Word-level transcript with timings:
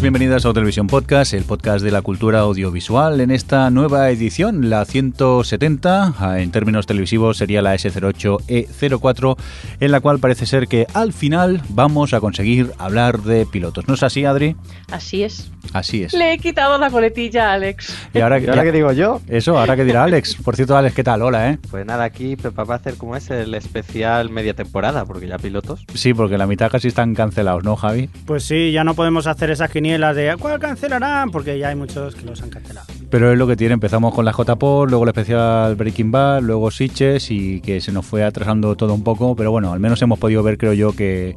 Bienvenidos, 0.00 0.18
bienvenidas 0.18 0.46
a 0.46 0.52
Televisión 0.52 0.86
Podcast, 0.86 1.34
el 1.34 1.42
podcast 1.42 1.84
de 1.84 1.90
la 1.90 2.02
cultura 2.02 2.38
audiovisual. 2.40 3.20
En 3.20 3.32
esta 3.32 3.68
nueva 3.70 4.08
edición, 4.10 4.70
la 4.70 4.84
170, 4.84 6.14
ah, 6.18 6.38
en 6.38 6.52
términos 6.52 6.86
televisivos 6.86 7.36
sería 7.36 7.62
la 7.62 7.74
S08E04, 7.74 9.36
en 9.80 9.90
la 9.90 10.00
cual 10.00 10.20
parece 10.20 10.46
ser 10.46 10.68
que 10.68 10.86
al 10.94 11.12
final 11.12 11.62
vamos 11.70 12.14
a 12.14 12.20
conseguir 12.20 12.70
hablar 12.78 13.22
de 13.22 13.44
pilotos. 13.44 13.88
¿No 13.88 13.94
es 13.94 14.04
así, 14.04 14.24
Adri? 14.24 14.54
Así 14.92 15.24
es. 15.24 15.50
Así 15.72 16.04
es. 16.04 16.12
Le 16.14 16.32
he 16.32 16.38
quitado 16.38 16.78
la 16.78 16.90
coletilla 16.90 17.50
a 17.50 17.54
Alex. 17.54 17.94
Y 18.14 18.20
ahora, 18.20 18.38
¿Y 18.38 18.46
ahora 18.46 18.62
qué 18.62 18.72
digo 18.72 18.92
yo? 18.92 19.20
Eso, 19.28 19.58
ahora 19.58 19.74
que 19.74 19.84
dirá 19.84 20.04
Alex. 20.04 20.36
Por 20.36 20.54
cierto, 20.54 20.76
Alex, 20.76 20.94
¿qué 20.94 21.04
tal? 21.04 21.22
Hola, 21.22 21.50
¿eh? 21.50 21.58
Pues 21.70 21.84
nada, 21.84 22.04
aquí 22.04 22.36
Pepa 22.36 22.64
va 22.64 22.74
a 22.74 22.78
hacer 22.78 22.94
como 22.94 23.16
es 23.16 23.30
el 23.30 23.52
especial 23.54 24.30
media 24.30 24.54
temporada, 24.54 25.04
porque 25.04 25.26
ya 25.26 25.38
pilotos. 25.38 25.84
Sí, 25.94 26.14
porque 26.14 26.38
la 26.38 26.46
mitad 26.46 26.70
casi 26.70 26.88
están 26.88 27.14
cancelados, 27.14 27.64
¿no, 27.64 27.76
Javi? 27.76 28.08
Pues 28.26 28.44
sí, 28.44 28.70
ya 28.72 28.84
no 28.84 28.94
podemos 28.94 29.26
hacer 29.26 29.50
esas 29.50 29.70
quinielas 29.88 30.16
de 30.16 30.36
¿cuál 30.38 30.58
cancelarán? 30.58 31.30
Porque 31.30 31.58
ya 31.58 31.68
hay 31.68 31.74
muchos 31.74 32.14
que 32.14 32.26
los 32.26 32.42
han 32.42 32.50
cancelado. 32.50 32.86
Pero 33.08 33.32
es 33.32 33.38
lo 33.38 33.46
que 33.46 33.56
tiene, 33.56 33.72
empezamos 33.72 34.14
con 34.14 34.26
la 34.26 34.32
JPOR, 34.32 34.90
luego 34.90 35.04
el 35.04 35.08
especial 35.08 35.76
Breaking 35.76 36.10
Bad, 36.10 36.42
luego 36.42 36.70
Sitches 36.70 37.30
y 37.30 37.62
que 37.62 37.80
se 37.80 37.90
nos 37.90 38.04
fue 38.04 38.22
atrasando 38.22 38.76
todo 38.76 38.92
un 38.92 39.02
poco, 39.02 39.34
pero 39.34 39.50
bueno, 39.50 39.72
al 39.72 39.80
menos 39.80 40.02
hemos 40.02 40.18
podido 40.18 40.42
ver, 40.42 40.58
creo 40.58 40.74
yo, 40.74 40.92
que 40.92 41.36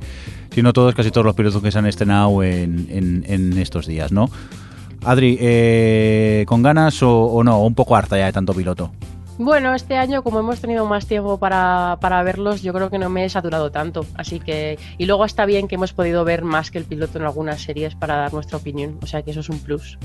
si 0.54 0.62
no 0.62 0.74
todos, 0.74 0.94
casi 0.96 1.12
todos 1.12 1.24
los 1.26 1.34
pilotos 1.34 1.62
que 1.64 1.72
se 1.72 1.80
han 1.80 1.86
estrenado 1.86 2.44
en, 2.44 2.88
en- 2.90 3.58
estos 3.58 3.88
días, 3.88 4.12
¿no? 4.12 4.30
Adri, 5.06 5.38
eh, 5.40 6.44
¿con 6.46 6.62
ganas 6.62 7.02
o, 7.04 7.24
o 7.28 7.44
no? 7.46 7.56
¿O 7.58 7.66
un 7.66 7.74
poco 7.74 7.96
harta 7.96 8.18
ya 8.18 8.26
de 8.26 8.34
tanto 8.34 8.54
piloto? 8.54 8.92
Bueno, 9.44 9.74
este 9.74 9.98
año, 9.98 10.22
como 10.22 10.40
hemos 10.40 10.62
tenido 10.62 10.86
más 10.86 11.08
tiempo 11.08 11.40
para, 11.40 11.98
para 12.00 12.22
verlos, 12.22 12.62
yo 12.62 12.74
creo 12.74 12.92
que 12.92 13.00
no 13.00 13.10
me 13.10 13.26
he 13.26 13.30
saturado 13.30 13.72
tanto. 13.72 14.06
Así 14.14 14.40
que. 14.40 14.78
Y 15.00 15.08
luego 15.08 15.26
está 15.26 15.48
bien 15.48 15.68
que 15.68 15.76
hemos 15.76 15.94
podido 15.94 16.24
ver 16.24 16.44
más 16.44 16.70
que 16.70 16.78
el 16.78 16.86
piloto 16.86 17.18
en 17.18 17.26
algunas 17.26 17.60
series 17.64 17.96
para 17.96 18.18
dar 18.18 18.34
nuestra 18.34 18.60
opinión. 18.60 19.00
O 19.02 19.08
sea 19.08 19.24
que 19.24 19.32
eso 19.32 19.40
es 19.40 19.50
un 19.50 19.58
plus. 19.58 19.98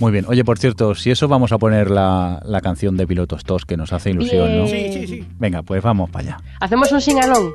Muy 0.00 0.12
bien. 0.12 0.26
Oye, 0.28 0.44
por 0.44 0.58
cierto, 0.58 0.94
si 0.94 1.10
eso 1.10 1.28
vamos 1.28 1.52
a 1.52 1.58
poner 1.58 1.90
la, 1.90 2.42
la 2.44 2.60
canción 2.60 2.98
de 2.98 3.06
Pilotos 3.06 3.44
TOS, 3.44 3.64
que 3.64 3.78
nos 3.78 3.94
hace 3.94 4.10
ilusión, 4.10 4.58
¿no? 4.58 4.66
Sí, 4.66 4.92
sí, 4.92 5.06
sí. 5.06 5.28
Venga, 5.38 5.62
pues 5.62 5.82
vamos 5.82 6.10
para 6.10 6.34
allá. 6.34 6.36
Hacemos 6.60 6.92
un 6.92 7.00
singalón. 7.00 7.54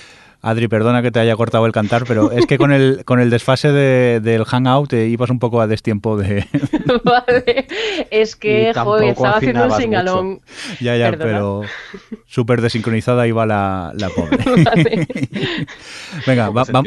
Adri, 0.41 0.67
perdona 0.67 1.01
que 1.01 1.11
te 1.11 1.19
haya 1.19 1.35
cortado 1.35 1.65
el 1.65 1.71
cantar, 1.71 2.03
pero 2.07 2.31
es 2.31 2.45
que 2.47 2.57
con 2.57 2.71
el, 2.71 3.03
con 3.05 3.19
el 3.19 3.29
desfase 3.29 3.71
de- 3.71 4.19
del 4.21 4.43
hangout 4.45 4.91
eh, 4.93 5.07
ibas 5.07 5.29
un 5.29 5.39
poco 5.39 5.61
a 5.61 5.67
destiempo 5.67 6.17
de... 6.17 6.45
vale. 7.03 7.67
Es 8.09 8.35
que, 8.35 8.73
joder, 8.73 9.09
estaba 9.09 9.37
haciendo 9.37 9.65
un 9.65 9.71
singalón. 9.73 10.39
ya, 10.79 10.97
ya, 10.97 11.11
Perdona. 11.11 11.25
pero 11.31 11.61
súper 12.25 12.61
desincronizada 12.61 13.27
iba 13.27 13.45
la, 13.45 13.91
la 13.95 14.09
pobre. 14.09 14.37
Vale. 14.63 15.07
Venga, 16.25 16.49
va- 16.49 16.63
va- 16.63 16.83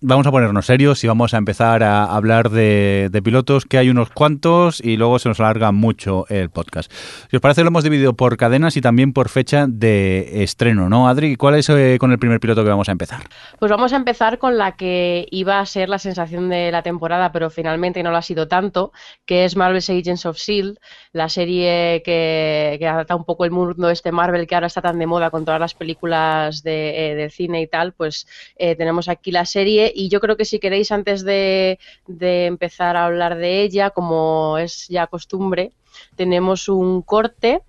vamos 0.00 0.26
a 0.26 0.30
ponernos 0.30 0.66
serios 0.66 1.02
y 1.04 1.08
vamos 1.08 1.34
a 1.34 1.38
empezar 1.38 1.82
a 1.82 2.04
hablar 2.04 2.50
de, 2.50 3.08
de 3.10 3.22
pilotos, 3.22 3.64
que 3.64 3.78
hay 3.78 3.90
unos 3.90 4.10
cuantos 4.10 4.80
y 4.82 4.96
luego 4.96 5.18
se 5.18 5.28
nos 5.28 5.40
alarga 5.40 5.72
mucho 5.72 6.26
el 6.28 6.50
podcast. 6.50 6.90
Si 7.30 7.36
os 7.36 7.42
parece, 7.42 7.62
lo 7.62 7.68
hemos 7.68 7.84
dividido 7.84 8.14
por 8.14 8.36
cadenas 8.36 8.76
y 8.76 8.80
también 8.80 9.12
por 9.12 9.28
fecha 9.28 9.66
de 9.68 10.42
estreno, 10.42 10.88
¿no, 10.88 11.08
Adri? 11.08 11.36
¿Cuál 11.36 11.56
es 11.56 11.68
eh, 11.68 11.96
con 11.98 12.12
el 12.12 12.18
primer 12.18 12.40
piloto 12.40 12.62
que 12.62 12.70
vamos 12.70 12.75
a 12.88 12.92
empezar? 12.92 13.22
Pues 13.58 13.70
vamos 13.70 13.92
a 13.92 13.96
empezar 13.96 14.38
con 14.38 14.58
la 14.58 14.76
que 14.76 15.26
iba 15.30 15.58
a 15.60 15.66
ser 15.66 15.88
la 15.88 15.98
sensación 15.98 16.48
de 16.48 16.70
la 16.70 16.82
temporada, 16.82 17.32
pero 17.32 17.50
finalmente 17.50 18.02
no 18.02 18.10
lo 18.10 18.16
ha 18.16 18.22
sido 18.22 18.46
tanto, 18.48 18.92
que 19.24 19.44
es 19.44 19.56
Marvel's 19.56 19.90
Agents 19.90 20.26
of 20.26 20.36
S.H.I.E.L.D., 20.36 20.78
la 21.12 21.28
serie 21.28 22.02
que, 22.04 22.76
que 22.78 22.86
adapta 22.86 23.16
un 23.16 23.24
poco 23.24 23.44
el 23.44 23.50
mundo 23.50 23.90
este 23.90 24.12
Marvel 24.12 24.46
que 24.46 24.54
ahora 24.54 24.66
está 24.66 24.82
tan 24.82 24.98
de 24.98 25.06
moda 25.06 25.30
con 25.30 25.44
todas 25.44 25.60
las 25.60 25.74
películas 25.74 26.62
de, 26.62 27.24
eh, 27.24 27.30
cine 27.30 27.62
y 27.62 27.66
tal, 27.66 27.92
pues 27.92 28.26
eh, 28.56 28.76
tenemos 28.76 29.08
aquí 29.08 29.30
la 29.32 29.44
serie 29.46 29.92
y 29.94 30.08
yo 30.08 30.20
creo 30.20 30.36
que 30.36 30.44
si 30.44 30.58
queréis 30.58 30.92
antes 30.92 31.24
de, 31.24 31.78
de 32.06 32.46
empezar 32.46 32.96
a 32.96 33.06
hablar 33.06 33.36
de 33.36 33.62
ella, 33.62 33.90
como 33.90 34.58
es 34.58 34.86
ya 34.88 35.06
costumbre, 35.06 35.72
tenemos 36.16 36.68
un 36.68 37.02
corte. 37.02 37.62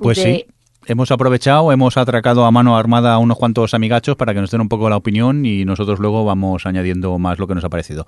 Pues 0.00 0.18
de- 0.18 0.22
sí. 0.24 0.46
Hemos 0.86 1.10
aprovechado, 1.10 1.72
hemos 1.72 1.96
atracado 1.96 2.44
a 2.44 2.50
mano 2.50 2.76
armada 2.76 3.14
a 3.14 3.18
unos 3.18 3.38
cuantos 3.38 3.72
amigachos 3.72 4.16
para 4.16 4.34
que 4.34 4.40
nos 4.40 4.50
den 4.50 4.60
un 4.60 4.68
poco 4.68 4.90
la 4.90 4.98
opinión 4.98 5.46
y 5.46 5.64
nosotros 5.64 5.98
luego 5.98 6.26
vamos 6.26 6.66
añadiendo 6.66 7.18
más 7.18 7.38
lo 7.38 7.46
que 7.46 7.54
nos 7.54 7.64
ha 7.64 7.70
parecido. 7.70 8.06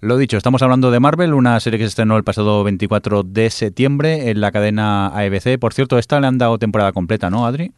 Lo 0.00 0.16
dicho, 0.16 0.36
estamos 0.36 0.62
hablando 0.62 0.92
de 0.92 1.00
Marvel, 1.00 1.34
una 1.34 1.58
serie 1.58 1.78
que 1.78 1.84
se 1.86 1.88
estrenó 1.88 2.16
el 2.16 2.22
pasado 2.22 2.62
24 2.62 3.24
de 3.24 3.50
septiembre 3.50 4.30
en 4.30 4.40
la 4.40 4.52
cadena 4.52 5.08
AEBC. 5.08 5.58
Por 5.58 5.74
cierto, 5.74 5.98
esta 5.98 6.20
le 6.20 6.28
han 6.28 6.38
dado 6.38 6.56
temporada 6.56 6.92
completa, 6.92 7.30
¿no, 7.30 7.46
Adri? 7.46 7.72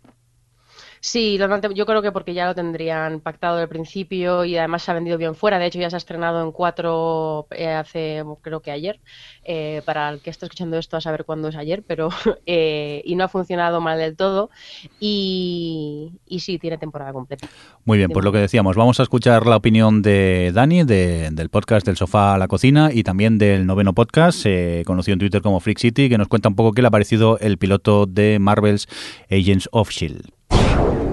Sí, 1.01 1.39
lo 1.39 1.47
yo 1.73 1.87
creo 1.87 2.03
que 2.03 2.13
porque 2.13 2.35
ya 2.35 2.47
lo 2.47 2.55
tendrían 2.55 3.21
pactado 3.21 3.59
al 3.59 3.69
principio 3.69 4.45
y 4.45 4.57
además 4.57 4.83
se 4.83 4.91
ha 4.91 4.95
vendido 4.95 5.19
bien 5.19 5.35
fuera. 5.35 5.59
De 5.59 5.67
hecho, 5.67 5.79
ya 5.79 5.91
se 5.91 5.97
ha 5.97 5.99
estrenado 5.99 6.43
en 6.43 6.53
cuatro 6.53 7.47
eh, 7.51 7.69
hace, 7.69 8.25
creo 8.43 8.61
que 8.61 8.71
ayer. 8.71 9.01
Eh, 9.45 9.83
para 9.85 10.09
el 10.09 10.21
que 10.21 10.31
está 10.31 10.47
escuchando 10.47 10.77
esto 10.79 10.97
a 10.97 11.01
saber 11.01 11.25
cuándo 11.25 11.49
es 11.49 11.57
ayer, 11.57 11.85
pero 11.87 12.09
eh, 12.47 13.03
y 13.05 13.15
no 13.15 13.25
ha 13.25 13.29
funcionado 13.29 13.81
mal 13.81 13.99
del 13.99 14.17
todo. 14.17 14.51
Y, 15.01 16.13
y 16.27 16.41
sí, 16.41 16.59
tiene 16.59 16.79
temporada 16.79 17.13
completa. 17.13 17.49
Muy 17.85 17.99
bien, 17.99 18.11
pues 18.11 18.25
lo 18.25 18.33
que 18.33 18.39
decíamos, 18.39 18.77
vamos 18.77 18.99
a 18.99 19.05
escuchar 19.05 19.47
la 19.47 19.57
opinión 19.57 20.03
de 20.03 20.51
Dani 20.53 20.85
de- 20.85 21.31
del 21.33 21.49
podcast 21.49 21.87
del 21.87 21.97
sofá 21.97 22.35
a 22.35 22.39
la 22.39 22.49
cocina 22.49 22.91
y 22.93 23.03
también 23.03 23.39
del 23.39 23.67
noveno 23.67 23.95
podcast, 23.95 24.45
conocido 24.85 25.13
en 25.15 25.19
Twitter 25.21 25.43
como 25.43 25.61
Freak 25.61 25.79
City, 25.79 26.09
que 26.09 26.19
nos 26.19 26.29
cuenta 26.29 26.49
un 26.49 26.57
poco 26.57 26.73
qué 26.73 26.83
le 26.83 26.89
ha 26.89 26.91
parecido 26.91 27.39
el 27.39 27.59
piloto 27.59 28.07
de 28.07 28.39
Marvel's 28.39 28.89
Agents 29.31 29.69
of 29.73 29.91
Shield. 29.91 30.36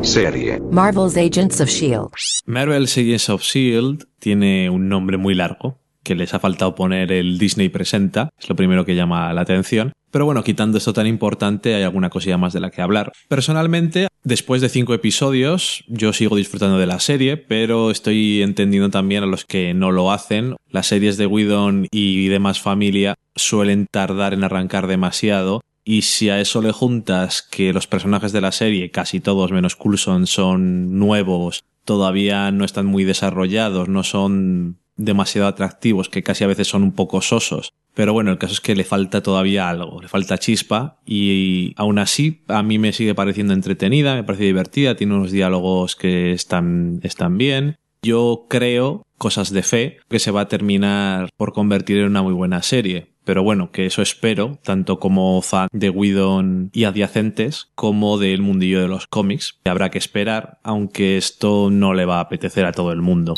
Serie. 0.03 0.59
Marvel's 0.71 1.15
Agents 1.15 1.61
of 1.61 1.69
S.H.I.E.L.D. 1.69 2.09
Marvel's 2.45 2.97
Agents 2.97 3.29
of 3.29 3.41
S.H.I.E.L.D. 3.41 4.05
Tiene 4.19 4.69
un 4.69 4.89
nombre 4.89 5.17
muy 5.17 5.33
largo, 5.33 5.79
que 6.03 6.15
les 6.15 6.33
ha 6.33 6.39
faltado 6.39 6.75
poner 6.75 7.11
el 7.11 7.37
Disney 7.37 7.69
Presenta, 7.69 8.29
es 8.37 8.49
lo 8.49 8.55
primero 8.55 8.85
que 8.85 8.95
llama 8.95 9.33
la 9.33 9.41
atención. 9.41 9.93
Pero 10.11 10.25
bueno, 10.25 10.43
quitando 10.43 10.77
esto 10.77 10.93
tan 10.93 11.07
importante, 11.07 11.73
hay 11.73 11.83
alguna 11.83 12.11
cosilla 12.11 12.37
más 12.37 12.53
de 12.53 12.59
la 12.59 12.69
que 12.69 12.83
hablar. 12.83 13.11
Personalmente, 13.29 14.07
después 14.23 14.61
de 14.61 14.69
cinco 14.69 14.93
episodios, 14.93 15.83
yo 15.87 16.13
sigo 16.13 16.35
disfrutando 16.35 16.77
de 16.77 16.85
la 16.85 16.99
serie, 16.99 17.37
pero 17.37 17.89
estoy 17.89 18.43
entendiendo 18.43 18.91
también 18.91 19.23
a 19.23 19.27
los 19.27 19.45
que 19.45 19.73
no 19.73 19.91
lo 19.91 20.11
hacen. 20.11 20.55
Las 20.69 20.87
series 20.87 21.17
de 21.17 21.25
Whedon 21.25 21.87
y 21.89 22.27
demás 22.27 22.59
familia 22.59 23.15
suelen 23.35 23.87
tardar 23.89 24.35
en 24.35 24.43
arrancar 24.43 24.85
demasiado. 24.85 25.61
Y 25.83 26.03
si 26.03 26.29
a 26.29 26.39
eso 26.39 26.61
le 26.61 26.71
juntas 26.71 27.41
que 27.41 27.73
los 27.73 27.87
personajes 27.87 28.31
de 28.31 28.41
la 28.41 28.51
serie, 28.51 28.91
casi 28.91 29.19
todos 29.19 29.51
menos 29.51 29.75
Coulson, 29.75 30.27
son 30.27 30.97
nuevos, 30.97 31.65
todavía 31.83 32.51
no 32.51 32.63
están 32.63 32.85
muy 32.85 33.03
desarrollados, 33.03 33.89
no 33.89 34.03
son 34.03 34.77
demasiado 34.95 35.47
atractivos, 35.47 36.09
que 36.09 36.23
casi 36.23 36.43
a 36.43 36.47
veces 36.47 36.67
son 36.67 36.83
un 36.83 36.93
poco 36.93 37.21
sosos. 37.21 37.73
Pero 37.93 38.13
bueno, 38.13 38.31
el 38.31 38.37
caso 38.37 38.53
es 38.53 38.61
que 38.61 38.75
le 38.75 38.83
falta 38.83 39.21
todavía 39.21 39.69
algo, 39.69 40.01
le 40.01 40.07
falta 40.07 40.39
chispa 40.39 40.99
y 41.05 41.73
aún 41.77 41.99
así 41.99 42.41
a 42.47 42.63
mí 42.63 42.79
me 42.79 42.93
sigue 42.93 43.13
pareciendo 43.13 43.53
entretenida, 43.53 44.15
me 44.15 44.23
parece 44.23 44.45
divertida, 44.45 44.95
tiene 44.95 45.13
unos 45.13 45.31
diálogos 45.31 45.95
que 45.95 46.31
están, 46.31 46.99
están 47.03 47.37
bien. 47.37 47.75
Yo 48.01 48.47
creo, 48.49 49.03
cosas 49.17 49.51
de 49.51 49.63
fe, 49.63 49.97
que 50.09 50.19
se 50.19 50.31
va 50.31 50.41
a 50.41 50.47
terminar 50.47 51.29
por 51.37 51.53
convertir 51.53 51.99
en 51.99 52.07
una 52.07 52.23
muy 52.23 52.33
buena 52.33 52.61
serie. 52.63 53.12
Pero 53.25 53.43
bueno, 53.43 53.71
que 53.71 53.85
eso 53.85 54.01
espero, 54.01 54.59
tanto 54.63 54.99
como 54.99 55.41
fan 55.41 55.69
de 55.71 55.89
Whedon 55.89 56.69
y 56.73 56.83
adyacentes, 56.83 57.69
como 57.75 58.17
del 58.17 58.41
mundillo 58.41 58.81
de 58.81 58.87
los 58.87 59.07
cómics. 59.07 59.59
Habrá 59.65 59.89
que 59.89 59.97
esperar, 59.97 60.59
aunque 60.63 61.17
esto 61.17 61.69
no 61.71 61.93
le 61.93 62.05
va 62.05 62.17
a 62.17 62.21
apetecer 62.21 62.65
a 62.65 62.73
todo 62.73 62.91
el 62.91 63.01
mundo. 63.01 63.35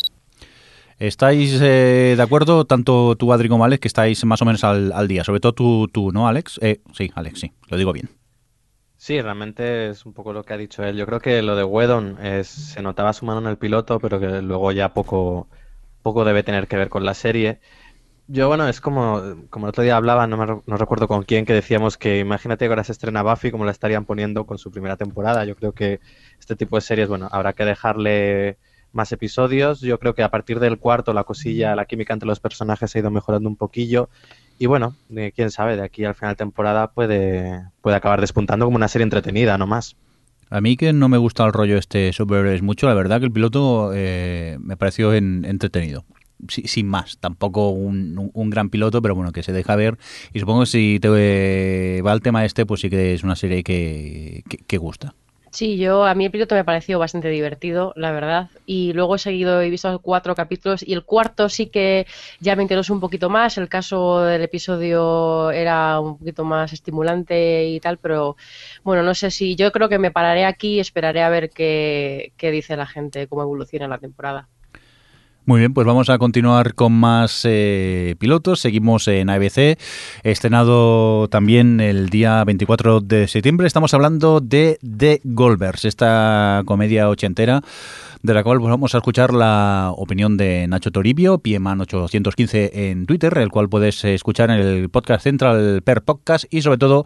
¿Estáis 0.98 1.60
eh, 1.62 2.14
de 2.16 2.24
acuerdo, 2.24 2.66
tanto 2.66 3.16
tú, 3.18 3.34
Adri, 3.34 3.50
como 3.50 3.66
Alex, 3.66 3.82
que 3.82 3.88
estáis 3.88 4.24
más 4.24 4.42
o 4.42 4.46
menos 4.46 4.64
al, 4.64 4.94
al 4.94 5.08
día? 5.08 5.24
Sobre 5.26 5.42
todo 5.42 5.54
tú, 5.54 5.88
tú 5.92 6.12
¿no, 6.12 6.28
Alex? 6.28 6.58
Eh, 6.62 6.80
sí, 6.94 7.12
Alex, 7.16 7.42
sí, 7.42 7.52
lo 7.70 7.78
digo 7.78 7.92
bien. 7.92 8.10
Sí, 8.96 9.22
realmente 9.22 9.90
es 9.90 10.06
un 10.06 10.14
poco 10.14 10.32
lo 10.32 10.44
que 10.44 10.54
ha 10.54 10.58
dicho 10.58 10.84
él. 10.84 10.96
Yo 10.96 11.06
creo 11.06 11.20
que 11.20 11.42
lo 11.42 11.56
de 11.56 11.64
Wedon 11.64 12.18
es, 12.26 12.48
se 12.48 12.82
notaba 12.82 13.14
su 13.14 13.26
mano 13.26 13.42
en 13.42 13.48
el 13.48 13.58
piloto, 13.58 14.00
pero 14.00 14.20
que 14.20 14.42
luego 14.42 14.72
ya 14.72 14.94
poco, 14.94 15.50
poco 16.02 16.24
debe 16.24 16.44
tener 16.44 16.68
que 16.68 16.78
ver 16.78 16.90
con 16.90 17.06
la 17.06 17.14
serie. 17.14 17.60
Yo, 18.28 18.48
bueno, 18.48 18.68
es 18.68 18.82
como, 18.82 19.22
como 19.52 19.68
el 19.68 19.70
otro 19.70 19.84
día 19.84 19.98
hablaba, 19.98 20.26
no, 20.26 20.36
me, 20.38 20.46
no 20.66 20.78
recuerdo 20.78 21.08
con 21.08 21.22
quién, 21.24 21.46
que 21.46 21.54
decíamos 21.54 21.96
que 21.98 22.18
imagínate 22.20 22.66
que 22.66 22.70
ahora 22.70 22.84
se 22.84 22.92
estrena 22.92 23.22
Buffy 23.22 23.52
como 23.52 23.66
la 23.66 23.72
estarían 23.72 24.06
poniendo 24.06 24.46
con 24.46 24.58
su 24.58 24.72
primera 24.72 24.98
temporada. 24.98 25.46
Yo 25.46 25.56
creo 25.56 25.74
que 25.74 26.00
este 26.40 26.56
tipo 26.56 26.76
de 26.76 26.82
series, 26.82 27.08
bueno, 27.08 27.30
habrá 27.32 27.54
que 27.54 27.66
dejarle 27.66 28.58
más 28.94 29.12
episodios. 29.12 29.80
Yo 29.82 30.00
creo 30.00 30.16
que 30.16 30.24
a 30.24 30.32
partir 30.32 30.60
del 30.60 30.80
cuarto 30.80 31.14
la 31.14 31.24
cosilla, 31.24 31.76
la 31.76 31.86
química 31.86 32.14
entre 32.14 32.28
los 32.28 32.40
personajes 32.40 32.96
ha 32.96 33.00
ido 33.00 33.12
mejorando 33.12 33.48
un 33.48 33.58
poquillo. 33.58 34.10
Y 34.58 34.66
bueno, 34.66 34.96
eh, 35.16 35.32
quién 35.36 35.52
sabe, 35.52 35.76
de 35.76 35.84
aquí 35.84 36.04
al 36.04 36.16
final 36.16 36.32
de 36.34 36.38
temporada 36.38 36.92
puede, 36.92 37.62
puede 37.82 37.96
acabar 37.98 38.22
despuntando 38.22 38.66
como 38.66 38.78
una 38.78 38.88
serie 38.88 39.04
entretenida, 39.04 39.58
no 39.60 39.68
más. 39.68 39.98
A 40.50 40.62
mí 40.62 40.78
que 40.78 40.94
no 40.94 41.10
me 41.10 41.18
gusta 41.18 41.46
el 41.46 41.54
rollo 41.54 41.78
este 41.78 42.12
superhéroes 42.14 42.62
mucho, 42.62 42.88
la 42.88 42.94
verdad 42.94 43.20
que 43.20 43.26
el 43.26 43.32
piloto 43.32 43.92
eh, 43.94 44.58
me 44.62 44.78
pareció 44.78 45.14
en- 45.14 45.44
entretenido. 45.46 46.06
Si- 46.48 46.68
sin 46.68 46.88
más, 46.88 47.18
tampoco 47.20 47.70
un, 47.70 48.50
gran 48.50 48.70
piloto, 48.70 49.02
pero 49.02 49.16
bueno, 49.16 49.32
que 49.32 49.44
se 49.44 49.54
deja 49.54 49.76
ver. 49.76 49.98
Y 50.34 50.40
supongo 50.40 50.62
que 50.62 50.66
si 50.68 51.00
te 51.00 51.10
eh, 51.16 52.02
va 52.02 52.14
el 52.14 52.22
tema 52.22 52.46
este, 52.46 52.66
pues 52.66 52.82
sí 52.82 52.90
que 52.90 53.14
es 53.14 53.24
una 53.24 53.36
serie 53.36 53.64
que, 53.64 54.44
gusta. 54.78 55.14
Sí, 55.52 55.78
yo 55.78 56.04
a 56.06 56.14
mí 56.16 56.26
el 56.26 56.32
piloto 56.32 56.54
me 56.54 56.66
pareció 56.66 57.00
bastante 57.00 57.30
divertido, 57.30 57.94
la 57.96 58.12
verdad. 58.12 58.50
Y 58.66 58.92
luego 58.92 59.16
he 59.16 59.20
seguido, 59.20 59.62
he 59.62 59.70
visto 59.70 60.00
cuatro 60.02 60.36
capítulos 60.36 60.84
y 60.86 60.92
el 60.94 61.06
cuarto 61.06 61.48
sí 61.48 61.68
que 61.68 62.06
ya 62.42 62.58
me 62.58 62.64
interesó 62.64 62.94
un 62.94 63.00
poquito 63.00 63.30
más. 63.30 63.58
El 63.58 63.70
caso 63.70 64.20
del 64.22 64.42
episodio 64.42 65.52
era 65.52 66.00
un 66.02 66.18
poquito 66.18 66.44
más 66.44 66.74
estimulante 66.74 67.68
y 67.70 67.80
tal, 67.80 67.98
pero 68.00 68.36
bueno, 68.84 69.02
no 69.04 69.16
sé 69.16 69.32
si 69.32 69.56
yo 69.56 69.72
creo 69.72 69.88
que 69.88 69.98
me 70.00 70.12
pararé 70.12 70.44
aquí 70.46 70.76
y 70.76 70.80
esperaré 70.82 71.24
a 71.24 71.30
ver 71.30 71.50
qué, 71.50 72.34
qué 72.38 72.52
dice 72.52 72.76
la 72.76 72.86
gente, 72.86 73.28
cómo 73.28 73.44
evoluciona 73.44 73.88
la 73.88 74.00
temporada. 74.00 74.50
Muy 75.48 75.60
bien, 75.60 75.76
pues 75.76 75.86
vamos 75.86 76.10
a 76.10 76.18
continuar 76.18 76.74
con 76.74 76.92
más 76.92 77.42
eh, 77.44 78.16
pilotos. 78.18 78.60
Seguimos 78.60 79.08
en 79.08 79.30
ABC, 79.30 79.78
estrenado 80.24 81.28
también 81.28 81.80
el 81.80 82.10
día 82.10 82.44
24 82.44 83.00
de 83.02 83.28
septiembre. 83.28 83.68
Estamos 83.68 83.94
hablando 83.94 84.40
de 84.40 84.80
The 84.82 85.22
Goldbergs, 85.24 85.86
esta 85.86 86.64
comedia 86.66 87.10
ochentera 87.10 87.62
de 88.26 88.34
la 88.34 88.44
cual 88.44 88.60
pues, 88.60 88.70
vamos 88.70 88.96
a 88.96 88.98
escuchar 88.98 89.34
la 89.34 89.92
opinión 89.96 90.38
de 90.38 90.68
Nacho 90.68 90.92
Toribio, 90.92 91.40
Pieman815 91.40 92.72
en 92.74 93.06
Twitter, 93.06 93.38
el 93.38 93.50
cual 93.50 93.70
puedes 93.70 94.04
escuchar 94.04 94.50
en 94.50 94.60
el 94.60 94.90
podcast 94.90 95.24
central 95.24 95.82
per 95.84 96.02
podcast 96.02 96.46
y 96.50 96.62
sobre 96.62 96.78
todo 96.78 97.06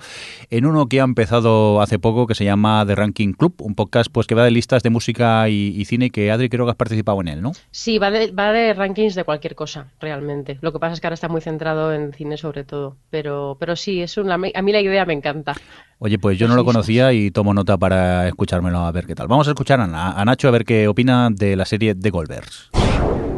en 0.50 0.66
uno 0.66 0.88
que 0.88 1.02
ha 1.02 1.04
empezado 1.04 1.82
hace 1.82 2.00
poco 2.00 2.26
que 2.26 2.36
se 2.36 2.46
llama 2.46 2.86
The 2.88 2.96
Ranking 2.96 3.34
Club, 3.34 3.56
un 3.60 3.76
podcast 3.76 4.10
pues 4.12 4.28
que 4.28 4.36
va 4.36 4.44
de 4.44 4.52
listas 4.52 4.82
de 4.82 4.90
música 4.90 5.50
y, 5.50 5.74
y 5.76 5.86
cine 5.86 6.10
que 6.10 6.32
Adri 6.32 6.50
creo 6.50 6.66
que 6.66 6.72
has 6.72 6.78
participado 6.78 7.20
en 7.22 7.28
él, 7.28 7.42
¿no? 7.42 7.52
Sí, 7.72 7.98
va 7.98 8.12
de, 8.12 8.32
va 8.32 8.52
de 8.52 8.74
rankings 8.74 9.16
de 9.16 9.24
cualquier 9.24 9.56
cosa, 9.56 9.88
realmente. 10.00 10.58
Lo 10.62 10.72
que 10.72 10.80
pasa 10.80 10.94
es 10.94 11.02
que 11.02 11.08
ahora 11.08 11.16
está 11.16 11.28
muy 11.28 11.42
centrado 11.42 11.94
en 11.94 12.14
cine 12.14 12.38
sobre 12.38 12.64
todo. 12.64 12.96
Pero, 13.10 13.58
pero 13.60 13.76
sí, 13.76 14.02
es 14.02 14.18
una, 14.18 14.36
a 14.36 14.62
mí 14.62 14.72
la 14.72 14.82
idea 14.82 15.06
me 15.06 15.14
encanta. 15.14 15.56
Oye, 16.02 16.18
pues 16.18 16.38
yo 16.40 16.48
no 16.48 16.56
lo 16.56 16.64
conocía 16.64 17.12
y 17.12 17.30
tomo 17.30 17.54
nota 17.54 17.78
para 17.78 18.28
escuchármelo 18.28 18.80
a 18.80 18.92
ver 18.92 19.06
qué 19.06 19.16
tal. 19.16 19.28
Vamos 19.28 19.48
a 19.48 19.52
escuchar 19.52 19.82
a, 19.82 19.88
Na- 19.88 20.14
a 20.14 20.24
Nacho 20.24 20.48
a 20.48 20.52
ver 20.52 20.64
qué 20.64 20.88
opina 20.88 21.30
de 21.30 21.56
la 21.58 21.66
serie 21.66 21.94
The 21.94 22.10
Goldbergs. 22.10 22.70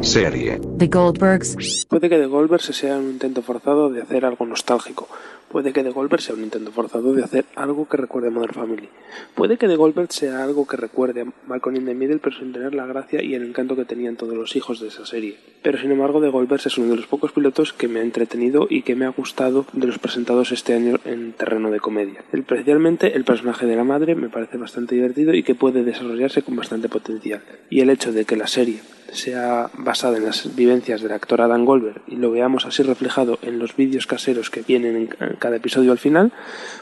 Serie. 0.00 0.60
The 0.78 0.86
Goldbergs. 0.86 1.86
Puede 1.88 2.08
que 2.08 2.18
The 2.18 2.26
Goldbergs 2.26 2.64
sea 2.66 2.96
un 2.96 3.10
intento 3.10 3.42
forzado 3.42 3.90
de 3.90 4.02
hacer 4.02 4.24
algo 4.24 4.46
nostálgico. 4.46 5.08
Puede 5.52 5.74
que 5.74 5.82
The 5.82 5.90
Goldbergs 5.90 6.24
sea 6.24 6.34
un 6.34 6.44
intento 6.44 6.72
forzado 6.72 7.12
de 7.12 7.22
hacer 7.22 7.44
algo 7.56 7.86
que 7.86 7.98
recuerde 7.98 8.28
a 8.28 8.30
Modern 8.30 8.54
Family. 8.54 8.88
Puede 9.34 9.58
que 9.58 9.68
The 9.68 9.76
Goldbergs 9.76 10.14
sea 10.14 10.42
algo 10.42 10.66
que 10.66 10.78
recuerde 10.78 11.20
a 11.20 11.26
Malcolm 11.46 11.76
in 11.76 11.84
the 11.84 11.92
Middle, 11.92 12.20
pero 12.20 12.34
sin 12.38 12.54
tener 12.54 12.74
la 12.74 12.86
gracia 12.86 13.22
y 13.22 13.34
el 13.34 13.42
encanto 13.42 13.76
que 13.76 13.84
tenían 13.84 14.16
todos 14.16 14.34
los 14.34 14.56
hijos 14.56 14.80
de 14.80 14.88
esa 14.88 15.04
serie. 15.04 15.36
Pero 15.62 15.76
sin 15.76 15.92
embargo, 15.92 16.22
The 16.22 16.30
Goldbergs 16.30 16.64
es 16.64 16.78
uno 16.78 16.88
de 16.88 16.96
los 16.96 17.06
pocos 17.06 17.32
pilotos 17.32 17.74
que 17.74 17.86
me 17.86 18.00
ha 18.00 18.02
entretenido 18.02 18.66
y 18.70 18.80
que 18.80 18.96
me 18.96 19.04
ha 19.04 19.10
gustado 19.10 19.66
de 19.74 19.86
los 19.86 19.98
presentados 19.98 20.52
este 20.52 20.72
año 20.72 20.98
en 21.04 21.34
terreno 21.34 21.70
de 21.70 21.80
comedia. 21.80 22.24
Especialmente 22.32 23.14
el 23.14 23.24
personaje 23.24 23.66
de 23.66 23.76
la 23.76 23.84
madre 23.84 24.14
me 24.14 24.30
parece 24.30 24.56
bastante 24.56 24.94
divertido 24.94 25.34
y 25.34 25.42
que 25.42 25.54
puede 25.54 25.84
desarrollarse 25.84 26.40
con 26.40 26.56
bastante 26.56 26.88
potencial. 26.88 27.42
Y 27.68 27.80
el 27.80 27.90
hecho 27.90 28.10
de 28.10 28.24
que 28.24 28.36
la 28.36 28.46
serie 28.46 28.80
sea 29.12 29.70
basada 29.76 30.16
en 30.16 30.24
las 30.24 30.54
vivencias 30.56 31.02
del 31.02 31.12
actor 31.12 31.40
Adam 31.40 31.64
Goldberg 31.64 32.02
y 32.06 32.16
lo 32.16 32.30
veamos 32.30 32.64
así 32.66 32.82
reflejado 32.82 33.38
en 33.42 33.58
los 33.58 33.76
vídeos 33.76 34.06
caseros 34.06 34.50
que 34.50 34.62
vienen 34.62 34.96
en 34.96 35.06
ca- 35.08 35.26
en 35.26 35.36
cada 35.36 35.56
episodio 35.56 35.92
al 35.92 35.98
final, 35.98 36.32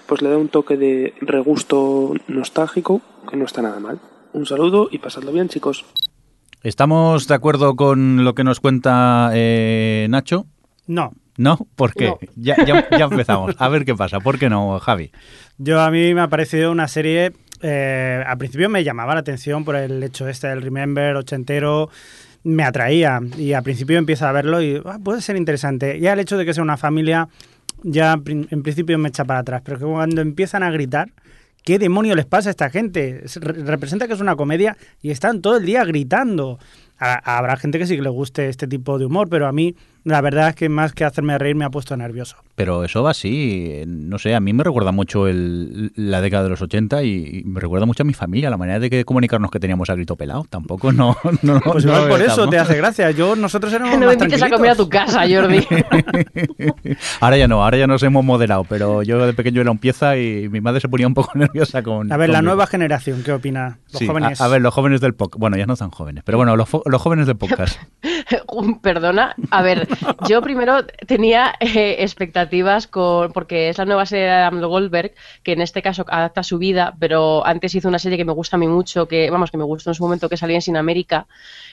pues 0.06 0.22
le 0.22 0.30
da 0.30 0.38
un 0.38 0.48
toque 0.48 0.76
de 0.76 1.14
regusto 1.20 2.14
nostálgico 2.28 3.02
que 3.28 3.36
no 3.36 3.44
está 3.44 3.62
nada 3.62 3.80
mal. 3.80 3.98
Un 4.32 4.46
saludo 4.46 4.88
y 4.90 4.98
pasadlo 4.98 5.32
bien, 5.32 5.48
chicos. 5.48 5.84
¿Estamos 6.62 7.26
de 7.26 7.34
acuerdo 7.34 7.74
con 7.74 8.22
lo 8.24 8.34
que 8.34 8.44
nos 8.44 8.60
cuenta 8.60 9.30
eh, 9.34 10.06
Nacho? 10.10 10.46
No. 10.86 11.12
¿No? 11.36 11.58
¿Por 11.74 11.94
qué? 11.94 12.08
No. 12.08 12.18
Ya, 12.36 12.56
ya, 12.66 12.86
ya 12.90 13.04
empezamos. 13.06 13.54
A 13.58 13.68
ver 13.68 13.84
qué 13.86 13.94
pasa. 13.94 14.20
¿Por 14.20 14.38
qué 14.38 14.50
no, 14.50 14.78
Javi? 14.78 15.10
Yo 15.56 15.80
a 15.80 15.90
mí 15.90 16.12
me 16.14 16.20
ha 16.20 16.28
parecido 16.28 16.70
una 16.70 16.86
serie, 16.86 17.32
eh, 17.62 18.22
al 18.26 18.38
principio 18.38 18.68
me 18.68 18.82
llamaba 18.84 19.14
la 19.14 19.20
atención 19.20 19.64
por 19.64 19.76
el 19.76 20.02
hecho 20.02 20.28
este 20.28 20.48
del 20.48 20.62
Remember 20.62 21.16
ochentero, 21.16 21.90
me 22.42 22.62
atraía 22.64 23.20
y 23.36 23.52
al 23.52 23.62
principio 23.62 23.98
empiezo 23.98 24.26
a 24.26 24.32
verlo 24.32 24.62
y 24.62 24.80
ah, 24.84 24.98
puede 25.02 25.20
ser 25.20 25.36
interesante. 25.36 26.00
Ya 26.00 26.12
el 26.14 26.20
hecho 26.20 26.38
de 26.38 26.44
que 26.46 26.54
sea 26.54 26.62
una 26.62 26.76
familia, 26.76 27.28
ya 27.82 28.14
en 28.26 28.62
principio 28.62 28.98
me 28.98 29.08
echa 29.10 29.24
para 29.24 29.40
atrás, 29.40 29.62
pero 29.64 29.78
que 29.78 29.84
cuando 29.84 30.20
empiezan 30.22 30.62
a 30.62 30.70
gritar, 30.70 31.10
¿qué 31.64 31.78
demonio 31.78 32.14
les 32.14 32.26
pasa 32.26 32.48
a 32.48 32.52
esta 32.52 32.70
gente? 32.70 33.22
Es- 33.24 33.36
re- 33.36 33.62
representa 33.64 34.06
que 34.06 34.14
es 34.14 34.20
una 34.20 34.36
comedia 34.36 34.76
y 35.02 35.10
están 35.10 35.42
todo 35.42 35.58
el 35.58 35.66
día 35.66 35.84
gritando. 35.84 36.58
Ha- 36.98 37.36
Habrá 37.38 37.56
gente 37.56 37.78
que 37.78 37.86
sí 37.86 37.96
que 37.96 38.02
le 38.02 38.08
guste 38.10 38.48
este 38.48 38.66
tipo 38.66 38.98
de 38.98 39.04
humor, 39.06 39.28
pero 39.30 39.46
a 39.46 39.52
mí 39.52 39.74
la 40.04 40.20
verdad 40.20 40.48
es 40.50 40.54
que 40.54 40.68
más 40.68 40.92
que 40.92 41.04
hacerme 41.04 41.36
reír 41.38 41.54
me 41.56 41.64
ha 41.64 41.70
puesto 41.70 41.96
nervioso. 41.96 42.36
Pero 42.54 42.84
eso 42.84 43.02
va 43.02 43.10
así, 43.12 43.66
eh, 43.70 43.84
no 43.86 44.18
sé, 44.18 44.34
a 44.34 44.40
mí 44.40 44.52
me 44.52 44.62
recuerda 44.64 44.92
mucho 44.92 45.26
el, 45.28 45.92
la 45.96 46.20
década 46.20 46.44
de 46.44 46.50
los 46.50 46.60
80 46.62 47.02
y, 47.04 47.40
y 47.40 47.44
me 47.44 47.58
recuerda 47.60 47.86
mucho 47.86 48.02
a 48.02 48.06
mi 48.06 48.12
familia, 48.12 48.50
la 48.50 48.56
manera 48.58 48.78
de 48.80 48.90
que 48.90 49.04
comunicarnos 49.04 49.50
que 49.50 49.58
teníamos 49.60 49.88
a 49.90 49.94
grito 49.94 50.16
pelado. 50.16 50.44
Tampoco 50.50 50.92
no... 50.92 51.16
no 51.42 51.60
Pues 51.60 51.84
no 51.84 51.92
igual 51.94 52.08
por 52.08 52.22
eso 52.22 52.42
tan 52.42 52.50
te 52.50 52.58
hace 52.58 52.76
gracia. 52.76 53.10
Yo, 53.12 53.34
nosotros 53.36 53.72
éramos 53.72 53.90
No 53.98 54.06
me 54.06 54.12
invites 54.14 54.42
a 54.42 54.50
comer 54.50 54.70
a 54.70 54.74
tu 54.74 54.88
casa, 54.88 55.20
Jordi. 55.28 55.66
ahora 57.20 57.36
ya 57.36 57.48
no, 57.48 57.62
ahora 57.64 57.78
ya 57.78 57.86
nos 57.86 58.02
hemos 58.02 58.24
moderado, 58.24 58.64
pero 58.64 59.02
yo 59.02 59.24
de 59.24 59.32
pequeño 59.32 59.60
era 59.60 59.70
un 59.70 59.78
pieza 59.78 60.16
y 60.16 60.48
mi 60.48 60.60
madre 60.60 60.80
se 60.80 60.88
ponía 60.88 61.06
un 61.06 61.14
poco 61.14 61.30
nerviosa 61.38 61.82
con... 61.82 62.12
A 62.12 62.16
ver, 62.16 62.30
la 62.30 62.42
nueva 62.42 62.66
generación, 62.66 63.22
¿qué 63.24 63.32
opina? 63.32 63.78
Los 63.92 64.00
Sí, 64.00 64.06
jóvenes. 64.06 64.40
a, 64.40 64.44
a 64.44 64.48
ver, 64.48 64.60
los 64.60 64.72
jóvenes 64.74 65.00
del 65.00 65.14
podcast. 65.14 65.40
Bueno, 65.40 65.56
ya 65.56 65.66
no 65.66 65.74
están 65.74 65.90
jóvenes, 65.90 66.24
pero 66.24 66.38
bueno, 66.38 66.56
los, 66.56 66.68
fo- 66.70 66.82
los 66.86 67.00
jóvenes 67.00 67.26
del 67.26 67.36
podcast. 67.36 67.78
Perdona, 68.82 69.34
a 69.50 69.62
ver, 69.62 69.88
yo 70.28 70.40
primero 70.42 70.84
tenía 71.06 71.54
eh, 71.60 71.96
expectativas 72.00 72.86
con, 72.86 73.32
porque 73.32 73.68
es 73.68 73.78
la 73.78 73.84
nueva 73.84 74.06
serie 74.06 74.26
de 74.26 74.30
Adam 74.30 74.60
Goldberg, 74.60 75.12
que 75.42 75.52
en 75.52 75.60
este 75.60 75.82
caso 75.82 76.04
adapta 76.08 76.42
su 76.42 76.58
vida, 76.58 76.94
pero 76.98 77.44
antes 77.46 77.74
hizo 77.74 77.88
una 77.88 77.98
serie 77.98 78.18
que 78.18 78.24
me 78.24 78.32
gusta 78.32 78.56
a 78.56 78.58
mí 78.58 78.68
mucho, 78.68 79.06
que 79.08 79.30
vamos, 79.30 79.50
que 79.50 79.56
me 79.56 79.64
gustó 79.64 79.90
en 79.90 79.94
su 79.94 80.02
momento, 80.02 80.28
que 80.28 80.36
salía 80.36 80.56
en 80.56 80.62
Sin 80.62 80.76
América, 80.76 81.26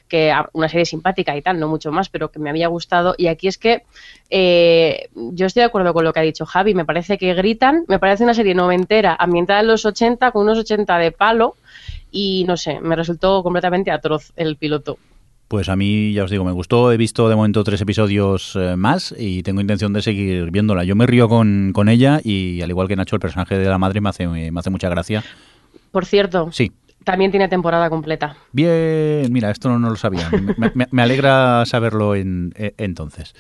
que 0.08 0.32
ah, 0.32 0.50
una 0.54 0.70
serie 0.70 0.86
simpática 0.86 1.36
y 1.36 1.42
tal, 1.42 1.60
no 1.60 1.68
mucho 1.68 1.92
más, 1.92 2.10
pero 2.10 2.32
que 2.32 2.40
me 2.40 2.50
había 2.50 2.68
gustado. 2.68 3.14
Y 3.18 3.28
aquí 3.28 3.48
es 3.48 3.58
que 3.58 3.84
eh, 4.30 5.10
yo 5.14 5.46
estoy 5.46 5.62
de 5.62 5.68
acuerdo 5.68 5.94
con 5.94 6.04
lo 6.04 6.14
que 6.14 6.20
ha 6.20 6.24
dicho 6.24 6.46
Javi, 6.46 6.74
me 6.74 6.86
parece 6.86 7.18
que 7.18 7.34
gritan, 7.34 7.86
me 7.88 8.00
parece 8.00 8.24
una 8.24 8.34
serie 8.34 8.56
noventera, 8.56 9.16
ambientada 9.20 9.60
en 9.60 9.68
los 9.68 9.86
80, 9.86 10.32
con 10.32 10.44
unos 10.44 10.58
80 10.60 10.98
de 10.98 11.12
palo, 11.12 11.56
y 12.12 12.46
no 12.48 12.58
sé, 12.58 12.80
me 12.80 12.96
resultó 12.96 13.44
completamente 13.44 13.92
atroz 13.92 14.32
el 14.38 14.56
piloto. 14.56 14.98
Pues 15.48 15.70
a 15.70 15.76
mí, 15.78 16.12
ya 16.12 16.26
os 16.26 16.32
digo, 16.32 16.44
me 16.44 16.52
gustó. 16.52 16.92
He 16.92 16.98
visto 16.98 17.30
de 17.30 17.36
momento 17.36 17.64
tres 17.64 17.80
episodios 17.80 18.54
eh, 18.56 18.76
más 18.76 19.16
y 19.18 19.44
tengo 19.44 19.62
intención 19.62 19.94
de 19.94 20.02
seguir 20.02 20.52
viéndola. 20.52 20.84
Yo 20.84 20.96
me 20.96 21.06
río 21.08 21.30
con, 21.30 21.72
con 21.74 21.88
ella 21.88 22.20
y, 22.24 22.62
al 22.62 22.70
igual 22.70 22.88
que 22.90 22.96
Nacho, 22.98 23.16
el 23.16 23.22
personaje 23.22 23.58
de 23.58 23.66
la 23.70 23.78
madre 23.78 24.02
me 24.02 24.10
hace, 24.10 24.28
me 24.28 24.52
hace 24.60 24.70
mucha 24.70 24.90
gracia. 24.90 25.24
Por 25.92 26.06
cierto, 26.06 26.50
Sí. 26.52 26.74
también 27.06 27.32
tiene 27.32 27.48
temporada 27.48 27.90
completa. 27.90 28.36
Bien, 28.52 29.32
mira, 29.32 29.50
esto 29.50 29.70
no, 29.70 29.80
no 29.80 29.90
lo 29.90 29.96
sabía. 29.96 30.30
Me, 30.58 30.72
me- 30.76 30.88
me 30.92 31.02
alegra 31.02 31.66
saberlo 31.66 32.14
en, 32.16 32.54
eh, 32.58 32.74
entonces. 32.78 33.34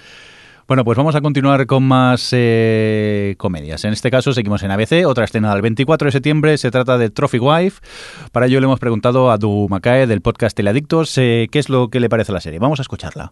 Bueno, 0.68 0.84
pues 0.84 0.98
vamos 0.98 1.16
a 1.16 1.22
continuar 1.22 1.66
con 1.66 1.84
más 1.84 2.30
eh, 2.34 3.36
comedias. 3.38 3.86
En 3.86 3.94
este 3.94 4.12
caso 4.12 4.34
seguimos 4.34 4.64
en 4.64 4.72
ABC, 4.72 5.06
otra 5.08 5.24
escena 5.24 5.54
del 5.54 5.62
24 5.62 6.08
de 6.08 6.12
septiembre. 6.12 6.58
Se 6.58 6.72
trata 6.72 6.98
de 6.98 7.10
Trophy 7.10 7.40
Wife. 7.40 7.80
Para 8.34 8.48
ello 8.48 8.60
le 8.60 8.66
hemos 8.66 8.80
preguntado 8.82 9.32
a 9.32 9.38
Du 9.38 9.68
Macae 9.70 10.08
del 10.08 10.20
podcast 10.20 10.58
Teleadictos 10.58 11.18
eh, 11.20 11.48
qué 11.50 11.60
es 11.60 11.70
lo 11.70 11.88
que 11.90 12.02
le 12.02 12.10
parece 12.10 12.34
la 12.34 12.42
serie. 12.42 12.60
Vamos 12.60 12.80
a 12.80 12.82
escucharla. 12.82 13.32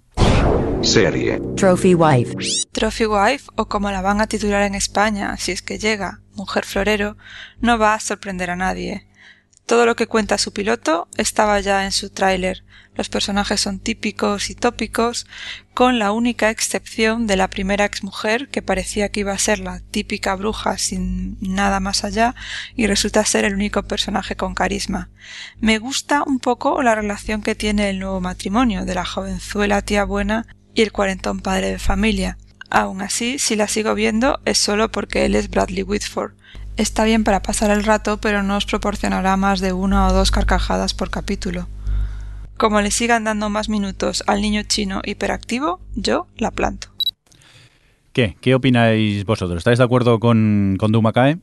Serie. 0.79 1.41
Trophy 1.57 1.93
Wife. 1.93 2.35
Trophy 2.71 3.05
Wife, 3.05 3.49
o 3.55 3.65
como 3.65 3.91
la 3.91 4.01
van 4.01 4.21
a 4.21 4.27
titular 4.27 4.61
en 4.61 4.73
España, 4.73 5.35
si 5.35 5.51
es 5.51 5.61
que 5.61 5.77
llega, 5.77 6.21
Mujer 6.35 6.63
Florero, 6.63 7.17
no 7.59 7.77
va 7.77 7.95
a 7.95 7.99
sorprender 7.99 8.49
a 8.49 8.55
nadie. 8.55 9.07
Todo 9.65 9.88
lo 9.88 9.95
que 9.95 10.07
cuenta 10.07 10.38
su 10.38 10.53
piloto 10.53 11.07
estaba 11.17 11.60
ya 11.60 11.86
en 11.86 11.91
su 11.91 12.12
tráiler. 12.12 12.63
Los 12.93 13.10
personajes 13.10 13.60
son 13.60 13.79
típicos 13.79 14.50
y 14.50 14.55
tópicos, 14.55 15.25
con 15.74 16.00
la 16.00 16.12
única 16.12 16.50
excepción 16.50 17.27
de 17.27 17.36
la 17.36 17.50
primera 17.50 17.84
exmujer 17.84 18.48
que 18.48 18.62
parecía 18.62 19.10
que 19.10 19.22
iba 19.22 19.34
a 19.34 19.39
ser 19.39 19.60
la 19.60 19.81
típica 19.81 20.36
bruja 20.36 20.77
sin 20.77 21.38
nada 21.41 21.79
más 21.79 22.03
allá 22.03 22.36
y 22.75 22.88
resulta 22.88 23.25
ser 23.25 23.43
el 23.43 23.55
único 23.55 23.84
personaje 23.84 24.36
con 24.36 24.53
carisma. 24.53 25.10
Me 25.60 25.79
gusta 25.79 26.24
un 26.24 26.39
poco 26.39 26.81
la 26.84 26.95
relación 26.95 27.41
que 27.41 27.55
tiene 27.55 27.89
el 27.89 28.00
nuevo 28.00 28.22
matrimonio 28.22 28.86
de 28.86 28.95
la 28.95 29.03
jovenzuela 29.03 29.81
tía 29.81 30.05
buena 30.05 30.45
y 30.74 30.84
el 30.84 30.91
cuarentón 30.91 31.41
padre 31.41 31.72
de 31.72 31.79
familia. 31.79 32.38
Aun 32.69 33.01
así, 33.01 33.39
si 33.39 33.55
la 33.55 33.67
sigo 33.67 33.93
viendo 33.95 34.39
es 34.45 34.57
solo 34.57 34.91
porque 34.91 35.25
él 35.25 35.36
es 35.36 35.50
Bradley 35.50 35.84
Whitford. 35.84 36.34
Está 36.77 37.05
bien 37.05 37.24
para 37.24 37.41
pasar 37.41 37.72
el 37.72 37.86
rato, 37.86 38.17
pero 38.20 38.44
no 38.44 38.58
os 38.58 38.65
proporcionará 38.65 39.38
más 39.38 39.62
de 39.62 39.72
una 39.72 40.08
o 40.08 40.13
dos 40.13 40.32
carcajadas 40.32 40.94
por 40.94 41.10
capítulo. 41.10 41.67
Como 42.58 42.82
le 42.82 42.91
sigan 42.91 43.24
dando 43.24 43.50
más 43.50 43.70
minutos 43.70 44.24
al 44.27 44.41
niño 44.41 44.62
chino 44.63 45.01
hiperactivo, 45.05 45.79
yo 45.96 46.27
la 46.38 46.51
planto. 46.51 46.89
¿Qué? 48.12 48.36
¿Qué 48.41 48.55
opináis 48.55 49.25
vosotros? 49.25 49.60
¿Estáis 49.60 49.77
de 49.77 49.86
acuerdo 49.86 50.20
con, 50.20 50.75
con 50.77 50.91
Dumakae? 50.91 51.38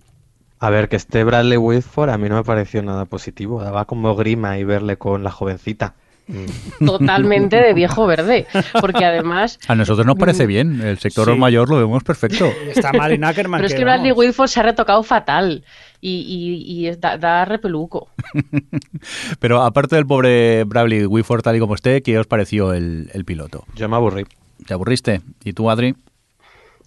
A 0.59 0.71
ver, 0.71 0.89
que 0.89 0.97
esté 0.97 1.25
Bradley 1.25 1.59
Whitford 1.59 2.11
a 2.11 2.19
mí 2.19 2.29
no 2.29 2.37
me 2.37 2.45
pareció 2.45 2.83
nada 2.83 3.07
positivo. 3.07 3.63
Daba 3.63 3.87
como 3.87 4.15
grima 4.15 4.59
y 4.59 4.65
verle 4.65 4.97
con 4.97 5.25
la 5.25 5.31
jovencita. 5.31 5.95
totalmente 6.85 7.57
de 7.57 7.73
viejo 7.75 8.07
verde. 8.07 8.47
Porque 8.81 9.05
además. 9.05 9.59
A 9.69 9.75
nosotros 9.75 10.07
nos 10.07 10.17
parece 10.17 10.47
bien. 10.47 10.81
El 10.81 10.99
sector 10.99 11.33
Sí. 11.33 11.39
mayor 11.39 11.69
lo 11.69 11.77
vemos 11.79 12.03
perfecto. 12.05 12.51
Está 12.75 12.93
Malin 12.93 13.25
Ackerman. 13.25 13.59
Pero 13.59 13.69
es 13.69 13.75
que. 13.75 13.85
Bradley 13.85 14.13
Whitford 14.13 14.49
se 14.49 14.61
ha 14.61 14.63
retocado 14.63 15.03
fatal. 15.03 15.65
Y, 16.05 16.65
y- 16.89 16.97
da, 16.97 17.17
da 17.17 17.45
repeluco. 17.45 18.09
Pero 19.39 19.63
aparte 19.63 19.97
del 19.97 20.07
pobre 20.07 20.65
Bradley 20.65 21.07
Whitford 21.07 21.43
tal 21.43 21.57
y 21.57 21.61
como 21.61 21.75
esté, 21.75 22.03
¿qué 22.03 22.19
os 22.19 22.27
pareció 22.27 22.73
el, 22.73 23.09
el 23.13 23.25
piloto? 23.25 23.65
Yo 23.77 23.89
me 23.89 23.97
aburrí. 23.97 24.25
¿Te 24.67 24.75
aburriste? 24.75 25.21
¿Y 25.45 25.53
tú, 25.53 25.71
Adri? 25.71 25.95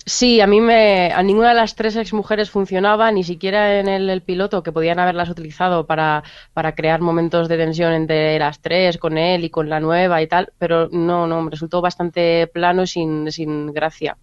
Sí, 0.07 0.39
a 0.39 0.45
mí 0.47 0.61
me, 0.61 1.11
a 1.13 1.23
ninguna 1.23 1.49
de 1.49 1.55
las 1.55 1.73
tres 1.75 1.95
exmujeres 1.95 2.51
funcionaba, 2.51 3.11
ni 3.11 3.23
siquiera 3.23 3.79
en 3.79 3.87
el, 3.87 4.07
el 4.11 4.21
piloto, 4.21 4.61
que 4.61 4.71
podían 4.71 4.99
haberlas 4.99 5.29
utilizado 5.29 5.87
para, 5.87 6.23
para 6.53 6.75
crear 6.75 7.01
momentos 7.01 7.47
de 7.49 7.57
tensión 7.57 7.91
entre 7.91 8.37
las 8.37 8.61
tres, 8.61 8.99
con 8.99 9.17
él 9.17 9.43
y 9.43 9.49
con 9.49 9.67
la 9.67 9.79
nueva 9.79 10.21
y 10.21 10.27
tal, 10.27 10.53
pero 10.59 10.89
no, 10.91 11.25
no, 11.25 11.41
me 11.41 11.49
resultó 11.49 11.81
bastante 11.81 12.45
plano 12.47 12.83
y 12.83 12.87
sin, 12.87 13.31
sin 13.31 13.73
gracia. 13.73 14.15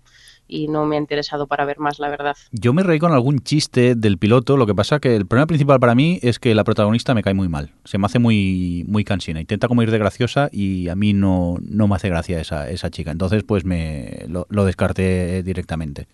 Y 0.52 0.68
no 0.68 0.84
me 0.84 0.96
ha 0.96 0.98
interesado 0.98 1.46
para 1.46 1.64
ver 1.64 1.78
más, 1.78 1.98
la 1.98 2.10
verdad. 2.10 2.36
Yo 2.50 2.74
me 2.74 2.82
reí 2.82 2.98
con 2.98 3.12
algún 3.12 3.40
chiste 3.40 3.94
del 3.94 4.18
piloto, 4.18 4.58
lo 4.58 4.66
que 4.66 4.74
pasa 4.74 5.00
que 5.00 5.16
el 5.16 5.26
problema 5.26 5.46
principal 5.46 5.80
para 5.80 5.94
mí 5.94 6.18
es 6.22 6.38
que 6.38 6.54
la 6.54 6.62
protagonista 6.62 7.14
me 7.14 7.22
cae 7.22 7.32
muy 7.32 7.48
mal. 7.48 7.70
Se 7.84 7.96
me 7.96 8.04
hace 8.04 8.18
muy, 8.18 8.84
muy 8.86 9.02
cansina. 9.02 9.40
Intenta 9.40 9.66
como 9.66 9.82
ir 9.82 9.90
de 9.90 9.98
graciosa 9.98 10.50
y 10.52 10.88
a 10.88 10.94
mí 10.94 11.14
no, 11.14 11.56
no 11.62 11.88
me 11.88 11.96
hace 11.96 12.10
gracia 12.10 12.38
esa, 12.38 12.68
esa 12.68 12.90
chica. 12.90 13.10
Entonces, 13.10 13.44
pues 13.44 13.64
me 13.64 14.26
lo, 14.28 14.46
lo 14.50 14.66
descarté 14.66 15.42
directamente. 15.42 16.06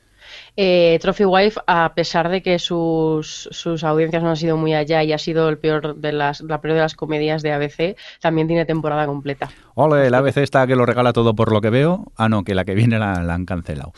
Eh, 0.57 0.99
Trophy 1.01 1.25
Wife, 1.25 1.61
a 1.67 1.93
pesar 1.95 2.29
de 2.29 2.43
que 2.43 2.59
sus, 2.59 3.49
sus 3.51 3.85
audiencias 3.85 4.23
no 4.23 4.31
han 4.31 4.37
sido 4.37 4.57
muy 4.57 4.75
allá 4.75 5.03
y 5.03 5.13
ha 5.13 5.19
sido 5.19 5.49
el 5.49 5.59
peor 5.59 5.97
de 5.97 6.13
las, 6.13 6.41
la 6.41 6.61
peor 6.61 6.75
de 6.75 6.81
las 6.81 6.95
comedias 6.95 7.43
de 7.43 7.53
ABC, 7.53 7.97
también 8.21 8.49
tiene 8.49 8.65
temporada 8.65 9.07
completa. 9.07 9.51
Ole, 9.75 10.11
la 10.11 10.19
ABC 10.19 10.39
está 10.39 10.67
que 10.67 10.75
lo 10.75 10.87
regala 10.87 11.13
todo 11.13 11.35
por 11.35 11.53
lo 11.53 11.61
que 11.61 11.71
veo. 11.71 12.13
Ah, 12.17 12.29
no, 12.29 12.43
que 12.43 12.55
la 12.55 12.65
que 12.65 12.75
viene 12.75 12.99
la, 12.99 13.23
la 13.23 13.35
han 13.35 13.45
cancelado. 13.45 13.93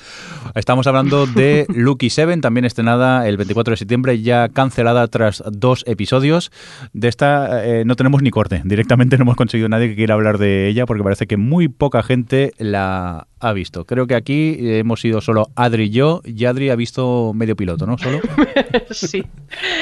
Estamos 0.54 0.86
hablando 0.86 1.26
de 1.26 1.66
Lucky 1.74 2.10
Seven, 2.10 2.40
también 2.40 2.64
estrenada 2.64 3.26
el 3.26 3.36
24 3.36 3.72
de 3.72 3.76
septiembre, 3.76 4.20
ya 4.20 4.48
cancelada 4.48 5.08
tras 5.08 5.42
dos 5.50 5.84
episodios. 5.86 6.52
De 6.92 7.08
esta 7.08 7.64
eh, 7.64 7.84
no 7.84 7.96
tenemos 7.96 8.22
ni 8.22 8.30
corte. 8.30 8.60
Directamente 8.64 9.16
no 9.16 9.22
hemos 9.22 9.36
conseguido 9.36 9.68
nadie 9.68 9.88
que 9.88 9.96
quiera 9.96 10.14
hablar 10.14 10.38
de 10.38 10.68
ella 10.68 10.86
porque 10.86 11.02
parece 11.02 11.26
que 11.26 11.36
muy 11.36 11.68
poca 11.68 12.02
gente 12.02 12.52
la 12.58 13.26
ha 13.40 13.52
visto. 13.52 13.84
Creo 13.86 14.06
que 14.06 14.14
aquí 14.14 14.56
eh, 14.60 14.78
hemos 14.78 15.00
sido 15.00 15.20
solo 15.20 15.50
Adri 15.56 15.84
y 15.84 15.90
yo, 15.90 16.20
y 16.24 16.44
Adri 16.44 16.70
ha 16.70 16.76
visto 16.76 17.32
medio 17.34 17.56
piloto, 17.56 17.86
¿no? 17.86 17.96
Solo. 17.98 18.20
sí. 18.90 19.24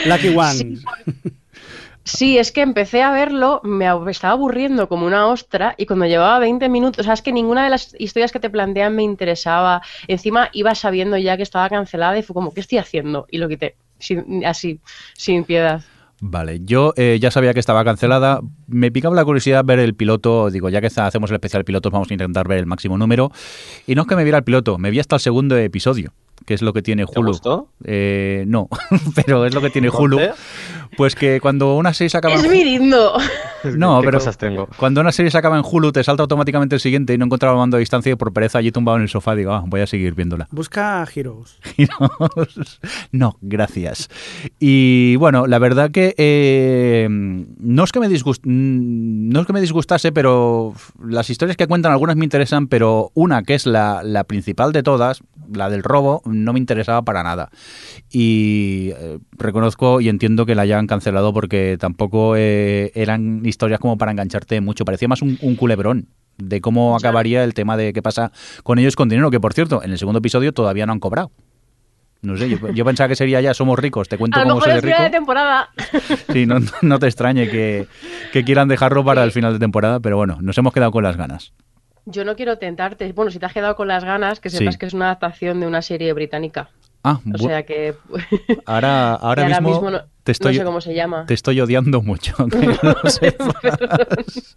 Lucky 0.07 0.29
One. 0.29 0.55
Sí. 0.55 0.79
Sí, 2.05 2.39
es 2.39 2.53
que 2.53 2.63
empecé 2.63 3.03
a 3.03 3.11
verlo, 3.11 3.61
me 3.65 3.85
ab- 3.87 4.03
me 4.03 4.11
estaba 4.13 4.33
aburriendo 4.33 4.89
como 4.89 5.05
una 5.05 5.27
ostra 5.27 5.75
y 5.77 5.85
cuando 5.85 6.07
llevaba 6.07 6.39
20 6.39 6.67
minutos, 6.71 7.01
o 7.01 7.05
sea, 7.05 7.13
es 7.13 7.21
que 7.21 7.33
ninguna 7.33 7.65
de 7.65 7.69
las 7.71 7.95
historias 7.99 8.33
que 8.33 8.41
te 8.41 8.49
plantean 8.49 8.97
me 8.97 9.03
interesaba. 9.03 9.83
Encima 10.07 10.49
iba 10.55 10.75
sabiendo 10.75 11.19
ya 11.19 11.37
que 11.37 11.43
estaba 11.43 11.69
cancelada 11.69 12.17
y 12.19 12.23
fue 12.23 12.33
como, 12.33 12.55
¿qué 12.55 12.61
estoy 12.61 12.79
haciendo? 12.79 13.27
Y 13.31 13.37
lo 13.37 13.47
quité, 13.47 13.75
sin- 13.99 14.43
así, 14.47 14.81
sin 15.15 15.45
piedad. 15.45 15.83
Vale, 16.21 16.61
yo 16.65 16.95
eh, 16.97 17.19
ya 17.21 17.31
sabía 17.31 17.55
que 17.55 17.61
estaba 17.61 17.85
cancelada. 17.85 18.41
Me 18.67 18.91
picaba 18.91 19.15
la 19.15 19.25
curiosidad 19.25 19.65
ver 19.65 19.79
el 19.79 19.95
piloto. 19.95 20.51
Digo, 20.51 20.69
ya 20.69 20.81
que 20.81 20.89
hacemos 20.89 21.31
el 21.31 21.37
especial 21.37 21.65
pilotos, 21.65 21.93
vamos 21.93 22.11
a 22.11 22.15
intentar 22.15 22.49
ver 22.49 22.59
el 22.59 22.67
máximo 22.67 22.99
número. 22.99 23.31
Y 23.87 23.95
no 23.95 24.03
es 24.03 24.09
que 24.09 24.17
me 24.17 24.25
viera 24.25 24.39
el 24.39 24.45
piloto, 24.45 24.79
me 24.79 24.91
vi 24.91 24.99
hasta 24.99 25.17
el 25.17 25.21
segundo 25.21 25.57
episodio, 25.57 26.13
que 26.47 26.55
es 26.55 26.63
lo 26.63 26.73
que 26.73 26.83
tiene 26.83 27.05
¿Te 27.07 27.19
Hulu. 27.19 27.29
gustó? 27.33 27.69
Eh, 27.85 28.45
no, 28.47 28.69
pero 29.15 29.45
es 29.47 29.55
lo 29.55 29.61
que 29.61 29.71
tiene 29.71 29.89
Hulu. 29.91 30.19
Pues 30.97 31.15
que 31.15 31.41
cuando 31.41 31.77
una 31.77 31.93
serie 31.93 32.09
se 32.11 32.17
acaba 32.19 32.35
en 32.35 32.41
Es 32.41 32.47
Hulu- 32.47 32.51
mi 32.53 32.65
digno. 32.65 33.13
No, 33.77 34.01
¿Qué 34.01 34.07
pero 34.07 34.19
cosas 34.19 34.39
tengo? 34.39 34.69
cuando 34.79 35.01
una 35.01 35.13
serie 35.13 35.31
se 35.31 35.39
acaba 35.39 35.57
en 35.59 35.65
Hulu, 35.69 35.93
te 35.93 36.03
salta 36.05 36.23
automáticamente 36.23 36.77
el 36.77 36.81
siguiente 36.81 37.13
y 37.15 37.19
no 37.19 37.25
encontraba 37.27 37.55
el 37.55 37.59
mando 37.59 37.77
a 37.77 37.81
distancia 37.81 38.13
y 38.13 38.15
por 38.15 38.33
pereza 38.33 38.59
allí 38.59 38.71
tumbado 38.73 38.97
en 38.97 39.03
el 39.03 39.09
sofá 39.09 39.35
digo, 39.35 39.53
ah, 39.53 39.65
voy 39.67 39.81
a 39.81 39.87
seguir 39.87 40.15
viéndola. 40.15 40.49
Busca 40.53 41.07
Heroes. 41.15 41.59
giros. 41.77 42.81
No, 43.13 43.37
gracias. 43.41 44.09
Y 44.61 45.17
bueno, 45.17 45.47
la 45.47 45.59
verdad 45.59 45.91
que 45.91 46.15
eh, 46.19 47.07
no, 47.11 47.85
es 47.85 47.93
que 47.93 48.01
me 48.01 48.09
disgust- 48.09 48.43
mm, 48.45 49.29
no 49.31 49.41
es 49.41 49.47
que 49.47 49.53
me 49.53 49.61
disgustase, 49.61 50.13
pero 50.13 50.75
las 51.05 51.29
historias 51.31 51.57
que 51.57 51.67
cuentan 51.67 51.93
algunas 51.93 52.17
me 52.17 52.25
interesan, 52.25 52.67
pero 52.69 53.11
una 53.15 53.43
que 53.43 53.55
es 53.55 53.67
la, 53.67 54.03
la 54.03 54.25
principal 54.25 54.73
de 54.73 54.83
todas, 54.83 55.23
la 55.53 55.69
del 55.71 55.83
robo, 55.83 56.23
no 56.29 56.53
me 56.53 56.59
interesaba 56.59 57.03
para 57.03 57.23
nada. 57.23 57.51
Y 58.11 58.91
eh, 58.97 59.19
reconozco 59.33 60.01
y 60.01 60.09
entiendo 60.09 60.47
que 60.47 60.55
la 60.55 60.63
hayan 60.63 60.87
cancelado 60.87 61.33
porque 61.33 61.77
tampoco 61.79 62.35
eh, 62.37 62.93
eran 62.95 63.45
historias 63.45 63.81
como 63.81 63.99
para 63.99 64.13
engancharte 64.13 64.61
mucho. 64.61 64.85
Parecía 64.85 65.09
más 65.09 65.23
un, 65.23 65.39
un 65.41 65.57
culebrón 65.57 66.09
de 66.39 66.61
cómo 66.61 66.97
acabaría 66.97 67.45
el 67.45 67.53
tema 67.55 67.77
de 67.77 67.93
qué 67.93 68.01
pasa 68.03 68.33
con 68.63 68.79
ellos 68.79 68.97
con 68.97 69.09
dinero, 69.09 69.31
que 69.31 69.41
por 69.41 69.55
cierto, 69.55 69.83
en 69.83 69.91
el 69.91 69.99
segundo 69.99 70.19
episodio 70.19 70.53
todavía 70.53 70.87
no 70.87 70.93
han 70.93 71.01
cobrado. 71.01 71.33
No 72.21 72.37
sé, 72.37 72.49
yo, 72.49 72.59
yo 72.73 72.85
pensaba 72.85 73.07
que 73.09 73.15
sería 73.15 73.41
ya 73.41 73.55
somos 73.55 73.79
ricos, 73.79 74.09
te 74.09 74.19
cuento 74.19 74.41
A 74.41 74.45
lo 74.45 74.55
cómo 74.55 74.65
soy 74.65 74.81
de 74.81 74.81
de 74.81 75.11
temporada. 75.11 75.69
Sí, 76.33 76.47
no, 76.47 76.59
no 76.83 76.99
te 76.99 77.07
extrañe 77.07 77.49
que, 77.49 77.87
que 78.33 78.45
quieran 78.45 78.67
dejarlo 78.67 79.05
para 79.05 79.23
el 79.23 79.31
final 79.31 79.53
de 79.53 79.59
temporada, 79.61 80.01
pero 80.01 80.17
bueno, 80.17 80.39
nos 80.41 80.59
hemos 80.59 80.73
quedado 80.73 80.91
con 80.91 81.05
las 81.05 81.17
ganas. 81.17 81.53
Yo 82.11 82.25
no 82.25 82.37
quiero 82.37 82.59
tentarte. 82.59 83.13
Bueno, 83.13 83.31
si 83.31 83.39
te 83.39 83.47
has 83.47 83.53
quedado 83.53 83.77
con 83.77 83.87
las 83.89 84.03
ganas, 84.05 84.41
que 84.41 84.51
sepas 84.51 84.75
Sí. 84.75 84.79
que 84.79 84.87
es 84.87 84.95
una 84.95 85.07
adaptación 85.07 85.61
de 85.61 85.67
una 85.67 85.83
serie 85.83 86.13
británica. 86.13 86.71
Ah, 87.05 87.21
O 87.33 87.39
sea 87.39 87.63
que... 87.65 87.95
ahora, 88.67 89.15
ahora, 89.15 89.47
que 89.47 89.61
mismo, 89.61 89.91
no, 89.91 90.01
te 90.29 90.33
estoy, 90.33 90.53
no 90.57 90.59
sé 90.59 90.65
cómo 90.67 90.81
se 90.83 90.93
llama. 90.95 91.25
te 91.25 91.33
estoy 91.33 91.59
odiando 91.59 92.03
mucho. 92.03 92.35
que 92.49 92.67
lo 92.83 92.95
sepas. 93.11 94.57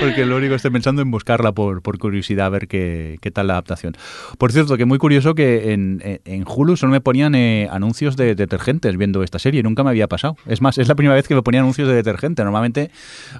Porque 0.00 0.24
lo 0.26 0.36
único 0.36 0.50
que 0.50 0.56
estoy 0.56 0.70
pensando 0.70 1.00
en 1.02 1.10
buscarla 1.10 1.52
por, 1.52 1.80
por 1.82 1.98
curiosidad, 1.98 2.46
a 2.46 2.48
ver 2.50 2.68
qué, 2.68 3.18
qué 3.22 3.30
tal 3.30 3.46
la 3.48 3.54
adaptación. 3.54 3.94
Por 4.38 4.52
cierto, 4.52 4.76
que 4.76 4.84
muy 4.84 4.98
curioso 4.98 5.34
que 5.34 5.72
en, 5.72 6.02
en- 6.24 6.44
Hulu 6.46 6.76
solo 6.76 6.92
me 6.92 7.00
ponían 7.00 7.34
eh, 7.34 7.66
anuncios 7.70 8.16
de 8.16 8.34
detergentes 8.34 8.96
viendo 8.96 9.22
esta 9.22 9.38
serie, 9.38 9.62
nunca 9.62 9.82
me 9.82 9.90
había 9.90 10.06
pasado. 10.06 10.36
Es 10.46 10.60
más, 10.60 10.76
es 10.78 10.86
la 10.86 10.94
primera 10.94 11.14
vez 11.16 11.26
que 11.26 11.34
me 11.34 11.42
ponían 11.42 11.62
anuncios 11.64 11.88
de 11.88 11.94
detergente. 11.94 12.44
Normalmente 12.44 12.90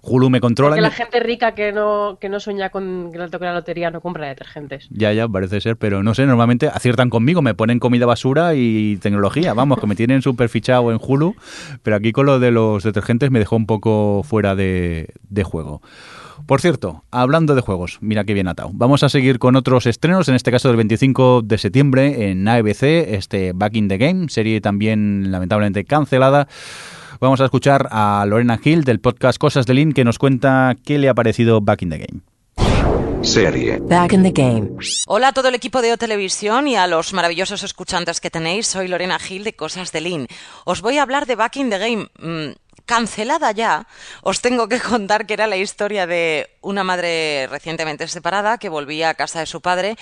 Hulu 0.03 0.31
me 0.31 0.41
controla. 0.41 0.71
Porque 0.71 0.81
la 0.81 0.91
gente 0.91 1.21
rica 1.21 1.55
que 1.55 1.73
no, 1.73 2.17
que 2.21 2.29
no 2.31 2.41
sueña 2.41 2.71
con 2.71 3.11
que 3.13 3.19
le 3.19 3.29
toque 3.29 3.45
la 3.45 3.53
lotería 3.55 3.91
no 3.91 4.01
compra 4.01 4.27
detergentes. 4.27 4.89
Ya, 4.91 5.13
ya, 5.13 5.29
parece 5.29 5.61
ser, 5.61 5.77
pero 5.77 6.03
no 6.03 6.15
sé, 6.15 6.25
normalmente 6.27 6.69
aciertan 6.69 7.11
conmigo, 7.11 7.43
me 7.43 7.55
ponen 7.55 7.79
comida 7.79 8.07
basura 8.07 8.55
y 8.55 8.97
tecnología, 8.97 9.53
vamos, 9.55 9.79
que 9.79 9.87
me 9.87 9.95
tienen 9.95 10.23
súper 10.23 10.49
fichado 10.49 10.91
en 10.91 10.99
Hulu, 11.01 11.37
pero 11.83 11.97
aquí 11.97 12.13
con 12.13 12.27
lo 12.27 12.39
de 12.39 12.51
los 12.51 12.83
detergentes 12.83 13.31
me 13.31 13.39
dejó 13.39 13.57
un 13.57 13.67
poco 13.67 14.23
fuera 14.25 14.55
de, 14.55 15.13
juego. 15.45 15.83
Por 16.47 16.61
cierto, 16.61 17.03
hablando 17.11 17.55
de 17.55 17.61
juegos, 17.61 17.99
mira 18.01 18.25
qué 18.25 18.35
bien 18.35 18.49
atado. 18.49 18.71
Vamos 18.75 19.03
a 19.03 19.09
seguir 19.09 19.39
con 19.39 19.57
otros 19.57 19.87
estrenos, 19.87 20.29
en 20.29 20.35
este 20.35 20.51
caso 20.51 20.69
del 20.69 20.77
25 20.77 21.43
de 21.43 21.59
septiembre 21.59 22.31
en 22.31 22.47
ABC, 22.47 22.83
este 22.83 23.53
Back 23.53 23.77
in 23.77 23.89
the 23.89 23.99
Game, 23.99 24.29
serie 24.29 24.61
también 24.61 25.31
lamentablemente 25.31 25.85
cancelada. 25.85 26.49
Vamos 27.21 27.41
a 27.41 27.47
escuchar 27.47 27.89
a 27.91 28.25
Lorena 28.29 28.61
Hill 28.63 28.85
del 28.85 29.01
podcast 29.01 29.39
Cosas 29.39 29.65
de 29.67 29.75
Lin 29.75 29.93
que 29.93 30.05
nos 30.05 30.19
cuenta 30.19 30.77
qué 30.85 30.99
le 30.99 31.09
ha 31.09 31.15
parecido 31.15 31.61
Back 31.63 31.83
in 31.83 31.91
the 31.91 31.99
Game. 31.99 32.36
Serie. 33.27 33.79
Back 33.81 34.13
in 34.13 34.23
the 34.23 34.31
game. 34.31 34.77
Hola 35.09 35.29
a 35.29 35.33
todo 35.33 35.49
el 35.49 35.55
equipo 35.57 35.83
de 35.83 35.93
O 35.93 35.97
Televisión 35.97 36.69
y 36.69 36.77
a 36.77 36.87
los 36.87 37.13
maravillosos 37.13 37.65
escuchantes 37.65 38.21
que 38.21 38.31
tenéis. 38.31 38.69
Soy 38.69 38.87
Lorena 38.87 39.19
Gil 39.19 39.43
de 39.43 39.55
Cosas 39.55 39.91
de 39.91 40.01
Lin. 40.01 40.29
Os 40.65 40.81
voy 40.81 40.99
a 40.99 41.03
hablar 41.03 41.27
de 41.27 41.35
Back 41.35 41.57
in 41.57 41.71
the 41.71 41.79
Game. 41.79 42.09
Mm, 42.19 42.55
cancelada 42.87 43.51
ya, 43.51 43.87
os 44.23 44.41
tengo 44.41 44.69
que 44.69 44.81
contar 44.81 45.27
que 45.27 45.35
era 45.35 45.47
la 45.47 45.57
historia 45.57 46.07
de 46.07 46.49
una 46.63 46.85
madre 46.85 47.47
recientemente 47.49 48.09
separada 48.09 48.59
que 48.59 48.69
volvía 48.69 49.11
a 49.11 49.15
casa 49.15 49.41
de 49.41 49.47
su 49.47 49.61
padre 49.61 49.97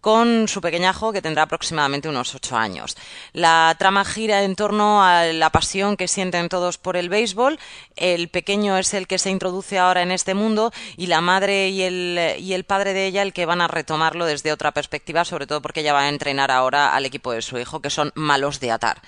con 0.00 0.48
su 0.48 0.60
pequeñajo 0.60 1.14
que 1.14 1.22
tendrá 1.22 1.44
aproximadamente 1.44 2.10
unos 2.10 2.34
ocho 2.34 2.58
años. 2.58 2.94
La 3.32 3.74
trama 3.78 4.04
gira 4.04 4.42
en 4.42 4.54
torno 4.54 5.02
a 5.02 5.24
la 5.24 5.48
pasión 5.48 5.96
que 5.96 6.08
sienten 6.08 6.50
todos 6.50 6.76
por 6.76 6.98
el 6.98 7.08
béisbol. 7.08 7.58
El 7.96 8.28
pequeño 8.28 8.76
es 8.76 8.92
el 8.92 9.06
que 9.06 9.18
se 9.18 9.30
introduce 9.30 9.78
ahora 9.78 10.02
en 10.02 10.10
este 10.10 10.34
mundo 10.34 10.72
y 10.98 11.06
la 11.06 11.22
madre 11.22 11.70
y 11.70 11.82
el, 11.82 12.36
y 12.38 12.52
el 12.52 12.64
padre 12.64 12.92
de 12.92 13.06
ella 13.06 13.22
el 13.22 13.32
que 13.32 13.46
van 13.46 13.62
a 13.62 13.68
retomarlo 13.68 14.26
desde 14.26 14.52
otra 14.52 14.72
perspectiva, 14.72 15.24
sobre 15.24 15.46
todo 15.46 15.62
porque 15.62 15.80
ella 15.80 15.94
va 15.94 16.02
a 16.02 16.10
entrenar 16.10 16.50
ahora 16.50 16.94
al 16.94 17.06
equipo 17.06 17.32
de 17.32 17.40
su 17.40 17.58
hijo, 17.58 17.80
que 17.80 17.88
son 17.88 18.12
malos 18.14 18.60
de 18.60 18.72
atar. 18.72 19.00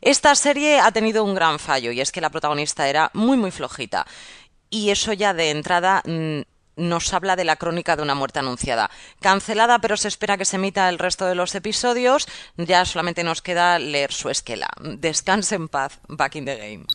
Esta 0.00 0.34
serie 0.34 0.80
ha 0.80 0.92
tenido 0.92 1.24
un 1.24 1.34
gran 1.34 1.58
fallo 1.58 1.92
y 1.92 2.00
es 2.00 2.12
que 2.12 2.20
la 2.20 2.30
protagonista 2.30 2.88
era 2.88 3.10
muy 3.14 3.36
muy 3.36 3.50
flojita. 3.50 4.06
Y 4.70 4.90
eso 4.90 5.12
ya 5.12 5.34
de 5.34 5.50
entrada 5.50 6.02
mm, 6.04 6.40
nos 6.76 7.12
habla 7.12 7.36
de 7.36 7.44
la 7.44 7.56
crónica 7.56 7.96
de 7.96 8.02
una 8.02 8.14
muerte 8.14 8.38
anunciada. 8.38 8.90
Cancelada, 9.20 9.80
pero 9.80 9.96
se 9.96 10.08
espera 10.08 10.36
que 10.36 10.44
se 10.44 10.56
emita 10.56 10.88
el 10.88 10.98
resto 10.98 11.26
de 11.26 11.34
los 11.34 11.54
episodios. 11.54 12.28
Ya 12.56 12.84
solamente 12.84 13.24
nos 13.24 13.42
queda 13.42 13.78
leer 13.78 14.12
su 14.12 14.30
esquela. 14.30 14.68
Descanse 14.80 15.56
en 15.56 15.68
paz, 15.68 16.00
back 16.08 16.36
in 16.36 16.44
the 16.44 16.56
game. 16.56 16.86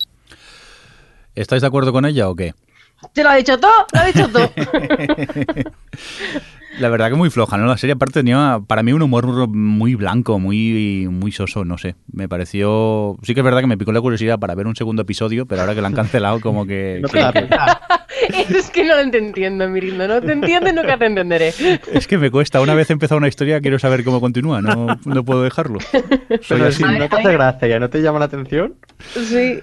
¿Estáis 1.35 1.61
de 1.61 1.67
acuerdo 1.67 1.91
con 1.91 2.05
ella 2.05 2.29
o 2.29 2.35
qué? 2.35 2.53
¿Te 3.11 3.23
lo 3.23 3.29
ha 3.29 3.35
dicho 3.35 3.59
todo? 3.59 3.85
¿Lo 3.91 3.99
ha 3.99 4.05
dicho 4.05 4.29
todo? 4.29 4.49
La 6.79 6.89
verdad 6.89 7.09
que 7.09 7.15
muy 7.15 7.29
floja, 7.29 7.57
¿no? 7.57 7.65
La 7.65 7.77
serie 7.77 7.93
aparte 7.93 8.19
tenía 8.19 8.61
para 8.67 8.83
mí 8.83 8.93
un 8.93 9.01
humor 9.01 9.47
muy 9.47 9.95
blanco, 9.95 10.39
muy, 10.39 11.07
muy 11.09 11.31
soso, 11.31 11.65
no 11.65 11.77
sé. 11.77 11.95
Me 12.11 12.27
pareció... 12.27 13.17
Sí 13.21 13.33
que 13.33 13.41
es 13.41 13.43
verdad 13.43 13.61
que 13.61 13.67
me 13.67 13.77
picó 13.77 13.91
la 13.91 14.01
curiosidad 14.01 14.39
para 14.39 14.55
ver 14.55 14.67
un 14.67 14.75
segundo 14.75 15.03
episodio, 15.03 15.45
pero 15.45 15.61
ahora 15.61 15.75
que 15.75 15.81
la 15.81 15.87
han 15.87 15.93
cancelado 15.93 16.41
como 16.41 16.65
que... 16.65 17.01
es 18.49 18.69
que 18.71 18.85
no 18.85 19.11
te 19.11 19.17
entiendo, 19.17 19.67
Mirindo. 19.69 20.07
No 20.07 20.21
te 20.21 20.31
entiendo 20.31 20.69
y 20.69 20.73
nunca 20.73 20.97
te 20.97 21.05
entenderé. 21.05 21.53
Es 21.91 22.07
que 22.07 22.17
me 22.17 22.31
cuesta. 22.31 22.61
Una 22.61 22.73
vez 22.73 22.89
empezado 22.89 23.17
una 23.17 23.27
historia 23.27 23.61
quiero 23.61 23.79
saber 23.79 24.03
cómo 24.03 24.19
continúa. 24.19 24.61
No, 24.61 24.99
no 25.05 25.23
puedo 25.23 25.43
dejarlo. 25.43 25.79
Soy 26.41 26.61
así. 26.61 26.83
¿No 26.83 27.09
te 27.09 27.15
hace 27.15 27.33
gracia? 27.33 27.67
¿Ya 27.67 27.79
no 27.79 27.89
te 27.89 28.01
llama 28.01 28.19
la 28.19 28.25
atención? 28.25 28.75
Sí. 29.13 29.61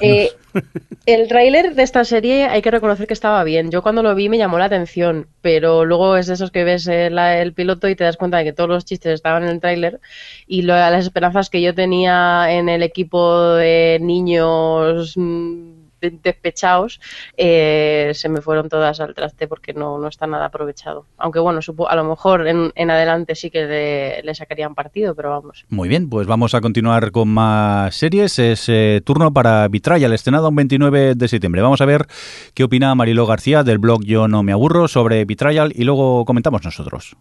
Eh, 0.00 0.30
el 1.06 1.28
tráiler 1.28 1.74
de 1.74 1.82
esta 1.82 2.04
serie 2.04 2.46
hay 2.46 2.62
que 2.62 2.70
reconocer 2.70 3.06
que 3.06 3.14
estaba 3.14 3.42
bien. 3.44 3.70
Yo 3.70 3.82
cuando 3.82 4.02
lo 4.02 4.14
vi 4.14 4.28
me 4.28 4.38
llamó 4.38 4.58
la 4.58 4.66
atención, 4.66 5.26
pero 5.40 5.84
luego 5.84 6.16
es 6.16 6.26
de 6.26 6.34
esos 6.34 6.50
que 6.50 6.64
ves 6.64 6.86
el, 6.86 7.18
el 7.18 7.52
piloto 7.52 7.88
y 7.88 7.96
te 7.96 8.04
das 8.04 8.16
cuenta 8.16 8.38
de 8.38 8.44
que 8.44 8.52
todos 8.52 8.68
los 8.68 8.84
chistes 8.84 9.14
estaban 9.14 9.44
en 9.44 9.50
el 9.50 9.60
tráiler 9.60 10.00
y 10.46 10.62
las 10.62 11.04
esperanzas 11.04 11.50
que 11.50 11.62
yo 11.62 11.74
tenía 11.74 12.52
en 12.52 12.68
el 12.68 12.82
equipo 12.82 13.54
de 13.54 13.98
niños 14.00 15.14
mm, 15.16 15.81
despechados, 16.10 17.00
eh, 17.36 18.10
se 18.14 18.28
me 18.28 18.40
fueron 18.40 18.68
todas 18.68 19.00
al 19.00 19.14
traste 19.14 19.48
porque 19.48 19.72
no, 19.72 19.98
no 19.98 20.08
está 20.08 20.26
nada 20.26 20.46
aprovechado. 20.46 21.06
Aunque 21.18 21.38
bueno, 21.38 21.60
a 21.88 21.96
lo 21.96 22.04
mejor 22.04 22.46
en, 22.46 22.72
en 22.74 22.90
adelante 22.90 23.34
sí 23.34 23.50
que 23.50 24.22
le, 24.24 24.34
sacarían 24.34 24.74
partido, 24.74 25.14
pero 25.14 25.30
vamos. 25.30 25.64
Muy 25.68 25.88
bien, 25.88 26.08
pues 26.08 26.26
vamos 26.26 26.54
a 26.54 26.60
continuar 26.60 27.10
con 27.10 27.28
más 27.28 27.94
series. 27.94 28.38
Es 28.38 28.68
eh, 28.68 29.02
turno 29.04 29.32
para 29.32 29.68
Vitrayal, 29.68 30.12
estrenado 30.12 30.48
un 30.48 30.56
29 30.56 31.14
de 31.14 31.28
septiembre. 31.28 31.62
Vamos 31.62 31.80
a 31.80 31.86
ver 31.86 32.06
qué 32.54 32.64
opina 32.64 32.94
Mariló 32.94 33.26
García 33.26 33.62
del 33.62 33.78
blog 33.78 34.04
Yo 34.04 34.28
no 34.28 34.42
me 34.42 34.52
aburro 34.52 34.88
sobre 34.88 35.24
Vitrayal 35.24 35.72
y 35.74 35.84
luego 35.84 36.24
comentamos 36.24 36.64
nosotros. 36.64 37.16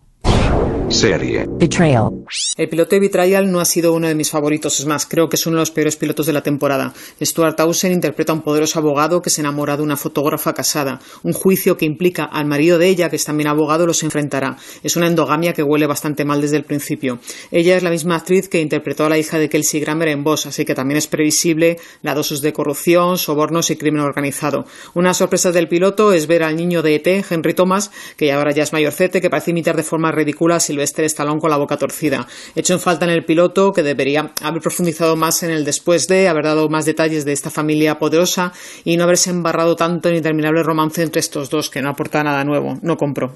Serie. 0.91 1.45
Betrayal. 1.47 2.09
El 2.57 2.67
piloto 2.67 2.95
de 2.95 2.99
Betrayal 2.99 3.49
no 3.49 3.61
ha 3.61 3.65
sido 3.65 3.93
uno 3.93 4.07
de 4.07 4.15
mis 4.15 4.29
favoritos, 4.29 4.79
es 4.79 4.85
más, 4.85 5.05
creo 5.05 5.29
que 5.29 5.37
es 5.37 5.45
uno 5.45 5.55
de 5.55 5.61
los 5.61 5.71
peores 5.71 5.95
pilotos 5.95 6.25
de 6.25 6.33
la 6.33 6.43
temporada. 6.43 6.93
Stuart 7.21 7.55
Townsend 7.55 7.93
interpreta 7.93 8.33
a 8.33 8.35
un 8.35 8.41
poderoso 8.41 8.77
abogado 8.79 9.21
que 9.21 9.29
se 9.29 9.39
enamora 9.39 9.77
de 9.77 9.83
una 9.83 9.95
fotógrafa 9.95 10.53
casada. 10.53 10.99
Un 11.23 11.31
juicio 11.31 11.77
que 11.77 11.85
implica 11.85 12.25
al 12.25 12.45
marido 12.45 12.77
de 12.77 12.87
ella, 12.87 13.09
que 13.09 13.15
es 13.15 13.23
también 13.23 13.47
abogado, 13.47 13.87
los 13.87 14.03
enfrentará. 14.03 14.57
Es 14.83 14.97
una 14.97 15.07
endogamia 15.07 15.53
que 15.53 15.63
huele 15.63 15.87
bastante 15.87 16.25
mal 16.25 16.41
desde 16.41 16.57
el 16.57 16.65
principio. 16.65 17.19
Ella 17.51 17.77
es 17.77 17.83
la 17.83 17.89
misma 17.89 18.17
actriz 18.17 18.49
que 18.49 18.59
interpretó 18.59 19.05
a 19.05 19.09
la 19.09 19.17
hija 19.17 19.39
de 19.39 19.47
Kelsey 19.47 19.79
Grammer 19.79 20.09
en 20.09 20.23
Boss, 20.23 20.45
así 20.45 20.65
que 20.65 20.75
también 20.75 20.97
es 20.97 21.07
previsible 21.07 21.79
la 22.01 22.13
dosis 22.13 22.41
de 22.41 22.51
corrupción, 22.51 23.17
sobornos 23.17 23.71
y 23.71 23.77
crimen 23.77 24.01
organizado. 24.01 24.65
Una 24.93 25.13
sorpresa 25.13 25.51
del 25.51 25.69
piloto 25.69 26.11
es 26.11 26.27
ver 26.27 26.43
al 26.43 26.57
niño 26.57 26.81
de 26.81 26.95
ET, 26.95 27.07
Henry 27.29 27.53
Thomas, 27.53 27.91
que 28.17 28.33
ahora 28.33 28.51
ya 28.51 28.63
es 28.63 28.73
mayorcete, 28.73 29.21
que 29.21 29.29
parece 29.29 29.51
imitar 29.51 29.77
de 29.77 29.83
forma 29.83 30.11
ridícula 30.11 30.57
a 30.57 30.59
Sylvester 30.81 31.05
Stallone 31.05 31.39
con 31.39 31.49
la 31.49 31.57
boca 31.57 31.77
torcida. 31.77 32.27
Hecho 32.55 32.73
en 32.73 32.79
falta 32.79 33.05
en 33.05 33.11
el 33.11 33.23
piloto, 33.23 33.71
que 33.71 33.83
debería 33.83 34.31
haber 34.41 34.61
profundizado 34.61 35.15
más 35.15 35.43
en 35.43 35.51
el 35.51 35.63
después 35.63 36.07
de, 36.07 36.27
haber 36.27 36.45
dado 36.45 36.69
más 36.69 36.85
detalles 36.85 37.23
de 37.23 37.33
esta 37.33 37.49
familia 37.49 37.99
poderosa 37.99 38.51
y 38.83 38.97
no 38.97 39.03
haberse 39.03 39.29
embarrado 39.29 39.75
tanto 39.75 40.09
en 40.09 40.15
interminable 40.15 40.63
romance 40.63 41.03
entre 41.03 41.19
estos 41.19 41.49
dos, 41.49 41.69
que 41.69 41.81
no 41.81 41.89
aporta 41.89 42.23
nada 42.23 42.43
nuevo. 42.43 42.79
No 42.81 42.97
compro. 42.97 43.35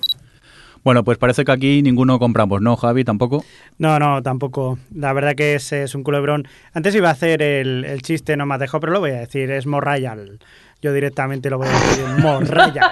Bueno, 0.83 1.03
pues 1.03 1.17
parece 1.17 1.45
que 1.45 1.51
aquí 1.51 1.81
ninguno 1.81 2.19
compramos, 2.19 2.61
¿no, 2.61 2.75
Javi? 2.75 3.03
¿Tampoco? 3.03 3.43
No, 3.79 3.97
no, 3.97 4.21
tampoco. 4.21 4.77
La 4.93 5.13
verdad 5.13 5.33
que 5.35 5.55
es, 5.55 5.71
es 5.71 5.95
un 5.95 6.03
culebrón. 6.03 6.47
Antes 6.73 6.93
iba 6.93 7.09
a 7.09 7.13
hacer 7.13 7.41
el, 7.41 7.85
el, 7.85 8.01
chiste, 8.03 8.37
no 8.37 8.45
me 8.45 8.57
dejado, 8.59 8.81
pero 8.81 8.93
lo 8.93 8.99
voy 8.99 9.11
a 9.11 9.19
decir, 9.21 9.49
es 9.49 9.65
Morrayal. 9.65 10.39
Yo 10.81 10.93
directamente 10.93 11.49
lo 11.49 11.57
voy 11.57 11.67
a 11.67 11.71
decir, 11.71 12.05
Morrayal. 12.19 12.91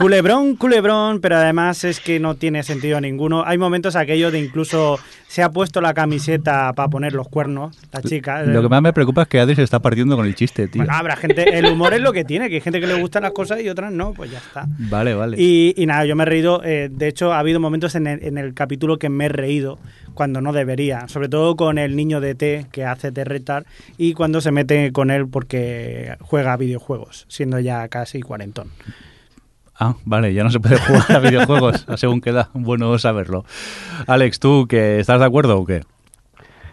Culebrón, 0.00 0.56
culebrón, 0.56 1.20
pero 1.20 1.36
además 1.36 1.84
es 1.84 2.00
que 2.00 2.18
no 2.20 2.34
tiene 2.34 2.62
sentido 2.62 2.98
ninguno. 3.02 3.44
Hay 3.44 3.58
momentos 3.58 3.96
aquello 3.96 4.30
de 4.30 4.38
incluso 4.38 4.98
se 5.28 5.42
ha 5.42 5.50
puesto 5.50 5.82
la 5.82 5.92
camiseta 5.92 6.72
para 6.72 6.88
poner 6.88 7.12
los 7.12 7.28
cuernos, 7.28 7.78
la 7.92 8.00
chica. 8.00 8.42
Lo 8.44 8.62
que 8.62 8.70
más 8.70 8.80
me 8.80 8.94
preocupa 8.94 9.22
es 9.22 9.28
que 9.28 9.40
Adri 9.40 9.56
se 9.56 9.62
está 9.62 9.80
partiendo 9.80 10.16
con 10.16 10.24
el 10.24 10.34
chiste, 10.34 10.68
tío. 10.68 10.80
Bueno, 10.80 10.96
habrá 10.96 11.16
gente, 11.16 11.58
el 11.58 11.66
humor 11.66 11.92
es 11.92 12.00
lo 12.00 12.14
que 12.14 12.24
tiene, 12.24 12.48
que 12.48 12.54
hay 12.54 12.60
gente 12.62 12.80
que 12.80 12.86
le 12.86 12.98
gustan 12.98 13.24
las 13.24 13.32
cosas 13.32 13.60
y 13.60 13.68
otras 13.68 13.92
no, 13.92 14.14
pues 14.14 14.30
ya 14.30 14.38
está. 14.38 14.64
Vale, 14.78 15.12
vale. 15.12 15.36
Y, 15.38 15.74
nada, 15.84 16.06
yo 16.06 16.16
me 16.16 16.22
he 16.22 16.26
reído, 16.26 16.64
eh, 16.64 16.88
de 16.90 17.06
hecho 17.06 17.34
ha 17.34 17.38
habido 17.38 17.60
momentos 17.60 17.94
en 17.94 18.06
el, 18.06 18.24
en 18.24 18.38
el, 18.38 18.54
capítulo 18.54 18.98
que 18.98 19.10
me 19.10 19.26
he 19.26 19.28
reído 19.28 19.78
cuando 20.14 20.40
no 20.40 20.54
debería, 20.54 21.08
sobre 21.08 21.28
todo 21.28 21.56
con 21.56 21.76
el 21.76 21.94
niño 21.94 22.22
de 22.22 22.34
T 22.34 22.68
que 22.72 22.86
hace 22.86 23.12
Terretar 23.12 23.66
y 23.98 24.14
cuando 24.14 24.40
se 24.40 24.50
mete 24.50 24.92
con 24.92 25.10
él 25.10 25.28
porque 25.28 26.16
juega 26.20 26.56
videojuegos, 26.56 27.26
siendo 27.28 27.60
ya 27.60 27.86
casi 27.88 28.22
cuarentón. 28.22 28.70
Ah, 29.82 29.96
vale, 30.04 30.34
ya 30.34 30.44
no 30.44 30.50
se 30.50 30.60
puede 30.60 30.78
jugar 30.78 31.10
a 31.10 31.18
videojuegos, 31.30 31.86
según 31.96 32.20
queda 32.20 32.50
bueno 32.52 32.98
saberlo. 32.98 33.46
Alex, 34.06 34.38
¿tú 34.38 34.66
que 34.68 35.00
estás 35.00 35.20
de 35.20 35.24
acuerdo 35.24 35.58
o 35.58 35.64
qué? 35.64 35.84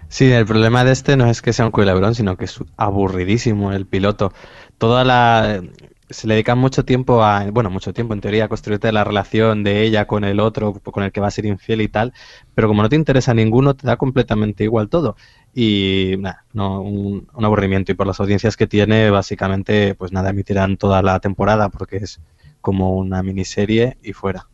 Sí, 0.09 0.29
el 0.29 0.45
problema 0.45 0.83
de 0.83 0.91
este 0.91 1.15
no 1.15 1.25
es 1.29 1.41
que 1.41 1.53
sea 1.53 1.65
un 1.65 1.71
culebrón, 1.71 2.15
sino 2.15 2.35
que 2.35 2.45
es 2.45 2.59
aburridísimo 2.75 3.71
el 3.71 3.85
piloto. 3.85 4.33
Toda 4.77 5.05
la 5.05 5.61
se 6.09 6.27
le 6.27 6.35
dedica 6.35 6.55
mucho 6.55 6.83
tiempo 6.85 7.23
a, 7.23 7.49
bueno, 7.51 7.69
mucho 7.69 7.93
tiempo 7.93 8.13
en 8.13 8.21
teoría 8.21 8.45
a 8.45 8.47
construirte 8.49 8.91
la 8.91 9.03
relación 9.03 9.63
de 9.63 9.83
ella 9.83 10.05
con 10.05 10.23
el 10.23 10.39
otro, 10.39 10.73
con 10.73 11.03
el 11.03 11.11
que 11.11 11.19
va 11.21 11.27
a 11.27 11.31
ser 11.31 11.45
infiel 11.45 11.81
y 11.81 11.89
tal, 11.89 12.13
pero 12.55 12.67
como 12.67 12.81
no 12.81 12.89
te 12.89 12.95
interesa 12.95 13.33
ninguno, 13.33 13.75
te 13.75 13.87
da 13.87 13.97
completamente 13.97 14.63
igual 14.65 14.89
todo. 14.89 15.15
Y 15.53 16.15
nada, 16.19 16.45
no, 16.53 16.81
un, 16.81 17.27
un 17.33 17.45
aburrimiento. 17.45 17.91
Y 17.91 17.95
por 17.95 18.07
las 18.07 18.19
audiencias 18.19 18.57
que 18.57 18.67
tiene, 18.67 19.09
básicamente, 19.09 19.95
pues 19.95 20.11
nada, 20.11 20.29
emitirán 20.29 20.77
toda 20.77 21.01
la 21.01 21.19
temporada 21.19 21.69
porque 21.69 21.97
es 21.97 22.21
como 22.67 22.97
una 22.97 23.23
miniserie 23.23 23.95
y 24.03 24.11
fuera. 24.11 24.47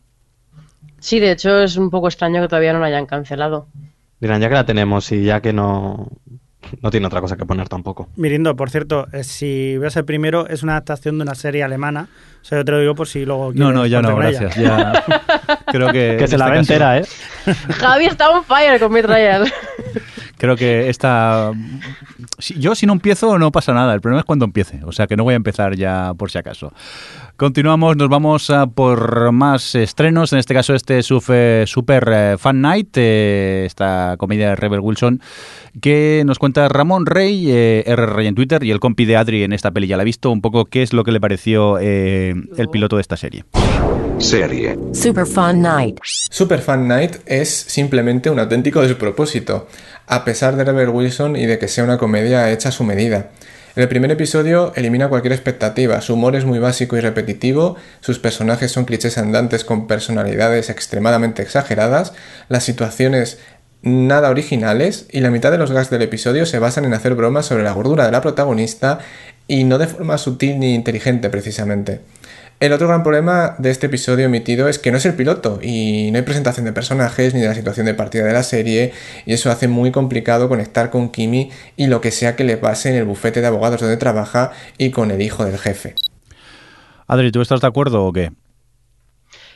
Sí, 1.00 1.18
de 1.18 1.32
hecho 1.32 1.58
es 1.64 1.76
un 1.76 1.90
poco 1.90 2.06
extraño 2.06 2.40
que 2.40 2.46
todavía 2.46 2.72
no 2.72 2.78
la 2.78 2.86
hayan 2.86 3.06
cancelado. 3.06 3.66
Dirán, 4.20 4.40
ya 4.40 4.48
que 4.48 4.54
la 4.54 4.64
tenemos 4.64 5.10
y 5.10 5.24
ya 5.24 5.40
que 5.40 5.52
no, 5.52 6.12
no 6.80 6.90
tiene 6.92 7.08
otra 7.08 7.20
cosa 7.20 7.36
que 7.36 7.44
poner 7.44 7.68
tampoco. 7.68 8.08
Mirindo, 8.14 8.54
por 8.54 8.70
cierto, 8.70 9.08
eh, 9.12 9.24
si 9.24 9.76
voy 9.78 9.88
a 9.88 9.90
ser 9.90 10.04
primero, 10.04 10.46
es 10.46 10.62
una 10.62 10.74
adaptación 10.74 11.18
de 11.18 11.22
una 11.22 11.34
serie 11.34 11.64
alemana. 11.64 12.06
O 12.40 12.44
sea, 12.44 12.58
yo 12.58 12.64
te 12.64 12.70
lo 12.70 12.78
digo 12.78 12.94
por 12.94 13.08
si 13.08 13.24
luego. 13.24 13.52
No, 13.52 13.72
no, 13.72 13.84
ya 13.84 14.00
no, 14.00 14.14
gracias. 14.14 14.54
Ya. 14.54 15.04
Creo 15.66 15.90
que. 15.90 16.14
Que 16.16 16.28
se 16.28 16.38
la 16.38 16.50
ve 16.50 16.58
entera, 16.60 16.98
¿eh? 16.98 17.04
Javi 17.80 18.04
está 18.04 18.30
on 18.30 18.44
fire 18.44 18.78
con 18.78 18.92
Betrayal. 18.92 19.52
Creo 20.44 20.56
que 20.56 20.90
esta. 20.90 21.52
Yo, 22.58 22.74
si 22.74 22.84
no 22.84 22.92
empiezo, 22.92 23.38
no 23.38 23.50
pasa 23.50 23.72
nada. 23.72 23.94
El 23.94 24.02
problema 24.02 24.20
es 24.20 24.26
cuando 24.26 24.44
empiece. 24.44 24.82
O 24.84 24.92
sea, 24.92 25.06
que 25.06 25.16
no 25.16 25.24
voy 25.24 25.32
a 25.32 25.36
empezar 25.36 25.74
ya 25.74 26.12
por 26.18 26.30
si 26.30 26.36
acaso. 26.36 26.70
Continuamos, 27.38 27.96
nos 27.96 28.10
vamos 28.10 28.50
a 28.50 28.66
por 28.66 29.32
más 29.32 29.74
estrenos, 29.74 30.34
en 30.34 30.38
este 30.38 30.52
caso 30.52 30.74
este 30.74 31.02
Super, 31.02 31.66
super 31.66 32.10
eh, 32.12 32.36
Fan 32.38 32.60
Night, 32.60 32.90
eh, 32.96 33.64
esta 33.64 34.16
comedia 34.18 34.50
de 34.50 34.56
Rebel 34.56 34.80
Wilson, 34.80 35.22
que 35.80 36.22
nos 36.26 36.38
cuenta 36.38 36.68
Ramón 36.68 37.06
Rey, 37.06 37.50
eh, 37.50 37.82
R. 37.86 38.06
Rey 38.06 38.26
en 38.26 38.34
Twitter, 38.34 38.62
y 38.64 38.70
el 38.70 38.80
compi 38.80 39.06
de 39.06 39.16
Adri 39.16 39.44
en 39.44 39.54
esta 39.54 39.70
peli 39.70 39.86
ya 39.86 39.96
la 39.96 40.02
ha 40.02 40.04
visto, 40.04 40.30
un 40.30 40.42
poco 40.42 40.66
qué 40.66 40.82
es 40.82 40.92
lo 40.92 41.04
que 41.04 41.10
le 41.10 41.20
pareció 41.20 41.78
el 41.78 42.68
piloto 42.70 42.96
de 42.96 43.02
esta 43.02 43.16
serie. 43.16 43.44
Serie. 44.18 44.78
Super 44.92 45.26
Fun 45.26 45.60
Night. 45.60 45.98
Super 46.02 46.60
Fun 46.60 46.88
Night 46.88 47.16
es 47.26 47.50
simplemente 47.50 48.30
un 48.30 48.38
auténtico 48.38 48.80
despropósito, 48.80 49.68
a 50.06 50.24
pesar 50.24 50.56
de 50.56 50.64
Rebel 50.64 50.88
Wilson 50.88 51.36
y 51.36 51.46
de 51.46 51.58
que 51.58 51.68
sea 51.68 51.84
una 51.84 51.98
comedia 51.98 52.50
hecha 52.50 52.70
a 52.70 52.72
su 52.72 52.84
medida. 52.84 53.30
El 53.76 53.88
primer 53.88 54.12
episodio 54.12 54.72
elimina 54.76 55.08
cualquier 55.08 55.32
expectativa, 55.32 56.00
su 56.00 56.14
humor 56.14 56.36
es 56.36 56.44
muy 56.44 56.60
básico 56.60 56.96
y 56.96 57.00
repetitivo, 57.00 57.76
sus 58.00 58.18
personajes 58.20 58.70
son 58.70 58.84
clichés 58.84 59.18
andantes 59.18 59.64
con 59.64 59.88
personalidades 59.88 60.70
extremadamente 60.70 61.42
exageradas, 61.42 62.12
las 62.48 62.64
situaciones 62.64 63.38
nada 63.82 64.30
originales 64.30 65.06
y 65.10 65.20
la 65.20 65.30
mitad 65.30 65.50
de 65.50 65.58
los 65.58 65.70
gags 65.70 65.90
del 65.90 66.02
episodio 66.02 66.46
se 66.46 66.58
basan 66.58 66.84
en 66.84 66.94
hacer 66.94 67.14
bromas 67.14 67.46
sobre 67.46 67.64
la 67.64 67.72
gordura 67.72 68.06
de 68.06 68.12
la 68.12 68.22
protagonista 68.22 69.00
y 69.46 69.64
no 69.64 69.76
de 69.76 69.88
forma 69.88 70.16
sutil 70.18 70.58
ni 70.58 70.74
inteligente 70.74 71.28
precisamente. 71.28 72.00
El 72.60 72.72
otro 72.72 72.86
gran 72.86 73.02
problema 73.02 73.56
de 73.58 73.70
este 73.70 73.86
episodio 73.86 74.26
emitido 74.26 74.68
es 74.68 74.78
que 74.78 74.90
no 74.90 74.98
es 74.98 75.06
el 75.06 75.14
piloto 75.14 75.58
y 75.60 76.10
no 76.12 76.18
hay 76.18 76.24
presentación 76.24 76.64
de 76.64 76.72
personajes 76.72 77.34
ni 77.34 77.40
de 77.40 77.48
la 77.48 77.54
situación 77.54 77.86
de 77.86 77.94
partida 77.94 78.24
de 78.24 78.32
la 78.32 78.42
serie 78.42 78.92
y 79.26 79.32
eso 79.32 79.50
hace 79.50 79.68
muy 79.68 79.90
complicado 79.90 80.48
conectar 80.48 80.90
con 80.90 81.10
Kimi 81.10 81.50
y 81.76 81.88
lo 81.88 82.00
que 82.00 82.10
sea 82.10 82.36
que 82.36 82.44
le 82.44 82.56
pase 82.56 82.90
en 82.90 82.96
el 82.96 83.04
bufete 83.04 83.40
de 83.40 83.48
abogados 83.48 83.80
donde 83.80 83.96
trabaja 83.96 84.52
y 84.78 84.90
con 84.90 85.10
el 85.10 85.20
hijo 85.20 85.44
del 85.44 85.58
jefe. 85.58 85.94
Adri, 87.06 87.32
¿tú 87.32 87.40
estás 87.40 87.60
de 87.60 87.66
acuerdo 87.66 88.04
o 88.06 88.12
qué? 88.12 88.30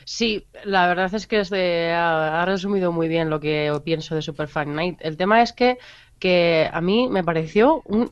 Sí, 0.05 0.47
la 0.63 0.87
verdad 0.87 1.13
es 1.13 1.27
que 1.27 1.39
es 1.39 1.49
de, 1.49 1.91
ha, 1.93 2.43
resumido 2.45 2.91
muy 2.91 3.07
bien 3.07 3.29
lo 3.29 3.39
que 3.39 3.71
pienso 3.83 4.15
de 4.15 4.21
Super 4.21 4.47
Fan 4.47 4.75
Night. 4.75 4.97
El 5.01 5.17
tema 5.17 5.41
es 5.41 5.53
que, 5.53 5.77
que 6.19 6.69
a 6.71 6.81
mí 6.81 7.07
me 7.09 7.23
pareció 7.23 7.81
un, 7.85 8.11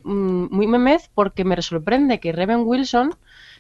muy 0.51 0.67
memez 0.67 1.09
porque 1.13 1.43
me 1.43 1.59
sorprende 1.61 2.19
que 2.19 2.31
Reven 2.31 2.61
Wilson 2.65 3.15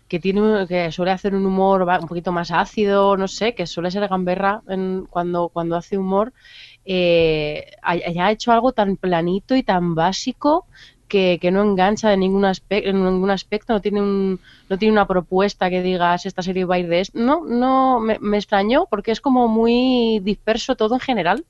que 0.07 0.19
tiene 0.19 0.65
que 0.67 0.91
suele 0.91 1.11
hacer 1.11 1.35
un 1.35 1.45
humor 1.45 1.83
un 1.83 2.07
poquito 2.07 2.31
más 2.31 2.51
ácido, 2.51 3.17
no 3.17 3.27
sé, 3.27 3.53
que 3.53 3.67
suele 3.67 3.91
ser 3.91 4.07
gamberra 4.07 4.61
en, 4.67 5.05
cuando, 5.09 5.49
cuando 5.49 5.75
hace 5.75 5.97
humor, 5.97 6.33
eh, 6.85 7.71
haya 7.81 8.31
hecho 8.31 8.51
algo 8.51 8.71
tan 8.71 8.95
planito 8.95 9.55
y 9.55 9.63
tan 9.63 9.95
básico 9.95 10.65
que, 11.07 11.39
no 11.51 11.61
engancha 11.61 12.09
de 12.09 12.17
ningún, 12.17 12.45
aspecto, 12.45 12.89
en 12.89 13.03
ningún 13.03 13.31
aspecto, 13.31 13.73
no 13.73 13.81
tiene, 13.81 14.01
un, 14.01 14.39
no 14.69 14.77
tiene 14.77 14.91
una 14.91 15.07
propuesta 15.07 15.69
que 15.69 15.81
digas 15.81 16.25
esta 16.25 16.41
serie 16.41 16.65
va 16.65 16.75
a 16.75 16.79
ir 16.79 16.87
de 16.87 17.01
esto. 17.01 17.19
No, 17.19 17.43
no, 17.45 17.99
me, 17.99 18.19
me 18.19 18.37
extrañó 18.37 18.87
porque 18.89 19.11
es 19.11 19.21
como 19.21 19.47
muy 19.47 20.19
disperso 20.21 20.75
todo 20.75 20.95
en 20.95 21.01
general. 21.01 21.45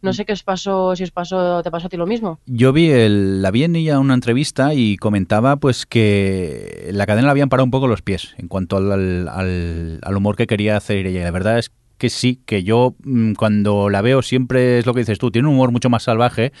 No 0.00 0.12
sé 0.12 0.24
qué 0.24 0.32
os 0.32 0.42
pasó, 0.42 0.94
si 0.94 1.02
os 1.02 1.10
pasó, 1.10 1.62
te 1.62 1.70
pasó 1.70 1.86
a 1.86 1.90
ti 1.90 1.96
lo 1.96 2.06
mismo. 2.06 2.38
Yo 2.46 2.72
vi 2.72 2.90
el, 2.90 3.42
la 3.42 3.50
vi 3.50 3.64
en 3.64 3.74
ella 3.76 3.98
una 3.98 4.14
entrevista 4.14 4.74
y 4.74 4.96
comentaba 4.96 5.56
pues 5.56 5.86
que 5.86 6.90
la 6.92 7.06
cadena 7.06 7.26
le 7.26 7.32
habían 7.32 7.48
parado 7.48 7.64
un 7.64 7.70
poco 7.70 7.88
los 7.88 8.02
pies 8.02 8.34
en 8.38 8.48
cuanto 8.48 8.76
al, 8.76 9.28
al, 9.28 9.98
al 10.02 10.16
humor 10.16 10.36
que 10.36 10.46
quería 10.46 10.76
hacer 10.76 11.06
ella. 11.06 11.24
La 11.24 11.30
verdad 11.30 11.58
es 11.58 11.72
que 11.98 12.10
sí, 12.10 12.40
que 12.46 12.62
yo 12.62 12.94
mm, 13.04 13.32
cuando 13.32 13.90
la 13.90 14.00
veo 14.00 14.22
siempre 14.22 14.78
es 14.78 14.86
lo 14.86 14.94
que 14.94 15.00
dices 15.00 15.18
tú, 15.18 15.30
tiene 15.30 15.48
un 15.48 15.54
humor 15.54 15.72
mucho 15.72 15.90
más 15.90 16.04
salvaje 16.04 16.52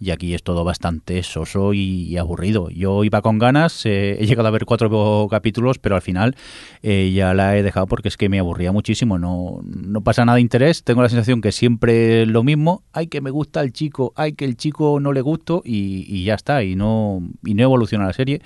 y 0.00 0.10
aquí 0.10 0.34
es 0.34 0.42
todo 0.42 0.64
bastante 0.64 1.22
soso 1.22 1.72
y, 1.74 2.16
aburrido. 2.16 2.70
Yo 2.70 3.04
iba 3.04 3.20
con 3.22 3.38
ganas, 3.38 3.84
eh, 3.84 4.16
he 4.18 4.26
llegado 4.26 4.48
a 4.48 4.50
ver 4.50 4.64
cuatro 4.64 5.28
capítulos, 5.30 5.78
pero 5.78 5.94
al 5.94 6.02
final 6.02 6.34
eh, 6.82 7.12
ya 7.14 7.34
la 7.34 7.56
he 7.56 7.62
dejado 7.62 7.86
porque 7.86 8.08
es 8.08 8.16
que 8.16 8.28
me 8.28 8.38
aburría 8.38 8.72
muchísimo, 8.72 9.18
no, 9.18 9.60
no 9.64 10.00
pasa 10.00 10.24
nada 10.24 10.36
de 10.36 10.42
interés, 10.42 10.82
tengo 10.82 11.02
la 11.02 11.08
sensación 11.08 11.40
que 11.40 11.52
siempre 11.52 12.22
es 12.22 12.28
lo 12.28 12.42
mismo, 12.42 12.82
hay 12.92 13.08
que 13.08 13.20
me 13.20 13.30
gusta 13.30 13.60
el 13.60 13.72
chico, 13.72 14.12
hay 14.16 14.32
que 14.32 14.46
el 14.46 14.56
chico 14.56 14.98
no 15.00 15.12
le 15.12 15.20
gusto 15.20 15.62
y, 15.64 16.24
ya 16.24 16.34
está, 16.34 16.64
y 16.64 16.76
no, 16.76 17.22
y 17.44 17.54
no 17.54 17.62
evoluciona 17.62 18.06
la 18.06 18.12
serie. 18.12 18.40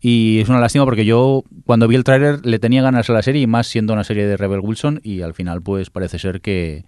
Y 0.00 0.40
es 0.40 0.48
una 0.48 0.60
lástima 0.60 0.84
porque 0.84 1.04
yo 1.04 1.44
cuando 1.64 1.88
vi 1.88 1.96
el 1.96 2.04
tráiler 2.04 2.44
le 2.44 2.58
tenía 2.58 2.82
ganas 2.82 3.08
a 3.08 3.12
la 3.12 3.22
serie 3.22 3.42
y 3.42 3.46
más 3.46 3.66
siendo 3.66 3.92
una 3.92 4.04
serie 4.04 4.26
de 4.26 4.36
Rebel 4.36 4.60
Wilson 4.60 5.00
y 5.02 5.22
al 5.22 5.34
final 5.34 5.62
pues 5.62 5.83
pues 5.84 5.90
parece 5.90 6.18
ser 6.18 6.40
que, 6.40 6.84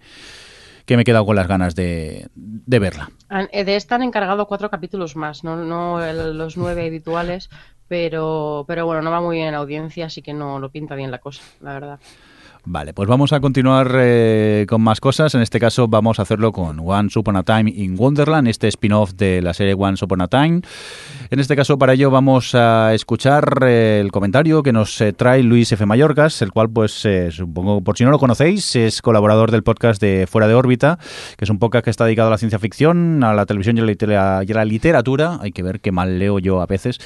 me 0.87 1.01
he 1.01 1.03
quedado 1.03 1.25
con 1.25 1.35
las 1.35 1.47
ganas 1.47 1.75
de, 1.75 2.29
verla. 2.35 3.11
Eh, 3.51 3.63
de 3.63 3.75
esta 3.75 3.95
han 3.95 4.03
encargado 4.03 4.47
cuatro 4.47 4.69
capítulos 4.69 5.15
más, 5.15 5.43
no, 5.43 5.99
los 6.13 6.57
nueve 6.57 6.87
habituales, 6.87 7.49
pero, 7.87 8.65
pero 8.67 8.85
bueno, 8.85 9.01
no 9.01 9.11
va 9.11 9.21
muy 9.21 9.37
bien 9.37 9.49
en 9.49 9.55
audiencia, 9.55 10.07
así 10.07 10.21
que 10.21 10.33
no 10.33 10.59
lo 10.59 10.71
pinta 10.71 10.95
bien 10.95 11.11
la 11.11 11.19
cosa, 11.19 11.43
la 11.61 11.73
verdad. 11.73 11.99
Vale, 12.69 12.93
pues 12.93 13.07
vamos 13.07 13.31
a 13.31 13.39
continuar 13.39 13.95
eh, 13.97 14.65
con 14.67 14.81
más 14.81 14.99
cosas. 14.99 15.33
En 15.33 15.41
este 15.41 15.57
caso 15.57 15.87
vamos 15.87 16.19
a 16.19 16.23
hacerlo 16.23 16.51
con 16.51 16.81
Once 16.81 17.17
Upon 17.17 17.37
a 17.37 17.43
Time 17.43 17.71
in 17.73 17.95
Wonderland, 17.97 18.49
este 18.49 18.67
spin-off 18.67 19.13
de 19.13 19.41
la 19.41 19.53
serie 19.53 19.73
Once 19.73 20.03
Upon 20.03 20.19
a 20.19 20.27
Time. 20.27 20.59
En 21.29 21.39
este 21.39 21.55
caso 21.55 21.77
para 21.77 21.93
ello 21.93 22.11
vamos 22.11 22.55
a 22.55 22.93
escuchar 22.93 23.63
eh, 23.65 24.01
el 24.03 24.11
comentario 24.11 24.63
que 24.63 24.73
nos 24.73 24.99
eh, 24.99 25.13
trae 25.13 25.43
Luis 25.43 25.71
F. 25.71 25.85
Mallorcas, 25.85 26.41
el 26.41 26.51
cual 26.51 26.69
pues 26.69 27.07
supongo 27.31 27.79
por 27.79 27.97
si 27.97 28.03
no 28.03 28.11
lo 28.11 28.19
conocéis 28.19 28.75
es 28.75 29.01
colaborador 29.01 29.49
del 29.49 29.63
podcast 29.63 30.01
de 30.01 30.27
Fuera 30.27 30.49
de 30.49 30.53
órbita, 30.53 30.99
que 31.37 31.45
es 31.45 31.49
un 31.49 31.59
podcast 31.59 31.85
que 31.85 31.89
está 31.89 32.03
dedicado 32.03 32.27
a 32.27 32.31
la 32.31 32.37
ciencia 32.37 32.59
ficción, 32.59 33.23
a 33.23 33.33
la 33.33 33.45
televisión 33.45 33.77
y 33.77 33.81
a 34.13 34.43
la 34.43 34.65
literatura. 34.65 35.39
Hay 35.41 35.53
que 35.53 35.63
ver 35.63 35.79
qué 35.79 35.93
mal 35.93 36.19
leo 36.19 36.37
yo 36.39 36.59
a 36.59 36.65
veces 36.65 36.99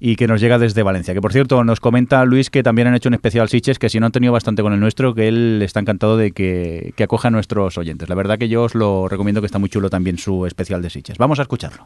y 0.00 0.16
que 0.16 0.26
nos 0.26 0.40
llega 0.40 0.58
desde 0.58 0.82
Valencia. 0.82 1.12
Que 1.12 1.20
por 1.20 1.34
cierto 1.34 1.62
nos 1.62 1.78
comenta 1.78 2.24
Luis 2.24 2.48
que 2.48 2.62
también 2.62 2.88
han 2.88 2.94
hecho 2.94 3.10
un 3.10 3.14
especial 3.14 3.50
Siches 3.50 3.78
que 3.78 3.90
si 3.90 4.00
no 4.00 4.06
han 4.06 4.12
tenido 4.12 4.32
bastante 4.32 4.62
con 4.62 4.72
el 4.72 4.80
nuestro 4.80 4.93
que 4.94 5.28
él 5.28 5.60
está 5.62 5.80
encantado 5.80 6.16
de 6.16 6.32
que, 6.32 6.92
que, 6.96 7.04
acoja 7.04 7.28
a 7.28 7.30
nuestros 7.30 7.76
oyentes. 7.76 8.08
La 8.08 8.14
verdad 8.14 8.38
que 8.38 8.48
yo 8.48 8.62
os 8.62 8.74
lo 8.74 9.08
recomiendo 9.08 9.40
que 9.40 9.46
está 9.46 9.58
muy 9.58 9.68
chulo 9.68 9.90
también 9.90 10.18
su 10.18 10.46
especial 10.46 10.82
de 10.82 10.90
Sitges. 10.90 11.18
Vamos 11.18 11.38
a 11.38 11.42
escucharlo. 11.42 11.84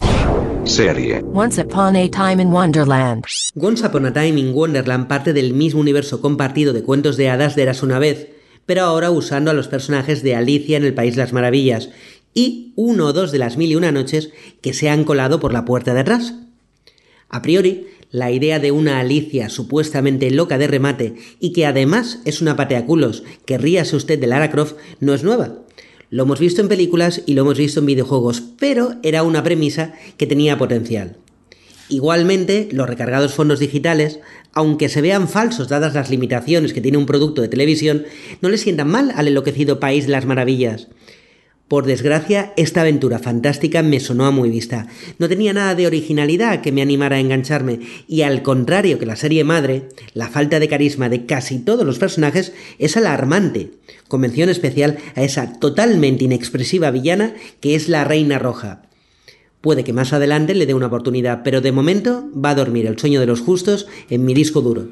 Serie. 0.65 1.25
Once 1.33 1.61
Upon 1.61 1.97
a 1.97 2.09
Time 2.11 2.43
in 2.43 2.53
Wonderland. 2.53 3.25
Once 3.55 3.85
Upon 3.85 4.07
a 4.07 4.13
Time 4.13 4.39
in 4.39 4.53
Wonderland 4.55 5.09
parte 5.09 5.33
del 5.33 5.55
mismo 5.55 5.81
universo 5.81 6.21
compartido 6.21 6.73
de 6.73 6.83
cuentos 6.83 7.17
de 7.17 7.31
hadas 7.31 7.57
de 7.57 7.63
Eras 7.63 7.83
una 7.83 7.99
vez, 7.99 8.29
pero 8.67 8.83
ahora 8.83 9.11
usando 9.11 9.51
a 9.51 9.55
los 9.55 9.69
personajes 9.69 10.23
de 10.23 10.37
Alicia 10.37 10.77
en 10.77 10.85
el 10.85 10.95
País 10.95 11.17
de 11.17 11.23
las 11.23 11.33
Maravillas 11.33 11.89
y 12.35 12.75
uno 12.77 13.07
o 13.07 13.13
dos 13.13 13.33
de 13.33 13.39
las 13.39 13.57
mil 13.57 13.71
y 13.71 13.77
una 13.77 13.91
noches 13.91 14.31
que 14.61 14.75
se 14.75 14.91
han 14.91 15.05
colado 15.05 15.41
por 15.41 15.53
la 15.53 15.65
puerta 15.65 15.95
de 15.95 16.01
atrás. 16.01 16.35
A 17.31 17.43
priori, 17.43 17.87
la 18.11 18.31
idea 18.31 18.59
de 18.59 18.73
una 18.73 19.01
Alicia 19.01 19.49
supuestamente 19.49 20.31
loca 20.31 20.59
de 20.59 20.67
remate 20.67 21.17
y 21.41 21.53
que 21.53 21.67
además 21.67 22.21
es 22.25 22.41
una 22.41 22.57
pateaculos 22.57 23.23
que 23.45 23.59
ríase 23.59 23.97
usted 23.97 24.19
de 24.19 24.27
Lara 24.27 24.51
Croft 24.51 24.77
no 25.01 25.15
es 25.15 25.23
nueva. 25.23 25.59
Lo 26.11 26.23
hemos 26.23 26.41
visto 26.41 26.63
en 26.63 26.69
películas 26.69 27.23
y 27.27 27.35
lo 27.35 27.43
hemos 27.43 27.59
visto 27.59 27.81
en 27.81 27.87
videojuegos, 27.87 28.43
pero 28.59 28.95
era 29.03 29.23
una 29.23 29.43
premisa 29.43 29.93
que 30.17 30.27
tenía 30.27 30.57
potencial. 30.57 31.17
Igualmente, 31.91 32.69
los 32.73 32.89
recargados 32.89 33.35
fondos 33.35 33.61
digitales, 33.61 34.21
aunque 34.53 34.89
se 34.89 35.01
vean 35.01 35.29
falsos 35.29 35.69
dadas 35.69 35.95
las 35.95 36.11
limitaciones 36.11 36.73
que 36.73 36.81
tiene 36.81 36.99
un 36.99 37.07
producto 37.07 37.43
de 37.43 37.49
televisión, 37.49 38.05
no 38.41 38.49
le 38.49 38.59
sientan 38.59 38.89
mal 38.89 39.13
al 39.15 39.29
enloquecido 39.29 39.81
país 39.81 40.07
de 40.07 40.13
las 40.13 40.27
maravillas. 40.27 40.89
Por 41.69 41.85
desgracia, 41.85 42.55
esta 42.57 42.81
aventura 42.81 43.19
fantástica 43.19 43.83
me 43.83 44.01
sonó 44.01 44.25
a 44.25 44.31
muy 44.31 44.49
vista. 44.49 44.87
No 45.19 45.29
tenía 45.29 45.53
nada 45.53 45.75
de 45.75 45.87
originalidad 45.87 46.63
que 46.63 46.73
me 46.73 46.81
animara 46.81 47.17
a 47.17 47.21
engancharme, 47.21 47.81
y 48.09 48.23
al 48.23 48.43
contrario 48.43 48.99
que 48.99 49.05
la 49.05 49.17
serie 49.17 49.45
madre, 49.45 49.91
la 50.15 50.29
falta 50.29 50.61
de 50.61 50.69
carisma 50.69 51.11
de 51.11 51.27
casi 51.27 51.59
todos 51.59 51.85
los 51.85 51.99
personajes 51.99 52.55
es 52.79 52.97
alarmante. 52.97 53.73
Convención 54.09 54.49
especial 54.49 54.97
a 55.15 55.23
esa 55.23 55.59
totalmente 55.59 56.25
inexpresiva 56.25 56.91
villana 56.91 57.35
que 57.61 57.75
es 57.75 57.91
la 57.91 58.05
Reina 58.05 58.39
Roja. 58.39 58.89
Puede 59.61 59.85
que 59.85 59.93
más 59.93 60.15
adelante 60.15 60.55
le 60.55 60.65
dé 60.65 60.73
una 60.73 60.87
oportunidad, 60.87 61.43
pero 61.45 61.61
de 61.61 61.73
momento 61.73 62.31
va 62.35 62.51
a 62.51 62.55
dormir 62.55 62.87
el 62.87 62.99
sueño 62.99 63.21
de 63.21 63.27
los 63.27 63.41
justos 63.43 63.89
en 64.09 64.25
mi 64.25 64.33
disco 64.33 64.63
duro. 64.63 64.89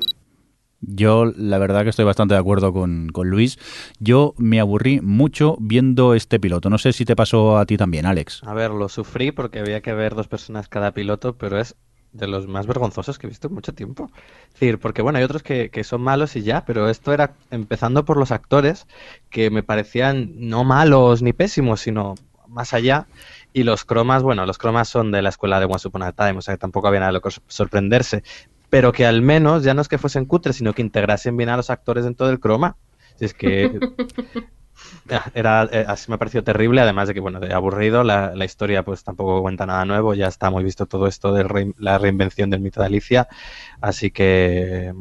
Yo 0.89 1.25
la 1.37 1.59
verdad 1.59 1.83
que 1.83 1.91
estoy 1.91 2.05
bastante 2.05 2.35
de 2.35 2.41
acuerdo 2.41 2.73
con, 2.73 3.11
Luis. 3.13 3.59
Yo 3.99 4.35
me 4.39 4.61
aburrí 4.61 5.01
mucho 5.01 5.57
viendo 5.59 6.15
este 6.15 6.39
piloto. 6.39 6.71
No 6.71 6.79
sé 6.79 6.93
si 6.93 7.05
te 7.05 7.17
pasó 7.17 7.59
a 7.59 7.67
ti 7.67 7.77
también, 7.77 8.07
Alex. 8.07 8.43
A 8.45 8.55
ver, 8.55 8.71
lo 8.71 8.89
sufrí 8.89 9.33
porque 9.33 9.59
había 9.59 9.81
que 9.81 9.93
ver 9.93 10.15
dos 10.15 10.29
personas 10.29 10.69
cada 10.69 10.93
piloto, 10.93 11.37
pero 11.37 11.59
es 11.59 11.75
de 12.13 12.29
los 12.29 12.47
más 12.47 12.67
vergonzosos 12.67 13.19
que 13.19 13.27
he 13.27 13.31
visto 13.31 13.49
en 13.49 13.55
mucho 13.55 13.75
tiempo. 13.75 14.11
Es 14.47 14.55
decir, 14.55 14.79
porque 14.79 15.03
bueno, 15.03 15.19
hay 15.19 15.25
otros 15.25 15.43
que, 15.43 15.71
que, 15.71 15.83
son 15.83 16.03
malos 16.03 16.37
y 16.37 16.43
ya, 16.43 16.65
pero 16.65 16.89
esto 16.89 17.13
era 17.13 17.35
empezando 17.51 18.05
por 18.05 18.17
los 18.17 18.31
actores 18.31 18.87
que 19.29 19.51
me 19.51 19.65
parecían 19.65 20.31
no 20.37 20.63
malos 20.63 21.21
ni 21.21 21.33
pésimos, 21.33 21.81
sino 21.81 22.15
más 22.49 22.75
allá. 22.75 23.07
Y 23.53 23.65
los 23.65 23.85
cromas, 23.85 24.23
bueno, 24.23 24.47
los 24.47 24.57
cromas 24.57 24.89
son 24.89 25.11
de 25.11 25.21
la 25.21 25.31
escuela 25.31 25.59
de 25.59 25.67
Once 25.67 25.89
Upon 25.89 26.03
a 26.05 26.13
Time, 26.13 26.39
o 26.39 26.43
sea 26.43 26.55
que 26.55 26.59
tampoco 26.59 26.89
había 26.89 27.01
nada 27.01 27.11
de 27.11 27.15
lo 27.15 27.21
que 27.23 27.31
sorprenderse 27.49 28.23
pero 28.77 28.93
que 28.93 29.07
al 29.07 29.23
menos 29.23 29.65
ya 29.65 29.73
no 29.73 29.81
es 29.81 29.89
que 29.89 29.97
fuesen 29.97 30.27
cutres, 30.27 30.57
sino 30.57 30.75
que 30.75 30.83
integrasen 30.83 31.35
bien 31.35 31.49
a 31.49 31.57
los 31.57 31.71
actores 31.71 32.05
dentro 32.05 32.27
del 32.27 32.39
croma. 32.39 32.77
Si 33.15 33.25
es 33.25 33.33
que 33.33 33.81
era 35.35 35.67
eh, 35.73 35.87
así 35.89 36.11
me 36.11 36.17
ha 36.17 36.19
parecido 36.19 36.45
terrible, 36.45 36.83
además 36.83 37.09
de 37.09 37.15
que, 37.15 37.21
bueno, 37.21 37.41
de 37.41 37.55
aburrido, 37.55 38.05
la, 38.05 38.45
historia 38.45 38.85
pues 38.85 39.03
tampoco 39.03 39.41
cuenta 39.41 39.65
nada 39.65 39.87
nuevo, 39.87 40.13
ya 40.13 40.27
está 40.27 40.51
muy 40.51 40.63
visto 40.63 40.85
todo 40.85 41.07
esto 41.07 41.33
de 41.33 41.73
la 41.79 41.97
reinvención 41.97 42.51
del 42.51 42.61
mito 42.61 42.81
de 42.81 42.87
Alicia, 42.87 43.29
así 43.81 44.11
que 44.11 44.93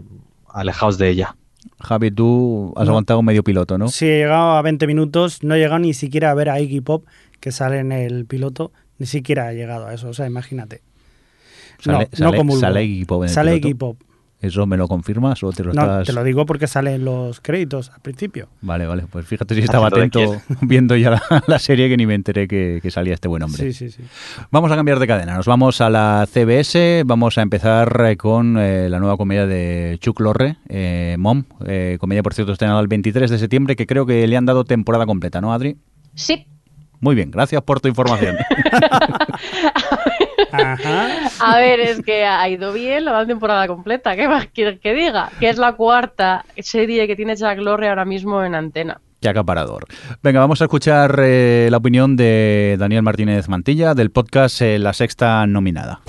alejaos 0.47 0.97
de 0.97 1.09
ella. 1.09 1.35
Javi, 1.81 2.11
tú 2.11 2.71
has 2.77 2.88
aguantado 2.88 3.21
medio 3.23 3.43
piloto, 3.43 3.77
¿no? 3.77 3.89
Sí, 3.89 4.05
he 4.05 4.19
llegado 4.19 4.51
a 4.51 4.61
20 4.61 4.88
minutos, 4.88 5.43
no 5.43 5.55
he 5.55 5.59
llegado 5.59 5.79
ni 5.79 5.93
siquiera 5.93 6.31
a 6.31 6.33
ver 6.33 6.49
a 6.49 6.61
Iggy 6.61 6.79
Pop, 6.79 7.05
que 7.41 7.51
sale 7.51 7.79
en 7.79 7.91
el 7.91 8.25
piloto, 8.25 8.71
ni 8.99 9.05
siquiera 9.05 9.51
he 9.51 9.55
llegado 9.55 9.88
a 9.88 9.93
eso, 9.93 10.07
o 10.07 10.13
sea, 10.13 10.27
imagínate. 10.27 10.81
Sale, 11.86 12.10
no, 12.12 12.32
sale, 12.32 12.43
no 12.43 12.52
sale 12.54 12.84
Iggy 12.84 13.06
Sale 13.28 13.56
Iggy 13.58 13.76
¿Eso 14.41 14.67
me 14.67 14.78
lo 14.78 14.88
confirmas 14.88 15.41
o 15.43 15.52
te 15.52 15.63
lo 15.63 15.74
no, 15.74 16.04
te 16.04 16.13
lo 16.13 16.24
digo 16.24 16.45
porque 16.45 16.67
salen 16.67 17.06
los 17.06 17.39
créditos 17.39 17.89
al 17.89 18.02
principio. 18.02 18.48
Vale, 18.62 18.86
vale. 18.86 19.06
Pues 19.10 19.26
fíjate 19.26 19.56
si 19.56 19.62
estaba 19.62 19.88
atento 19.88 20.39
viendo 20.62 20.95
ya 20.95 21.21
la, 21.48 21.60
serie 21.60 21.89
que 21.89 21.98
ni 21.98 22.06
me 22.06 22.13
enteré 22.13 22.48
que, 22.48 22.82
salía 22.91 23.13
este 23.13 23.28
buen 23.28 23.41
hombre. 23.43 23.63
Sí, 23.63 23.74
sí, 23.74 23.89
sí. 23.89 24.04
Vamos 24.52 24.71
a 24.71 24.76
cambiar 24.76 25.00
de 25.00 25.08
cadena. 25.08 25.36
Nos 25.36 25.48
vamos 25.48 25.82
a 25.82 25.89
la 25.89 26.28
CBS. 26.32 27.04
Vamos 27.06 27.38
a 27.38 27.41
empezar 27.41 28.06
eh, 28.06 28.17
con 28.17 28.58
eh, 28.58 28.88
la 28.89 29.00
nueva 29.00 29.17
comedia 29.17 29.48
de 29.48 29.98
Chuck 30.00 30.19
Lorre, 30.19 30.58
eh, 30.69 31.15
Mom. 31.17 31.43
comedia, 32.00 32.21
por 32.21 32.34
cierto, 32.34 32.52
estrenada 32.52 32.80
el 32.82 32.88
23 32.88 33.32
de 33.32 33.39
septiembre, 33.39 33.76
que 33.76 33.88
creo 33.88 34.06
que 34.06 34.28
le 34.28 34.38
han 34.38 34.45
dado 34.45 34.63
temporada 34.63 35.06
completa, 35.06 35.41
¿no, 35.41 35.54
Adri? 35.54 35.78
Sí, 36.13 36.45
Muy 37.00 37.15
bien, 37.15 37.32
gracias 37.32 37.62
por 37.63 37.80
tu 37.80 37.88
información. 37.88 38.36
A 41.39 41.58
ver, 41.58 41.80
es 41.80 42.02
que 42.02 42.26
ha 42.26 42.48
ido 42.50 42.74
bien 42.74 43.06
la 43.06 43.26
temporada 43.26 43.68
completa. 43.68 44.15
¿Qué 44.15 44.28
más 44.28 44.48
quieres 44.48 44.80
que 44.80 44.94
diga? 44.94 45.30
Que 45.39 45.50
es 45.50 45.58
la 45.58 45.74
cuarta 45.74 46.46
serie 46.58 47.08
que 47.08 47.15
tiene 47.15 47.36
Jack 47.36 47.60
Lorre 47.60 47.89
ahora 47.89 48.06
mismo 48.06 48.44
en 48.44 48.56
antena. 48.56 49.00
Qué 49.22 49.30
acaparador. 49.30 49.86
Venga, 50.22 50.39
vamos 50.39 50.62
a 50.62 50.65
escuchar 50.65 51.20
eh, 51.24 51.68
la 51.72 51.78
opinión 51.78 52.15
de 52.15 52.76
Daniel 52.78 53.02
Martínez 53.02 53.50
Mantilla 53.50 53.94
del 53.94 54.12
podcast 54.12 54.62
eh, 54.62 54.78
La 54.78 54.94
Sexta 54.94 55.48
Nominada. 55.48 56.02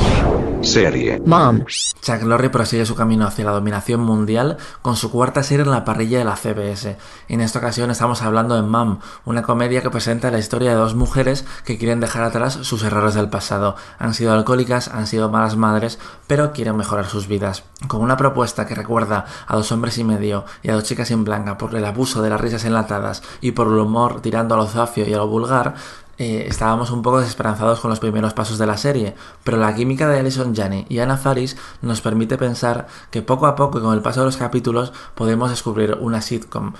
Serie. 0.62 1.22
Mom. 1.24 1.64
Chuck 1.66 2.22
Lorre 2.22 2.50
prosigue 2.50 2.86
su 2.86 2.94
camino 2.94 3.26
hacia 3.26 3.44
la 3.44 3.52
dominación 3.52 4.00
mundial 4.00 4.56
con 4.82 4.96
su 4.96 5.10
cuarta 5.10 5.42
serie 5.42 5.64
en 5.64 5.70
la 5.70 5.84
parrilla 5.84 6.18
de 6.18 6.24
la 6.24 6.36
CBS. 6.36 6.96
En 7.28 7.40
esta 7.40 7.58
ocasión 7.58 7.90
estamos 7.90 8.22
hablando 8.22 8.54
de 8.56 8.62
Mom, 8.62 8.98
una 9.24 9.42
comedia 9.42 9.82
que 9.82 9.90
presenta 9.90 10.30
la 10.30 10.38
historia 10.38 10.70
de 10.70 10.76
dos 10.76 10.94
mujeres 10.94 11.44
que 11.64 11.78
quieren 11.78 12.00
dejar 12.00 12.24
atrás 12.24 12.54
sus 12.62 12.82
errores 12.82 13.14
del 13.14 13.28
pasado. 13.28 13.76
Han 13.98 14.14
sido 14.14 14.32
alcohólicas, 14.32 14.88
han 14.88 15.06
sido 15.06 15.30
malas 15.30 15.56
madres, 15.56 15.98
pero 16.26 16.52
quieren 16.52 16.76
mejorar 16.76 17.06
sus 17.06 17.28
vidas. 17.28 17.64
Con 17.88 18.02
una 18.02 18.16
propuesta 18.16 18.66
que 18.66 18.74
recuerda 18.74 19.26
a 19.46 19.56
dos 19.56 19.70
hombres 19.72 19.98
y 19.98 20.04
medio 20.04 20.44
y 20.62 20.70
a 20.70 20.74
dos 20.74 20.84
chicas 20.84 21.10
en 21.10 21.24
blanca 21.24 21.58
por 21.58 21.74
el 21.74 21.84
abuso 21.84 22.22
de 22.22 22.30
las 22.30 22.40
risas 22.40 22.64
enlatadas 22.64 23.22
y 23.40 23.52
por 23.52 23.68
el 23.68 23.78
humor 23.78 24.20
tirando 24.20 24.54
a 24.54 24.58
lo 24.58 24.66
zafio 24.66 25.06
y 25.06 25.14
a 25.14 25.18
lo 25.18 25.28
vulgar, 25.28 25.74
eh, 26.18 26.46
estábamos 26.48 26.90
un 26.90 27.02
poco 27.02 27.20
desesperanzados 27.20 27.80
con 27.80 27.90
los 27.90 28.00
primeros 28.00 28.32
pasos 28.32 28.58
de 28.58 28.66
la 28.66 28.76
serie, 28.76 29.14
pero 29.44 29.58
la 29.58 29.74
química 29.74 30.08
de 30.08 30.18
Alison 30.18 30.54
Janney 30.54 30.86
y 30.88 30.98
Anna 30.98 31.16
Faris 31.16 31.56
nos 31.82 32.00
permite 32.00 32.38
pensar 32.38 32.86
que 33.10 33.22
poco 33.22 33.46
a 33.46 33.54
poco 33.54 33.78
y 33.78 33.82
con 33.82 33.94
el 33.94 34.02
paso 34.02 34.20
de 34.20 34.26
los 34.26 34.36
capítulos 34.36 34.92
podemos 35.14 35.50
descubrir 35.50 35.98
una 36.00 36.22
sitcom 36.22 36.72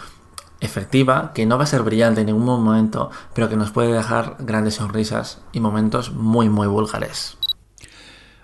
efectiva, 0.61 1.33
que 1.35 1.45
no 1.45 1.59
va 1.59 1.65
a 1.65 1.67
ser 1.67 1.83
brillante 1.83 2.23
en 2.23 2.29
ningún 2.29 2.45
momento, 2.45 3.11
pero 3.35 3.49
que 3.49 3.57
nos 3.57 3.71
puede 3.71 3.93
dejar 3.93 4.37
grandes 4.39 4.77
sonrisas 4.77 5.43
y 5.53 5.61
momentos 5.61 6.13
muy 6.13 6.49
muy 6.49 6.67
vulgares. 6.67 7.37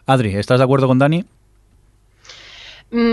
Adri, 0.05 0.37
¿estás 0.37 0.59
de 0.59 0.65
acuerdo 0.65 0.89
con 0.89 0.99
Dani? 0.99 1.25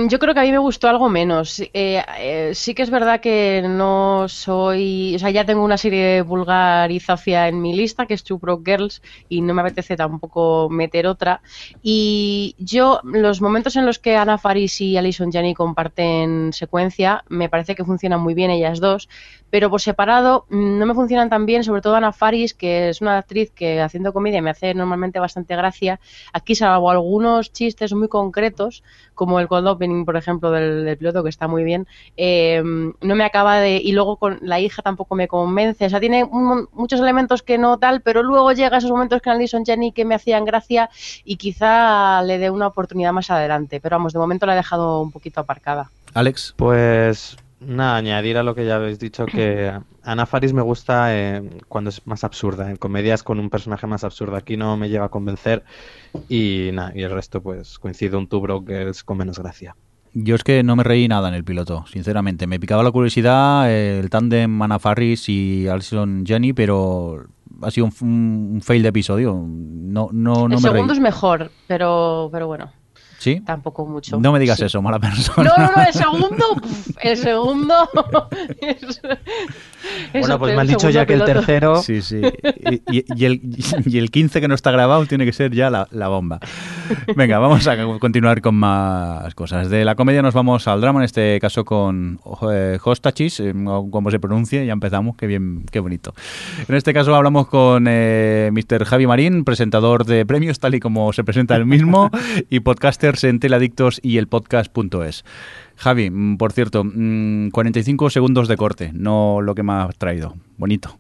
Yo 0.10 0.18
creo 0.18 0.34
que 0.34 0.40
a 0.40 0.44
mí 0.44 0.52
me 0.52 0.58
gustó 0.58 0.88
algo 0.90 1.08
menos. 1.08 1.60
Eh, 1.60 2.04
eh, 2.18 2.52
sí 2.56 2.74
que 2.74 2.82
es 2.82 2.90
verdad 2.90 3.20
que 3.22 3.64
no 3.64 4.28
soy. 4.28 5.14
O 5.16 5.20
sea, 5.20 5.30
ya 5.30 5.46
tengo 5.46 5.64
una 5.64 5.78
serie 5.78 6.24
vulgar 6.24 6.92
y 6.92 7.00
zafia 7.00 7.48
en 7.48 7.62
mi 7.62 7.76
lista, 7.76 8.08
que 8.08 8.16
es 8.16 8.24
Two 8.24 8.40
Broke 8.40 8.72
Girls, 8.72 9.04
y 9.30 9.42
no 9.42 9.54
me 9.54 9.62
apetece 9.62 9.96
tampoco 9.96 10.68
meter 10.72 11.06
otra. 11.06 11.42
Y 11.84 12.56
yo, 12.58 13.02
los 13.04 13.40
momentos 13.40 13.76
en 13.76 13.86
los 13.86 14.00
que 14.00 14.16
Ana 14.16 14.40
Faris 14.40 14.82
y 14.82 14.98
Alison 14.98 15.32
Janney 15.32 15.54
comparten 15.54 16.54
secuencia, 16.54 17.24
me 17.30 17.48
parece 17.48 17.76
que 17.76 17.86
funcionan 17.86 18.20
muy 18.22 18.34
bien 18.34 18.50
ellas 18.50 18.80
dos, 18.80 19.10
pero 19.52 19.70
por 19.70 19.82
separado 19.82 20.46
mm, 20.50 20.80
no 20.80 20.86
me 20.88 20.94
funcionan 20.94 21.30
tan 21.30 21.46
bien, 21.46 21.64
sobre 21.64 21.82
todo 21.82 21.96
Ana 21.96 22.14
Faris, 22.14 22.54
que 22.54 22.90
es 22.90 23.02
una 23.02 23.18
actriz 23.18 23.52
que 23.52 23.80
haciendo 23.82 24.14
comedia 24.14 24.42
me 24.42 24.50
hace 24.50 24.74
normalmente 24.74 25.20
bastante 25.20 25.56
gracia. 25.56 26.00
Aquí, 26.34 26.56
salvo 26.56 26.90
algunos 26.90 27.52
chistes 27.52 27.94
muy 27.94 28.08
concretos, 28.08 28.84
como 29.14 29.40
el 29.40 29.48
cold 29.48 29.68
opening, 29.68 29.99
por 30.06 30.18
ejemplo, 30.18 30.52
del, 30.52 30.86
del 30.86 30.98
piloto, 30.98 31.24
que 31.24 31.30
está 31.30 31.48
muy 31.48 31.64
bien, 31.64 31.88
eh, 32.18 32.62
no 32.64 33.16
me 33.16 33.24
acaba 33.24 33.60
de... 33.60 33.78
Y 33.78 33.92
luego 33.92 34.18
con 34.18 34.40
la 34.42 34.60
hija 34.60 34.82
tampoco 34.82 35.16
me 35.16 35.28
convence. 35.28 35.86
O 35.86 35.90
sea, 35.90 36.00
tiene 36.00 36.24
un 36.24 36.68
muchos 36.74 37.00
elementos 37.00 37.44
que 37.44 37.58
no 37.58 37.78
tal, 37.78 38.02
pero 38.02 38.24
luego 38.24 38.52
llega 38.52 38.78
esos 38.78 38.92
momentos 38.92 39.22
que 39.22 39.30
Alison 39.30 39.66
Jenny 39.66 39.92
que 39.92 40.06
me 40.06 40.16
hacían 40.16 40.46
gracia 40.46 40.90
y 41.24 41.38
quizá 41.38 42.22
le 42.24 42.38
dé 42.38 42.50
una 42.50 42.68
oportunidad 42.68 43.14
más 43.14 43.30
adelante. 43.30 43.80
Pero 43.80 43.98
vamos, 43.98 44.14
de 44.14 44.20
momento 44.20 44.46
la 44.46 44.54
he 44.54 44.58
dejado 44.58 45.02
un 45.02 45.12
poquito 45.12 45.42
aparcada. 45.42 45.90
Alex. 46.14 46.54
Pues 46.58 47.38
nada, 47.60 47.98
añadir 47.98 48.38
a 48.38 48.44
lo 48.44 48.56
que 48.56 48.66
ya 48.66 48.76
habéis 48.76 49.00
dicho 49.00 49.26
que 49.26 49.72
Ana 50.04 50.26
Faris 50.26 50.54
me 50.54 50.62
gusta 50.62 51.16
eh, 51.16 51.62
cuando 51.68 51.90
es 51.90 52.06
más 52.08 52.24
absurda, 52.24 52.70
en 52.70 52.78
comedias 52.78 53.24
con 53.24 53.40
un 53.40 53.50
personaje 53.50 53.88
más 53.88 54.04
absurdo. 54.04 54.36
Aquí 54.36 54.58
no 54.58 54.78
me 54.78 54.90
llega 54.90 55.06
a 55.06 55.10
convencer 55.10 55.64
y 56.28 56.70
nada, 56.74 56.92
y 56.96 57.04
el 57.04 57.12
resto 57.12 57.42
pues 57.42 57.80
coincido 57.80 58.18
un 58.18 58.28
Two 58.28 58.42
Broke 58.42 58.74
Girls 58.74 59.04
con 59.04 59.18
menos 59.18 59.40
gracia. 59.40 59.76
Yo 60.24 60.36
es 60.36 60.44
que 60.44 60.64
no 60.64 60.76
me 60.76 60.84
reí 60.84 61.08
nada 61.08 61.30
en 61.30 61.36
el 61.36 61.44
piloto, 61.44 61.86
sinceramente. 61.92 62.48
Me 62.48 62.60
picaba 62.60 62.84
la 62.84 62.92
curiosidad 62.92 63.72
el 63.72 64.10
tándem 64.10 64.62
Ana 64.62 64.80
Farris 64.80 65.30
y 65.30 65.68
Alison 65.68 66.24
Jenny, 66.26 66.54
pero 66.54 67.26
ha 67.62 67.72
sido 67.72 67.88
un, 67.88 67.94
un 68.56 68.62
fail 68.62 68.82
de 68.84 68.90
episodio. 68.90 69.34
No, 69.46 70.10
no, 70.12 70.34
no 70.34 70.44
el 70.46 70.50
me 70.50 70.56
reí. 70.56 70.62
segundo 70.62 70.94
es 70.94 71.00
mejor, 71.00 71.52
pero, 71.68 72.30
pero 72.32 72.48
bueno, 72.48 72.72
¿Sí? 73.18 73.42
tampoco 73.46 73.86
mucho. 73.86 74.20
No 74.20 74.32
me 74.32 74.40
digas 74.40 74.58
Sí. 74.60 74.66
eso, 74.66 74.82
mala 74.82 75.00
persona. 75.00 75.50
No, 75.58 75.64
no, 75.64 75.72
no, 75.76 75.82
el 75.84 75.94
segundo, 75.94 76.46
el 77.02 77.18
segundo. 77.18 77.76
Bueno, 80.14 80.40
pues 80.40 80.54
me 80.56 80.62
han 80.62 80.68
el 80.68 80.74
dicho 80.76 80.90
ya 80.90 81.06
que 81.06 81.14
el 81.14 81.22
piloto. 81.24 81.40
tercero... 81.40 81.76
Sí, 81.82 82.02
sí. 82.02 82.22
Y, 82.90 82.98
y- 82.98 83.06
y 83.16 83.26
el, 83.26 83.42
y 83.86 83.98
el 83.98 84.12
15 84.12 84.42
que 84.42 84.48
no 84.48 84.56
está 84.56 84.72
grabado 84.72 85.06
tiene 85.06 85.26
que 85.26 85.34
ser 85.34 85.54
ya 85.54 85.70
la, 85.70 85.88
la 85.92 86.08
bomba. 86.08 86.40
Venga, 87.16 87.40
vamos 87.40 87.68
a 87.68 87.78
continuar 88.00 88.42
con 88.42 88.56
más 88.56 89.34
cosas. 89.36 89.70
De 89.70 89.86
la 89.86 89.96
comedia 89.96 90.22
nos 90.22 90.34
vamos 90.34 90.68
al 90.68 90.82
drama, 90.82 91.00
en 91.00 91.06
este 91.06 91.40
caso 91.40 91.66
con 91.66 92.20
eh, 92.52 92.78
Hostachis, 92.84 93.40
eh, 93.40 93.54
como 93.92 94.12
se 94.12 94.20
pronuncie, 94.20 94.66
ya 94.66 94.74
empezamos, 94.74 95.16
qué 95.16 95.28
bien, 95.28 95.66
qué 95.72 95.80
bonito. 95.80 96.14
En 96.68 96.76
este 96.76 96.94
caso 96.94 97.16
hablamos 97.16 97.48
con 97.48 97.86
eh, 97.88 98.50
Mr. 98.52 98.86
Javi 98.86 99.08
Marín, 99.08 99.44
presentador 99.44 100.06
de 100.06 100.26
premios, 100.26 100.60
tal 100.60 100.76
y 100.76 100.80
como 100.80 101.14
se 101.14 101.24
presenta 101.24 101.56
el 101.56 101.66
mismo, 101.66 102.10
y 102.50 102.60
podcasters 102.62 103.24
en 103.24 103.40
Teladictos 103.40 104.00
y 104.04 104.18
el 104.18 104.28
podcast.es. 104.28 105.24
Javi, 105.80 106.10
mm, 106.10 106.38
por 106.38 106.52
cierto, 106.52 106.84
mm, 106.84 107.52
45 107.52 108.10
segundos 108.10 108.50
de 108.50 108.58
corte, 108.58 108.92
no 108.94 109.40
lo 109.42 109.56
que 109.56 109.64
me 109.64 109.74
has 109.74 109.96
traído. 109.96 110.36
Bonito. 110.58 111.00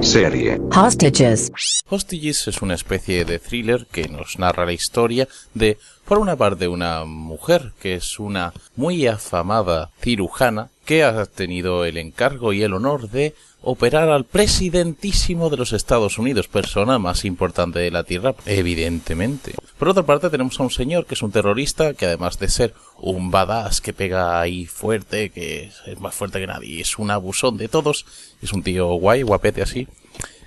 Serie. 0.00 0.60
Hostages. 0.74 1.52
Hostages 1.88 2.48
es 2.48 2.62
una 2.62 2.74
especie 2.74 3.24
de 3.24 3.38
thriller 3.38 3.86
que 3.86 4.08
nos 4.08 4.40
narra 4.40 4.66
la 4.66 4.72
historia 4.72 5.28
de, 5.54 5.78
por 6.04 6.18
una 6.18 6.34
parte, 6.34 6.66
una 6.66 7.04
mujer 7.04 7.72
que 7.80 7.94
es 7.94 8.18
una 8.18 8.52
muy 8.74 9.06
afamada 9.06 9.90
cirujana 10.00 10.70
que 10.84 11.04
ha 11.04 11.24
tenido 11.26 11.84
el 11.84 11.96
encargo 11.96 12.52
y 12.52 12.64
el 12.64 12.74
honor 12.74 13.08
de 13.08 13.36
operar 13.62 14.08
al 14.10 14.24
presidentísimo 14.24 15.50
de 15.50 15.56
los 15.56 15.72
Estados 15.72 16.18
Unidos, 16.18 16.48
persona 16.48 16.98
más 16.98 17.24
importante 17.24 17.78
de 17.78 17.90
la 17.90 18.04
Tierra, 18.04 18.34
evidentemente. 18.46 19.54
Por 19.78 19.88
otra 19.88 20.02
parte, 20.04 20.30
tenemos 20.30 20.58
a 20.58 20.64
un 20.64 20.70
señor 20.70 21.06
que 21.06 21.14
es 21.14 21.22
un 21.22 21.32
terrorista 21.32 21.94
que 21.94 22.06
además 22.06 22.38
de 22.38 22.48
ser 22.48 22.74
un 22.98 23.30
badass 23.30 23.80
que 23.80 23.92
pega 23.92 24.40
ahí 24.40 24.66
fuerte, 24.66 25.30
que 25.30 25.70
es- 25.86 26.00
más 26.00 26.14
fuerte 26.14 26.40
que 26.40 26.46
nadie, 26.46 26.80
es 26.80 26.98
un 26.98 27.10
abusón 27.10 27.56
de 27.56 27.68
todos, 27.68 28.04
es 28.42 28.52
un 28.52 28.62
tío 28.62 28.86
guay, 28.94 29.22
guapete 29.22 29.62
así, 29.62 29.88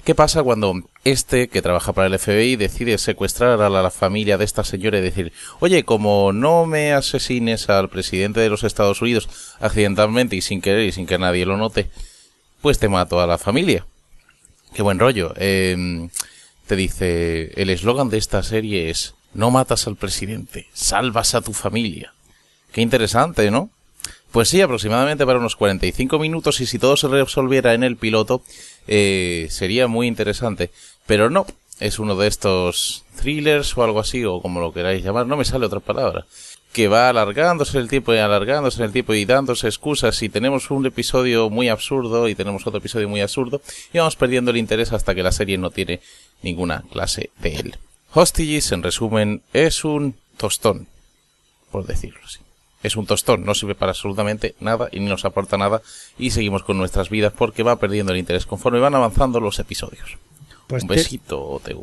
¿Qué 0.03 0.13
pasa 0.13 0.43
cuando 0.43 0.73
este, 1.03 1.47
que 1.47 1.63
trabaja 1.63 1.91
para 1.91 2.05
el 2.05 2.13
FBI, 2.13 2.57
decide 2.57 2.99
secuestrar 2.99 3.59
a 3.59 3.69
la 3.71 3.89
familia 3.89 4.37
de 4.37 4.45
esta 4.45 4.63
señora 4.63 4.99
y 4.99 5.01
decir, 5.01 5.33
oye, 5.59 5.83
como 5.83 6.31
no 6.31 6.67
me 6.67 6.93
asesines 6.93 7.69
al 7.71 7.89
presidente 7.89 8.39
de 8.39 8.49
los 8.49 8.63
Estados 8.63 9.01
Unidos 9.01 9.27
accidentalmente 9.59 10.35
y 10.35 10.41
sin 10.41 10.61
querer 10.61 10.85
y 10.85 10.91
sin 10.91 11.07
que 11.07 11.17
nadie 11.17 11.47
lo 11.47 11.57
note, 11.57 11.89
pues 12.65 12.79
te 12.79 12.89
mato 12.89 13.21
a 13.21 13.27
la 13.27 13.37
familia? 13.37 13.85
Qué 14.73 14.81
buen 14.81 14.97
rollo. 14.97 15.35
Eh, 15.37 16.09
te 16.65 16.75
dice, 16.75 17.51
el 17.61 17.69
eslogan 17.69 18.09
de 18.09 18.17
esta 18.17 18.41
serie 18.41 18.89
es, 18.89 19.13
no 19.35 19.51
matas 19.51 19.85
al 19.85 19.97
presidente, 19.97 20.65
salvas 20.73 21.35
a 21.35 21.41
tu 21.41 21.53
familia. 21.53 22.15
Qué 22.71 22.81
interesante, 22.81 23.51
¿no? 23.51 23.69
Pues 24.31 24.49
sí, 24.49 24.61
aproximadamente 24.61 25.27
para 25.27 25.37
unos 25.37 25.55
45 25.55 26.17
minutos 26.17 26.59
y 26.59 26.65
si 26.65 26.79
todo 26.79 26.97
se 26.97 27.07
resolviera 27.07 27.75
en 27.75 27.83
el 27.83 27.97
piloto, 27.97 28.41
eh, 28.87 29.45
sería 29.51 29.85
muy 29.85 30.07
interesante. 30.07 30.71
Pero 31.05 31.29
no, 31.29 31.45
es 31.79 31.99
uno 31.99 32.15
de 32.15 32.27
estos 32.27 33.03
thrillers 33.15 33.77
o 33.77 33.83
algo 33.83 33.99
así, 33.99 34.25
o 34.25 34.41
como 34.41 34.59
lo 34.59 34.73
queráis 34.73 35.03
llamar, 35.03 35.27
no 35.27 35.37
me 35.37 35.45
sale 35.45 35.67
otra 35.67 35.81
palabra, 35.81 36.25
que 36.75 36.89
va 36.89 37.07
alargándose 37.07 37.77
el 37.77 37.87
tiempo 37.87 38.13
y 38.13 38.17
alargándose 38.17 38.83
el 38.83 38.91
tiempo 38.91 39.13
y 39.13 39.23
dándose 39.23 39.65
excusas 39.67 40.21
y 40.21 40.27
tenemos 40.27 40.69
un 40.71 40.85
episodio 40.85 41.49
muy 41.49 41.69
absurdo 41.69 42.27
y 42.27 42.35
tenemos 42.35 42.67
otro 42.67 42.79
episodio 42.79 43.07
muy 43.07 43.21
absurdo 43.21 43.61
y 43.93 43.97
vamos 43.99 44.17
perdiendo 44.17 44.51
el 44.51 44.57
interés 44.57 44.91
hasta 44.91 45.15
que 45.15 45.23
la 45.23 45.31
serie 45.31 45.57
no 45.57 45.71
tiene 45.71 46.01
ninguna 46.41 46.83
clase 46.91 47.29
de 47.39 47.55
él. 47.55 47.77
Hostages, 48.13 48.73
en 48.73 48.83
resumen, 48.83 49.41
es 49.53 49.85
un 49.85 50.15
tostón, 50.35 50.87
por 51.71 51.85
decirlo 51.85 52.19
así. 52.25 52.39
Es 52.83 52.97
un 52.97 53.05
tostón, 53.05 53.45
no 53.45 53.55
sirve 53.55 53.75
para 53.75 53.91
absolutamente 53.93 54.53
nada 54.59 54.89
y 54.91 54.99
ni 54.99 55.05
nos 55.05 55.23
aporta 55.23 55.57
nada 55.57 55.81
y 56.19 56.31
seguimos 56.31 56.63
con 56.63 56.77
nuestras 56.77 57.09
vidas 57.09 57.31
porque 57.31 57.63
va 57.63 57.77
perdiendo 57.79 58.11
el 58.11 58.19
interés 58.19 58.45
conforme 58.45 58.79
van 58.81 58.95
avanzando 58.95 59.39
los 59.39 59.59
episodios. 59.59 60.17
Pues 60.67 60.83
un 60.83 60.89
te- 60.89 60.95
besito, 60.95 61.61
TV. 61.63 61.79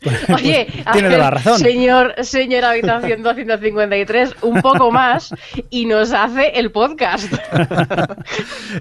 Oye, 0.34 0.68
a 0.84 0.92
tiene 0.92 1.08
ver, 1.08 1.16
toda 1.16 1.24
la 1.24 1.30
razón. 1.30 1.58
Señor, 1.58 2.14
señor 2.22 2.64
Habitación 2.64 3.22
253, 3.22 4.36
un 4.42 4.60
poco 4.62 4.90
más 4.90 5.34
y 5.70 5.86
nos 5.86 6.12
hace 6.12 6.58
el 6.58 6.70
podcast. 6.70 7.32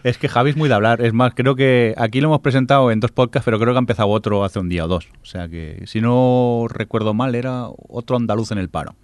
Es 0.03 0.17
que 0.17 0.27
Javi 0.27 0.51
es 0.51 0.57
muy 0.57 0.69
de 0.69 0.75
hablar. 0.75 1.01
Es 1.01 1.13
más, 1.13 1.33
creo 1.33 1.55
que 1.55 1.93
aquí 1.97 2.21
lo 2.21 2.27
hemos 2.27 2.41
presentado 2.41 2.91
en 2.91 2.99
dos 2.99 3.11
podcasts, 3.11 3.45
pero 3.45 3.59
creo 3.59 3.73
que 3.73 3.77
ha 3.77 3.79
empezado 3.79 4.09
otro 4.09 4.43
hace 4.43 4.59
un 4.59 4.69
día 4.69 4.85
o 4.85 4.87
dos. 4.87 5.07
O 5.21 5.25
sea 5.25 5.47
que, 5.47 5.83
si 5.85 6.01
no 6.01 6.67
recuerdo 6.69 7.13
mal, 7.13 7.35
era 7.35 7.67
otro 7.89 8.17
andaluz 8.17 8.51
en 8.51 8.57
el 8.57 8.69
paro. 8.69 8.95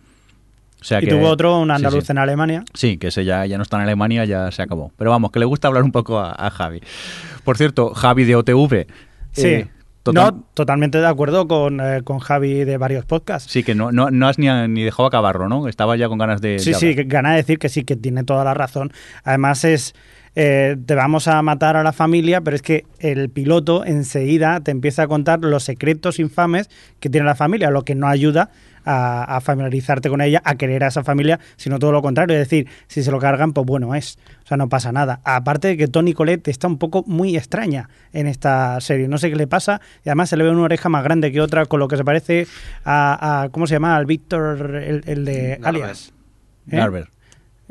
O 0.80 0.84
sea 0.84 1.00
y 1.00 1.06
que, 1.06 1.12
tuvo 1.12 1.30
otro, 1.30 1.60
un 1.60 1.70
sí, 1.70 1.76
andaluz 1.76 2.06
sí. 2.06 2.12
en 2.12 2.18
Alemania. 2.18 2.64
Sí, 2.74 2.98
que 2.98 3.08
ese 3.08 3.26
ya, 3.26 3.46
ya 3.46 3.58
no 3.58 3.64
está 3.64 3.78
en 3.78 3.84
Alemania, 3.84 4.26
ya 4.26 4.52
se 4.52 4.62
acabó. 4.62 4.92
Pero 4.98 5.12
vamos, 5.12 5.32
que 5.32 5.40
le 5.40 5.46
gusta 5.46 5.68
hablar 5.68 5.84
un 5.84 5.92
poco 5.92 6.20
a, 6.20 6.32
a 6.32 6.50
Javi. 6.50 6.82
Por 7.44 7.58
cierto, 7.58 7.94
Javi 7.94 8.26
de 8.26 8.36
OTV, 8.36 8.88
Sí. 9.32 9.48
Eh, 9.48 9.68
total- 10.04 10.36
No, 10.36 10.44
totalmente 10.54 11.00
de 11.00 11.08
acuerdo 11.08 11.48
con, 11.48 11.80
eh, 11.80 12.02
con 12.04 12.20
Javi 12.20 12.64
de 12.66 12.78
varios 12.78 13.06
podcasts. 13.06 13.52
Sí, 13.52 13.64
que 13.64 13.74
no, 13.76 13.92
no, 13.92 14.12
no 14.12 14.28
has 14.28 14.38
ni, 14.38 14.48
ni 14.68 14.84
dejado 14.84 15.08
acabarlo, 15.08 15.50
¿no? 15.50 15.68
Estaba 15.68 15.96
ya 15.96 16.08
con 16.10 16.18
ganas 16.20 16.42
de. 16.42 16.60
Sí, 16.60 16.74
sí, 16.74 16.88
hablar. 16.90 16.96
que 16.96 17.04
gana 17.06 17.32
de 17.32 17.38
decir 17.38 17.58
que 17.60 17.70
sí, 17.70 17.84
que 17.84 17.96
tiene 17.96 18.24
toda 18.24 18.44
la 18.44 18.54
razón. 18.54 18.92
Además 19.24 19.64
es, 19.64 19.96
eh, 20.36 20.76
te 20.86 20.96
vamos 20.96 21.28
a 21.28 21.42
matar 21.42 21.78
a 21.78 21.84
la 21.84 21.94
familia, 21.94 22.42
pero 22.42 22.56
es 22.56 22.62
que 22.62 22.86
el 23.00 23.30
piloto 23.30 23.86
enseguida 23.86 24.60
te 24.62 24.72
empieza 24.72 25.04
a 25.04 25.08
contar 25.08 25.40
los 25.42 25.64
secretos 25.64 26.20
infames 26.20 26.70
que 27.00 27.10
tiene 27.10 27.26
la 27.26 27.36
familia, 27.36 27.70
lo 27.70 27.84
que 27.86 27.96
no 27.96 28.08
ayuda 28.08 28.50
a, 28.86 29.24
a 29.38 29.42
familiarizarte 29.42 30.10
con 30.10 30.22
ella, 30.22 30.42
a 30.44 30.56
querer 30.56 30.84
a 30.84 30.88
esa 30.88 31.04
familia, 31.04 31.40
sino 31.56 31.80
todo 31.80 31.92
lo 31.92 32.02
contrario. 32.02 32.36
Es 32.38 32.48
decir, 32.50 32.68
si 32.88 33.04
se 33.04 33.12
lo 33.12 33.20
cargan, 33.20 33.54
pues 33.54 33.66
bueno 33.66 33.96
es. 33.96 34.18
O 34.44 34.48
sea, 34.48 34.58
no 34.58 34.70
pasa 34.70 34.92
nada. 34.92 35.20
Aparte 35.24 35.70
de 35.70 35.78
que 35.78 35.88
Tony 35.88 36.14
Colette 36.14 36.48
está 36.50 36.68
un 36.68 36.78
poco 36.78 37.04
muy 37.08 37.36
extraña 37.38 37.90
en 38.12 38.28
esta 38.28 38.80
serie. 38.82 39.08
No 39.08 39.18
sé 39.18 39.30
qué 39.30 39.36
le 39.36 39.48
pasa. 39.48 39.82
Y 40.06 40.10
además 40.10 40.30
se 40.30 40.38
le 40.38 40.44
ve 40.44 40.50
una 40.52 40.62
oreja 40.64 40.90
más 40.90 41.04
grande 41.04 41.32
que 41.32 41.42
otra, 41.42 41.66
con 41.66 41.80
lo 41.80 41.88
que 41.88 41.98
se 41.98 42.04
parece 42.04 42.48
a, 42.86 43.44
a- 43.44 43.50
¿cómo 43.50 43.68
se 43.68 43.76
llama? 43.76 43.96
Al 43.96 44.06
Víctor, 44.06 44.76
el, 44.76 45.04
el 45.06 45.26
de 45.26 45.58
Garber. 45.62 45.66
Alias. 45.84 46.14
¿Eh? 46.72 46.78
Garber. 46.78 47.08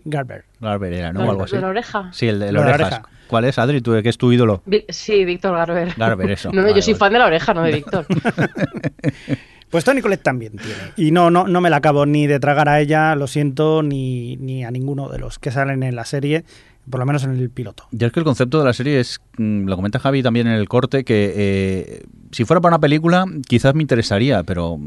Garber. 0.05 0.45
Garber 0.61 0.93
era, 0.93 1.13
¿no? 1.13 1.21
¿Lo- 1.21 1.27
O 1.27 1.31
algo 1.31 1.45
así. 1.45 1.57
de 1.57 1.63
la 1.63 1.69
oreja? 1.69 2.09
Sí, 2.13 2.27
el 2.29 2.39
de 2.41 2.53
la 2.53 2.61
orejas. 2.61 2.81
oreja. 2.81 3.03
¿Cuál 3.29 3.45
es, 3.47 3.59
Adri? 3.59 3.81
¿Tú, 3.81 3.93
¿Qué 4.03 4.09
es 4.09 4.19
tu 4.19 4.31
ídolo? 4.33 4.63
Vi- 4.67 4.85
Sí, 4.89 5.25
Víctor 5.25 5.55
Garber. 5.57 5.95
Garber, 5.97 6.31
eso. 6.31 6.49
No, 6.53 6.57
no, 6.57 6.63
Vale, 6.69 6.75
yo 6.77 6.83
soy 6.83 6.95
vale. 6.95 6.99
fan 6.99 7.13
de 7.13 7.19
la 7.19 7.27
oreja, 7.27 7.55
no 7.55 7.63
de 7.63 7.73
Víctor. 7.77 8.07
Pues 9.73 9.85
Tony 9.85 10.03
Colette 10.03 10.23
también 10.23 10.53
tiene. 10.53 10.93
Y 10.99 11.13
no, 11.13 11.31
no, 11.31 11.49
no 11.49 11.63
me 11.63 11.71
la 11.71 11.79
acabo 11.79 12.05
ni 12.05 12.27
de 12.27 12.39
tragar 12.39 12.69
a 12.69 12.79
ella, 12.79 13.15
lo 13.15 13.27
siento, 13.27 13.83
ni, 13.83 14.37
ni 14.37 14.65
a 14.65 14.71
ninguno 14.71 15.09
de 15.09 15.19
los 15.19 15.39
que 15.39 15.51
salen 15.51 15.83
en 15.83 15.97
la 15.97 16.05
serie, 16.05 16.45
por 16.91 17.01
lo 17.01 17.07
menos 17.07 17.25
en 17.25 17.31
el 17.31 17.49
piloto. 17.49 17.87
Yo 17.91 18.07
es 18.07 18.13
que 18.13 18.21
el 18.21 18.25
concepto 18.25 18.59
de 18.59 18.67
la 18.67 18.75
serie 18.75 19.01
es, 19.01 19.19
mm, 19.39 19.65
lo 19.67 19.77
comenta 19.77 19.99
Javi 19.99 20.23
también 20.23 20.47
en 20.47 20.53
el 20.53 20.69
corte, 20.69 21.05
que 21.05 21.33
eh, 21.35 22.03
si 22.33 22.45
fuera 22.45 22.61
para 22.61 22.75
una 22.75 22.81
película 22.81 23.25
quizás 23.49 23.75
me 23.75 23.81
interesaría, 23.81 24.43
pero 24.43 24.79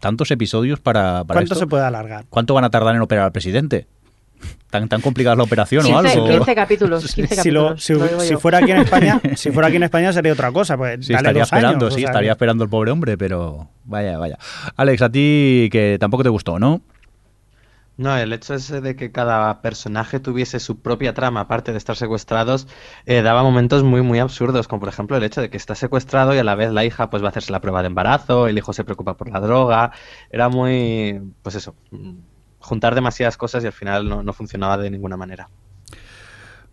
tantos 0.00 0.32
episodios 0.32 0.80
para, 0.80 1.22
para 1.24 1.38
¿Cuánto 1.38 1.54
esto? 1.54 1.64
se 1.64 1.66
puede 1.68 1.84
alargar? 1.84 2.24
¿Cuánto 2.28 2.54
van 2.54 2.64
a 2.64 2.70
tardar 2.70 2.96
en 2.96 3.02
operar 3.02 3.26
al 3.26 3.32
presidente? 3.32 3.86
¿Tan, 4.70 4.88
tan 4.88 5.00
complicada 5.00 5.34
es 5.34 5.38
la 5.38 5.44
operación 5.44 5.84
o 5.84 5.88
15, 6.00 6.08
algo? 6.08 6.28
15 6.28 6.54
capítulos, 6.54 7.14
15 7.14 7.36
Si, 7.42 7.50
lo- 7.50 7.60
capítulos. 7.68 7.84
si, 7.84 7.92
lo 7.94 8.04
digo 8.08 8.20
si 8.20 8.30
yo. 8.32 8.38
fuera 8.40 8.58
aquí 8.58 8.70
en 8.72 8.78
España, 8.78 9.20
si 9.36 9.50
fuera 9.52 9.68
aquí 9.68 9.76
en 9.76 9.82
España 9.84 10.12
sería 10.12 10.32
otra 10.32 10.50
cosa, 10.52 10.76
pues 10.76 11.06
Sí, 11.06 11.12
dale 11.12 11.28
estaría 11.28 11.42
dos 11.42 11.52
esperando, 11.52 11.86
años, 11.86 11.94
sí, 11.94 12.00
o 12.00 12.02
sea, 12.02 12.10
estaría 12.10 12.30
esperando 12.32 12.64
el 12.64 12.70
pobre 12.70 12.90
hombre, 12.90 13.16
pero 13.16 13.68
vaya, 13.84 14.18
vaya. 14.18 14.38
Alex, 14.76 15.02
a 15.02 15.10
ti 15.12 15.68
que 15.70 15.96
tampoco 16.00 16.22
te 16.24 16.28
gustó, 16.28 16.58
¿no? 16.58 16.82
No, 17.96 18.16
el 18.16 18.32
hecho 18.32 18.54
ese 18.54 18.80
de 18.80 18.96
que 18.96 19.12
cada 19.12 19.62
personaje 19.62 20.18
tuviese 20.18 20.58
su 20.58 20.80
propia 20.80 21.14
trama, 21.14 21.42
aparte 21.42 21.70
de 21.70 21.78
estar 21.78 21.94
secuestrados, 21.94 22.66
eh, 23.06 23.22
daba 23.22 23.44
momentos 23.44 23.84
muy, 23.84 24.02
muy 24.02 24.18
absurdos, 24.18 24.66
como 24.66 24.80
por 24.80 24.88
ejemplo 24.88 25.16
el 25.16 25.22
hecho 25.22 25.40
de 25.40 25.48
que 25.48 25.56
está 25.56 25.76
secuestrado 25.76 26.34
y 26.34 26.38
a 26.38 26.42
la 26.42 26.56
vez 26.56 26.72
la 26.72 26.84
hija 26.84 27.08
pues 27.08 27.22
va 27.22 27.26
a 27.26 27.30
hacerse 27.30 27.52
la 27.52 27.60
prueba 27.60 27.82
de 27.82 27.86
embarazo, 27.86 28.48
el 28.48 28.58
hijo 28.58 28.72
se 28.72 28.82
preocupa 28.82 29.16
por 29.16 29.30
la 29.30 29.38
droga, 29.38 29.92
era 30.28 30.48
muy, 30.48 31.20
pues 31.42 31.54
eso, 31.54 31.76
juntar 32.64 32.94
demasiadas 32.94 33.36
cosas 33.36 33.62
y 33.62 33.66
al 33.66 33.72
final 33.72 34.08
no, 34.08 34.22
no 34.22 34.32
funcionaba 34.32 34.78
de 34.78 34.90
ninguna 34.90 35.16
manera. 35.16 35.48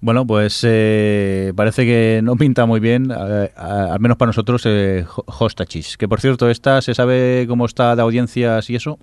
Bueno, 0.03 0.25
pues 0.25 0.61
eh, 0.67 1.53
parece 1.55 1.85
que 1.85 2.21
no 2.23 2.35
pinta 2.35 2.65
muy 2.65 2.79
bien, 2.79 3.11
eh, 3.15 3.51
al 3.55 3.99
menos 3.99 4.17
para 4.17 4.29
nosotros, 4.29 4.63
eh, 4.65 5.05
Ho- 5.15 5.25
Hostage. 5.27 5.95
Que 5.99 6.07
por 6.07 6.19
cierto, 6.19 6.49
esta 6.49 6.81
se 6.81 6.95
sabe 6.95 7.45
cómo 7.47 7.65
está 7.67 7.95
de 7.95 8.01
audiencias 8.01 8.67
y 8.71 8.75
eso, 8.75 8.97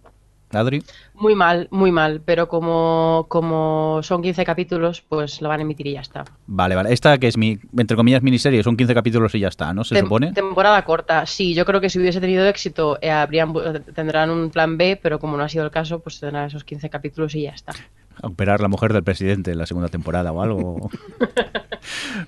Adri. 0.50 0.82
Muy 1.14 1.34
mal, 1.34 1.68
muy 1.70 1.90
mal, 1.92 2.22
pero 2.24 2.48
como, 2.48 3.26
como 3.28 4.00
son 4.02 4.22
15 4.22 4.44
capítulos, 4.44 5.02
pues 5.02 5.42
lo 5.42 5.48
van 5.48 5.60
a 5.60 5.62
emitir 5.62 5.86
y 5.88 5.92
ya 5.92 6.00
está. 6.00 6.24
Vale, 6.46 6.74
vale. 6.74 6.92
Esta 6.92 7.18
que 7.18 7.26
es 7.28 7.36
mi, 7.36 7.58
entre 7.76 7.96
comillas, 7.96 8.22
miniserie, 8.22 8.62
son 8.62 8.76
15 8.76 8.94
capítulos 8.94 9.34
y 9.34 9.40
ya 9.40 9.48
está, 9.48 9.72
¿no? 9.74 9.84
Se 9.84 9.94
Tem- 9.94 10.04
supone. 10.04 10.32
Temporada 10.32 10.82
corta, 10.84 11.26
sí, 11.26 11.54
yo 11.54 11.64
creo 11.64 11.80
que 11.80 11.90
si 11.90 11.98
hubiese 11.98 12.20
tenido 12.20 12.46
éxito 12.46 12.98
eh, 13.02 13.10
habrían, 13.10 13.52
tendrán 13.94 14.30
un 14.30 14.50
plan 14.50 14.78
B, 14.78 14.98
pero 15.02 15.18
como 15.18 15.36
no 15.36 15.42
ha 15.42 15.48
sido 15.48 15.64
el 15.64 15.70
caso, 15.70 15.98
pues 16.00 16.18
tendrán 16.20 16.46
esos 16.46 16.64
15 16.64 16.88
capítulos 16.88 17.34
y 17.34 17.42
ya 17.42 17.50
está. 17.50 17.72
A 18.22 18.26
operar 18.26 18.60
la 18.60 18.68
mujer 18.68 18.92
del 18.92 19.04
presidente 19.04 19.52
en 19.52 19.58
la 19.58 19.66
segunda 19.66 19.88
temporada 19.88 20.32
o 20.32 20.42
algo. 20.42 20.90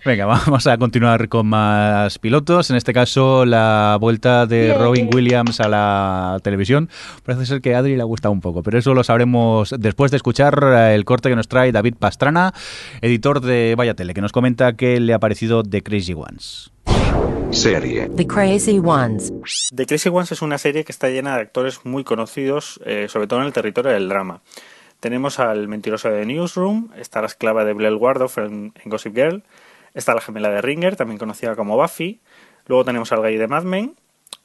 Venga, 0.04 0.26
vamos 0.46 0.66
a 0.66 0.78
continuar 0.78 1.28
con 1.28 1.46
más 1.46 2.18
pilotos. 2.18 2.70
En 2.70 2.76
este 2.76 2.92
caso, 2.92 3.44
la 3.44 3.96
vuelta 4.00 4.46
de. 4.46 4.74
Robin 4.74 5.10
Williams 5.12 5.60
a 5.60 5.68
la 5.68 6.38
televisión. 6.42 6.88
Parece 7.24 7.46
ser 7.46 7.60
que 7.60 7.74
a 7.74 7.78
Adri 7.78 7.96
le 7.96 8.02
ha 8.02 8.06
gustado 8.06 8.32
un 8.32 8.40
poco, 8.40 8.62
pero 8.62 8.78
eso 8.78 8.94
lo 8.94 9.04
sabremos 9.04 9.74
después 9.78 10.10
de 10.10 10.16
escuchar 10.16 10.62
el 10.92 11.04
corte 11.04 11.28
que 11.28 11.36
nos 11.36 11.48
trae 11.48 11.72
David 11.72 11.94
Pastrana, 11.98 12.52
editor 13.00 13.40
de 13.40 13.74
Vaya 13.76 13.94
Tele, 13.94 14.14
que 14.14 14.20
nos 14.20 14.32
comenta 14.32 14.74
que 14.74 15.00
le 15.00 15.14
ha 15.14 15.18
parecido 15.18 15.62
The 15.62 15.82
Crazy 15.82 16.14
Ones. 16.14 16.70
Serie. 17.50 18.08
The 18.08 18.26
Crazy 18.26 18.78
Ones. 18.78 19.32
The 19.74 19.84
Crazy 19.84 20.08
Ones 20.08 20.32
es 20.32 20.40
una 20.40 20.56
serie 20.56 20.84
que 20.84 20.92
está 20.92 21.08
llena 21.08 21.34
de 21.34 21.42
actores 21.42 21.84
muy 21.84 22.04
conocidos, 22.04 22.80
eh, 22.84 23.06
sobre 23.08 23.26
todo 23.26 23.40
en 23.40 23.46
el 23.46 23.52
territorio 23.52 23.90
del 23.90 24.08
drama. 24.08 24.40
Tenemos 25.00 25.38
al 25.38 25.66
mentiroso 25.66 26.10
de 26.10 26.26
Newsroom, 26.26 26.90
está 26.96 27.22
la 27.22 27.26
esclava 27.26 27.64
de 27.64 27.72
Blair 27.72 27.94
Wardorf 27.94 28.36
en, 28.38 28.74
Gossip 28.84 29.14
Girl, 29.14 29.42
está 29.94 30.14
la 30.14 30.20
gemela 30.20 30.50
de 30.50 30.60
Ringer, 30.60 30.94
también 30.94 31.18
conocida 31.18 31.56
como 31.56 31.76
Buffy, 31.76 32.20
luego 32.66 32.84
tenemos 32.84 33.10
al 33.12 33.22
gay 33.22 33.36
de 33.38 33.48
Mad 33.48 33.64
Men 33.64 33.96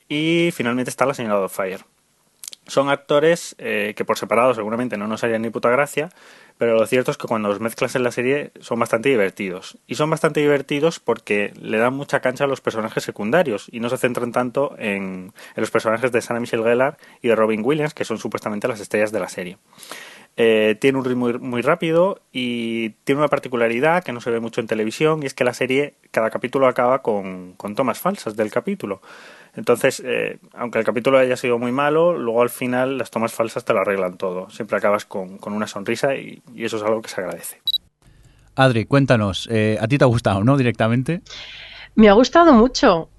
y 0.08 0.52
finalmente 0.54 0.90
está 0.90 1.06
la 1.06 1.14
señora 1.14 1.36
Doubtfire. 1.36 1.84
Son 2.68 2.90
actores 2.90 3.56
eh, 3.60 3.94
que 3.96 4.06
por 4.06 4.18
separado 4.18 4.56
seguramente 4.56 4.98
no 4.98 5.08
nos 5.08 5.24
harían 5.24 5.44
ni 5.44 5.52
puta 5.52 5.70
gracia, 5.70 6.10
pero 6.58 6.76
lo 6.76 6.88
cierto 6.88 7.12
es 7.12 7.18
que 7.18 7.28
cuando 7.28 7.48
los 7.48 7.60
mezclas 7.60 7.96
en 7.96 8.02
la 8.02 8.12
serie 8.12 8.52
son 8.60 8.80
bastante 8.80 9.10
divertidos. 9.10 9.78
Y 9.86 9.96
son 9.96 10.10
bastante 10.10 10.40
divertidos 10.40 11.00
porque 11.00 11.54
le 11.62 11.78
dan 11.78 11.94
mucha 11.94 12.22
cancha 12.22 12.46
a 12.46 12.48
los 12.48 12.62
personajes 12.62 13.04
secundarios 13.04 13.68
y 13.72 13.82
no 13.82 13.90
se 13.90 13.98
centran 13.98 14.32
tanto 14.32 14.74
en, 14.80 15.32
en 15.56 15.62
los 15.62 15.70
personajes 15.70 16.12
de 16.12 16.22
Sarah 16.22 16.40
Michelle 16.40 16.64
Gellar 16.64 16.98
y 17.22 17.28
de 17.28 17.36
Robin 17.36 17.62
Williams, 17.64 17.94
que 17.94 18.06
son 18.06 18.18
supuestamente 18.18 18.68
las 18.68 18.80
estrellas 18.80 19.12
de 19.12 19.20
la 19.20 19.30
serie. 19.30 19.58
Eh, 20.38 20.76
tiene 20.82 20.98
un 20.98 21.06
ritmo 21.06 21.30
muy 21.40 21.62
rápido 21.62 22.20
y 22.34 22.90
tiene 23.06 23.20
una 23.20 23.30
particularidad 23.30 24.04
que 24.04 24.12
no 24.12 24.20
se 24.20 24.32
ve 24.32 24.42
mucho 24.42 24.60
en 24.60 24.68
televisión 24.68 25.24
y 25.24 25.28
es 25.28 25.34
que 25.34 25.46
la 25.46 25.54
serie, 25.54 25.94
cada 26.12 26.30
capítulo 26.30 26.68
acaba 26.68 27.02
con, 27.02 27.54
con 27.54 27.74
tomas 27.74 28.00
falsas 28.00 28.36
del 28.36 28.52
capítulo. 28.52 29.02
Entonces, 29.56 30.02
eh, 30.06 30.40
aunque 30.54 30.80
el 30.80 30.86
capítulo 30.86 31.18
haya 31.18 31.38
sido 31.38 31.58
muy 31.58 31.72
malo, 31.72 32.18
luego 32.18 32.42
al 32.42 32.50
final 32.50 32.98
las 32.98 33.10
tomas 33.10 33.34
falsas 33.34 33.64
te 33.64 33.74
lo 33.74 33.80
arreglan 33.80 34.18
todo. 34.18 34.50
Siempre 34.50 34.78
acabas 34.78 35.06
con, 35.06 35.38
con 35.38 35.54
una 35.54 35.68
sonrisa 35.68 36.16
y, 36.16 36.42
eso 36.58 36.78
es 36.78 36.84
algo 36.84 37.02
que 37.02 37.10
se 37.10 37.22
agradece. 37.22 37.62
Adri, 38.56 38.86
cuéntanos, 38.86 39.48
eh, 39.52 39.78
¿a 39.80 39.88
ti 39.88 39.98
te 39.98 40.04
ha 40.04 40.08
gustado, 40.08 40.44
no? 40.44 40.58
Directamente. 40.58 41.22
Me 41.98 42.10
ha 42.10 42.14
gustado 42.14 42.52
mucho. 42.52 43.10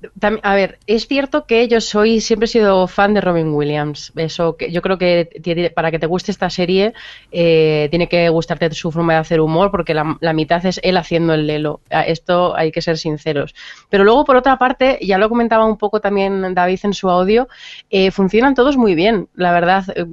A 0.42 0.54
ver, 0.54 0.78
es 0.86 1.06
cierto 1.08 1.46
que 1.46 1.66
yo 1.66 1.80
soy, 1.80 2.20
siempre 2.20 2.44
he 2.44 2.48
sido 2.48 2.86
fan 2.86 3.14
de 3.14 3.22
Robin 3.22 3.54
Williams. 3.54 4.12
Eso 4.16 4.58
que 4.58 4.70
yo 4.70 4.82
creo 4.82 4.98
que 4.98 5.30
para 5.74 5.90
que 5.90 5.98
te 5.98 6.04
guste 6.06 6.30
esta 6.30 6.50
serie 6.50 6.92
eh, 7.32 7.88
tiene 7.90 8.06
que 8.06 8.28
gustarte 8.28 8.70
su 8.74 8.92
forma 8.92 9.14
de 9.14 9.20
hacer 9.20 9.40
humor 9.40 9.70
porque 9.70 9.94
la, 9.94 10.18
la 10.20 10.34
mitad 10.34 10.64
es 10.66 10.78
él 10.82 10.98
haciendo 10.98 11.32
el 11.32 11.46
lelo. 11.46 11.80
Ah, 11.90 12.02
Esto 12.02 12.54
hay 12.54 12.70
que 12.70 12.82
ser 12.82 12.98
sinceros. 12.98 13.54
Pero 13.88 14.04
luego, 14.04 14.26
por 14.26 14.36
otra 14.36 14.58
parte, 14.58 14.98
ya 15.00 15.16
lo 15.16 15.30
comentaba 15.30 15.64
un 15.64 15.78
poco 15.78 16.00
también 16.02 16.52
David 16.54 16.80
en 16.82 16.92
su 16.92 17.08
audio, 17.08 17.48
eh, 17.88 18.10
funcionan 18.10 18.54
todos 18.54 18.76
muy 18.76 18.94
bien, 18.94 19.28
la 19.34 19.52
verdad. 19.52 19.84
Eh, 19.96 20.04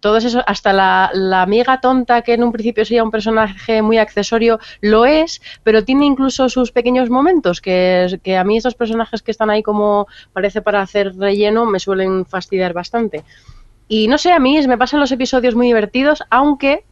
Todos 0.00 0.24
esos, 0.24 0.42
hasta 0.46 0.72
la, 0.72 1.10
la 1.14 1.42
amiga 1.42 1.80
tonta 1.80 2.22
que 2.22 2.34
en 2.34 2.42
un 2.42 2.52
principio 2.52 2.84
sería 2.84 3.04
un 3.04 3.10
personaje 3.10 3.82
muy 3.82 3.98
accesorio, 3.98 4.58
lo 4.80 5.04
es, 5.06 5.40
pero 5.62 5.84
tiene 5.84 6.06
incluso 6.06 6.48
sus 6.48 6.72
pequeños 6.72 7.10
momentos 7.10 7.60
que, 7.60 8.07
que 8.22 8.36
a 8.36 8.44
mí 8.44 8.56
estos 8.56 8.74
personajes 8.74 9.22
que 9.22 9.30
están 9.30 9.50
ahí 9.50 9.62
como 9.62 10.06
parece 10.32 10.62
para 10.62 10.80
hacer 10.80 11.16
relleno 11.16 11.66
me 11.66 11.80
suelen 11.80 12.24
fastidiar 12.24 12.72
bastante. 12.72 13.24
Y 13.88 14.08
no 14.08 14.18
sé, 14.18 14.32
a 14.32 14.38
mí 14.38 14.66
me 14.66 14.78
pasan 14.78 15.00
los 15.00 15.12
episodios 15.12 15.54
muy 15.54 15.66
divertidos, 15.66 16.22
aunque 16.30 16.84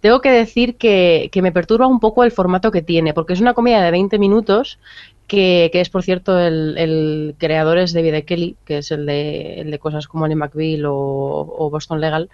tengo 0.00 0.20
que 0.20 0.32
decir 0.32 0.76
que, 0.76 1.28
que 1.30 1.42
me 1.42 1.52
perturba 1.52 1.86
un 1.86 2.00
poco 2.00 2.24
el 2.24 2.32
formato 2.32 2.72
que 2.72 2.82
tiene, 2.82 3.14
porque 3.14 3.34
es 3.34 3.40
una 3.40 3.54
comedia 3.54 3.80
de 3.80 3.92
20 3.92 4.18
minutos, 4.18 4.80
que, 5.28 5.70
que 5.72 5.80
es 5.80 5.88
por 5.90 6.02
cierto 6.02 6.38
el, 6.40 6.76
el 6.76 7.34
creador 7.38 7.78
es 7.78 7.92
David. 7.92 8.24
Kelly, 8.24 8.56
que 8.64 8.78
es 8.78 8.90
el 8.90 9.06
de, 9.06 9.60
el 9.60 9.70
de 9.70 9.78
cosas 9.78 10.08
como 10.08 10.24
Ally 10.24 10.34
McBeal 10.34 10.84
o 10.86 11.68
Boston 11.70 12.00
Legal. 12.00 12.28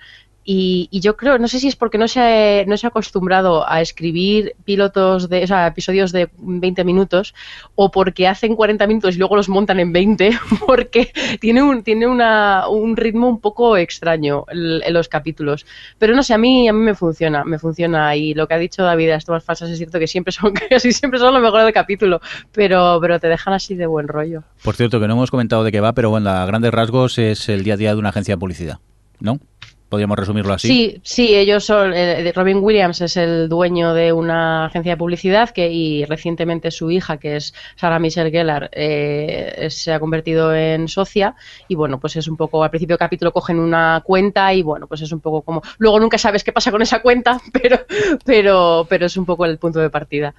Y, 0.50 0.88
y 0.90 1.00
yo 1.00 1.14
creo, 1.14 1.36
no 1.36 1.46
sé 1.46 1.60
si 1.60 1.68
es 1.68 1.76
porque 1.76 1.98
no 1.98 2.08
se, 2.08 2.20
ha, 2.20 2.64
no 2.64 2.78
se 2.78 2.86
ha 2.86 2.88
acostumbrado 2.88 3.68
a 3.68 3.82
escribir 3.82 4.54
pilotos 4.64 5.28
de, 5.28 5.44
o 5.44 5.46
sea, 5.46 5.66
episodios 5.66 6.10
de 6.10 6.30
20 6.38 6.84
minutos, 6.84 7.34
o 7.74 7.90
porque 7.90 8.26
hacen 8.26 8.56
40 8.56 8.86
minutos 8.86 9.14
y 9.14 9.18
luego 9.18 9.36
los 9.36 9.50
montan 9.50 9.78
en 9.78 9.92
20, 9.92 10.30
porque 10.66 11.12
tiene 11.38 11.60
un, 11.60 11.82
tiene 11.82 12.06
una, 12.06 12.66
un 12.66 12.96
ritmo 12.96 13.28
un 13.28 13.40
poco 13.40 13.76
extraño 13.76 14.46
en 14.48 14.94
los 14.94 15.08
capítulos. 15.08 15.66
Pero 15.98 16.16
no 16.16 16.22
sé, 16.22 16.32
a 16.32 16.38
mí, 16.38 16.66
a 16.66 16.72
mí 16.72 16.80
me 16.80 16.94
funciona, 16.94 17.44
me 17.44 17.58
funciona. 17.58 18.16
Y 18.16 18.32
lo 18.32 18.48
que 18.48 18.54
ha 18.54 18.58
dicho 18.58 18.82
David, 18.82 19.10
las 19.10 19.26
tomas 19.26 19.44
falsas 19.44 19.68
es 19.68 19.76
cierto 19.76 19.98
que 19.98 20.06
siempre 20.06 20.32
son, 20.32 20.54
casi 20.70 20.92
siempre 20.92 21.20
son 21.20 21.34
lo 21.34 21.40
mejor 21.40 21.62
del 21.62 21.74
capítulo, 21.74 22.22
pero, 22.52 22.98
pero 23.02 23.20
te 23.20 23.28
dejan 23.28 23.52
así 23.52 23.74
de 23.74 23.84
buen 23.84 24.08
rollo. 24.08 24.44
Por 24.64 24.76
cierto, 24.76 24.98
que 24.98 25.08
no 25.08 25.12
hemos 25.12 25.30
comentado 25.30 25.62
de 25.62 25.72
qué 25.72 25.80
va, 25.80 25.92
pero 25.92 26.08
bueno, 26.08 26.30
a 26.30 26.46
grandes 26.46 26.72
rasgos 26.72 27.18
es 27.18 27.50
el 27.50 27.64
día 27.64 27.74
a 27.74 27.76
día 27.76 27.92
de 27.92 27.98
una 27.98 28.08
agencia 28.08 28.32
de 28.36 28.38
publicidad, 28.38 28.78
¿no? 29.20 29.40
Podríamos 29.88 30.18
resumirlo 30.18 30.52
así. 30.52 30.68
Sí, 30.68 31.00
sí, 31.02 31.34
ellos 31.34 31.64
son. 31.64 31.92
eh, 31.94 32.30
Robin 32.34 32.58
Williams 32.62 33.00
es 33.00 33.16
el 33.16 33.48
dueño 33.48 33.94
de 33.94 34.12
una 34.12 34.66
agencia 34.66 34.92
de 34.92 34.96
publicidad 34.96 35.50
que 35.50 35.70
y 35.70 36.04
recientemente 36.04 36.70
su 36.70 36.90
hija, 36.90 37.16
que 37.16 37.36
es 37.36 37.54
Sarah 37.76 37.98
Michelle 37.98 38.30
Gellar, 38.30 38.70
eh, 38.72 39.68
se 39.70 39.92
ha 39.92 40.00
convertido 40.00 40.54
en 40.54 40.88
socia. 40.88 41.34
Y 41.68 41.74
bueno, 41.74 41.98
pues 41.98 42.16
es 42.16 42.28
un 42.28 42.36
poco. 42.36 42.62
Al 42.62 42.70
principio 42.70 42.94
del 42.94 42.98
capítulo 42.98 43.32
cogen 43.32 43.58
una 43.58 44.02
cuenta 44.04 44.52
y 44.52 44.62
bueno, 44.62 44.86
pues 44.86 45.00
es 45.02 45.12
un 45.12 45.20
poco 45.20 45.42
como. 45.42 45.62
Luego 45.78 45.98
nunca 46.00 46.18
sabes 46.18 46.44
qué 46.44 46.52
pasa 46.52 46.70
con 46.70 46.82
esa 46.82 47.00
cuenta, 47.00 47.40
pero, 47.52 47.78
pero, 48.24 48.86
pero 48.88 49.06
es 49.06 49.16
un 49.16 49.24
poco 49.24 49.46
el 49.46 49.58
punto 49.58 49.78
de 49.80 49.90
partida. 49.90 50.34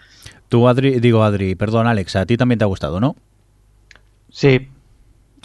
Tú, 0.48 0.68
Adri, 0.68 1.00
digo 1.00 1.24
Adri, 1.24 1.56
perdón, 1.56 1.88
Alex, 1.88 2.16
a 2.16 2.26
ti 2.26 2.38
también 2.38 2.60
te 2.60 2.66
ha 2.66 2.68
gustado, 2.68 3.00
¿no? 3.00 3.16
Sí. 4.32 4.70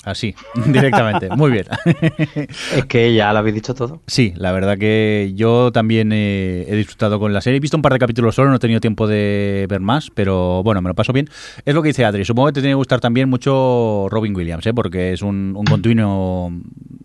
Así, 0.05 0.35
directamente. 0.67 1.29
Muy 1.31 1.51
bien. 1.51 1.67
Es 2.75 2.85
que 2.87 3.15
ya 3.15 3.33
lo 3.33 3.39
habéis 3.39 3.55
dicho 3.55 3.75
todo. 3.75 4.03
Sí, 4.07 4.33
la 4.37 4.53
verdad 4.53 4.77
que 4.77 5.33
yo 5.35 5.73
también 5.73 6.11
eh, 6.13 6.67
he 6.69 6.77
disfrutado 6.77 7.19
con 7.19 7.33
la 7.33 7.41
serie. 7.41 7.57
He 7.57 7.61
visto 7.61 7.77
un 7.77 7.83
par 7.83 7.93
de 7.93 7.99
capítulos 7.99 8.35
solo, 8.35 8.51
no 8.51 8.57
he 8.57 8.59
tenido 8.59 8.81
tiempo 8.81 9.07
de 9.07 9.67
ver 9.69 9.81
más, 9.81 10.11
pero 10.15 10.63
bueno, 10.63 10.83
me 10.83 10.89
lo 10.89 10.95
paso 10.95 11.13
bien. 11.13 11.29
Es 11.65 11.75
lo 11.75 11.83
que 11.83 11.89
dice 11.89 12.05
Adri. 12.05 12.25
Supongo 12.25 12.49
que 12.49 12.53
te 12.55 12.61
tiene 12.61 12.73
que 12.73 12.77
gustar 12.77 13.01
también 13.01 13.29
mucho 13.31 14.07
Robin 14.11 14.35
Williams, 14.37 14.67
¿eh? 14.67 14.75
porque 14.75 15.13
es 15.13 15.23
un, 15.23 15.55
un 15.57 15.65
continuo. 15.65 16.53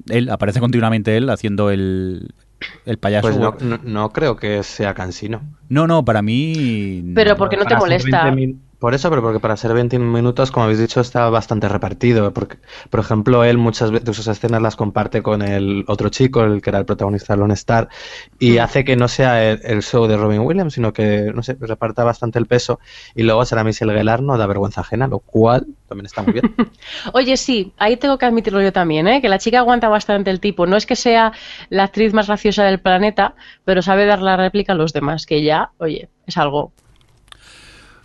Él 0.10 0.30
aparece 0.30 0.60
continuamente 0.60 1.16
él 1.16 1.30
haciendo 1.30 1.70
el, 1.70 2.34
el 2.86 2.98
payaso. 2.98 3.28
Pues 3.30 3.38
no, 3.38 3.56
no- 3.62 3.80
no 3.84 4.10
creo 4.12 4.36
que 4.36 4.62
sea 4.64 4.94
cansino. 4.94 5.42
No, 5.70 5.88
no, 5.88 6.04
para 6.04 6.22
mí. 6.22 7.04
Pero 7.16 7.38
porque 7.38 7.56
no 7.58 7.66
te 7.66 7.76
molesta. 7.76 8.24
20 8.26 8.36
min- 8.36 8.62
Por 8.80 8.94
eso, 8.94 9.10
pero 9.10 9.22
porque 9.22 9.42
para 9.42 9.58
ser 9.58 9.74
20 9.74 10.00
minutos, 10.00 10.52
como 10.52 10.64
habéis 10.64 10.80
dicho, 10.80 11.02
está 11.02 11.30
bastante 11.30 11.68
repartido. 11.68 12.34
Porque, 12.34 12.60
por 12.90 13.02
ejemplo, 13.02 13.44
él 13.44 13.58
muchas 13.58 13.92
veces 13.92 14.06
de 14.06 14.14
sus 14.14 14.28
escenas 14.28 14.62
las 14.62 14.78
comparte 14.78 15.22
con 15.22 15.42
el 15.42 15.84
otro 15.88 16.08
chico, 16.08 16.44
el 16.44 16.62
que 16.62 16.70
era 16.70 16.80
el 16.80 16.86
protagonista 16.86 17.34
de 17.34 17.40
Lone 17.42 17.54
Star, 17.56 17.90
y 18.40 18.54
Mm. 18.54 18.60
hace 18.62 18.86
que 18.86 18.96
no 18.96 19.10
sea 19.10 19.52
el, 19.52 19.60
el 19.64 19.84
show 19.84 20.08
de 20.08 20.16
Robin 20.16 20.40
Williams, 20.40 20.74
sino 20.74 20.94
que, 20.94 21.30
no 21.36 21.44
sé, 21.44 21.58
reparta 21.60 22.06
bastante 22.06 22.40
el 22.40 22.46
peso. 22.46 22.80
Y 23.16 23.24
luego 23.24 23.44
será 23.44 23.66
Michelle 23.66 23.94
Gellar, 23.94 24.22
no 24.22 24.38
da 24.38 24.48
vergüenza 24.48 24.80
ajena, 24.80 25.08
lo 25.08 25.20
cual 25.20 25.68
también 25.90 26.06
está 26.06 26.22
muy 26.22 26.32
bien. 26.32 26.56
Oye, 27.14 27.36
sí, 27.36 27.74
ahí 27.78 27.98
tengo 27.98 28.18
que 28.18 28.26
admitirlo 28.28 28.62
yo 28.62 28.72
también, 28.72 29.08
¿eh? 29.10 29.22
que 29.22 29.28
la 29.28 29.40
chica 29.40 29.60
aguanta 29.60 29.90
bastante 29.90 30.32
el 30.32 30.40
tipo. 30.40 30.66
No 30.68 30.78
es 30.78 30.86
que 30.86 30.96
sea 30.96 31.34
la 31.70 31.84
actriz 31.84 32.14
más 32.14 32.28
graciosa 32.28 32.64
del 32.64 32.80
planeta, 32.80 33.36
pero 33.66 33.82
sabe 33.82 34.06
dar 34.06 34.22
la 34.22 34.38
réplica 34.38 34.72
a 34.72 34.76
los 34.76 34.94
demás, 34.94 35.26
que 35.26 35.44
ya, 35.44 35.72
oye, 35.80 36.08
es 36.26 36.38
algo. 36.38 36.72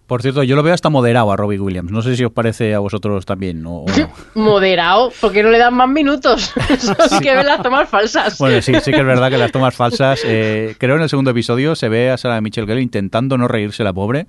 Por 0.06 0.20
cierto, 0.20 0.42
yo 0.42 0.54
lo 0.54 0.62
veo 0.62 0.74
hasta 0.74 0.90
moderado 0.90 1.32
a 1.32 1.36
Robin 1.36 1.60
Williams. 1.62 1.90
No 1.90 2.02
sé 2.02 2.14
si 2.14 2.24
os 2.24 2.30
parece 2.32 2.74
a 2.74 2.78
vosotros 2.78 3.24
también. 3.24 3.64
o- 3.66 3.84
o 3.84 3.86
no. 4.34 4.42
Moderado, 4.42 5.10
porque 5.20 5.42
no 5.42 5.48
le 5.50 5.58
dan 5.58 5.72
más 5.74 5.88
minutos. 5.88 6.52
Eso 6.70 6.94
sí 7.08 7.20
que 7.20 7.34
ven 7.34 7.46
las 7.46 7.62
tomas 7.62 7.88
falsas. 7.88 8.36
Bueno, 8.38 8.60
sí, 8.60 8.72
sí 8.82 8.90
que 8.90 8.98
es 9.00 9.06
verdad 9.06 9.30
que 9.30 9.38
las 9.38 9.50
tomas 9.50 9.74
falsas. 9.74 10.20
eh, 10.26 10.74
creo 10.78 10.96
en 10.96 11.02
el 11.02 11.08
segundo 11.08 11.30
episodio 11.30 11.74
se 11.74 11.88
ve 11.88 12.10
a 12.10 12.18
Sarah 12.18 12.40
Michelle 12.42 12.66
Gellar 12.66 12.82
intentando 12.82 13.38
no 13.38 13.48
reírse 13.48 13.82
la 13.82 13.92
pobre, 13.94 14.26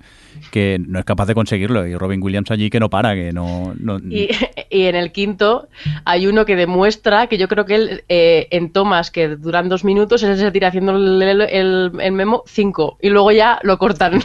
que 0.50 0.78
no 0.86 0.98
es 0.98 1.04
capaz 1.04 1.26
de 1.26 1.34
conseguirlo. 1.34 1.86
Y 1.86 1.94
Robin 1.94 2.22
Williams 2.22 2.50
allí 2.50 2.70
que 2.70 2.80
no 2.80 2.88
para, 2.88 3.14
que 3.14 3.32
no. 3.32 3.74
no- 3.78 3.98
Y, 3.98 4.28
y 4.70 4.84
en 4.86 4.94
el 4.96 5.12
quinto 5.12 5.68
hay 6.06 6.26
uno 6.26 6.46
que 6.46 6.56
demuestra 6.56 7.26
que 7.26 7.36
yo 7.36 7.48
creo 7.48 7.66
que 7.66 7.74
él 7.74 8.04
eh, 8.08 8.48
en 8.50 8.72
tomas 8.72 9.10
que 9.10 9.28
duran 9.28 9.68
dos 9.68 9.84
minutos, 9.84 10.22
él 10.22 10.38
se 10.38 10.50
tira 10.52 10.68
haciendo 10.68 10.92
el, 10.96 11.20
el- 11.22 11.92
el 12.00 12.12
memo 12.12 12.42
cinco 12.46 12.96
y 13.02 13.10
luego 13.10 13.30
ya 13.32 13.58
lo 13.62 13.76
cortan 13.76 14.22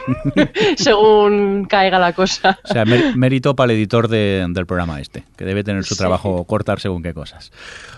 según 0.78 1.41
caiga 1.70 2.00
la 2.00 2.14
cosa. 2.14 2.60
O 2.64 2.68
sea, 2.68 2.86
mé- 2.86 3.16
mérito 3.16 3.56
para 3.56 3.72
el 3.72 3.78
editor 3.78 4.08
de- 4.08 4.46
del 4.50 4.66
programa 4.66 5.00
este, 5.02 5.24
que 5.38 5.46
debe 5.46 5.64
tener 5.64 5.84
su 5.84 5.96
Sí. 5.96 6.00
trabajo 6.00 6.44
cortar 6.46 6.80
según 6.80 7.04
qué 7.04 7.14
cosas. 7.14 7.52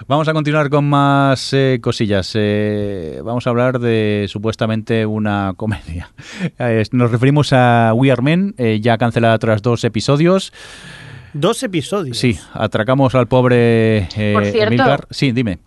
Vamos 0.08 0.28
a 0.28 0.34
continuar 0.34 0.70
con 0.70 0.86
más 0.86 1.54
eh, 1.54 1.80
cosillas. 1.82 2.32
Eh, 2.36 3.22
vamos 3.24 3.46
a 3.48 3.50
hablar 3.50 3.80
de 3.80 4.26
supuestamente 4.30 5.06
una 5.06 5.54
comedia. 5.58 6.10
Eh, 6.60 6.84
nos 6.92 7.12
referimos 7.12 7.52
a 7.54 7.94
We 7.96 8.12
Are 8.12 8.22
Men, 8.22 8.54
eh, 8.58 8.80
ya 8.82 8.98
cancelada 8.98 9.38
tras 9.40 9.62
dos 9.62 9.84
episodios. 9.84 10.54
Dos 11.34 11.64
episodios. 11.64 12.18
Sí, 12.18 12.38
atracamos 12.54 13.16
al 13.16 13.28
pobre 13.28 14.08
eh, 14.16 14.32
Por 14.34 14.46
cierto. 14.46 14.68
Emilcar. 14.74 15.08
Sí, 15.10 15.32
dime. 15.32 15.60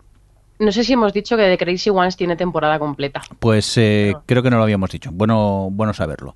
No 0.58 0.72
sé 0.72 0.84
si 0.84 0.94
hemos 0.94 1.12
dicho 1.12 1.36
que 1.36 1.42
The 1.42 1.58
Crazy 1.58 1.90
Ones 1.90 2.16
tiene 2.16 2.34
temporada 2.36 2.78
completa. 2.78 3.20
Pues 3.40 3.76
eh, 3.76 4.14
creo 4.26 4.42
que 4.42 4.48
no 4.50 4.56
lo 4.56 4.62
habíamos 4.62 4.90
dicho. 4.90 5.10
Bueno, 5.12 5.68
bueno 5.70 5.92
saberlo. 5.92 6.34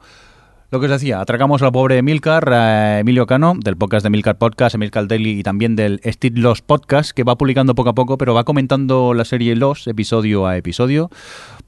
Lo 0.73 0.79
que 0.79 0.87
os 0.87 0.93
decía, 0.93 1.21
atracamos 1.21 1.63
al 1.63 1.73
pobre 1.73 1.99
Emilcar, 1.99 2.49
a 2.53 3.01
Emilio 3.01 3.27
Cano, 3.27 3.55
del 3.59 3.77
podcast 3.77 4.05
de 4.05 4.09
Emilcar 4.09 4.39
Podcast, 4.39 4.77
Emilcar 4.77 5.09
Daily 5.09 5.41
y 5.41 5.43
también 5.43 5.75
del 5.75 6.01
Steve 6.05 6.39
Lost 6.39 6.65
Podcast, 6.65 7.11
que 7.11 7.25
va 7.25 7.37
publicando 7.37 7.75
poco 7.75 7.89
a 7.91 7.95
poco, 7.95 8.17
pero 8.19 8.35
va 8.35 8.45
comentando 8.45 9.13
la 9.13 9.25
serie 9.25 9.57
Lost 9.57 9.89
episodio 9.89 10.47
a 10.47 10.57
episodio. 10.57 11.11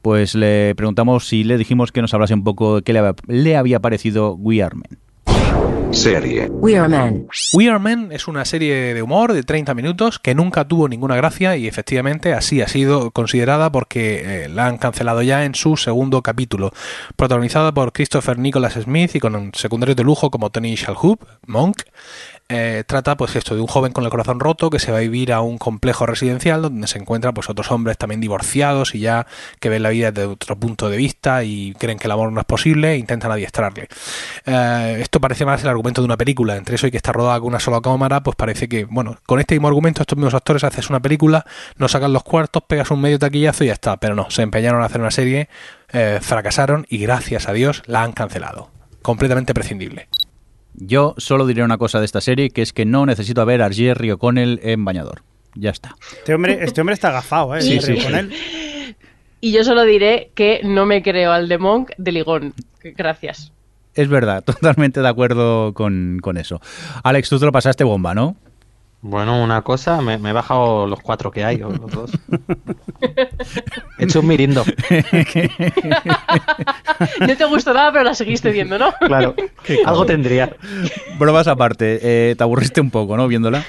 Pues 0.02 0.36
le 0.36 0.74
preguntamos 0.76 1.26
si 1.26 1.42
le 1.42 1.58
dijimos 1.58 1.90
que 1.90 2.00
nos 2.00 2.14
hablase 2.14 2.34
un 2.34 2.44
poco 2.44 2.76
de 2.76 2.82
qué 2.82 2.92
le, 2.92 3.00
había- 3.00 3.14
le 3.26 3.56
había 3.56 3.80
parecido 3.80 4.34
We 4.34 4.62
Are 4.62 4.76
Men. 4.76 4.98
Serie. 5.92 6.48
We 6.50 6.78
Are 6.78 6.88
Men. 6.88 7.28
We 7.52 7.68
Are 7.68 7.78
Men 7.78 8.10
es 8.12 8.26
una 8.26 8.44
serie 8.44 8.94
de 8.94 9.02
humor 9.02 9.34
de 9.34 9.42
30 9.42 9.74
minutos 9.74 10.18
que 10.18 10.34
nunca 10.34 10.66
tuvo 10.66 10.88
ninguna 10.88 11.16
gracia 11.16 11.56
y 11.56 11.68
efectivamente 11.68 12.32
así 12.32 12.62
ha 12.62 12.68
sido 12.68 13.10
considerada 13.10 13.70
porque 13.70 14.44
eh, 14.44 14.48
la 14.48 14.66
han 14.66 14.78
cancelado 14.78 15.22
ya 15.22 15.44
en 15.44 15.54
su 15.54 15.76
segundo 15.76 16.22
capítulo. 16.22 16.72
Protagonizada 17.16 17.72
por 17.72 17.92
Christopher 17.92 18.38
Nicholas 18.38 18.74
Smith 18.74 19.14
y 19.14 19.20
con 19.20 19.52
secundarios 19.54 19.96
de 19.96 20.04
lujo 20.04 20.30
como 20.30 20.50
Tony 20.50 20.74
Shalhoub, 20.74 21.18
Monk. 21.46 21.82
Eh, 22.54 22.84
trata 22.86 23.16
pues 23.16 23.34
esto 23.34 23.54
de 23.54 23.62
un 23.62 23.66
joven 23.66 23.92
con 23.92 24.04
el 24.04 24.10
corazón 24.10 24.38
roto 24.38 24.68
que 24.68 24.78
se 24.78 24.92
va 24.92 24.98
a 24.98 25.00
vivir 25.00 25.32
a 25.32 25.40
un 25.40 25.56
complejo 25.56 26.04
residencial 26.04 26.60
donde 26.60 26.86
se 26.86 26.98
encuentran 26.98 27.32
pues 27.32 27.48
otros 27.48 27.70
hombres 27.70 27.96
también 27.96 28.20
divorciados 28.20 28.94
y 28.94 29.00
ya 29.00 29.26
que 29.58 29.70
ven 29.70 29.82
la 29.82 29.88
vida 29.88 30.12
desde 30.12 30.28
otro 30.28 30.54
punto 30.56 30.90
de 30.90 30.98
vista 30.98 31.44
y 31.44 31.72
creen 31.78 31.98
que 31.98 32.08
el 32.08 32.10
amor 32.10 32.30
no 32.30 32.40
es 32.40 32.44
posible 32.44 32.92
e 32.92 32.98
intentan 32.98 33.32
adiestrarle. 33.32 33.88
Eh, 34.44 34.98
esto 35.00 35.18
parece 35.18 35.46
más 35.46 35.62
el 35.62 35.70
argumento 35.70 36.02
de 36.02 36.04
una 36.04 36.18
película, 36.18 36.56
entre 36.56 36.74
eso 36.74 36.86
y 36.86 36.90
que 36.90 36.98
está 36.98 37.10
rodada 37.12 37.38
con 37.40 37.48
una 37.48 37.60
sola 37.60 37.80
cámara, 37.80 38.22
pues 38.22 38.36
parece 38.36 38.68
que, 38.68 38.84
bueno, 38.84 39.16
con 39.24 39.40
este 39.40 39.54
mismo 39.54 39.68
argumento, 39.68 40.02
estos 40.02 40.18
mismos 40.18 40.34
actores 40.34 40.62
haces 40.62 40.90
una 40.90 41.00
película, 41.00 41.46
no 41.78 41.88
sacan 41.88 42.12
los 42.12 42.22
cuartos, 42.22 42.64
pegas 42.66 42.90
un 42.90 43.00
medio 43.00 43.18
taquillazo 43.18 43.64
y 43.64 43.68
ya 43.68 43.72
está, 43.72 43.96
pero 43.96 44.14
no, 44.14 44.30
se 44.30 44.42
empeñaron 44.42 44.82
a 44.82 44.86
hacer 44.86 45.00
una 45.00 45.10
serie, 45.10 45.48
eh, 45.90 46.18
fracasaron 46.20 46.84
y 46.90 46.98
gracias 46.98 47.48
a 47.48 47.54
Dios 47.54 47.82
la 47.86 48.02
han 48.02 48.12
cancelado. 48.12 48.70
Completamente 49.00 49.54
prescindible. 49.54 50.08
Yo 50.74 51.14
solo 51.18 51.46
diré 51.46 51.62
una 51.62 51.78
cosa 51.78 51.98
de 51.98 52.06
esta 52.06 52.20
serie, 52.20 52.50
que 52.50 52.62
es 52.62 52.72
que 52.72 52.84
no 52.84 53.06
necesito 53.06 53.44
ver 53.44 53.62
a 53.62 53.70
Jerry 53.70 54.10
O'Connell 54.12 54.60
en 54.62 54.84
bañador. 54.84 55.22
Ya 55.54 55.70
está. 55.70 55.94
Este 56.18 56.34
hombre, 56.34 56.64
este 56.64 56.80
hombre 56.80 56.94
está 56.94 57.08
agafado, 57.08 57.54
¿eh? 57.54 57.62
Sí, 57.62 57.78
sí. 57.80 57.92
O'Connell. 57.92 58.32
Y 59.40 59.52
yo 59.52 59.64
solo 59.64 59.82
diré 59.84 60.30
que 60.34 60.60
no 60.64 60.86
me 60.86 61.02
creo 61.02 61.32
al 61.32 61.48
de 61.48 61.58
Monk 61.58 61.90
de 61.98 62.12
Ligón. 62.12 62.54
Gracias. 62.82 63.52
Es 63.94 64.08
verdad, 64.08 64.42
totalmente 64.44 65.02
de 65.02 65.08
acuerdo 65.08 65.74
con, 65.74 66.20
con 66.22 66.36
eso. 66.38 66.60
Alex, 67.02 67.28
tú 67.28 67.38
te 67.38 67.44
lo 67.46 67.52
pasaste 67.52 67.84
bomba, 67.84 68.14
¿no? 68.14 68.36
Bueno, 69.04 69.42
una 69.42 69.62
cosa, 69.62 70.00
me, 70.00 70.16
me 70.16 70.30
he 70.30 70.32
bajado 70.32 70.86
los 70.86 71.00
cuatro 71.00 71.32
que 71.32 71.44
hay, 71.44 71.60
o 71.60 71.70
los 71.70 71.90
dos. 71.90 72.12
He 73.98 74.04
hecho 74.04 74.20
un 74.20 74.28
mirindo. 74.28 74.64
No 77.20 77.36
te 77.36 77.44
gustó 77.46 77.74
nada, 77.74 77.90
pero 77.92 78.04
la 78.04 78.14
seguiste 78.14 78.50
viendo, 78.50 78.78
¿no? 78.78 78.92
Claro, 79.00 79.34
algo 79.86 80.06
tendría. 80.06 80.54
Bromas 81.18 81.48
aparte, 81.48 81.98
eh, 82.02 82.34
te 82.36 82.44
aburriste 82.44 82.80
un 82.80 82.90
poco, 82.90 83.16
¿no? 83.16 83.26
Viéndola. 83.26 83.64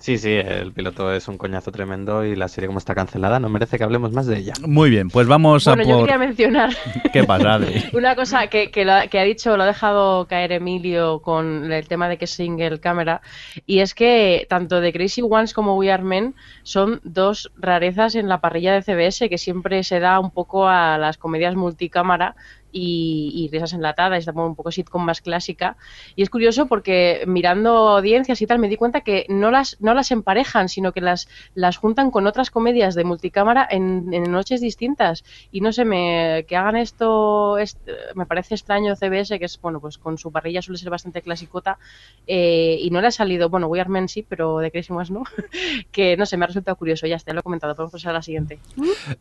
Sí, 0.00 0.16
sí, 0.16 0.30
el 0.32 0.72
piloto 0.72 1.12
es 1.12 1.26
un 1.26 1.36
coñazo 1.38 1.72
tremendo 1.72 2.24
y 2.24 2.36
la 2.36 2.46
serie 2.46 2.68
como 2.68 2.78
está 2.78 2.94
cancelada 2.94 3.40
no 3.40 3.48
merece 3.48 3.78
que 3.78 3.82
hablemos 3.84 4.12
más 4.12 4.26
de 4.26 4.38
ella. 4.38 4.52
Muy 4.64 4.90
bien, 4.90 5.08
pues 5.10 5.26
vamos 5.26 5.64
Bueno, 5.64 5.82
a 5.82 5.84
yo 5.86 5.96
por... 5.96 6.06
quería 6.06 6.18
mencionar 6.18 6.70
¿Qué 7.12 7.24
pasa, 7.24 7.54
Adri? 7.54 7.82
una 7.94 8.14
cosa 8.14 8.46
que, 8.46 8.70
que, 8.70 8.84
lo 8.84 8.92
ha- 8.92 9.06
que 9.08 9.18
ha 9.18 9.24
dicho, 9.24 9.56
lo 9.56 9.64
ha 9.64 9.66
dejado 9.66 10.26
caer 10.28 10.52
Emilio 10.52 11.20
con 11.20 11.72
el 11.72 11.88
tema 11.88 12.08
de 12.08 12.16
que 12.16 12.26
es 12.26 12.30
single 12.30 12.78
cámara, 12.78 13.22
y 13.66 13.80
es 13.80 13.92
que 13.92 14.46
tanto 14.48 14.80
The 14.80 14.92
Crazy 14.92 15.20
Ones 15.22 15.52
como 15.52 15.76
We 15.76 15.90
Are 15.90 16.02
Men 16.04 16.36
son 16.62 17.00
dos 17.02 17.50
rarezas 17.56 18.14
en 18.14 18.28
la 18.28 18.40
parrilla 18.40 18.72
de 18.74 18.82
CBS 18.82 19.28
que 19.28 19.36
siempre 19.38 19.82
se 19.82 19.98
da 19.98 20.20
un 20.20 20.30
poco 20.30 20.68
a 20.68 20.96
las 20.96 21.18
comedias 21.18 21.56
multicámara 21.56 22.36
y, 22.72 23.32
y 23.34 23.48
risas 23.50 23.72
enlatadas, 23.72 24.18
estamos 24.20 24.46
un 24.48 24.54
poco 24.56 24.70
sitcom 24.70 25.04
más 25.04 25.20
clásica. 25.20 25.76
Y 26.16 26.22
es 26.22 26.30
curioso 26.30 26.66
porque 26.66 27.24
mirando 27.26 27.88
audiencias 27.88 28.40
y 28.42 28.46
tal 28.46 28.58
me 28.58 28.68
di 28.68 28.76
cuenta 28.76 29.00
que 29.02 29.26
no 29.28 29.50
las, 29.50 29.76
no 29.80 29.94
las 29.94 30.10
emparejan, 30.10 30.68
sino 30.68 30.92
que 30.92 31.00
las, 31.00 31.28
las 31.54 31.76
juntan 31.76 32.10
con 32.10 32.26
otras 32.26 32.50
comedias 32.50 32.94
de 32.94 33.04
multicámara 33.04 33.66
en, 33.70 34.12
en 34.12 34.30
noches 34.30 34.60
distintas. 34.60 35.24
Y 35.50 35.60
no 35.60 35.72
sé, 35.72 35.84
me, 35.84 36.44
que 36.48 36.56
hagan 36.56 36.76
esto 36.76 37.58
es- 37.58 37.78
me 38.14 38.26
parece 38.26 38.54
extraño 38.54 38.94
CBS, 38.96 39.38
que 39.38 39.44
es, 39.44 39.60
bueno, 39.60 39.80
pues 39.80 39.98
con 39.98 40.18
su 40.18 40.30
parrilla 40.32 40.62
suele 40.62 40.78
ser 40.78 40.90
bastante 40.90 41.22
clasicota 41.22 41.78
eh, 42.26 42.78
y 42.80 42.90
no 42.90 43.00
le 43.00 43.08
ha 43.08 43.10
salido, 43.10 43.48
bueno, 43.48 43.66
We 43.68 43.80
Are 43.80 43.88
Men 43.90 44.08
sí, 44.08 44.24
pero 44.28 44.58
de 44.58 44.70
Ones 44.90 45.10
no, 45.10 45.22
que 45.92 46.16
no 46.16 46.26
sé, 46.26 46.36
me 46.36 46.44
ha 46.44 46.46
resultado 46.48 46.76
curioso, 46.76 47.06
ya 47.06 47.16
está, 47.16 47.32
lo 47.32 47.40
he 47.40 47.42
comentado, 47.42 47.74
podemos 47.74 47.92
pasar 47.92 48.10
a 48.10 48.14
la 48.14 48.22
siguiente. 48.22 48.58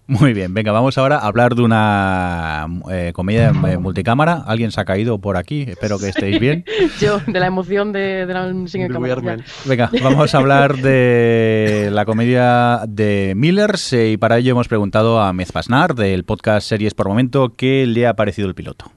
Muy 0.06 0.34
bien, 0.34 0.54
venga, 0.54 0.72
vamos 0.72 0.98
ahora 0.98 1.18
a 1.18 1.28
hablar 1.28 1.56
de 1.56 1.62
una 1.64 2.68
eh, 2.92 3.12
comedia 3.14 3.37
comedia 3.38 3.74
en 3.74 3.82
multicámara. 3.82 4.44
¿Alguien 4.46 4.72
se 4.72 4.82
ha 4.82 4.86
caído 4.86 5.20
por 5.20 5.38
aquí? 5.38 5.66
Espero 5.68 6.00
que 6.00 6.10
estéis 6.10 6.40
bien. 6.40 6.66
Yo, 7.00 7.20
de 7.26 7.40
la 7.40 7.48
emoción 7.48 7.92
de, 7.92 8.26
de 8.26 8.34
la 8.34 8.48
música 8.48 8.86
en 8.86 8.92
cámara. 8.92 9.38
Venga, 9.66 9.90
vamos 10.04 10.34
a 10.34 10.38
hablar 10.38 10.78
de 10.78 11.90
la 11.92 12.06
comedia 12.06 12.82
de 12.88 13.34
Millers 13.36 13.94
eh, 13.94 14.12
y 14.12 14.18
para 14.18 14.38
ello 14.38 14.52
hemos 14.52 14.68
preguntado 14.68 15.22
a 15.22 15.34
Mez 15.34 15.52
Pasnar 15.52 15.96
del 15.96 16.24
podcast 16.24 16.68
Series 16.68 16.94
por 16.94 17.08
Momento 17.08 17.54
qué 17.56 17.86
le 17.88 18.08
ha 18.08 18.14
parecido 18.16 18.48
el 18.48 18.56
piloto. 18.56 18.92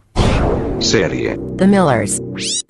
Serie. 0.80 1.38
The 1.58 1.66
Millers. 1.66 2.20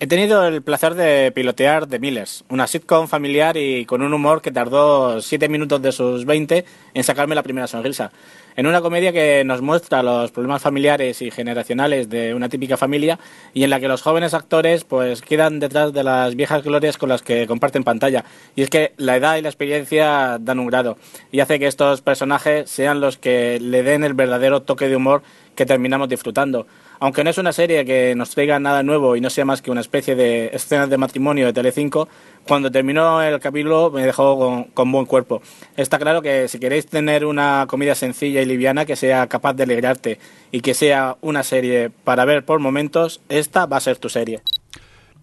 He 0.01 0.07
tenido 0.07 0.45
el 0.47 0.63
placer 0.63 0.95
de 0.95 1.31
pilotear 1.31 1.87
The 1.87 2.01
Millers, 2.01 2.45
una 2.49 2.67
sitcom 2.67 3.07
familiar 3.07 3.57
y 3.57 3.85
con 3.85 4.03
un 4.03 4.13
humor 4.13 4.43
que 4.43 4.51
tardó 4.51 5.21
7 5.21 5.49
minutos 5.49 5.81
de 5.81 5.93
sus 5.93 6.25
20 6.25 6.65
en 6.93 7.05
sacarme 7.05 7.37
la 7.37 7.45
primera 7.45 7.69
sonrisa. 7.69 8.11
En 8.57 8.67
una 8.67 8.81
comedia 8.81 9.13
que 9.13 9.45
nos 9.45 9.63
muestra 9.63 10.03
los 10.03 10.33
problemas 10.33 10.61
familiares 10.61 11.23
y 11.23 11.31
generacionales 11.31 12.09
de 12.11 12.35
una 12.35 12.49
típica 12.49 12.77
familia 12.77 13.19
y 13.55 13.65
en 13.65 13.71
la 13.71 13.81
que 13.81 13.89
los 13.89 14.03
jóvenes 14.03 14.35
actores 14.35 14.85
pues 14.85 15.23
quedan 15.23 15.61
detrás 15.61 15.93
de 15.93 16.03
las 16.03 16.35
viejas 16.35 16.63
glorias 16.65 16.99
con 16.99 17.09
las 17.09 17.23
que 17.23 17.47
comparten 17.47 17.85
pantalla. 17.85 18.25
Y 18.57 18.63
es 18.63 18.71
que 18.71 18.93
la 18.97 19.17
edad 19.17 19.37
y 19.37 19.43
la 19.43 19.49
experiencia 19.49 20.39
dan 20.41 20.59
un 20.59 20.67
grado 20.67 20.99
y 21.31 21.41
hace 21.41 21.59
que 21.59 21.67
estos 21.67 22.03
personajes 22.03 22.69
sean 22.69 23.01
los 23.01 23.19
que 23.19 23.59
le 23.61 23.83
den 23.83 24.05
el 24.05 24.15
verdadero 24.15 24.63
toque 24.63 24.89
de 24.89 24.97
humor 24.97 25.23
que 25.55 25.67
terminamos 25.67 26.09
disfrutando. 26.09 26.67
Aunque 27.03 27.25
no 27.25 27.31
es 27.31 27.39
una 27.39 27.53
serie 27.53 27.87
que 27.87 28.15
nos 28.15 28.31
traiga 28.31 28.61
nada 28.61 28.83
nuevo 28.83 29.17
y 29.17 29.23
no 29.23 29.31
sea 29.31 29.47
más 29.47 29.63
que 29.63 29.71
una 29.71 29.81
especie 29.81 30.15
de 30.15 30.51
escenas 30.53 30.91
de 30.91 30.99
matrimonio 30.99 31.47
de 31.47 31.55
Telecinco, 31.55 32.09
cuando 32.47 32.71
terminó 32.71 33.23
el 33.23 33.41
capítulo 33.41 33.91
me 33.91 34.05
dejó 34.05 34.39
con, 34.39 34.65
con, 34.65 34.93
buen 34.93 35.07
cuerpo. 35.07 35.41
Está 35.79 35.99
claro 35.99 36.21
que 36.21 36.47
si 36.49 36.61
queréis 36.61 36.87
tener 36.87 37.25
una 37.25 37.65
comida 37.69 37.95
sencilla 37.95 38.43
y 38.43 38.45
liviana 38.45 38.85
que 38.85 38.97
sea 38.97 39.27
capaz 39.29 39.55
de 39.55 39.63
alegrarte 39.63 40.19
y 40.53 40.61
que 40.61 40.75
sea 40.75 41.17
una 41.23 41.43
serie 41.43 41.91
para 42.05 42.27
ver 42.27 42.45
por 42.45 42.61
momentos, 42.61 43.23
esta 43.31 43.65
va 43.65 43.79
a 43.79 43.81
ser 43.81 43.97
tu 43.97 44.11
serie. 44.11 44.43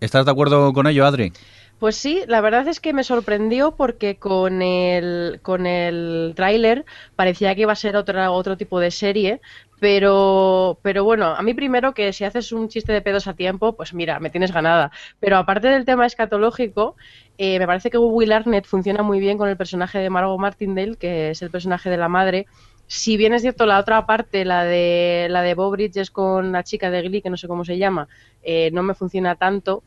¿Estás 0.01 0.25
de 0.25 0.32
acuerdo 0.32 0.73
con 0.73 0.88
ello, 0.88 1.05
Adri? 1.05 1.32
Pues 1.80 1.95
sí, 1.95 2.23
la 2.28 2.41
verdad 2.41 2.67
es 2.67 2.80
que 2.80 2.91
me 2.91 3.03
sorprendió 3.03 3.75
porque 3.75 4.15
con 4.15 4.63
el, 4.63 5.39
con 5.43 5.67
el 5.67 6.34
tráiler 6.36 6.86
parecía 7.15 7.53
que 7.53 7.61
iba 7.61 7.71
a 7.71 7.75
ser 7.75 7.95
otra, 7.95 8.32
otro 8.32 8.57
tipo 8.57 8.80
de 8.80 8.89
serie, 8.89 9.41
pero, 9.80 10.80
pero 10.82 11.03
bueno, 11.03 11.28
a 11.36 11.41
mí 11.43 11.53
primero 11.53 11.93
que 11.93 12.11
si 12.13 12.23
haces 12.23 12.51
un 12.51 12.67
chiste 12.67 12.93
de 12.93 13.01
pedos 13.01 13.28
a 13.28 13.36
tiempo, 13.36 13.75
pues 13.75 13.93
mira, 13.93 14.19
me 14.19 14.30
tienes 14.30 14.51
ganada. 14.51 14.91
Pero 15.19 15.38
aparte 15.38 15.67
del 15.67 15.86
tema 15.86 16.05
escatológico, 16.05 16.95
eh, 17.38 17.59
me 17.59 17.67
parece 17.67 17.91
que 17.91 17.97
Will 17.99 18.32
Arnett 18.32 18.65
funciona 18.65 19.03
muy 19.03 19.19
bien 19.19 19.38
con 19.38 19.49
el 19.49 19.57
personaje 19.57 19.99
de 19.99 20.09
Margot 20.09 20.39
Martindale, 20.39 20.95
que 20.95 21.30
es 21.32 21.41
el 21.43 21.51
personaje 21.51 21.89
de 21.89 21.97
la 21.97 22.09
madre. 22.09 22.47
Si 22.88 23.17
bien 23.17 23.34
es 23.34 23.41
cierto 23.41 23.65
la 23.65 23.80
otra 23.80 24.05
parte, 24.05 24.45
la 24.45 24.63
de 24.63 25.28
la 25.30 25.41
de 25.43 25.53
Bob 25.53 25.73
Bridges 25.73 26.09
con 26.09 26.51
la 26.53 26.63
chica 26.63 26.89
de 26.89 27.01
Glee, 27.03 27.21
que 27.21 27.30
no 27.30 27.38
sé 27.38 27.47
cómo 27.47 27.65
se 27.65 27.78
llama, 27.78 28.07
eh, 28.43 28.71
no 28.71 28.82
me 28.82 28.95
funciona 28.95 29.36
tanto. 29.36 29.84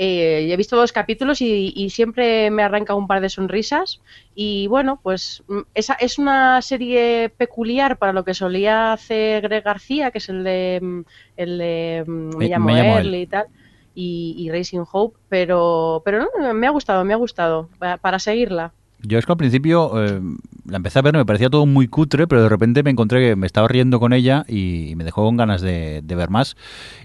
Eh, 0.00 0.46
he 0.48 0.56
visto 0.56 0.76
dos 0.76 0.92
capítulos 0.92 1.40
y, 1.40 1.72
y, 1.74 1.90
siempre 1.90 2.52
me 2.52 2.62
arranca 2.62 2.94
un 2.94 3.08
par 3.08 3.20
de 3.20 3.28
sonrisas. 3.28 4.00
Y 4.32 4.68
bueno, 4.68 5.00
pues 5.02 5.42
mm, 5.48 5.62
esa 5.74 5.94
es 5.94 6.20
una 6.20 6.62
serie 6.62 7.30
peculiar 7.36 7.98
para 7.98 8.12
lo 8.12 8.24
que 8.24 8.32
solía 8.32 8.92
hacer 8.92 9.42
Greg 9.42 9.64
García, 9.64 10.12
que 10.12 10.18
es 10.18 10.28
el 10.28 10.44
de, 10.44 10.78
mm, 10.80 11.00
el 11.36 11.58
de 11.58 12.04
mm, 12.06 12.36
Me, 12.36 12.48
llamo, 12.48 12.66
me 12.66 12.74
llamo 12.74 12.98
él, 12.98 13.12
y 13.16 13.26
tal, 13.26 13.46
y, 13.92 14.36
y, 14.38 14.50
Racing 14.52 14.84
Hope, 14.88 15.18
pero, 15.28 16.00
pero 16.04 16.28
no, 16.38 16.54
me 16.54 16.68
ha 16.68 16.70
gustado, 16.70 17.04
me 17.04 17.14
ha 17.14 17.16
gustado 17.16 17.68
para, 17.80 17.96
para 17.96 18.20
seguirla. 18.20 18.72
Yo 19.02 19.18
es 19.18 19.26
que 19.26 19.32
al 19.32 19.38
principio 19.38 19.92
eh, 20.04 20.20
la 20.66 20.76
empecé 20.76 20.98
a 20.98 21.02
ver, 21.02 21.16
me 21.16 21.24
parecía 21.24 21.48
todo 21.48 21.66
muy 21.66 21.86
cutre, 21.86 22.26
pero 22.26 22.42
de 22.42 22.48
repente 22.48 22.82
me 22.82 22.90
encontré 22.90 23.20
que 23.20 23.36
me 23.36 23.46
estaba 23.46 23.68
riendo 23.68 24.00
con 24.00 24.12
ella 24.12 24.44
y 24.48 24.94
me 24.96 25.04
dejó 25.04 25.24
con 25.24 25.36
ganas 25.36 25.60
de, 25.60 26.02
ver 26.04 26.30
más. 26.30 26.56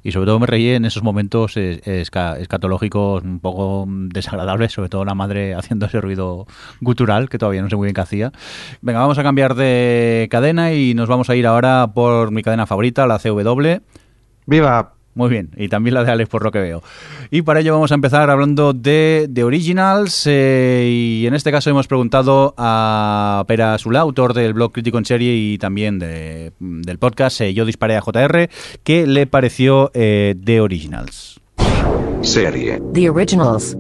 Y 0.02 0.12
sobre 0.12 0.26
todo 0.26 0.40
me 0.40 0.48
reí 0.48 0.70
en 0.70 0.86
esos 0.86 1.04
momentos 1.04 1.56
esca, 1.56 2.40
escatológicos 2.40 3.24
un 3.24 3.40
poco 3.40 3.86
desagradables, 3.88 4.72
sobre 4.72 4.90
todo 4.90 5.06
la 5.06 5.14
madre 5.14 5.54
haciendo 5.54 5.86
ese 5.86 6.02
ruido 6.02 6.48
gutural, 6.82 7.30
que 7.30 7.38
todavía 7.38 7.62
no 7.62 7.70
sé 7.70 7.76
muy 7.76 7.86
bien 7.86 7.94
qué 7.94 8.02
hacía. 8.02 8.32
Venga, 8.82 9.00
vamos 9.00 9.20
a 9.20 9.24
cambiar 9.24 9.54
de 9.54 10.28
cadena 10.32 10.74
y 10.74 10.96
nos 10.96 11.08
vamos 11.08 11.30
a 11.30 11.36
ir 11.36 11.46
ahora 11.46 11.92
por 11.94 12.32
mi 12.32 12.42
cadena 12.42 12.66
favorita, 12.66 13.06
la 13.06 13.20
CW. 13.20 13.82
¡Viva! 14.48 14.93
Muy 15.16 15.30
bien, 15.30 15.52
y 15.56 15.70
también 15.70 15.94
la 15.94 16.04
de 16.04 16.12
Alex 16.12 16.30
por 16.30 16.44
lo 16.44 16.52
que 16.52 16.60
veo. 16.60 16.82
Y 17.30 17.44
para 17.44 17.60
ello 17.60 17.74
vamos 17.74 17.92
a 17.92 17.96
empezar 17.96 18.30
hablando 18.32 18.74
de, 18.74 19.28
de 19.30 19.44
Originals 19.44 20.24
eh, 20.26 20.90
y 20.92 21.28
en 21.28 21.36
este 21.36 21.52
caso 21.52 21.70
hemos 21.70 21.88
preguntado 21.88 22.56
a 22.58 23.44
Pera 23.48 23.78
Sula, 23.78 24.00
autor 24.00 24.34
del 24.34 24.54
blog 24.54 24.72
Crítico 24.72 24.98
en 24.98 25.06
Serie 25.06 25.36
y 25.36 25.58
también 25.60 26.00
de, 26.00 26.54
del 26.60 26.98
podcast 26.98 27.42
eh, 27.42 27.54
Yo 27.54 27.66
Disparé 27.66 27.96
a 27.96 28.02
JR, 28.02 28.50
qué 28.84 29.06
le 29.06 29.28
pareció 29.28 29.92
eh, 29.94 30.34
de 30.36 30.62
Originals. 30.62 31.40
Serie. 32.22 32.82
The 32.94 33.10
Originals. 33.10 33.78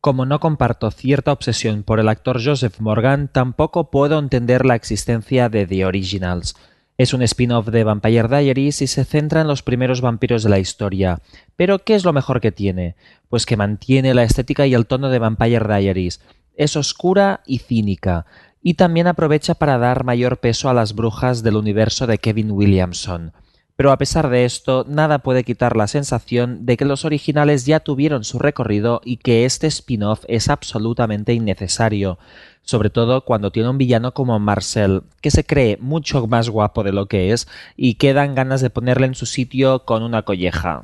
Como 0.00 0.26
no 0.26 0.38
comparto 0.38 0.90
cierta 0.90 1.32
obsesión 1.32 1.82
por 1.82 1.98
el 1.98 2.08
actor 2.08 2.40
Joseph 2.44 2.78
Morgan, 2.78 3.28
tampoco 3.32 3.90
puedo 3.90 4.18
entender 4.18 4.66
la 4.66 4.74
existencia 4.74 5.48
de 5.48 5.66
The 5.66 5.86
Originals. 5.86 6.54
Es 6.98 7.12
un 7.12 7.20
spin-off 7.22 7.68
de 7.68 7.84
Vampire 7.84 8.26
Diaries 8.26 8.80
y 8.80 8.86
se 8.86 9.04
centra 9.04 9.42
en 9.42 9.48
los 9.48 9.62
primeros 9.62 10.00
vampiros 10.00 10.42
de 10.42 10.48
la 10.48 10.58
historia. 10.58 11.20
Pero, 11.54 11.80
¿qué 11.84 11.94
es 11.94 12.06
lo 12.06 12.14
mejor 12.14 12.40
que 12.40 12.52
tiene? 12.52 12.96
Pues 13.28 13.44
que 13.44 13.58
mantiene 13.58 14.14
la 14.14 14.22
estética 14.22 14.66
y 14.66 14.72
el 14.72 14.86
tono 14.86 15.10
de 15.10 15.18
Vampire 15.18 15.66
Diaries. 15.66 16.22
Es 16.54 16.74
oscura 16.74 17.42
y 17.44 17.58
cínica, 17.58 18.24
y 18.62 18.74
también 18.74 19.08
aprovecha 19.08 19.54
para 19.54 19.76
dar 19.76 20.04
mayor 20.04 20.38
peso 20.38 20.70
a 20.70 20.74
las 20.74 20.94
brujas 20.94 21.42
del 21.42 21.56
universo 21.56 22.06
de 22.06 22.16
Kevin 22.16 22.50
Williamson. 22.50 23.32
Pero 23.76 23.92
a 23.92 23.98
pesar 23.98 24.30
de 24.30 24.46
esto, 24.46 24.86
nada 24.88 25.18
puede 25.18 25.44
quitar 25.44 25.76
la 25.76 25.86
sensación 25.86 26.64
de 26.64 26.78
que 26.78 26.86
los 26.86 27.04
originales 27.04 27.66
ya 27.66 27.80
tuvieron 27.80 28.24
su 28.24 28.38
recorrido 28.38 29.02
y 29.04 29.18
que 29.18 29.44
este 29.44 29.66
spin-off 29.66 30.24
es 30.28 30.48
absolutamente 30.48 31.34
innecesario 31.34 32.18
sobre 32.66 32.90
todo 32.90 33.24
cuando 33.24 33.50
tiene 33.50 33.70
un 33.70 33.78
villano 33.78 34.12
como 34.12 34.38
Marcel, 34.38 35.02
que 35.22 35.30
se 35.30 35.44
cree 35.44 35.78
mucho 35.80 36.26
más 36.26 36.50
guapo 36.50 36.82
de 36.82 36.92
lo 36.92 37.06
que 37.06 37.32
es 37.32 37.48
y 37.76 37.94
que 37.94 38.12
dan 38.12 38.34
ganas 38.34 38.60
de 38.60 38.70
ponerle 38.70 39.06
en 39.06 39.14
su 39.14 39.24
sitio 39.24 39.84
con 39.84 40.02
una 40.02 40.22
colleja. 40.22 40.82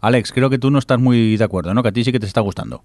Alex, 0.00 0.32
creo 0.32 0.48
que 0.48 0.58
tú 0.58 0.70
no 0.70 0.78
estás 0.78 0.98
muy 0.98 1.36
de 1.36 1.44
acuerdo, 1.44 1.74
¿no? 1.74 1.82
Que 1.82 1.90
a 1.90 1.92
ti 1.92 2.04
sí 2.04 2.10
que 2.10 2.20
te 2.20 2.26
está 2.26 2.40
gustando. 2.40 2.82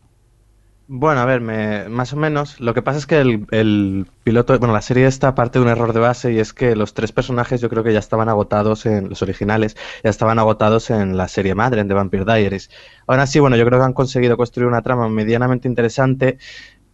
Bueno, 0.88 1.22
a 1.22 1.26
ver, 1.26 1.39
me, 1.39 1.88
más 1.88 2.12
o 2.12 2.18
menos. 2.18 2.60
Lo 2.60 2.74
que 2.74 2.82
pasa 2.82 2.99
es 2.99 3.06
que 3.06 3.22
el, 3.22 3.47
el, 3.51 4.06
piloto, 4.26 4.60
bueno, 4.60 4.74
la 4.74 4.82
serie 4.82 5.06
está 5.08 5.34
parte 5.34 5.58
de 5.58 5.64
un 5.64 5.72
error 5.72 5.93
de 5.93 6.01
base 6.01 6.34
y 6.34 6.39
es 6.39 6.51
que 6.51 6.76
los 6.76 6.93
tres 6.93 7.14
personajes 7.14 7.62
yo 7.62 7.70
creo 7.70 7.86
que 7.86 7.93
ya 7.93 7.99
estaban 7.99 8.28
agotados 8.28 8.86
en 8.86 9.08
los 9.08 9.22
originales, 9.22 9.78
ya 10.04 10.10
estaban 10.10 10.39
agotados 10.39 10.89
en 10.89 11.16
la 11.16 11.30
serie 11.30 11.56
madre, 11.56 11.80
en 11.80 11.88
The 11.88 11.93
Vampire 11.93 12.26
Diaries. 12.26 12.70
Ahora 13.08 13.28
sí, 13.28 13.39
bueno, 13.39 13.56
yo 13.56 13.66
creo 13.66 13.80
que 13.80 13.86
han 13.86 13.93
conseguido 13.93 14.36
construir 14.36 14.68
una 14.68 14.82
trama 14.82 15.08
medianamente 15.08 15.70
interesante 15.70 16.38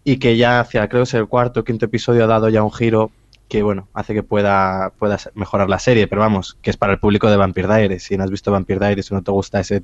y 0.04 0.18
que 0.18 0.38
ya 0.38 0.60
hacia, 0.60 0.88
creo 0.88 1.04
que 1.04 1.10
es 1.10 1.14
el 1.14 1.28
cuarto 1.28 1.62
o 1.62 1.64
quinto 1.64 1.86
episodio 1.86 2.24
ha 2.24 2.28
dado 2.28 2.50
ya 2.50 2.64
un 2.64 2.72
giro 2.72 3.12
que 3.50 3.64
bueno, 3.64 3.88
hace 3.96 4.14
que 4.14 4.22
pueda, 4.22 4.94
pueda 5.00 5.18
mejorar 5.34 5.70
la 5.70 5.80
serie, 5.80 6.08
pero 6.08 6.22
vamos, 6.22 6.56
que 6.62 6.70
es 6.70 6.78
para 6.78 6.94
el 6.94 7.00
público 7.00 7.32
de 7.32 7.36
Vampire 7.36 7.68
Diaries. 7.68 8.04
Si 8.04 8.16
no 8.16 8.24
has 8.24 8.30
visto 8.30 8.52
Vampire 8.52 8.80
Diaries 8.80 9.12
o 9.12 9.16
no 9.16 9.24
te 9.24 9.32
gusta 9.32 9.60
esa 9.60 9.82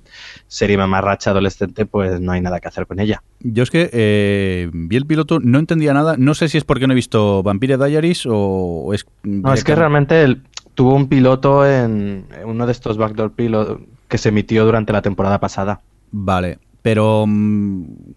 serie 0.47 0.77
mamarracha 0.77 1.31
adolescente, 1.31 1.87
pues 1.87 2.21
no 2.21 2.31
hay 2.31 2.41
nada 2.41 2.59
que 2.59 2.67
hacer 2.67 2.85
con 2.85 2.99
ella. 2.99 3.23
Yo 3.39 3.63
es 3.63 3.71
que 3.71 3.89
eh, 3.91 4.69
vi 4.71 4.95
el 4.95 5.07
piloto, 5.07 5.39
no 5.39 5.57
entendía 5.57 5.93
nada, 5.93 6.15
no 6.15 6.35
sé 6.35 6.47
si 6.47 6.59
es 6.59 6.63
porque 6.63 6.85
no 6.85 6.93
he 6.93 6.95
visto 6.95 7.41
Vampire 7.41 7.77
Diaries 7.77 8.27
o 8.29 8.91
es... 8.93 9.07
No, 9.23 9.51
es 9.51 9.63
que 9.63 9.73
realmente 9.73 10.21
el, 10.21 10.43
tuvo 10.75 10.93
un 10.93 11.07
piloto 11.09 11.67
en 11.67 12.27
uno 12.45 12.67
de 12.67 12.71
estos 12.71 12.97
backdoor 12.97 13.31
pilotos 13.31 13.79
que 14.07 14.19
se 14.19 14.29
emitió 14.29 14.63
durante 14.63 14.93
la 14.93 15.01
temporada 15.01 15.39
pasada. 15.39 15.81
Vale, 16.11 16.59
pero, 16.85 17.25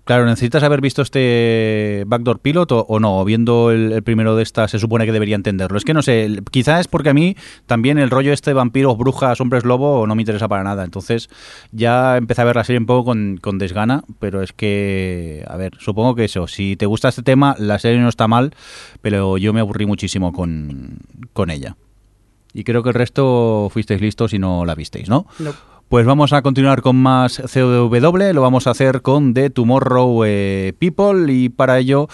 claro, 0.04 0.26
¿necesitas 0.26 0.62
haber 0.62 0.82
visto 0.82 1.00
este 1.00 2.04
Backdoor 2.06 2.40
Pilot 2.40 2.70
o, 2.72 2.84
o 2.86 3.00
no? 3.00 3.24
Viendo 3.24 3.70
el, 3.70 4.02
primero 4.02 4.36
de 4.36 4.42
estas 4.42 4.72
se 4.72 4.78
supone 4.78 5.06
que 5.06 5.12
debería 5.12 5.36
entenderlo. 5.36 5.78
Es 5.78 5.86
que 5.86 5.94
no 5.94 6.02
sé, 6.02 6.42
quizás 6.50 6.80
es 6.80 6.86
porque 6.86 7.08
a 7.08 7.14
mí 7.14 7.34
también 7.64 7.96
el 7.96 8.10
rollo 8.10 8.30
este 8.30 8.50
de 8.50 8.54
vampiros, 8.54 8.98
brujas, 8.98 9.40
hombres 9.40 9.64
lobo 9.64 10.06
no 10.06 10.14
me 10.14 10.20
interesa 10.20 10.48
para 10.48 10.64
nada. 10.64 10.84
Entonces 10.84 11.30
ya 11.72 12.18
empecé 12.18 12.42
a 12.42 12.44
ver 12.44 12.56
la 12.56 12.64
serie 12.64 12.78
un 12.78 12.84
poco 12.84 13.06
con, 13.06 13.38
con 13.40 13.56
desgana, 13.56 14.02
pero 14.18 14.42
es 14.42 14.52
que, 14.52 15.46
a 15.48 15.56
ver, 15.56 15.72
supongo 15.78 16.14
que 16.14 16.24
eso, 16.24 16.46
si 16.46 16.76
te 16.76 16.84
gusta 16.84 17.08
este 17.08 17.22
tema, 17.22 17.56
la 17.58 17.78
serie 17.78 18.00
no 18.00 18.10
está 18.10 18.28
mal, 18.28 18.54
pero 19.00 19.38
yo 19.38 19.54
me 19.54 19.60
aburrí 19.60 19.86
muchísimo 19.86 20.34
con, 20.34 20.98
con 21.32 21.48
ella. 21.48 21.74
Y 22.52 22.64
creo 22.64 22.82
que 22.82 22.90
el 22.90 22.94
resto 22.94 23.68
fuisteis 23.72 24.02
listos 24.02 24.34
y 24.34 24.38
no 24.38 24.66
la 24.66 24.74
visteis, 24.74 25.08
¿no? 25.08 25.24
No. 25.38 25.54
Pues 25.88 26.04
vamos 26.04 26.34
a 26.34 26.42
continuar 26.42 26.82
con 26.82 26.96
más 26.96 27.40
CW, 27.50 28.34
lo 28.34 28.42
vamos 28.42 28.66
a 28.66 28.72
hacer 28.72 29.00
con 29.00 29.32
The 29.32 29.48
Tomorrow 29.48 30.22
eh, 30.26 30.74
People 30.78 31.32
y 31.32 31.48
para 31.48 31.78
ello 31.78 32.08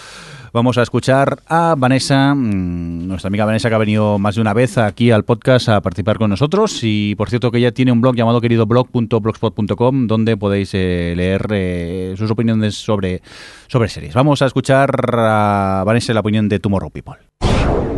vamos 0.53 0.77
a 0.77 0.81
escuchar 0.81 1.39
a 1.47 1.75
Vanessa, 1.77 2.33
mmm, 2.33 3.05
nuestra 3.05 3.27
amiga 3.27 3.43
Vanessa 3.43 3.67
que 3.67 3.75
ha 3.75 3.79
venido 3.79 4.17
más 4.17 4.35
de 4.35 4.41
una 4.41 4.53
vez 4.53 4.77
aquí 4.77 5.11
al 5.11 5.25
podcast 5.25 5.67
a 5.67 5.81
participar 5.81 6.17
con 6.17 6.29
nosotros 6.29 6.79
y 6.83 7.15
por 7.15 7.29
cierto 7.29 7.51
que 7.51 7.57
ella 7.57 7.73
tiene 7.73 7.91
un 7.91 7.99
blog 7.99 8.15
llamado 8.15 8.39
queridoblog.blogspot.com 8.39 10.07
donde 10.07 10.37
podéis 10.37 10.73
eh, 10.73 11.13
leer 11.13 11.45
eh, 11.51 12.13
sus 12.17 12.31
opiniones 12.31 12.75
sobre, 12.75 13.21
sobre 13.67 13.89
series. 13.89 14.13
Vamos 14.13 14.41
a 14.41 14.45
escuchar 14.45 14.89
a 15.17 15.83
Vanessa 15.85 16.13
la 16.13 16.21
opinión 16.21 16.47
de 16.47 16.59
Tomorrow 16.59 16.91
People. 16.91 17.15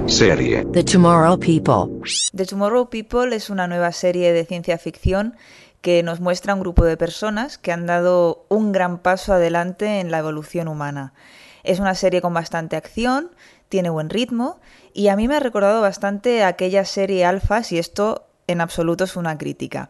Serie. 0.07 0.65
The 0.71 0.83
Tomorrow 0.83 1.37
People. 1.37 2.01
The 2.33 2.45
Tomorrow 2.45 2.89
People 2.89 3.35
es 3.35 3.49
una 3.49 3.67
nueva 3.67 3.91
serie 3.91 4.31
de 4.31 4.45
ciencia 4.45 4.77
ficción 4.77 5.35
que 5.87 6.03
nos 6.03 6.19
muestra 6.19 6.53
un 6.53 6.59
grupo 6.59 6.83
de 6.83 6.97
personas 6.97 7.57
que 7.57 7.71
han 7.71 7.85
dado 7.85 8.45
un 8.49 8.73
gran 8.73 8.97
paso 8.97 9.31
adelante 9.31 10.01
en 10.01 10.11
la 10.11 10.17
evolución 10.17 10.67
humana. 10.67 11.13
Es 11.63 11.79
una 11.79 11.95
serie 11.95 12.19
con 12.19 12.33
bastante 12.33 12.75
acción, 12.75 13.31
tiene 13.69 13.89
buen 13.89 14.09
ritmo 14.09 14.59
y 14.93 15.07
a 15.07 15.15
mí 15.15 15.29
me 15.29 15.37
ha 15.37 15.39
recordado 15.39 15.79
bastante 15.79 16.43
aquella 16.43 16.83
serie 16.83 17.23
Alphas 17.23 17.71
y 17.71 17.77
esto 17.77 18.27
en 18.47 18.59
absoluto 18.59 19.05
es 19.05 19.15
una 19.15 19.37
crítica. 19.37 19.89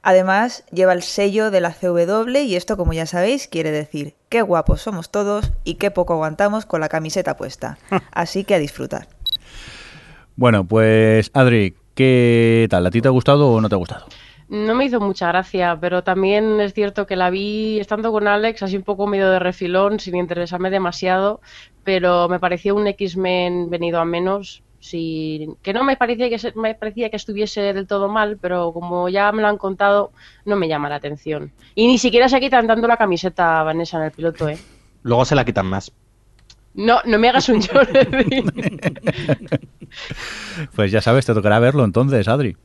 Además, 0.00 0.62
lleva 0.70 0.92
el 0.92 1.02
sello 1.02 1.50
de 1.50 1.60
la 1.60 1.72
CW 1.72 2.36
y 2.44 2.54
esto, 2.54 2.76
como 2.76 2.92
ya 2.92 3.06
sabéis, 3.06 3.48
quiere 3.48 3.72
decir 3.72 4.14
qué 4.28 4.42
guapos 4.42 4.80
somos 4.80 5.10
todos 5.10 5.50
y 5.64 5.74
qué 5.74 5.90
poco 5.90 6.12
aguantamos 6.12 6.66
con 6.66 6.80
la 6.80 6.88
camiseta 6.88 7.36
puesta. 7.36 7.78
Así 8.12 8.44
que 8.44 8.54
a 8.54 8.60
disfrutar. 8.60 9.08
Bueno, 10.36 10.62
pues 10.62 11.32
Adri, 11.34 11.74
¿qué 11.96 12.68
tal? 12.70 12.86
¿A 12.86 12.92
ti 12.92 13.02
te 13.02 13.08
ha 13.08 13.10
gustado 13.10 13.50
o 13.50 13.60
no 13.60 13.68
te 13.68 13.74
ha 13.74 13.78
gustado? 13.78 14.06
No 14.52 14.74
me 14.74 14.84
hizo 14.84 15.00
mucha 15.00 15.28
gracia, 15.28 15.78
pero 15.80 16.04
también 16.04 16.60
es 16.60 16.74
cierto 16.74 17.06
que 17.06 17.16
la 17.16 17.30
vi 17.30 17.80
estando 17.80 18.12
con 18.12 18.28
Alex, 18.28 18.62
así 18.62 18.76
un 18.76 18.82
poco 18.82 19.06
medio 19.06 19.30
de 19.30 19.38
refilón, 19.38 19.98
sin 19.98 20.14
interesarme 20.14 20.68
demasiado, 20.68 21.40
pero 21.84 22.28
me 22.28 22.38
pareció 22.38 22.74
un 22.74 22.86
X-Men 22.86 23.70
venido 23.70 23.98
a 23.98 24.04
menos, 24.04 24.62
sí, 24.78 25.48
que 25.62 25.72
no 25.72 25.84
me 25.84 25.96
parecía 25.96 26.28
que 26.28 26.38
se- 26.38 26.52
me 26.54 26.74
parecía 26.74 27.08
que 27.08 27.16
estuviese 27.16 27.72
del 27.72 27.86
todo 27.86 28.10
mal, 28.10 28.36
pero 28.42 28.74
como 28.74 29.08
ya 29.08 29.32
me 29.32 29.40
lo 29.40 29.48
han 29.48 29.56
contado, 29.56 30.12
no 30.44 30.56
me 30.56 30.68
llama 30.68 30.90
la 30.90 30.96
atención. 30.96 31.50
Y 31.74 31.86
ni 31.86 31.96
siquiera 31.96 32.28
se 32.28 32.38
quitan 32.38 32.66
dando 32.66 32.86
la 32.88 32.98
camiseta 32.98 33.60
a 33.60 33.62
Vanessa 33.64 33.96
en 33.96 34.04
el 34.04 34.12
piloto, 34.12 34.48
¿eh? 34.50 34.58
Luego 35.02 35.24
se 35.24 35.34
la 35.34 35.46
quitan 35.46 35.64
más. 35.64 35.90
No, 36.74 37.00
no 37.06 37.18
me 37.18 37.30
hagas 37.30 37.48
un 37.48 37.62
Jordi. 37.62 38.44
Pues 40.74 40.90
ya 40.92 41.00
sabes, 41.00 41.26
te 41.26 41.34
tocará 41.34 41.58
verlo 41.58 41.84
entonces, 41.84 42.28
Adri. 42.28 42.56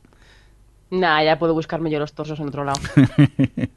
Nah, 0.90 1.22
ya 1.22 1.38
puedo 1.38 1.54
buscarme 1.54 1.90
yo 1.90 1.98
los 1.98 2.12
torsos 2.12 2.38
en 2.40 2.48
otro 2.48 2.64
lado. 2.64 2.80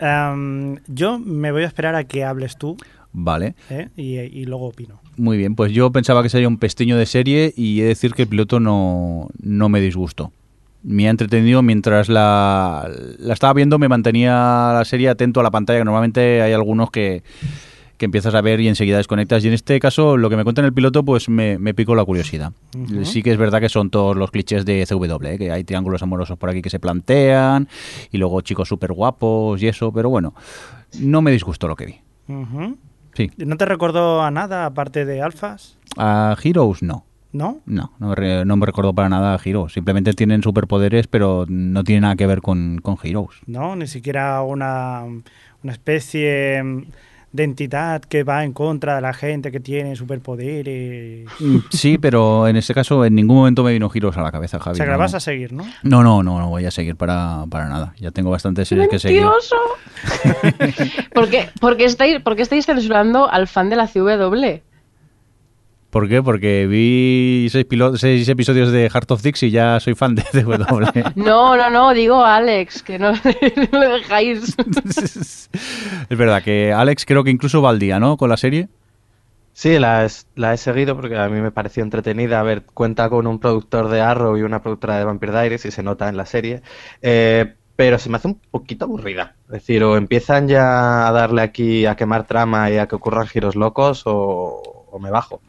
Em, 0.00 0.76
yo 0.86 1.18
me 1.18 1.50
voy 1.50 1.64
a 1.64 1.66
esperar 1.66 1.96
a 1.96 2.04
que 2.04 2.22
hables 2.22 2.56
tú 2.56 2.76
Vale. 3.12 3.56
¿eh? 3.68 3.88
y, 3.96 4.18
y 4.18 4.44
luego 4.44 4.66
opino. 4.66 5.00
Muy 5.16 5.36
bien, 5.36 5.56
pues 5.56 5.72
yo 5.72 5.90
pensaba 5.90 6.22
que 6.22 6.28
sería 6.28 6.46
un 6.46 6.58
pestiño 6.58 6.96
de 6.96 7.06
serie 7.06 7.52
y 7.56 7.80
he 7.80 7.82
de 7.82 7.88
decir 7.88 8.14
que 8.14 8.22
el 8.22 8.28
piloto 8.28 8.60
no, 8.60 9.28
no 9.42 9.68
me 9.68 9.80
disgustó. 9.80 10.30
Me 10.84 11.08
ha 11.08 11.10
entretenido 11.10 11.62
mientras 11.62 12.08
la, 12.08 12.88
la 13.18 13.34
estaba 13.34 13.52
viendo, 13.54 13.80
me 13.80 13.88
mantenía 13.88 14.70
la 14.72 14.84
serie 14.84 15.08
atento 15.08 15.40
a 15.40 15.42
la 15.42 15.50
pantalla, 15.50 15.80
que 15.80 15.84
normalmente 15.84 16.40
hay 16.40 16.52
algunos 16.52 16.92
que, 16.92 17.24
que 17.98 18.06
empiezas 18.06 18.34
a 18.34 18.40
ver 18.40 18.60
y 18.60 18.68
enseguida 18.68 18.96
desconectas. 18.96 19.44
Y 19.44 19.48
en 19.48 19.54
este 19.54 19.78
caso, 19.80 20.16
lo 20.16 20.30
que 20.30 20.36
me 20.36 20.44
cuenta 20.44 20.62
en 20.62 20.66
el 20.66 20.72
piloto, 20.72 21.04
pues 21.04 21.28
me, 21.28 21.58
me 21.58 21.74
picó 21.74 21.94
la 21.94 22.04
curiosidad. 22.04 22.52
Sí 23.02 23.22
que 23.22 23.32
es 23.32 23.36
verdad 23.36 23.60
que 23.60 23.68
son 23.68 23.90
todos 23.90 24.16
los 24.16 24.30
clichés 24.30 24.64
de 24.64 24.86
CW, 24.86 25.26
¿eh? 25.26 25.38
que 25.38 25.50
hay 25.50 25.64
triángulos 25.64 26.02
amorosos 26.02 26.38
por 26.38 26.48
aquí 26.48 26.62
que 26.62 26.70
se 26.70 26.78
plantean, 26.78 27.68
y 28.10 28.18
luego 28.18 28.40
chicos 28.40 28.68
súper 28.68 28.92
guapos 28.92 29.62
y 29.62 29.68
eso, 29.68 29.92
pero 29.92 30.08
bueno, 30.08 30.34
no 31.00 31.20
me 31.20 31.30
disgustó 31.32 31.68
lo 31.68 31.76
que 31.76 31.86
vi. 31.86 32.00
Sí. 33.14 33.30
¿No 33.36 33.56
te 33.56 33.64
recordó 33.64 34.22
a 34.22 34.30
nada 34.30 34.64
aparte 34.64 35.04
de 35.04 35.20
Alphas? 35.20 35.76
A 35.96 36.36
Heroes 36.42 36.82
no. 36.82 37.04
¿No? 37.30 37.60
No, 37.66 37.92
no 37.98 38.14
me, 38.16 38.44
no 38.46 38.56
me 38.56 38.64
recuerdo 38.64 38.94
para 38.94 39.08
nada 39.10 39.34
a 39.34 39.40
Heroes. 39.44 39.74
Simplemente 39.74 40.14
tienen 40.14 40.42
superpoderes, 40.42 41.08
pero 41.08 41.44
no 41.46 41.84
tiene 41.84 42.02
nada 42.02 42.16
que 42.16 42.26
ver 42.26 42.40
con, 42.40 42.78
con 42.78 42.96
Heroes. 43.02 43.36
¿No? 43.46 43.76
Ni 43.76 43.86
siquiera 43.86 44.40
una, 44.42 45.02
una 45.62 45.72
especie 45.72 46.62
de 47.30 47.44
entidad 47.44 48.00
que 48.02 48.24
va 48.24 48.42
en 48.44 48.52
contra 48.52 48.96
de 48.96 49.00
la 49.02 49.12
gente 49.12 49.52
que 49.52 49.60
tiene 49.60 49.94
superpoderes. 49.96 51.26
Mm, 51.40 51.58
Sí, 51.70 51.98
pero 51.98 52.48
en 52.48 52.56
este 52.56 52.72
caso 52.74 53.04
en 53.04 53.14
ningún 53.14 53.36
momento 53.36 53.62
me 53.62 53.72
vino 53.72 53.90
Heroes 53.94 54.16
a 54.16 54.22
la 54.22 54.32
cabeza, 54.32 54.56
O 54.56 54.60
Javi. 54.60 54.76
sea, 54.76 54.86
que 54.86 54.90
la 54.92 54.96
vas 54.96 55.14
a 55.14 55.20
seguir, 55.20 55.52
¿no? 55.52 55.64
No, 55.82 56.02
no, 56.02 56.22
no, 56.22 56.38
no 56.38 56.48
voy 56.48 56.64
a 56.64 56.70
seguir 56.70 56.96
para, 56.96 57.44
para 57.50 57.68
nada. 57.68 57.92
Ya 57.98 58.10
tengo 58.10 58.30
bastantes 58.30 58.66
series 58.68 58.88
que 58.88 58.98
seguir. 58.98 59.22
¡Mentiroso! 59.22 59.56
¿Por 61.14 61.28
qué, 61.28 61.48
por 61.60 61.76
qué 61.76 61.84
estáis, 61.84 62.20
por 62.20 62.36
qué 62.36 62.42
estáis 62.42 62.66
censurando 62.66 63.30
al 63.30 63.46
fan 63.48 63.68
de 63.70 63.76
la 63.76 63.86
CW? 63.86 64.60
¿Por 65.90 66.06
qué? 66.08 66.22
Porque 66.22 66.66
vi 66.66 67.48
seis, 67.50 67.66
seis 67.96 68.28
episodios 68.28 68.70
de 68.70 68.90
Heart 68.90 69.10
of 69.10 69.22
Dix 69.22 69.42
y 69.44 69.50
ya 69.50 69.80
soy 69.80 69.94
fan 69.94 70.14
de 70.14 70.22
CW. 70.32 71.12
No, 71.16 71.56
no, 71.56 71.70
no, 71.70 71.94
digo 71.94 72.22
a 72.22 72.36
Alex, 72.36 72.82
que 72.82 72.98
no 72.98 73.12
le 73.72 73.88
dejáis. 73.88 74.54
es 76.10 76.18
verdad 76.18 76.42
que 76.42 76.72
Alex 76.72 77.04
creo 77.06 77.24
que 77.24 77.30
incluso 77.30 77.62
va 77.62 77.70
al 77.70 77.78
día, 77.78 77.98
¿no? 77.98 78.16
Con 78.16 78.28
la 78.28 78.36
serie. 78.36 78.68
Sí, 79.54 79.78
la, 79.78 80.04
es- 80.04 80.26
la 80.36 80.52
he 80.54 80.56
seguido 80.56 80.94
porque 80.94 81.16
a 81.16 81.28
mí 81.28 81.40
me 81.40 81.50
pareció 81.50 81.82
entretenida. 81.82 82.38
A 82.38 82.42
ver, 82.44 82.62
cuenta 82.62 83.08
con 83.08 83.26
un 83.26 83.38
productor 83.40 83.88
de 83.88 84.00
Arrow 84.00 84.36
y 84.36 84.42
una 84.42 84.62
productora 84.62 84.98
de 84.98 85.04
Vampire 85.04 85.32
Diaries 85.32 85.64
y 85.64 85.70
se 85.70 85.82
nota 85.82 86.08
en 86.08 86.16
la 86.16 86.26
serie. 86.26 86.62
Eh, 87.02 87.54
pero 87.76 87.98
se 87.98 88.08
me 88.10 88.16
hace 88.16 88.28
un 88.28 88.40
poquito 88.50 88.84
aburrida. 88.84 89.36
Es 89.46 89.52
decir, 89.52 89.82
o 89.84 89.96
empiezan 89.96 90.48
ya 90.48 91.08
a 91.08 91.12
darle 91.12 91.42
aquí 91.42 91.86
a 91.86 91.96
quemar 91.96 92.26
trama 92.26 92.70
y 92.70 92.76
a 92.78 92.86
que 92.86 92.94
ocurran 92.96 93.26
giros 93.26 93.56
locos 93.56 94.02
o, 94.04 94.86
o 94.92 94.98
me 94.98 95.10
bajo. 95.10 95.40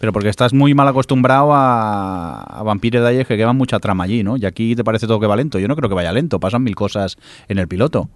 Pero 0.00 0.12
porque 0.12 0.28
estás 0.28 0.52
muy 0.54 0.74
mal 0.74 0.86
acostumbrado 0.88 1.52
a, 1.52 2.40
a 2.42 2.62
Vampire 2.62 3.00
Diaries 3.00 3.26
que 3.26 3.36
queman 3.36 3.56
mucha 3.56 3.80
trama 3.80 4.04
allí, 4.04 4.22
¿no? 4.22 4.36
Y 4.36 4.46
aquí 4.46 4.76
te 4.76 4.84
parece 4.84 5.06
todo 5.06 5.18
que 5.20 5.26
va 5.26 5.34
lento. 5.36 5.58
Yo 5.58 5.66
no 5.68 5.74
creo 5.76 5.88
que 5.88 5.94
vaya 5.96 6.12
lento, 6.12 6.38
pasan 6.38 6.62
mil 6.62 6.74
cosas 6.76 7.16
en 7.48 7.58
el 7.58 7.66
piloto. 7.68 8.08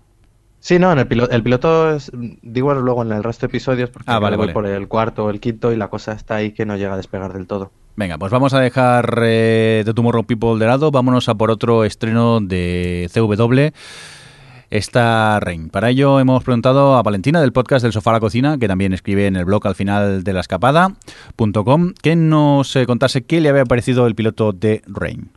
Sí, 0.61 0.79
no, 0.79 0.93
en 0.93 1.01
el, 1.01 1.09
pilo- 1.09 1.29
el 1.29 1.43
piloto 1.43 1.91
es, 1.93 2.13
digo 2.43 2.73
luego 2.75 3.03
en 3.03 3.11
el 3.11 3.25
resto 3.25 3.47
de 3.47 3.51
episodios 3.51 3.91
porque 3.91 4.09
Ah, 4.09 4.21
vale, 4.21 4.37
voy 4.37 4.47
vale. 4.47 4.53
por 4.55 4.67
el 4.67 4.87
cuarto 4.87 5.25
o 5.25 5.31
el 5.31 5.41
quinto 5.41 5.73
y 5.73 5.77
la 5.77 5.89
cosa 5.89 6.13
está 6.13 6.37
ahí 6.37 6.53
que 6.53 6.65
no 6.65 6.77
llega 6.77 6.95
a 6.95 6.97
despegar 6.97 7.33
del 7.33 7.49
todo. 7.49 7.73
Venga, 7.97 8.17
pues 8.17 8.31
vamos 8.31 8.55
a 8.55 8.61
dejar 8.61 9.19
eh, 9.25 9.83
The 9.85 9.93
Tomorrow 9.93 10.23
People 10.25 10.61
de 10.61 10.67
lado, 10.67 10.93
vámonos 10.93 11.29
a 11.29 11.35
por 11.35 11.51
otro 11.51 11.85
estreno 11.85 12.39
de 12.41 13.11
CW. 13.13 13.73
Está 14.73 15.39
Rain. 15.39 15.69
Para 15.69 15.91
ello 15.91 16.19
hemos 16.19 16.43
preguntado 16.45 16.97
a 16.97 17.03
Valentina 17.03 17.43
del 17.43 17.53
podcast 17.53 17.83
del 17.83 17.93
Sofá 17.93 18.09
a 18.09 18.15
la 18.15 18.21
Cocina, 18.21 18.57
que 18.57 18.67
también 18.67 18.95
escribe 18.95 19.27
en 19.27 19.37
el 19.37 19.45
blog 19.45 19.67
al 19.67 19.75
final 19.75 20.25
de 20.25 20.33
la 20.33 20.41
escapada.com, 20.41 21.93
que 22.01 22.17
nos 22.17 22.75
eh, 22.77 22.87
contase 22.87 23.21
qué 23.21 23.43
le 23.43 23.51
había 23.51 23.67
parecido 23.67 24.07
el 24.07 24.15
piloto 24.15 24.53
de 24.53 24.81
Rain. 24.87 25.29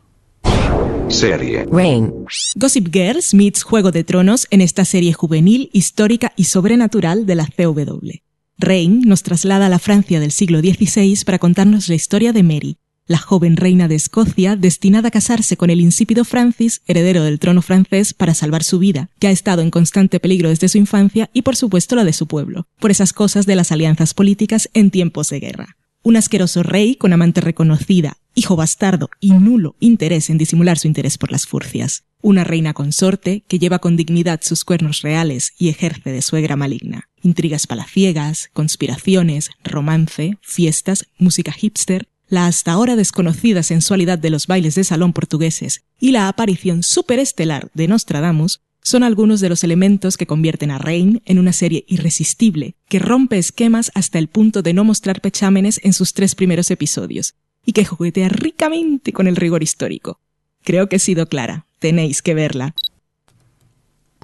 Serie. 1.10 1.66
Rain. 1.70 2.14
Gossip 2.56 2.88
Girls 2.94 3.34
meets 3.34 3.64
Juego 3.64 3.92
de 3.92 4.06
Tronos 4.06 4.48
en 4.52 4.62
esta 4.62 4.86
serie 4.86 5.12
juvenil, 5.12 5.70
histórica 5.74 6.32
y 6.38 6.46
sobrenatural 6.46 7.26
de 7.26 7.36
la 7.36 7.46
CW. 7.46 8.12
Rain 8.58 9.02
nos 9.02 9.24
traslada 9.24 9.66
a 9.66 9.70
la 9.70 9.80
Francia 9.80 10.22
del 10.22 10.32
siglo 10.32 10.60
XVI 10.60 11.26
para 11.26 11.40
contarnos 11.40 11.90
la 11.90 11.96
historia 11.96 12.32
de 12.32 12.42
Mary, 12.42 12.78
la 13.08 13.18
joven 13.20 13.56
reina 13.56 13.88
de 13.88 13.96
Escocia 13.96 14.56
destinada 14.56 15.10
a 15.10 15.12
casarse 15.12 15.58
con 15.58 15.70
el 15.70 15.80
insípido 15.80 16.26
Francis, 16.26 16.82
heredero 16.88 17.24
del 17.24 17.40
trono 17.40 17.62
francés, 17.62 18.14
para 18.14 18.34
salvar 18.34 18.64
su 18.64 18.80
vida, 18.80 19.10
que 19.20 19.28
ha 19.28 19.32
estado 19.32 19.62
en 19.62 19.72
constante 19.72 20.20
peligro 20.20 20.50
desde 20.50 20.70
su 20.70 20.78
infancia 20.78 21.30
y 21.34 21.44
por 21.44 21.56
supuesto 21.56 21.96
la 21.96 22.04
de 22.04 22.14
su 22.14 22.28
pueblo, 22.28 22.68
por 22.80 22.92
esas 22.92 23.14
cosas 23.14 23.46
de 23.46 23.56
las 23.56 23.72
alianzas 23.72 24.14
políticas 24.14 24.70
en 24.74 24.90
tiempos 24.90 25.30
de 25.30 25.40
guerra. 25.40 25.78
Un 26.02 26.18
asqueroso 26.18 26.62
rey 26.62 26.96
con 26.96 27.14
amante 27.14 27.42
reconocida, 27.42 28.18
hijo 28.36 28.56
bastardo 28.56 29.10
y 29.20 29.32
nulo 29.32 29.76
interés 29.80 30.30
en 30.30 30.38
disimular 30.38 30.78
su 30.78 30.88
interés 30.88 31.18
por 31.18 31.32
las 31.32 31.48
furcias. 31.48 32.04
Una 32.22 32.44
reina 32.44 32.74
consorte 32.74 33.44
que 33.48 33.60
lleva 33.60 33.80
con 33.80 33.98
dignidad 33.98 34.40
sus 34.44 34.66
cuernos 34.66 35.02
reales 35.02 35.54
y 35.58 35.70
ejerce 35.70 36.12
de 36.12 36.22
suegra 36.22 36.56
maligna. 36.56 37.10
Intrigas 37.22 37.66
palaciegas, 37.66 38.50
conspiraciones, 38.54 39.50
romance, 39.64 40.38
fiestas, 40.42 41.08
música 41.18 41.52
hipster, 41.52 42.08
la 42.28 42.48
hasta 42.48 42.72
ahora 42.72 42.96
desconocida 42.96 43.64
sensualidad 43.64 44.18
de 44.18 44.30
los 44.30 44.48
bailes 44.48 44.76
de 44.76 44.84
salón 44.84 45.14
portugueses 45.14 45.84
y 46.00 46.12
la 46.12 46.28
aparición 46.28 46.84
superestelar 46.84 47.70
de 47.74 47.88
Nostradamus 47.88 48.62
son 48.86 49.02
algunos 49.02 49.40
de 49.40 49.50
los 49.50 49.64
elementos 49.64 50.16
que 50.16 50.28
convierten 50.28 50.70
a 50.70 50.78
Rain 50.78 51.24
en 51.26 51.40
una 51.40 51.54
serie 51.54 51.86
irresistible, 51.88 52.76
que 52.88 53.00
rompe 53.00 53.40
esquemas 53.40 53.92
hasta 53.96 54.20
el 54.20 54.28
punto 54.28 54.62
de 54.62 54.74
no 54.74 54.84
mostrar 54.84 55.22
pechámenes 55.22 55.80
en 55.84 55.92
sus 55.92 56.14
tres 56.14 56.36
primeros 56.36 56.70
episodios, 56.70 57.34
y 57.66 57.72
que 57.72 57.84
juguetea 57.84 58.30
ricamente 58.30 59.12
con 59.12 59.26
el 59.26 59.38
rigor 59.38 59.64
histórico. 59.64 60.20
Creo 60.64 60.88
que 60.88 60.98
he 60.98 61.00
sido 61.00 61.28
clara, 61.28 61.66
tenéis 61.80 62.22
que 62.22 62.36
verla. 62.36 62.76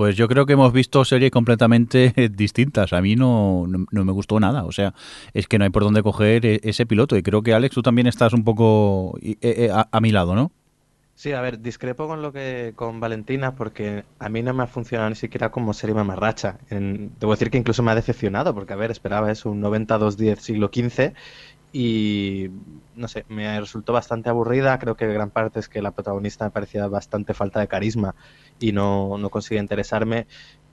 Pues 0.02 0.16
yo 0.16 0.28
creo 0.28 0.48
que 0.48 0.54
hemos 0.54 0.74
visto 0.74 1.06
series 1.06 1.30
completamente 1.30 2.12
distintas. 2.36 2.92
A 2.92 3.04
mí 3.04 3.16
no, 3.16 3.68
no, 3.68 4.04
me 4.04 4.12
gustó 4.12 4.40
nada. 4.40 4.64
O 4.66 4.72
sea, 4.72 4.96
es 5.36 5.48
que 5.48 5.60
no 5.60 5.64
hay 5.64 5.70
por 5.70 5.84
dónde 5.84 6.02
coger 6.02 6.44
e- 6.44 6.60
ese 6.64 6.88
piloto. 6.88 7.16
Y 7.18 7.22
creo 7.22 7.44
que 7.44 7.54
Alex, 7.54 7.76
tú 7.76 7.84
también 7.84 8.08
estás 8.08 8.34
un 8.34 8.44
poco 8.44 9.16
eh, 9.22 9.38
eh, 9.42 9.70
a, 9.72 9.88
a 9.92 10.02
mi 10.02 10.12
lado, 10.12 10.34
¿no? 10.34 10.52
Sí, 11.14 11.34
a 11.34 11.42
ver, 11.42 11.60
discrepo 11.62 12.08
con 12.08 12.24
lo 12.24 12.34
que 12.34 12.74
con 12.76 13.00
Valentina 13.00 13.54
porque 13.54 14.06
a 14.18 14.28
mí 14.30 14.42
no 14.42 14.56
me 14.56 14.64
ha 14.64 14.68
funcionado 14.68 15.08
ni 15.10 15.16
siquiera 15.16 15.52
como 15.52 15.72
serie 15.74 15.94
mamarracha. 15.94 16.58
En- 16.72 17.14
debo 17.20 17.34
decir 17.34 17.52
que 17.52 17.60
incluso 17.60 17.84
me 17.84 17.92
ha 17.92 17.96
decepcionado 17.96 18.56
porque, 18.56 18.74
a 18.74 18.76
ver, 18.76 18.90
esperaba 18.90 19.32
eso, 19.32 19.52
un 19.52 19.60
90-210 19.62 20.42
siglo 20.42 20.70
XV 20.70 21.14
y 21.72 22.50
no 22.96 23.08
sé, 23.08 23.26
me 23.30 23.60
resultó 23.60 23.94
bastante 23.94 24.30
aburrida. 24.30 24.80
Creo 24.80 24.96
que 24.96 25.08
gran 25.08 25.30
parte 25.32 25.60
es 25.60 25.70
que 25.70 25.82
la 25.84 25.92
protagonista 25.92 26.46
me 26.46 26.52
parecía 26.52 26.88
bastante 26.88 27.34
falta 27.36 27.60
de 27.60 27.68
carisma 27.68 28.16
y 28.62 28.72
no, 28.72 29.18
no 29.18 29.30
consigue 29.30 29.60
interesarme. 29.60 30.28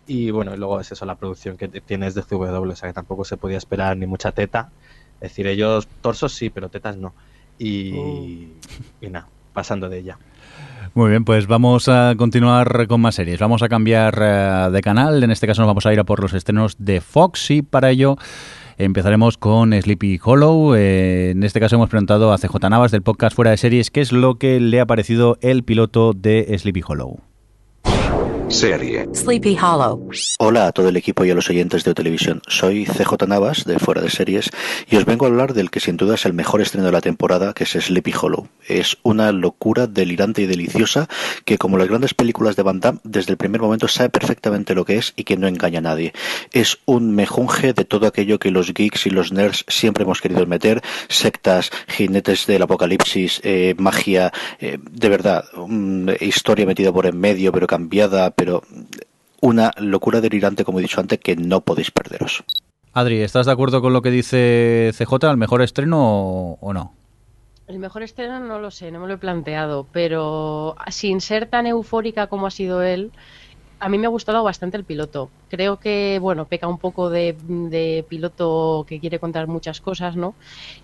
Y 0.06 0.30
bueno, 0.30 0.54
y 0.54 0.56
luego 0.56 0.80
es 0.80 0.92
eso, 0.92 1.04
la 1.04 1.16
producción 1.16 1.56
que 1.56 1.68
tienes 1.68 2.14
de 2.14 2.22
CW, 2.22 2.70
o 2.70 2.76
sea 2.76 2.88
que 2.88 2.94
tampoco 2.94 3.24
se 3.24 3.36
podía 3.36 3.58
esperar 3.58 3.96
ni 3.96 4.06
mucha 4.06 4.30
teta. 4.32 4.70
Es 5.20 5.30
decir, 5.30 5.46
ellos 5.48 5.88
torsos 6.00 6.32
sí, 6.32 6.48
pero 6.50 6.68
tetas 6.68 6.96
no. 6.96 7.12
y, 7.58 7.92
Oh. 7.96 8.46
y 9.00 9.08
nada, 9.10 9.26
pasando 9.52 9.88
de 9.88 9.98
ella. 9.98 10.18
Muy 10.94 11.10
bien, 11.10 11.24
pues 11.24 11.46
vamos 11.46 11.88
a 11.88 12.14
continuar 12.16 12.86
con 12.86 13.00
más 13.00 13.16
series. 13.16 13.38
Vamos 13.38 13.62
a 13.62 13.68
cambiar 13.68 14.18
eh, 14.22 14.68
de 14.72 14.80
canal. 14.80 15.22
En 15.22 15.30
este 15.30 15.46
caso 15.46 15.60
nos 15.62 15.68
vamos 15.68 15.84
a 15.86 15.92
ir 15.92 16.00
a 16.00 16.04
por 16.04 16.20
los 16.20 16.32
estrenos 16.32 16.76
de 16.78 17.00
Fox 17.00 17.50
y 17.50 17.62
para 17.62 17.90
ello 17.90 18.16
empezaremos 18.78 19.36
con 19.36 19.72
Sleepy 19.72 20.18
Hollow. 20.22 20.74
Eh, 20.74 21.30
en 21.30 21.42
este 21.42 21.60
caso 21.60 21.76
hemos 21.76 21.90
preguntado 21.90 22.32
a 22.32 22.38
CJ 22.38 22.70
Navas 22.70 22.92
del 22.92 23.02
podcast 23.02 23.36
Fuera 23.36 23.50
de 23.50 23.58
Series 23.58 23.90
qué 23.90 24.00
es 24.00 24.12
lo 24.12 24.36
que 24.36 24.60
le 24.60 24.80
ha 24.80 24.86
parecido 24.86 25.36
el 25.42 25.64
piloto 25.64 26.14
de 26.14 26.56
Sleepy 26.58 26.82
Hollow. 26.86 27.27
Serie. 28.48 29.06
Sleepy 29.12 29.58
Hollow. 29.60 30.08
Hola 30.38 30.68
a 30.68 30.72
todo 30.72 30.88
el 30.88 30.96
equipo 30.96 31.24
y 31.24 31.30
a 31.30 31.34
los 31.34 31.50
oyentes 31.50 31.84
de 31.84 31.92
televisión. 31.92 32.40
Soy 32.46 32.86
CJ 32.86 33.26
Navas 33.26 33.64
de 33.64 33.78
Fuera 33.78 34.00
de 34.00 34.08
Series 34.08 34.50
y 34.90 34.96
os 34.96 35.04
vengo 35.04 35.26
a 35.26 35.28
hablar 35.28 35.52
del 35.52 35.70
que 35.70 35.80
sin 35.80 35.98
duda 35.98 36.14
es 36.14 36.24
el 36.24 36.32
mejor 36.32 36.62
estreno 36.62 36.86
de 36.86 36.92
la 36.92 37.02
temporada, 37.02 37.52
que 37.52 37.64
es 37.64 37.70
Sleepy 37.70 38.14
Hollow. 38.20 38.48
Es 38.66 38.96
una 39.02 39.32
locura 39.32 39.86
delirante 39.86 40.42
y 40.42 40.46
deliciosa 40.46 41.08
que, 41.44 41.58
como 41.58 41.76
las 41.76 41.88
grandes 41.88 42.14
películas 42.14 42.56
de 42.56 42.62
Van 42.62 42.80
Damme, 42.80 43.00
desde 43.04 43.32
el 43.32 43.36
primer 43.36 43.60
momento 43.60 43.86
sabe 43.86 44.08
perfectamente 44.08 44.74
lo 44.74 44.86
que 44.86 44.96
es 44.96 45.12
y 45.14 45.24
que 45.24 45.36
no 45.36 45.46
engaña 45.46 45.80
a 45.80 45.82
nadie. 45.82 46.14
Es 46.52 46.78
un 46.86 47.14
mejunje 47.14 47.74
de 47.74 47.84
todo 47.84 48.06
aquello 48.06 48.38
que 48.38 48.50
los 48.50 48.72
geeks 48.72 49.06
y 49.06 49.10
los 49.10 49.30
nerds 49.30 49.64
siempre 49.68 50.04
hemos 50.04 50.22
querido 50.22 50.46
meter: 50.46 50.82
sectas, 51.08 51.70
jinetes 51.86 52.46
del 52.46 52.62
apocalipsis, 52.62 53.40
eh, 53.44 53.74
magia, 53.76 54.32
eh, 54.58 54.78
de 54.90 55.08
verdad, 55.10 55.44
una 55.54 56.14
historia 56.18 56.64
metida 56.64 56.92
por 56.92 57.06
en 57.06 57.18
medio, 57.18 57.52
pero 57.52 57.66
cambiada, 57.66 58.30
pero 58.38 58.62
una 59.40 59.72
locura 59.78 60.20
delirante, 60.20 60.64
como 60.64 60.78
he 60.78 60.82
dicho 60.82 61.00
antes, 61.00 61.18
que 61.18 61.34
no 61.34 61.60
podéis 61.60 61.90
perderos. 61.90 62.44
Adri, 62.92 63.20
¿estás 63.20 63.46
de 63.46 63.52
acuerdo 63.52 63.82
con 63.82 63.92
lo 63.92 64.00
que 64.00 64.12
dice 64.12 64.92
CJ, 64.96 65.30
el 65.30 65.36
mejor 65.36 65.60
estreno 65.60 65.98
o, 66.00 66.58
o 66.60 66.72
no? 66.72 66.94
El 67.66 67.80
mejor 67.80 68.04
estreno 68.04 68.38
no 68.38 68.60
lo 68.60 68.70
sé, 68.70 68.92
no 68.92 69.00
me 69.00 69.08
lo 69.08 69.14
he 69.14 69.18
planteado, 69.18 69.86
pero 69.92 70.76
sin 70.88 71.20
ser 71.20 71.46
tan 71.46 71.66
eufórica 71.66 72.28
como 72.28 72.46
ha 72.46 72.50
sido 72.50 72.82
él, 72.82 73.10
a 73.80 73.88
mí 73.88 73.98
me 73.98 74.06
ha 74.06 74.10
gustado 74.10 74.42
bastante 74.42 74.76
el 74.76 74.84
piloto. 74.84 75.30
Creo 75.48 75.78
que, 75.78 76.18
bueno, 76.20 76.46
peca 76.46 76.66
un 76.66 76.78
poco 76.78 77.10
de, 77.10 77.36
de 77.46 78.04
piloto 78.08 78.84
que 78.88 79.00
quiere 79.00 79.18
contar 79.18 79.46
muchas 79.46 79.80
cosas, 79.80 80.16
¿no? 80.16 80.34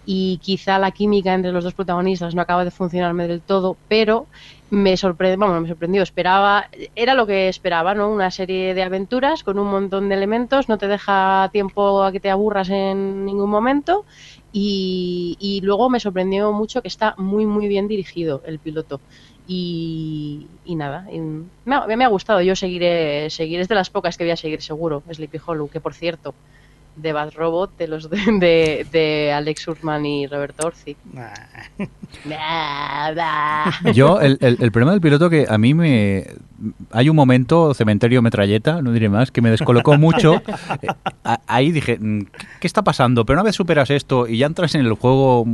Y 0.07 0.39
quizá 0.39 0.79
la 0.79 0.91
química 0.91 1.35
entre 1.35 1.53
los 1.53 1.65
dos 1.65 1.75
protagonistas 1.75 2.35
no 2.35 2.43
acaba 2.43 2.65
de 2.65 2.71
funcionarme 2.71 3.27
del 3.29 3.41
todo, 3.41 3.77
pero 3.89 4.27
me 4.75 4.97
sorprendió, 4.97 5.39
bueno, 5.39 5.61
me 5.61 5.69
sorprendió, 5.69 6.03
esperaba, 6.03 6.69
era 6.95 7.15
lo 7.15 7.27
que 7.27 7.49
esperaba, 7.49 7.95
¿no? 7.95 8.11
Una 8.11 8.31
serie 8.31 8.75
de 8.75 8.83
aventuras 8.83 9.43
con 9.45 9.59
un 9.59 9.69
montón 9.69 10.09
de 10.09 10.15
elementos, 10.17 10.69
no 10.69 10.79
te 10.79 10.89
deja 10.89 11.49
tiempo 11.53 12.03
a 12.03 12.13
que 12.13 12.21
te 12.21 12.31
aburras 12.31 12.69
en 12.71 13.25
ningún 13.25 13.51
momento 13.51 14.05
y, 14.53 15.37
y 15.41 15.61
luego 15.63 15.91
me 15.91 16.01
sorprendió 16.01 16.53
mucho 16.53 16.83
que 16.83 16.89
está 16.89 17.15
muy, 17.17 17.47
muy 17.47 17.69
bien 17.69 17.89
dirigido 17.89 18.43
el 18.47 18.59
piloto. 18.59 19.01
Y, 19.47 20.47
y 20.65 20.75
nada, 20.75 21.07
y 21.13 21.21
me, 21.21 21.75
ha, 21.75 21.87
me 21.87 22.05
ha 22.05 22.09
gustado. 22.09 22.41
Yo 22.41 22.57
seguiré, 22.57 23.29
seguir, 23.29 23.61
es 23.61 23.69
de 23.69 23.75
las 23.75 23.91
pocas 23.91 24.17
que 24.17 24.25
voy 24.25 24.31
a 24.31 24.37
seguir 24.37 24.63
seguro, 24.63 25.03
Sleepy 25.13 25.39
Hollow, 25.45 25.69
que 25.69 25.81
por 25.81 25.93
cierto, 25.95 26.35
de 26.97 27.13
Bad 27.13 27.33
Robot, 27.35 27.77
de 27.77 27.89
los 27.89 28.11
de, 28.11 28.17
de, 28.39 28.87
de 28.91 29.33
Alex 29.33 29.69
Urman 29.69 30.05
y 30.07 30.27
Roberto 30.27 30.67
Orci. 30.67 30.97
Yo, 33.93 34.21
el, 34.21 34.39
el, 34.41 34.59
el, 34.61 34.73
problema 34.73 34.93
del 34.93 35.01
piloto 35.01 35.29
que 35.31 35.47
a 35.49 35.59
mí 35.59 35.75
me... 35.75 36.27
Hay 36.91 37.09
un 37.09 37.17
momento, 37.17 37.75
cementerio 37.75 38.23
metralleta, 38.23 38.83
no 38.83 38.93
diré 38.93 39.09
más, 39.09 39.31
que 39.31 39.41
me 39.41 39.51
descolocó 39.51 39.97
mucho. 39.99 40.43
Eh, 40.83 40.89
ahí 41.47 41.73
dije, 41.73 41.99
¿qué 41.99 42.67
está 42.67 42.83
pasando? 42.83 43.25
Pero 43.25 43.39
una 43.39 43.45
vez 43.45 43.55
superas 43.55 43.91
esto 43.91 44.27
y 44.29 44.39
ya 44.39 44.47
entras 44.47 44.75
en 44.75 44.83
el 44.83 44.93
juego 44.95 45.47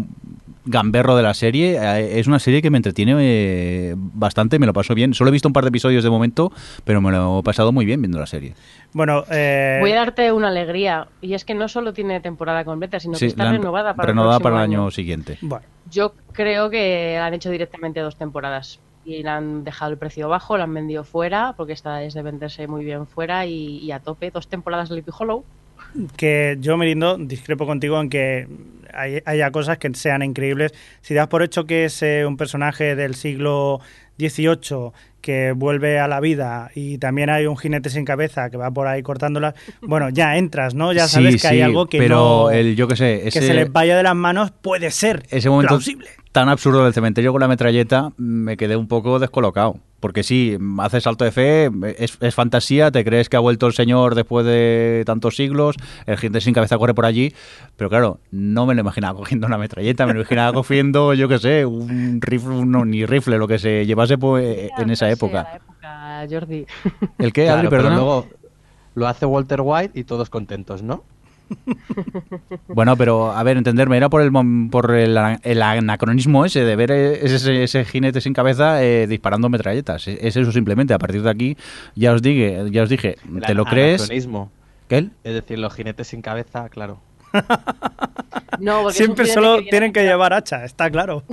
gamberro 0.65 1.17
de 1.17 1.23
la 1.23 1.35
serie, 1.35 1.79
eh, 1.81 2.19
es 2.19 2.27
una 2.27 2.39
serie 2.39 2.63
que 2.63 2.71
me 2.71 2.79
entretiene 2.79 3.15
eh, 3.19 3.95
bastante, 3.97 4.59
me 4.59 4.67
lo 4.67 4.73
paso 4.73 4.95
bien. 4.95 5.15
Solo 5.15 5.29
he 5.29 5.33
visto 5.33 5.49
un 5.49 5.53
par 5.53 5.65
de 5.65 5.69
episodios 5.69 6.05
de 6.05 6.11
momento, 6.11 6.53
pero 6.85 7.01
me 7.01 7.11
lo 7.11 7.41
he 7.41 7.43
pasado 7.43 7.73
muy 7.73 7.85
bien 7.85 8.01
viendo 8.01 8.19
la 8.19 8.27
serie. 8.27 8.55
Bueno, 8.93 9.25
eh... 9.31 9.79
voy 9.81 9.93
a 9.93 9.97
darte 9.97 10.33
una 10.33 10.49
alegría 10.49 11.09
y 11.21 11.35
es 11.35 11.45
que 11.45 11.55
no 11.55 11.69
solo 11.69 11.93
tiene 11.93 12.21
temporada 12.21 12.65
completa, 12.65 13.01
sino 13.01 13.15
sí, 13.15 13.27
que 13.27 13.29
está 13.29 13.51
renovada 13.51 13.95
para 13.95 14.09
renovada 14.09 14.37
el, 14.37 14.43
para 14.43 14.57
el 14.57 14.63
año. 14.63 14.83
año 14.83 14.91
siguiente. 14.91 15.39
Bueno. 15.41 15.65
Yo 15.91 16.15
creo 16.33 16.71
que 16.71 17.19
han 17.19 17.35
hecho 17.35 17.51
directamente 17.51 18.01
dos 18.01 18.17
temporadas 18.17 18.81
y 19.05 19.23
le 19.23 19.29
han 19.29 19.65
dejado 19.65 19.93
el 19.93 19.99
precio 19.99 20.29
bajo, 20.29 20.57
la 20.57 20.65
han 20.65 20.75
vendido 20.75 21.05
fuera 21.05 21.55
porque 21.57 21.73
esta 21.73 22.03
es 22.03 22.15
de 22.15 22.23
venderse 22.23 22.67
muy 22.67 22.85
bien 22.85 23.07
fuera 23.07 23.47
y, 23.47 23.79
y 23.79 23.93
a 23.93 24.01
tope. 24.01 24.31
Dos 24.31 24.49
temporadas 24.49 24.89
de 24.89 24.97
Sleepy 24.97 25.13
Hollow. 25.19 25.45
Que 26.17 26.57
yo, 26.61 26.77
Merindo, 26.77 27.17
discrepo 27.19 27.67
contigo 27.67 28.01
en 28.01 28.11
que 28.11 28.47
hay, 28.93 29.21
haya 29.25 29.51
cosas 29.51 29.79
que 29.79 29.93
sean 29.95 30.23
increíbles. 30.23 30.73
Si 31.01 31.15
das 31.15 31.29
por 31.29 31.43
hecho 31.43 31.65
que 31.65 31.87
es 31.87 32.03
eh, 32.03 32.25
un 32.27 32.37
personaje 32.37 32.95
del 32.95 33.15
siglo 33.15 33.81
XVIII 34.19 34.93
que 35.21 35.53
vuelve 35.53 35.99
a 35.99 36.09
la 36.09 36.21
vida 36.21 36.71
y 36.75 36.99
también 36.99 37.29
hay 37.29 37.47
un 37.47 37.57
jinete 37.57 37.91
sin 37.91 38.05
cabeza 38.05 38.51
que 38.51 38.57
va 38.57 38.71
por 38.71 38.87
ahí 38.87 39.03
cortándolas, 39.03 39.55
bueno, 39.83 40.09
ya 40.09 40.37
entras, 40.37 40.75
¿no? 40.75 40.93
Ya 40.93 41.09
sabes 41.09 41.35
sí, 41.35 41.41
que 41.41 41.49
hay 41.49 41.61
algo 41.61 41.87
que 41.87 41.99
pero 41.99 42.17
no... 42.17 42.51
el, 42.51 42.75
yo 42.75 42.89
que 42.89 42.97
sé, 42.97 43.29
ese, 43.29 43.41
que 43.41 43.47
se 43.47 43.55
les 43.55 43.71
vaya 43.71 43.97
de 43.97 44.03
las 44.03 44.15
manos 44.15 44.51
puede 44.51 44.91
ser 44.91 45.25
ese 45.31 45.51
momento 45.51 45.75
plausible. 45.75 46.09
Tan 46.33 46.49
absurdo 46.49 46.85
del 46.85 46.95
cementerio 46.95 47.33
con 47.33 47.41
la 47.41 47.49
metralleta 47.49 48.13
me 48.17 48.57
quedé 48.57 48.77
un 48.77 48.89
poco 48.89 49.19
descolocado. 49.19 49.77
Porque 49.99 50.23
sí, 50.23 50.57
haces 50.79 51.03
salto 51.03 51.27
de 51.27 51.31
fe, 51.31 51.71
es, 51.99 52.17
es, 52.21 52.35
fantasía, 52.35 52.91
te 52.91 53.05
crees 53.05 53.29
que 53.29 53.37
ha 53.37 53.41
vuelto 53.41 53.67
el 53.67 53.75
señor 53.75 54.15
después 54.15 54.47
de 54.47 55.03
tantos 55.05 55.37
siglos, 55.37 55.77
el 56.07 56.17
jinete 56.17 56.41
sin 56.41 56.55
cabeza 56.55 56.79
corre 56.79 56.95
por 56.95 57.05
allí, 57.05 57.35
pero 57.77 57.91
claro, 57.91 58.19
no 58.31 58.65
me 58.65 58.75
lo 58.75 58.81
imaginaba 58.81 59.15
cogiendo 59.19 59.47
una 59.47 59.59
metralleta, 59.59 60.07
me 60.07 60.15
lo 60.15 60.21
imaginaba 60.21 60.55
cogiendo, 60.55 61.13
yo 61.13 61.29
qué 61.29 61.39
sé, 61.39 61.67
un 61.67 62.19
rifle, 62.23 62.65
no, 62.65 62.87
ni 62.87 63.05
rifle, 63.05 63.37
lo 63.37 63.47
que 63.47 63.59
se 63.59 63.85
llevase 63.85 64.17
pues, 64.17 64.71
en 64.79 64.89
esa 64.89 65.11
época. 65.11 65.57
época 65.57 66.27
Jordi. 66.31 66.67
¿El 67.19 67.33
qué, 67.35 67.45
claro, 67.45 67.59
Adri? 67.59 67.69
Pero 67.69 67.91
luego 67.91 68.27
lo 68.95 69.07
hace 69.07 69.27
Walter 69.27 69.61
White 69.63 69.99
y 69.99 70.05
todos 70.05 70.31
contentos, 70.31 70.83
¿no? 70.83 71.05
Bueno, 72.69 72.97
pero 72.97 73.33
a 73.33 73.43
ver, 73.43 73.57
entenderme, 73.57 73.97
era 73.97 74.09
por 74.09 74.23
el 74.23 74.31
por 74.71 74.95
el, 74.95 75.19
el 75.43 75.63
anacronismo 75.63 76.45
ese 76.45 76.65
de 76.65 76.77
ver 76.77 76.91
ese, 76.93 77.63
ese 77.63 77.85
jinete 77.85 78.21
sin 78.21 78.33
cabeza 78.33 78.83
eh, 78.83 79.07
disparando 79.07 79.49
metralletas. 79.49 80.07
Es 80.09 80.37
eso 80.37 80.53
simplemente. 80.53 80.95
A 80.95 80.99
partir 80.99 81.23
de 81.23 81.31
aquí, 81.31 81.57
ya 81.95 82.13
os 82.13 82.23
dije, 82.23 82.65
ya 82.71 82.83
os 82.83 82.89
dije, 82.89 83.17
el 83.35 83.43
¿te 83.43 83.55
lo 83.55 83.65
crees? 83.65 84.09
¿Qué? 84.89 85.09
Es 85.25 85.35
decir, 85.35 85.59
los 85.59 85.73
jinetes 85.75 86.09
sin 86.09 86.23
cabeza, 86.23 86.69
claro. 86.69 87.01
No, 88.59 88.91
Siempre 88.91 89.27
solo 89.27 89.59
que 89.59 89.71
tienen 89.71 89.93
que 89.93 90.03
llevar 90.03 90.33
hacha, 90.33 90.65
está 90.65 90.91
claro. 90.91 91.25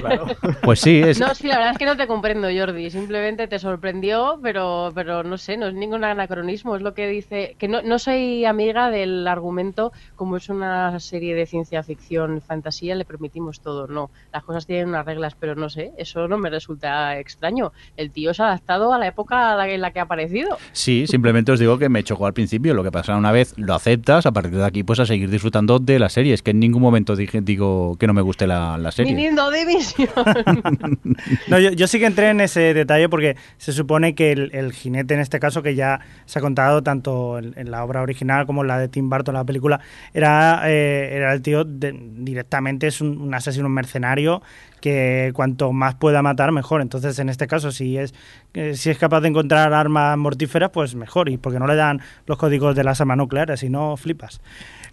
claro. 0.00 0.26
Pues 0.62 0.80
sí, 0.80 1.00
es... 1.00 1.20
No, 1.20 1.34
sí, 1.34 1.46
la 1.46 1.56
verdad 1.58 1.72
es 1.72 1.78
que 1.78 1.86
no 1.86 1.96
te 1.96 2.06
comprendo, 2.06 2.48
Jordi. 2.54 2.90
Simplemente 2.90 3.46
te 3.46 3.58
sorprendió, 3.58 4.38
pero, 4.42 4.90
pero 4.94 5.22
no 5.22 5.38
sé, 5.38 5.56
no 5.56 5.68
es 5.68 5.74
ningún 5.74 6.04
anacronismo. 6.04 6.76
Es 6.76 6.82
lo 6.82 6.94
que 6.94 7.06
dice. 7.08 7.56
Que 7.58 7.68
no, 7.68 7.82
no 7.82 7.98
soy 7.98 8.44
amiga 8.44 8.90
del 8.90 9.26
argumento, 9.28 9.92
como 10.16 10.36
es 10.36 10.48
una 10.48 10.98
serie 10.98 11.34
de 11.34 11.46
ciencia 11.46 11.82
ficción 11.82 12.40
fantasía, 12.40 12.94
le 12.94 13.04
permitimos 13.04 13.60
todo. 13.60 13.86
No, 13.86 14.10
las 14.32 14.42
cosas 14.44 14.66
tienen 14.66 14.88
unas 14.88 15.06
reglas, 15.06 15.36
pero 15.38 15.54
no 15.54 15.68
sé, 15.68 15.92
eso 15.98 16.26
no 16.28 16.38
me 16.38 16.50
resulta 16.50 17.18
extraño. 17.18 17.72
El 17.96 18.10
tío 18.10 18.34
se 18.34 18.42
ha 18.42 18.46
adaptado 18.46 18.92
a 18.92 18.98
la 18.98 19.06
época 19.06 19.56
en 19.68 19.80
la 19.80 19.92
que 19.92 20.00
ha 20.00 20.04
aparecido. 20.04 20.58
Sí, 20.72 21.06
simplemente 21.06 21.52
os 21.52 21.60
digo 21.60 21.78
que 21.78 21.88
me 21.88 22.02
chocó 22.02 22.26
al 22.26 22.32
principio. 22.32 22.74
Lo 22.74 22.82
que 22.82 22.92
pasa 22.92 23.16
una 23.16 23.32
vez 23.32 23.54
lo 23.56 23.74
aceptas, 23.74 24.26
a 24.26 24.32
partir 24.32 24.56
de 24.56 24.64
aquí, 24.64 24.82
pues 24.82 24.98
a 24.98 25.06
seguir 25.06 25.30
disfrutando 25.30 25.41
de 25.50 25.98
la 25.98 26.08
serie. 26.08 26.34
Es 26.34 26.42
que 26.42 26.52
en 26.52 26.60
ningún 26.60 26.82
momento 26.82 27.16
dije, 27.16 27.40
digo 27.40 27.96
que 27.98 28.06
no 28.06 28.12
me 28.12 28.22
guste 28.22 28.46
la, 28.46 28.78
la 28.78 28.92
serie. 28.92 29.12
Viniendo 29.12 29.50
de 29.50 29.66
misión. 29.66 30.08
no, 31.48 31.58
yo, 31.58 31.70
yo, 31.70 31.86
sí 31.86 31.98
que 31.98 32.06
entré 32.06 32.30
en 32.30 32.40
ese 32.40 32.74
detalle 32.74 33.08
porque 33.08 33.36
se 33.58 33.72
supone 33.72 34.14
que 34.14 34.32
el, 34.32 34.50
el, 34.54 34.72
jinete, 34.72 35.14
en 35.14 35.20
este 35.20 35.40
caso, 35.40 35.62
que 35.62 35.74
ya 35.74 36.00
se 36.26 36.38
ha 36.38 36.42
contado 36.42 36.82
tanto 36.82 37.38
en, 37.38 37.54
en, 37.56 37.70
la 37.70 37.84
obra 37.84 38.02
original 38.02 38.46
como 38.46 38.62
en 38.62 38.68
la 38.68 38.78
de 38.78 38.88
Tim 38.88 39.08
Burton, 39.08 39.34
la 39.34 39.44
película, 39.44 39.80
era, 40.14 40.62
eh, 40.66 41.10
era 41.12 41.32
el 41.32 41.42
tío 41.42 41.64
de, 41.64 41.98
directamente, 42.16 42.86
es 42.86 43.00
un, 43.00 43.20
un 43.20 43.34
asesino 43.34 43.66
un 43.66 43.74
mercenario 43.74 44.42
que 44.82 45.30
cuanto 45.32 45.72
más 45.72 45.94
pueda 45.94 46.20
matar, 46.22 46.52
mejor. 46.52 46.82
Entonces, 46.82 47.18
en 47.20 47.30
este 47.30 47.46
caso, 47.46 47.70
si 47.70 47.96
es, 47.96 48.12
eh, 48.52 48.74
si 48.74 48.90
es 48.90 48.98
capaz 48.98 49.20
de 49.20 49.28
encontrar 49.28 49.72
armas 49.72 50.18
mortíferas, 50.18 50.70
pues 50.70 50.94
mejor. 50.94 51.30
Y 51.30 51.38
porque 51.38 51.60
no 51.60 51.66
le 51.66 51.76
dan 51.76 52.00
los 52.26 52.36
códigos 52.36 52.74
de 52.74 52.84
las 52.84 53.00
armas 53.00 53.16
nucleares, 53.16 53.60
si 53.60 53.70
no, 53.70 53.96
flipas. 53.96 54.40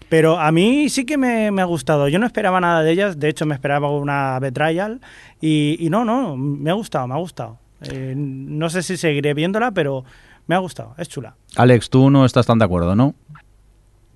Pero 0.10 0.40
a 0.40 0.52
mí 0.52 0.90
sí 0.90 1.06
que 1.06 1.18
me, 1.18 1.52
me, 1.52 1.62
ha 1.62 1.66
gustado. 1.66 2.08
Yo 2.08 2.18
no 2.20 2.26
esperaba 2.26 2.60
nada 2.60 2.82
de 2.82 2.92
ellas. 2.92 3.20
De 3.20 3.30
hecho, 3.30 3.46
me 3.46 3.54
esperaba 3.54 3.92
una 3.92 4.40
Betrayal. 4.40 5.02
Y, 5.40 5.78
y 5.80 5.90
no, 5.90 6.04
no, 6.04 6.36
me 6.36 6.72
ha 6.72 6.74
gustado, 6.74 7.08
me 7.08 7.14
ha 7.14 7.18
gustado. 7.18 7.60
Eh, 7.82 8.14
no 8.18 8.70
sé 8.70 8.84
si 8.84 8.98
seguiré 8.98 9.34
viéndola, 9.34 9.72
pero 9.72 10.04
me 10.48 10.56
ha 10.56 10.58
gustado. 10.58 10.96
Es 10.98 11.08
chula. 11.08 11.36
Alex, 11.56 11.90
tú 11.90 12.10
no 12.10 12.26
estás 12.26 12.48
tan 12.48 12.58
de 12.58 12.66
acuerdo, 12.66 12.96
¿no? 12.96 13.14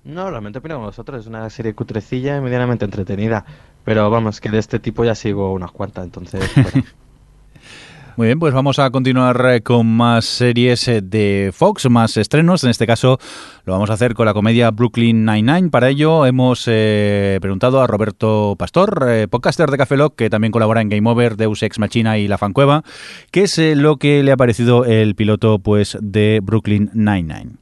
No, 0.02 0.30
realmente 0.30 0.58
opino 0.58 0.74
con 0.76 0.84
vosotros. 0.84 1.20
Es 1.20 1.26
una 1.26 1.48
serie 1.48 1.74
cutrecilla 1.74 2.36
y 2.36 2.40
medianamente 2.40 2.84
entretenida. 2.84 3.44
Pero 3.84 4.10
vamos, 4.10 4.40
que 4.40 4.50
de 4.50 4.58
este 4.58 4.80
tipo 4.80 5.04
ya 5.04 5.14
sigo 5.14 5.52
unas 5.52 5.70
cuantas, 5.70 6.04
entonces. 6.04 6.50
Bueno. 6.54 6.86
Muy 8.16 8.28
bien, 8.28 8.38
pues 8.38 8.54
vamos 8.54 8.78
a 8.78 8.90
continuar 8.90 9.44
eh, 9.50 9.62
con 9.62 9.86
más 9.86 10.24
series 10.24 10.86
eh, 10.86 11.00
de 11.02 11.50
Fox, 11.52 11.90
más 11.90 12.16
estrenos. 12.16 12.62
En 12.62 12.70
este 12.70 12.86
caso 12.86 13.18
lo 13.64 13.72
vamos 13.72 13.90
a 13.90 13.94
hacer 13.94 14.14
con 14.14 14.26
la 14.26 14.34
comedia 14.34 14.70
Brooklyn 14.70 15.24
Nine-Nine. 15.24 15.70
Para 15.70 15.88
ello 15.88 16.24
hemos 16.26 16.64
eh, 16.68 17.38
preguntado 17.40 17.80
a 17.80 17.88
Roberto 17.88 18.54
Pastor, 18.56 19.06
eh, 19.08 19.26
podcaster 19.26 19.68
de 19.68 19.78
Café 19.78 19.96
Lock, 19.96 20.14
que 20.14 20.30
también 20.30 20.52
colabora 20.52 20.80
en 20.80 20.90
Game 20.90 21.10
Over, 21.10 21.36
Deus 21.36 21.62
Ex 21.64 21.80
Machina 21.80 22.16
y 22.18 22.28
La 22.28 22.38
Fancueva, 22.38 22.84
qué 23.32 23.42
es 23.42 23.58
eh, 23.58 23.74
lo 23.74 23.96
que 23.96 24.22
le 24.22 24.30
ha 24.30 24.36
parecido 24.36 24.84
el 24.84 25.16
piloto 25.16 25.58
pues 25.58 25.98
de 26.00 26.40
Brooklyn 26.40 26.90
Nine-Nine. 26.94 27.56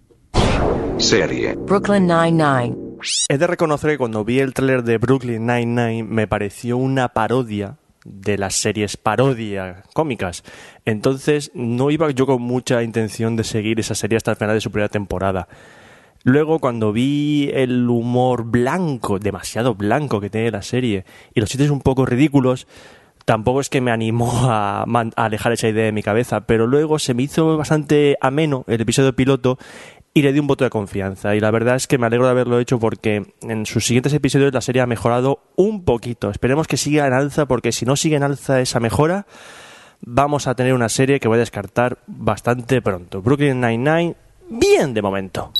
Serie. 0.99 1.57
Brooklyn 1.57 2.07
Nine-Nine. 2.07 2.77
He 3.29 3.39
de 3.39 3.47
reconocer 3.47 3.93
que 3.93 3.99
cuando 3.99 4.25
vi 4.25 4.41
el 4.41 4.53
tráiler 4.53 4.85
de 4.85 4.99
Brooklyn 4.99 5.47
Nine-Nine 5.47 6.03
me 6.05 6.27
pareció 6.27 6.77
una 6.77 7.09
parodia 7.09 7.77
de 8.05 8.39
las 8.39 8.57
series 8.57 8.97
parodia 8.97 9.85
cómicas. 9.95 10.45
Entonces 10.85 11.51
no 11.55 11.91
iba 11.91 12.11
yo 12.11 12.27
con 12.27 12.43
mucha 12.43 12.83
intención 12.83 13.37
de 13.37 13.45
seguir 13.45 13.81
esa 13.81 13.95
serie 13.95 14.17
hasta 14.17 14.33
el 14.33 14.37
final 14.37 14.55
de 14.55 14.61
su 14.61 14.71
primera 14.71 14.89
temporada. 14.89 15.49
Luego, 16.25 16.61
cuando 16.61 16.93
vi 16.93 17.51
el 17.53 17.89
humor 17.89 18.45
blanco, 18.45 19.19
demasiado 19.19 19.75
blanco 19.75 20.21
que 20.21 20.31
tiene 20.31 20.53
la 20.53 20.63
serie, 20.63 21.05
y 21.35 21.41
los 21.41 21.51
chistes 21.51 21.71
un 21.71 21.81
poco 21.81 22.07
ridículos, 22.07 22.69
tampoco 23.25 23.61
es 23.61 23.69
que 23.69 23.81
me 23.81 23.91
animó 23.91 24.31
a, 24.45 24.85
a 24.85 25.25
alejar 25.25 25.53
esa 25.53 25.69
idea 25.69 25.85
de 25.85 25.93
mi 25.93 26.03
cabeza, 26.03 26.43
pero 26.43 26.69
luego 26.69 27.01
se 27.01 27.15
me 27.15 27.25
hizo 27.25 27.57
bastante 27.57 28.17
ameno 28.21 28.65
el 28.69 28.81
episodio 28.81 29.17
piloto 29.17 29.59
y 30.15 30.23
le 30.23 30.33
di 30.33 30.39
un 30.39 30.47
voto 30.47 30.65
de 30.65 30.71
confianza. 30.71 31.35
Y 31.35 31.41
la 31.41 31.51
verdad 31.51 31.77
es 31.77 31.87
que 31.87 31.99
me 31.99 32.07
alegro 32.07 32.27
de 32.27 32.33
haberlo 32.33 32.59
hecho 32.59 32.79
porque 32.79 33.33
en 33.43 33.67
sus 33.67 33.87
siguientes 33.87 34.13
episodios 34.13 34.53
la 34.53 34.61
serie 34.61 34.83
ha 34.83 34.87
mejorado 34.87 35.41
un 35.57 35.85
poquito. 35.85 36.31
Esperemos 36.31 36.67
que 36.67 36.77
siga 36.77 37.07
en 37.07 37.13
alza 37.13 37.47
porque 37.47 37.73
si 37.73 37.87
no 37.87 37.97
sigue 37.97 38.17
en 38.17 38.23
alza 38.23 38.61
esa 38.61 38.81
mejora, 38.81 39.27
vamos 40.01 40.47
a 40.47 40.55
tener 40.55 40.75
una 40.75 40.89
serie 40.89 41.21
que 41.21 41.29
voy 41.29 41.37
a 41.37 41.41
descartar 41.41 41.99
bastante 42.07 42.83
pronto. 42.83 43.23
Brooklyn 43.23 43.61
Nine-Nine, 43.61 44.15
bien 44.51 44.95
de 44.95 45.03
momento. 45.03 45.53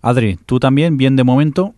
Adri, 0.00 0.38
¿tú 0.46 0.60
también 0.60 0.96
bien 0.96 1.16
de 1.16 1.24
momento? 1.24 1.74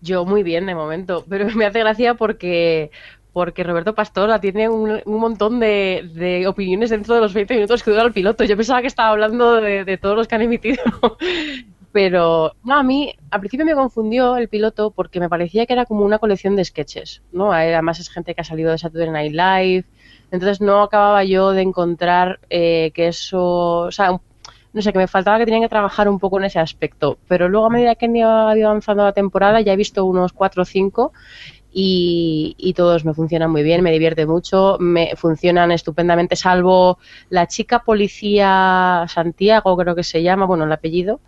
Yo 0.00 0.24
muy 0.24 0.42
bien 0.42 0.64
de 0.64 0.74
momento, 0.74 1.26
pero 1.28 1.46
me 1.54 1.66
hace 1.66 1.80
gracia 1.80 2.14
porque 2.14 2.90
porque 3.32 3.64
Roberto 3.64 3.94
Pastor 3.94 4.38
tiene 4.40 4.68
un, 4.68 5.00
un 5.04 5.20
montón 5.20 5.60
de, 5.60 6.08
de 6.14 6.46
opiniones 6.46 6.90
dentro 6.90 7.14
de 7.14 7.20
los 7.20 7.34
20 7.34 7.54
minutos 7.54 7.82
que 7.82 7.90
dura 7.90 8.02
el 8.02 8.12
piloto. 8.12 8.44
Yo 8.44 8.56
pensaba 8.56 8.80
que 8.80 8.88
estaba 8.88 9.10
hablando 9.10 9.60
de, 9.60 9.84
de 9.84 9.98
todos 9.98 10.16
los 10.16 10.28
que 10.28 10.34
han 10.34 10.42
emitido. 10.42 10.82
Pero 11.92 12.54
no, 12.62 12.76
a 12.76 12.82
mí 12.84 13.12
al 13.30 13.40
principio 13.40 13.66
me 13.66 13.74
confundió 13.74 14.36
el 14.36 14.48
piloto 14.48 14.92
porque 14.92 15.18
me 15.18 15.28
parecía 15.28 15.66
que 15.66 15.72
era 15.72 15.86
como 15.86 16.04
una 16.04 16.18
colección 16.20 16.54
de 16.54 16.64
sketches, 16.64 17.22
¿no? 17.32 17.52
Además 17.52 17.98
es 17.98 18.10
gente 18.10 18.34
que 18.34 18.42
ha 18.42 18.44
salido 18.44 18.70
de 18.70 18.78
Saturday 18.78 19.10
Night 19.10 19.32
Live, 19.32 19.84
entonces 20.30 20.60
no 20.60 20.82
acababa 20.82 21.24
yo 21.24 21.50
de 21.50 21.62
encontrar 21.62 22.38
eh, 22.48 22.92
que 22.94 23.08
eso, 23.08 23.86
o 23.86 23.90
sea, 23.90 24.20
no 24.72 24.82
sé, 24.82 24.92
que 24.92 24.98
me 24.98 25.08
faltaba 25.08 25.38
que 25.38 25.44
tenían 25.46 25.62
que 25.62 25.68
trabajar 25.68 26.08
un 26.08 26.20
poco 26.20 26.38
en 26.38 26.44
ese 26.44 26.60
aspecto. 26.60 27.18
Pero 27.26 27.48
luego 27.48 27.66
a 27.66 27.70
medida 27.70 27.96
que 27.96 28.06
han 28.06 28.14
ido 28.14 28.30
avanzando 28.30 29.04
la 29.04 29.12
temporada 29.12 29.60
ya 29.60 29.72
he 29.72 29.76
visto 29.76 30.04
unos 30.04 30.32
4 30.32 30.62
o 30.62 30.64
5 30.64 31.12
y, 31.72 32.74
todos 32.76 33.04
me 33.04 33.14
funcionan 33.14 33.50
muy 33.50 33.62
bien, 33.62 33.82
me 33.82 33.92
divierte 33.92 34.26
mucho, 34.26 34.76
me 34.80 35.14
funcionan 35.16 35.70
estupendamente, 35.72 36.36
salvo 36.36 36.98
la 37.28 37.46
chica 37.46 37.80
policía 37.80 39.04
Santiago, 39.08 39.76
creo 39.76 39.94
que 39.94 40.04
se 40.04 40.22
llama, 40.22 40.46
bueno, 40.46 40.64
el 40.64 40.72
apellido. 40.72 41.20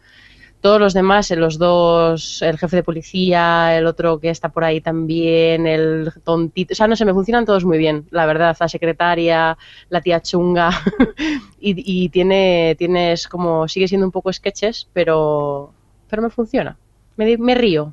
Todos 0.61 0.79
los 0.79 0.95
demás, 0.95 1.29
eh, 1.33 1.37
los 1.37 1.59
dos, 1.59 2.41
el 2.41 2.57
jefe 2.57 2.77
de 2.77 2.83
policía, 2.85 3.77
el 3.77 3.85
otro 3.87 4.21
que 4.21 4.31
está 4.31 4.51
por 4.51 4.63
ahí 4.63 4.81
también, 4.81 5.67
el 5.67 6.13
tontito, 6.23 6.73
o 6.73 6.77
sea, 6.77 6.87
no 6.87 6.95
sé, 6.95 7.05
me 7.05 7.13
funcionan 7.13 7.45
todos 7.45 7.65
muy 7.65 7.79
bien, 7.79 8.07
la 8.11 8.27
verdad, 8.27 8.57
la 8.61 8.69
secretaria, 8.69 9.59
la 9.89 10.01
tía 10.01 10.21
chunga, 10.23 10.71
y, 11.61 12.05
y 12.05 12.09
tiene, 12.11 12.77
tienes 12.79 13.27
como, 13.27 13.67
sigue 13.67 13.89
siendo 13.89 14.07
un 14.07 14.13
poco 14.13 14.33
sketches, 14.33 14.89
pero, 14.93 15.73
pero 16.09 16.23
me 16.23 16.31
funciona, 16.31 16.79
me, 17.17 17.37
me 17.39 17.55
río. 17.57 17.93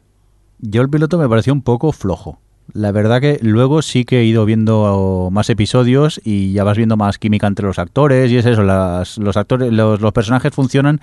Yo 0.59 0.81
el 0.81 0.89
piloto 0.89 1.17
me 1.17 1.29
pareció 1.29 1.53
un 1.53 1.61
poco 1.61 1.91
flojo. 1.91 2.39
La 2.71 2.91
verdad 2.91 3.19
que 3.19 3.39
luego 3.41 3.81
sí 3.81 4.05
que 4.05 4.19
he 4.19 4.25
ido 4.25 4.45
viendo 4.45 5.29
más 5.31 5.49
episodios 5.49 6.21
y 6.23 6.51
ya 6.53 6.63
vas 6.63 6.77
viendo 6.77 6.97
más 6.97 7.17
química 7.17 7.47
entre 7.47 7.65
los 7.65 7.79
actores 7.79 8.31
y 8.31 8.37
es 8.37 8.45
eso, 8.45 8.61
las- 8.61 9.17
los 9.17 9.37
actores, 9.37 9.73
los, 9.73 9.99
personajes 10.13 10.53
funcionan 10.53 10.99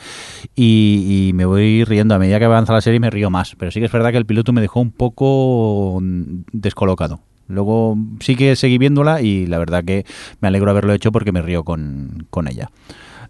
y, 0.55 1.27
y 1.29 1.33
me 1.33 1.45
voy 1.45 1.83
riendo 1.83 2.15
a 2.15 2.19
medida 2.21 2.39
que 2.39 2.45
avanza 2.45 2.73
la 2.73 2.81
serie 2.81 3.01
me 3.01 3.11
río 3.11 3.31
más. 3.31 3.57
Pero 3.59 3.73
sí 3.73 3.81
que 3.81 3.87
es 3.87 3.93
verdad 3.93 4.13
que 4.13 4.19
el 4.19 4.27
piloto 4.27 4.53
me 4.53 4.61
dejó 4.61 4.79
un 4.81 4.93
poco 4.93 5.99
mm, 6.01 6.43
descolocado. 6.53 7.19
Luego 7.49 7.97
sí 8.21 8.37
que 8.37 8.55
seguí 8.55 8.79
viéndola 8.79 9.21
y 9.23 9.47
la 9.47 9.59
verdad 9.59 9.85
que 9.85 10.05
me 10.41 10.49
alegro 10.49 10.71
haberlo 10.71 10.93
hecho 10.93 11.11
porque 11.11 11.33
me 11.33 11.43
río 11.43 11.65
con, 11.65 12.27
con 12.31 12.47
ella. 12.47 12.71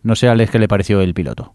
No 0.03 0.15
sé, 0.15 0.29
Alex, 0.29 0.51
qué 0.51 0.59
le 0.59 0.69
pareció 0.69 1.01
el 1.01 1.15
piloto. 1.15 1.55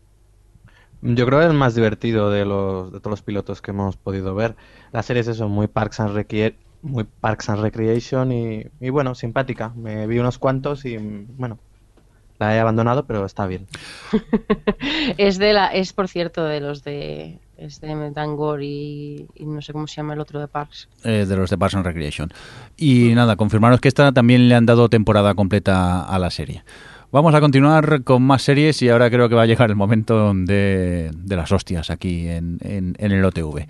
Yo 1.02 1.26
creo 1.26 1.40
que 1.40 1.46
es 1.46 1.52
el 1.52 1.58
más 1.58 1.74
divertido 1.76 2.30
de 2.30 2.46
los 2.46 2.92
de 2.92 3.00
todos 3.00 3.12
los 3.12 3.22
pilotos 3.24 3.62
que 3.62 3.72
hemos 3.72 3.98
podido 3.98 4.36
ver. 4.36 4.56
La 4.92 5.02
serie 5.04 5.22
es 5.22 5.28
eso, 5.28 5.50
muy 5.50 5.68
Parks 5.68 6.00
and, 6.00 6.16
Recre- 6.16 6.56
muy 6.84 7.04
Parks 7.06 7.50
and 7.50 7.62
Recreation 7.62 8.32
y, 8.32 8.64
y 8.80 8.90
bueno, 8.90 9.16
simpática. 9.16 9.70
Me 9.76 10.06
vi 10.08 10.20
unos 10.20 10.38
cuantos 10.38 10.86
y 10.86 10.98
bueno, 10.98 11.58
la 12.40 12.56
he 12.56 12.60
abandonado, 12.60 13.06
pero 13.06 13.26
está 13.26 13.48
bien. 13.48 13.68
Es 15.18 15.38
de 15.38 15.54
la, 15.54 15.68
es 15.68 15.94
por 15.94 16.08
cierto 16.08 16.44
de 16.46 16.60
los 16.60 16.84
de, 16.84 17.40
es 17.58 17.80
de 17.82 18.12
Dangor 18.12 18.62
y, 18.64 19.28
y 19.36 19.46
no 19.46 19.62
sé 19.62 19.74
cómo 19.74 19.88
se 19.88 19.96
llama 19.96 20.14
el 20.14 20.20
otro 20.20 20.40
de 20.40 20.48
Parks. 20.48 20.88
Eh, 21.04 21.26
de 21.28 21.36
los 21.36 21.50
de 21.50 21.58
Parks 21.58 21.76
and 21.76 21.86
Recreation. 21.86 22.30
Y 22.78 23.14
nada, 23.14 23.36
confirmaros 23.36 23.80
que 23.82 23.88
esta 23.88 24.12
también 24.12 24.48
le 24.50 24.56
han 24.56 24.66
dado 24.66 24.90
temporada 24.90 25.34
completa 25.36 26.04
a 26.04 26.18
la 26.20 26.30
serie. 26.32 26.64
Vamos 27.12 27.36
a 27.36 27.42
continuar 27.42 28.04
con 28.06 28.24
más 28.24 28.42
series 28.42 28.82
y 28.82 28.88
ahora 28.88 29.10
creo 29.10 29.28
que 29.28 29.36
va 29.36 29.42
a 29.42 29.46
llegar 29.46 29.70
el 29.70 29.76
momento 29.76 30.34
de, 30.34 31.12
de 31.14 31.36
las 31.36 31.52
hostias 31.52 31.90
aquí 31.90 32.30
en, 32.30 32.58
en- 32.62 32.96
en 32.98 33.12
el 33.12 33.26
OTV. 33.26 33.66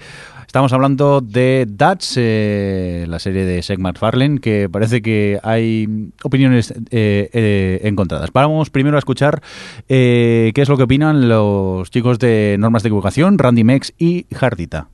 Estamos 0.46 0.72
hablando 0.74 1.22
de 1.22 1.66
Dats, 1.68 2.14
eh, 2.18 3.06
la 3.08 3.18
serie 3.18 3.44
de 3.46 3.64
Seth 3.64 3.80
MacFarlane, 3.80 4.40
que 4.40 4.70
parece 4.70 5.02
que 5.02 5.40
hay 5.42 6.12
opiniones 6.24 6.72
eh, 6.92 7.30
eh, 7.34 7.80
encontradas. 7.84 8.30
Vamos 8.32 8.70
primero 8.70 8.96
a 8.98 9.00
escuchar 9.00 9.42
eh, 9.90 10.52
qué 10.54 10.62
es 10.62 10.70
lo 10.70 10.78
que 10.78 10.84
opinan 10.84 11.28
los 11.28 11.90
chicos 11.90 12.20
de 12.20 12.58
Normas 12.60 12.84
de 12.84 12.90
Equivocación, 12.90 13.40
Randy 13.40 13.64
Mex 13.64 13.92
y 13.98 14.28
Jardita. 14.36 14.90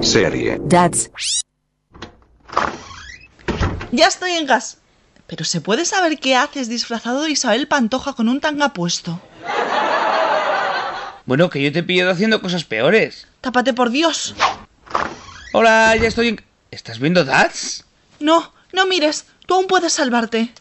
Serie. 0.00 0.58
Dads. 0.64 1.10
Ya 3.92 4.06
estoy 4.06 4.30
en 4.30 4.46
gas. 4.46 4.79
Pero 5.30 5.44
¿se 5.44 5.60
puede 5.60 5.84
saber 5.84 6.18
qué 6.18 6.34
haces 6.34 6.68
disfrazado 6.68 7.22
de 7.22 7.30
Isabel 7.30 7.68
Pantoja 7.68 8.14
con 8.14 8.28
un 8.28 8.40
tanga 8.40 8.72
puesto? 8.72 9.22
Bueno, 11.24 11.48
que 11.48 11.62
yo 11.62 11.70
te 11.70 11.78
he 11.78 11.82
pillado 11.84 12.10
haciendo 12.10 12.42
cosas 12.42 12.64
peores. 12.64 13.28
Tápate 13.40 13.72
por 13.72 13.90
Dios. 13.90 14.34
Hola, 15.52 15.94
ya 15.94 16.08
estoy 16.08 16.30
en... 16.30 16.44
¿Estás 16.72 16.98
viendo 16.98 17.24
Dats? 17.24 17.84
No, 18.18 18.52
no 18.72 18.86
mires. 18.86 19.26
Tú 19.46 19.54
aún 19.54 19.68
puedes 19.68 19.92
salvarte. 19.92 20.52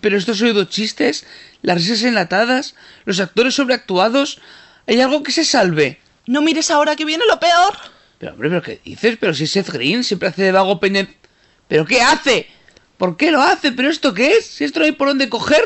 Pero 0.00 0.16
estos 0.16 0.40
oído 0.40 0.66
chistes, 0.66 1.26
las 1.62 1.78
risas 1.78 2.04
enlatadas, 2.04 2.76
los 3.06 3.18
actores 3.18 3.56
sobreactuados. 3.56 4.38
¿Hay 4.86 5.00
algo 5.00 5.24
que 5.24 5.32
se 5.32 5.44
salve? 5.44 5.98
No 6.26 6.42
mires 6.42 6.70
ahora 6.70 6.94
que 6.94 7.04
viene 7.04 7.24
lo 7.28 7.40
peor. 7.40 7.76
Pero 8.20 8.34
hombre, 8.34 8.50
¿pero 8.50 8.62
qué 8.62 8.80
dices? 8.84 9.16
Pero 9.18 9.34
si 9.34 9.48
Seth 9.48 9.70
Green 9.70 10.04
siempre 10.04 10.28
hace 10.28 10.44
de 10.44 10.52
vago 10.52 10.78
peña... 10.78 11.08
¿Pero 11.70 11.86
qué 11.86 12.02
hace? 12.02 12.46
¿Por 12.98 13.16
qué 13.16 13.30
lo 13.30 13.40
hace? 13.40 13.72
¿Pero 13.72 13.88
esto 13.88 14.12
qué 14.12 14.32
es? 14.36 14.44
Si 14.46 14.64
esto 14.64 14.80
no 14.80 14.84
hay 14.84 14.92
por 14.92 15.08
dónde 15.08 15.30
coger. 15.30 15.62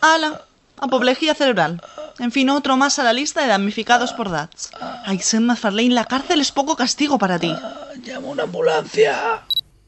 Ala, 0.00 0.42
apoplejía 0.78 1.34
cerebral. 1.34 1.80
En 2.18 2.32
fin, 2.32 2.50
otro 2.50 2.76
más 2.76 2.98
a 2.98 3.04
la 3.04 3.12
lista 3.12 3.42
de 3.42 3.48
damnificados 3.48 4.12
por 4.12 4.30
DATS. 4.30 4.70
Ay, 5.06 5.20
Sam 5.20 5.44
MacFarlane, 5.44 5.90
la 5.90 6.04
cárcel 6.04 6.40
es 6.40 6.50
poco 6.50 6.74
castigo 6.76 7.18
para 7.18 7.38
ti. 7.38 7.54
Llama 8.02 8.26
una 8.28 8.42
ambulancia. 8.44 9.42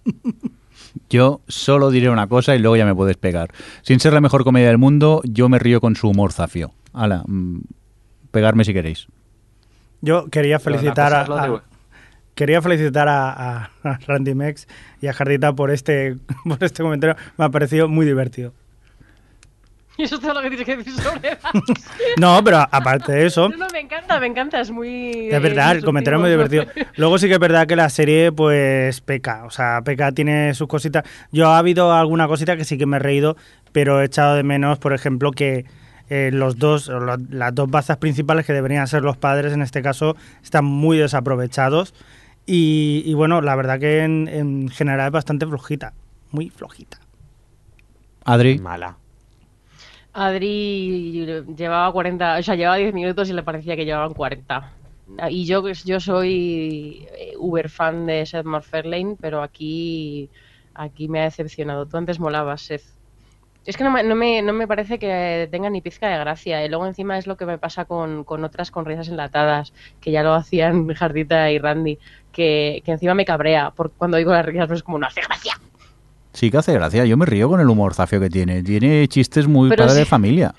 Yo 1.09 1.41
solo 1.49 1.91
diré 1.91 2.09
una 2.09 2.29
cosa 2.29 2.55
y 2.55 2.61
luego 2.61 2.77
ya 2.77 2.85
me 2.87 2.95
puedes 2.95 3.17
pegar. 3.17 3.51
Sin 3.83 3.99
ser 3.99 4.13
la 4.13 4.21
mejor 4.21 4.45
comedia 4.45 4.69
del 4.69 4.79
mundo, 4.79 5.23
yo 5.25 5.49
me 5.49 5.59
río 5.59 5.81
con 5.81 5.97
su 5.97 6.09
humor 6.09 6.33
zafio. 6.33 6.73
Ala, 6.93 7.25
mm, 7.27 7.61
pegarme 8.31 8.65
si 8.65 8.73
queréis. 8.73 9.09
Yo 10.03 10.29
quería 10.31 10.61
felicitar 10.61 11.13
a, 11.13 11.23
a- 11.23 11.63
quería 12.35 12.63
felicitar 12.63 13.09
a, 13.09 13.31
a- 13.31 13.71
a 13.85 13.99
Randy 14.07 14.35
Mex 14.35 14.67
y 15.01 15.07
a 15.09 15.13
Jardita 15.13 15.53
por 15.53 15.71
este 15.71 16.17
por 16.45 16.63
este 16.63 16.83
comentario. 16.83 17.17
Me 17.37 17.45
ha 17.45 17.49
parecido 17.51 17.89
muy 17.89 18.07
divertido. 18.07 18.53
Y 19.99 20.03
eso 20.05 20.15
es 20.15 20.21
todo 20.23 20.33
lo 20.35 20.41
que 20.43 20.49
tienes 20.49 20.65
que 20.67 20.77
decir 20.79 20.95
sobre 20.95 21.37
No, 22.19 22.43
pero 22.43 22.59
aparte 22.71 23.13
de 23.13 23.27
eso, 23.27 23.49
No, 23.51 23.57
no, 23.59 23.67
me 23.73 23.81
encanta, 23.81 24.19
me 24.19 24.27
encanta, 24.27 24.61
es 24.61 24.71
muy... 24.71 25.29
es 25.31 25.43
verdad, 25.43 25.73
el 25.77 25.85
comentario 25.85 26.17
es 26.19 26.23
muy 26.23 26.31
divertido. 26.31 26.65
Luego 26.97 27.19
sí 27.19 27.27
que 27.29 27.35
es 27.35 27.39
verdad 27.41 27.67
que 27.67 27.77
la 27.77 27.89
serie 27.91 28.33
pues 28.33 29.01
peca, 29.03 29.45
o 29.45 29.51
sea, 29.51 29.83
peca 29.85 30.13
tiene 30.13 30.55
sus 30.55 30.69
cositas. 30.69 31.05
Yo 31.33 31.49
ha 31.49 31.59
habido 31.59 31.93
alguna 31.93 32.27
cosita 32.29 32.57
que 32.57 32.65
sí 32.65 32.79
que 32.79 32.87
me 32.87 32.97
he 32.97 33.01
reído, 33.01 33.37
pero 33.73 34.01
he 34.01 34.07
echado 34.07 34.37
de 34.37 34.43
menos, 34.43 34.79
por 34.79 34.95
ejemplo, 34.95 35.33
que 35.33 35.67
eh, 36.09 36.31
los 36.33 36.59
dos, 36.59 36.91
las 37.31 37.55
dos 37.55 37.71
bazas 37.71 37.99
principales 37.99 38.47
que 38.47 38.53
deberían 38.53 38.87
ser 38.89 39.03
los 39.03 39.17
padres 39.17 39.53
en 39.53 39.61
este 39.63 39.83
caso 39.83 40.17
están 40.43 40.65
muy 40.65 40.97
desaprovechados 40.99 41.95
Y, 42.53 43.05
y 43.07 43.15
bueno, 43.15 43.41
la 43.41 43.55
verdad 43.55 43.79
que 43.79 44.03
en, 44.03 44.27
en 44.27 44.69
general 44.71 45.07
es 45.07 45.13
bastante 45.13 45.47
flojita, 45.47 45.93
muy 46.33 46.51
flojita. 46.51 46.99
Adri. 48.25 48.59
Mala. 48.59 48.97
Adri 50.13 51.45
llevaba 51.57 51.93
40, 51.93 52.39
o 52.39 52.43
sea, 52.43 52.57
llevaba 52.57 52.75
10 52.77 52.93
minutos 52.93 53.31
y 53.31 53.35
le 53.35 53.45
parecía 53.45 53.77
que 53.77 53.85
llevaban 53.85 54.15
40. 54.15 54.73
Y 55.31 55.45
yo, 55.45 55.63
yo 55.69 56.01
soy 56.01 57.07
eh, 57.17 57.35
uber 57.39 57.69
fan 57.69 58.07
de 58.07 58.27
Seth 58.27 58.45
MacFarlane, 58.45 59.17
pero 59.21 59.45
aquí, 59.45 60.29
aquí 60.75 61.07
me 61.07 61.21
ha 61.21 61.25
decepcionado. 61.25 61.87
Tú 61.87 61.99
antes 61.99 62.19
molabas, 62.19 62.63
Seth. 62.63 62.83
Es 63.67 63.77
que 63.77 63.85
no 63.85 63.91
me, 63.91 64.03
no 64.03 64.15
me, 64.15 64.41
no 64.43 64.53
me 64.53 64.67
parece 64.67 64.99
que 64.99 65.47
tenga 65.51 65.69
ni 65.71 65.81
pizca 65.83 66.09
de 66.09 66.19
gracia. 66.19 66.65
Y 66.65 66.69
luego 66.69 66.87
encima 66.87 67.19
es 67.19 67.27
lo 67.27 67.37
que 67.37 67.45
me 67.47 67.59
pasa 67.59 67.85
con, 67.85 68.25
con 68.25 68.43
otras 68.45 68.71
con 68.71 68.85
risas 68.87 69.09
enlatadas, 69.09 69.73
que 70.01 70.11
ya 70.11 70.23
lo 70.23 70.35
hacían 70.35 70.89
Jardita 70.95 71.51
y 71.51 71.59
Randy, 71.59 71.99
que, 72.33 72.83
que 72.85 72.93
encima 72.93 73.15
me 73.15 73.25
cabrea 73.25 73.71
por 73.71 73.91
cuando 73.93 74.17
oigo 74.17 74.33
las 74.33 74.47
risas, 74.47 74.67
pues 74.67 74.79
es 74.79 74.83
como 74.83 74.99
no 74.99 75.07
hace 75.07 75.21
gracia. 75.21 75.61
Sí 76.33 76.51
que 76.51 76.57
hace 76.59 76.73
gracia. 76.73 77.05
Yo 77.05 77.17
me 77.17 77.27
río 77.27 77.49
con 77.49 77.61
el 77.61 77.69
humor 77.69 77.93
zafio 77.93 78.19
que 78.21 78.31
tiene. 78.31 78.63
Tiene 78.63 79.07
chistes 79.09 79.47
muy 79.47 79.69
Pero 79.69 79.83
padre 79.83 79.95
sí. 79.95 79.99
de 80.01 80.05
familia. 80.07 80.55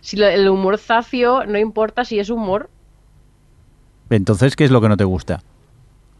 Si 0.00 0.16
lo- 0.16 0.26
el 0.26 0.48
humor 0.48 0.78
zafio, 0.78 1.44
no 1.46 1.58
importa 1.58 2.04
si 2.04 2.18
es 2.18 2.28
humor, 2.28 2.68
Entonces, 4.10 4.56
¿qué 4.56 4.64
es 4.64 4.70
lo 4.70 4.80
que 4.80 4.88
no 4.88 4.96
te 4.96 5.04
gusta? 5.04 5.42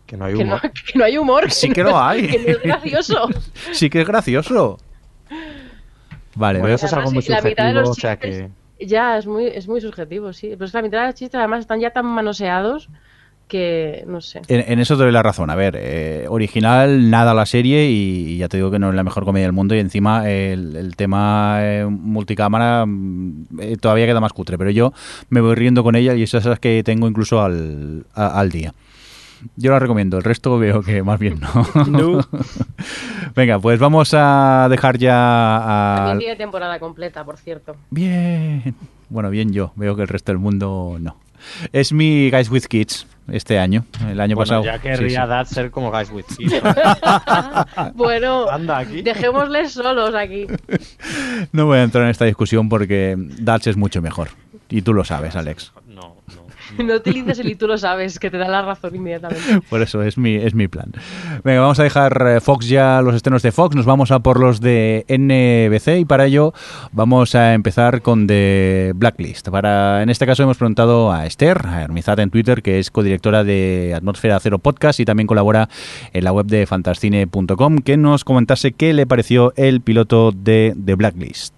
Que 0.06 0.16
no 0.16 0.24
hay 0.26 0.34
que 0.34 0.44
no, 0.44 0.60
que 0.60 0.98
no 0.98 1.04
hay 1.04 1.18
humor. 1.18 1.50
Sí 1.50 1.70
que 1.70 1.82
lo 1.82 1.98
hay. 2.02 2.28
que 2.28 2.38
no 2.38 2.48
es 2.48 2.62
gracioso. 2.62 3.28
Sí 3.72 3.90
que 3.90 4.00
es 4.02 4.06
gracioso. 4.06 4.78
Vale, 6.34 6.60
Bueno, 6.60 6.74
eso 6.74 6.86
es 6.86 6.92
algo 6.92 7.10
muy 7.10 7.22
subjetivo, 7.22 7.72
los 7.72 7.90
o 7.90 7.94
sea 7.94 8.18
chistes- 8.18 8.48
que... 8.78 8.86
Ya, 8.86 9.16
es 9.18 9.26
muy, 9.26 9.46
es 9.46 9.68
muy 9.68 9.80
subjetivo, 9.80 10.32
sí. 10.32 10.48
Pero 10.52 10.64
es 10.64 10.72
que 10.72 10.78
la 10.78 10.82
mitad 10.82 11.00
de 11.02 11.06
los 11.06 11.14
chistes 11.14 11.38
además 11.38 11.60
están 11.60 11.78
ya 11.80 11.90
tan 11.90 12.04
manoseados 12.06 12.88
que, 13.46 14.02
no 14.08 14.20
sé. 14.20 14.40
En, 14.48 14.64
en 14.72 14.78
eso 14.80 14.96
te 14.96 15.02
doy 15.04 15.12
la 15.12 15.22
razón. 15.22 15.50
A 15.50 15.54
ver, 15.54 15.76
eh, 15.78 16.24
original, 16.28 17.10
nada 17.10 17.34
la 17.34 17.44
serie 17.46 17.90
y, 17.90 18.28
y 18.30 18.38
ya 18.38 18.48
te 18.48 18.56
digo 18.56 18.70
que 18.70 18.78
no 18.78 18.88
es 18.88 18.94
la 18.96 19.04
mejor 19.04 19.24
comedia 19.24 19.46
del 19.46 19.52
mundo 19.52 19.74
y 19.74 19.78
encima 19.78 20.28
el, 20.28 20.74
el 20.74 20.96
tema 20.96 21.58
eh, 21.60 21.84
multicámara 21.88 22.84
mm, 22.86 23.44
eh, 23.60 23.76
todavía 23.76 24.06
queda 24.06 24.20
más 24.20 24.32
cutre, 24.32 24.56
pero 24.58 24.70
yo 24.70 24.92
me 25.28 25.40
voy 25.40 25.54
riendo 25.54 25.84
con 25.84 25.94
ella 25.94 26.14
y 26.14 26.22
esas 26.22 26.44
las 26.46 26.58
que 26.58 26.82
tengo 26.82 27.06
incluso 27.06 27.42
al, 27.42 28.06
a- 28.14 28.40
al 28.40 28.50
día. 28.50 28.72
Yo 29.56 29.70
la 29.72 29.78
recomiendo, 29.78 30.16
el 30.18 30.24
resto 30.24 30.58
veo 30.58 30.82
que 30.82 31.02
más 31.02 31.18
bien 31.18 31.40
no. 31.40 31.86
No. 31.86 32.20
Venga, 33.34 33.58
pues 33.58 33.78
vamos 33.78 34.12
a 34.14 34.66
dejar 34.70 34.98
ya 34.98 35.12
También 35.96 36.12
al... 36.12 36.18
tiene 36.18 36.36
temporada 36.36 36.78
completa, 36.78 37.24
por 37.24 37.36
cierto. 37.38 37.76
Bien. 37.90 38.74
Bueno, 39.08 39.30
bien 39.30 39.52
yo. 39.52 39.72
Veo 39.76 39.96
que 39.96 40.02
el 40.02 40.08
resto 40.08 40.32
del 40.32 40.38
mundo 40.38 40.96
no. 41.00 41.16
Es 41.72 41.92
mi 41.92 42.30
Guys 42.30 42.50
with 42.50 42.64
Kids 42.66 43.06
este 43.28 43.58
año. 43.58 43.84
El 44.08 44.20
año 44.20 44.36
Bueno, 44.36 44.48
pasado. 44.48 44.64
ya 44.64 44.74
sí, 44.76 44.80
querría 44.82 45.22
sí. 45.24 45.28
Dad 45.28 45.46
ser 45.46 45.70
como 45.70 45.90
Guys 45.90 46.10
with 46.10 46.24
Kids. 46.36 46.54
bueno, 47.94 48.48
Anda 48.48 48.78
aquí. 48.78 49.02
dejémosles 49.02 49.72
solos 49.72 50.14
aquí. 50.14 50.46
No 51.52 51.66
voy 51.66 51.78
a 51.78 51.82
entrar 51.82 52.04
en 52.04 52.10
esta 52.10 52.24
discusión 52.26 52.68
porque 52.68 53.16
Dutch 53.18 53.66
es 53.68 53.76
mucho 53.76 54.00
mejor. 54.02 54.28
Y 54.68 54.82
tú 54.82 54.94
lo 54.94 55.04
sabes, 55.04 55.36
Alex. 55.36 55.72
No, 56.82 56.94
utilices 56.94 57.38
el 57.38 57.50
y 57.50 57.54
tú 57.54 57.66
lo 57.66 57.78
sabes, 57.78 58.18
que 58.18 58.30
te 58.30 58.38
da 58.38 58.48
la 58.48 58.62
razón 58.62 58.94
inmediatamente. 58.94 59.60
Por 59.68 59.82
eso 59.82 60.02
es 60.02 60.18
mi, 60.18 60.34
es 60.34 60.54
mi 60.54 60.68
plan. 60.68 60.92
Venga, 61.44 61.60
vamos 61.60 61.78
a 61.78 61.84
dejar 61.84 62.24
eh, 62.26 62.40
Fox 62.40 62.68
ya, 62.68 63.02
los 63.02 63.14
estrenos 63.14 63.42
de 63.42 63.52
Fox. 63.52 63.76
Nos 63.76 63.86
vamos 63.86 64.10
a 64.10 64.20
por 64.20 64.40
los 64.40 64.60
de 64.60 65.04
NBC 65.08 66.00
y 66.00 66.04
para 66.04 66.26
ello 66.26 66.52
vamos 66.92 67.34
a 67.34 67.54
empezar 67.54 68.02
con 68.02 68.26
The 68.26 68.92
Blacklist. 68.94 69.48
Para, 69.50 70.02
en 70.02 70.10
este 70.10 70.26
caso 70.26 70.42
hemos 70.42 70.56
preguntado 70.56 71.12
a 71.12 71.26
Esther, 71.26 71.62
a 71.66 71.82
Hermizat 71.82 72.18
en 72.18 72.30
Twitter, 72.30 72.62
que 72.62 72.78
es 72.78 72.90
codirectora 72.90 73.44
de 73.44 73.92
Atmósfera 73.94 74.40
Cero 74.40 74.58
Podcast 74.58 75.00
y 75.00 75.04
también 75.04 75.26
colabora 75.26 75.68
en 76.12 76.24
la 76.24 76.32
web 76.32 76.46
de 76.46 76.66
fantascine.com, 76.66 77.78
que 77.78 77.96
nos 77.96 78.24
comentase 78.24 78.72
qué 78.72 78.92
le 78.92 79.06
pareció 79.06 79.52
el 79.56 79.80
piloto 79.80 80.32
de 80.32 80.74
The 80.84 80.94
Blacklist. 80.94 81.54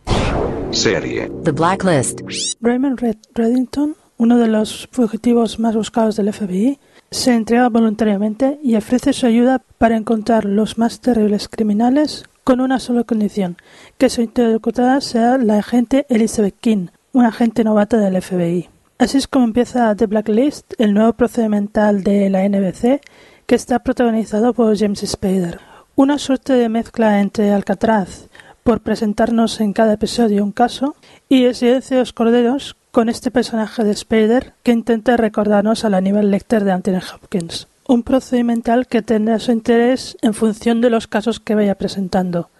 Serie. 0.70 1.30
The 1.44 1.52
Blacklist. 1.52 2.20
Raymond 2.60 3.00
Red 3.00 3.16
Reddington, 3.34 3.94
uno 4.18 4.38
de 4.38 4.48
los 4.48 4.88
fugitivos 4.92 5.58
más 5.58 5.74
buscados 5.74 6.16
del 6.16 6.32
FBI, 6.32 6.78
se 7.10 7.34
entrega 7.34 7.68
voluntariamente 7.68 8.58
y 8.62 8.76
ofrece 8.76 9.12
su 9.12 9.26
ayuda 9.26 9.62
para 9.78 9.96
encontrar 9.96 10.44
los 10.44 10.78
más 10.78 11.00
terribles 11.00 11.48
criminales 11.48 12.24
con 12.44 12.60
una 12.60 12.78
sola 12.78 13.04
condición, 13.04 13.56
que 13.98 14.10
su 14.10 14.20
interlocutora 14.20 15.00
sea 15.00 15.38
la 15.38 15.58
agente 15.58 16.06
Elizabeth 16.08 16.56
King, 16.60 16.88
una 17.12 17.28
agente 17.28 17.64
novata 17.64 17.98
del 17.98 18.20
FBI. 18.20 18.68
Así 18.98 19.18
es 19.18 19.26
como 19.26 19.46
empieza 19.46 19.94
The 19.96 20.06
Blacklist, 20.06 20.74
el 20.78 20.94
nuevo 20.94 21.14
procedimental 21.14 22.04
de 22.04 22.30
la 22.30 22.48
NBC, 22.48 23.00
que 23.46 23.54
está 23.54 23.78
protagonizado 23.80 24.52
por 24.54 24.76
James 24.78 25.04
Spader. 25.06 25.58
Una 25.96 26.18
suerte 26.18 26.52
de 26.54 26.68
mezcla 26.68 27.20
entre 27.20 27.52
Alcatraz, 27.52 28.28
por 28.62 28.80
presentarnos 28.80 29.60
en 29.60 29.72
cada 29.72 29.94
episodio 29.94 30.42
un 30.42 30.52
caso, 30.52 30.96
y 31.28 31.44
El 31.44 31.54
silencio 31.54 31.96
de 31.96 32.02
los 32.02 32.12
corderos, 32.12 32.76
con 32.94 33.08
este 33.08 33.32
personaje 33.32 33.82
de 33.82 33.92
Spader 33.92 34.52
que 34.62 34.70
intenta 34.70 35.16
recordarnos 35.16 35.84
al 35.84 35.94
Aníbal 35.94 36.30
Lecter 36.30 36.62
de 36.62 36.70
Anthony 36.70 37.00
Hopkins. 37.12 37.66
Un 37.88 38.04
procedimental 38.04 38.86
que 38.86 39.02
tendrá 39.02 39.40
su 39.40 39.50
interés 39.50 40.16
en 40.22 40.32
función 40.32 40.80
de 40.80 40.90
los 40.90 41.08
casos 41.08 41.40
que 41.40 41.56
vaya 41.56 41.74
presentando. 41.74 42.50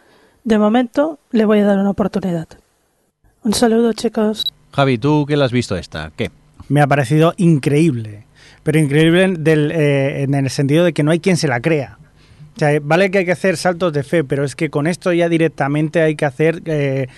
De 0.43 0.59
momento, 0.59 1.21
le 1.31 1.45
voy 1.45 1.61
a 1.61 1.65
dar 1.65 1.79
una 1.79 1.91
oportunidad. 1.91 2.49
Un 3.45 3.55
saludo, 3.55 3.93
chicos. 3.93 4.45
Javi, 4.73 4.99
¿tú 4.99 5.25
qué 5.25 5.37
la 5.37 5.45
has 5.45 5.53
visto 5.53 5.77
esta? 5.77 6.11
¿Qué? 6.17 6.33
Me 6.69 6.81
ha 6.81 6.89
parecido 6.89 7.35
increíble. 7.37 8.27
Pero 8.65 8.81
increíble 8.81 9.35
del, 9.39 9.71
eh, 9.71 10.25
en 10.25 10.35
el 10.35 10.51
sentido 10.51 10.85
de 10.85 10.93
que 10.93 11.05
no 11.05 11.13
hay 11.13 11.21
quien 11.21 11.37
se 11.37 11.47
la 11.47 11.61
crea. 11.61 11.99
Vale 12.83 13.11
que 13.11 13.19
hay 13.19 13.25
que 13.25 13.33
hacer 13.33 13.57
saltos 13.57 13.93
de 13.93 14.05
fe, 14.05 14.23
pero 14.23 14.45
es 14.45 14.55
que 14.55 14.71
con 14.71 14.87
esto 14.87 15.13
ya 15.13 15.29
directamente 15.29 16.03
hay 16.03 16.15
que 16.15 16.25
hacer 16.25 16.63
eh, 16.67 17.09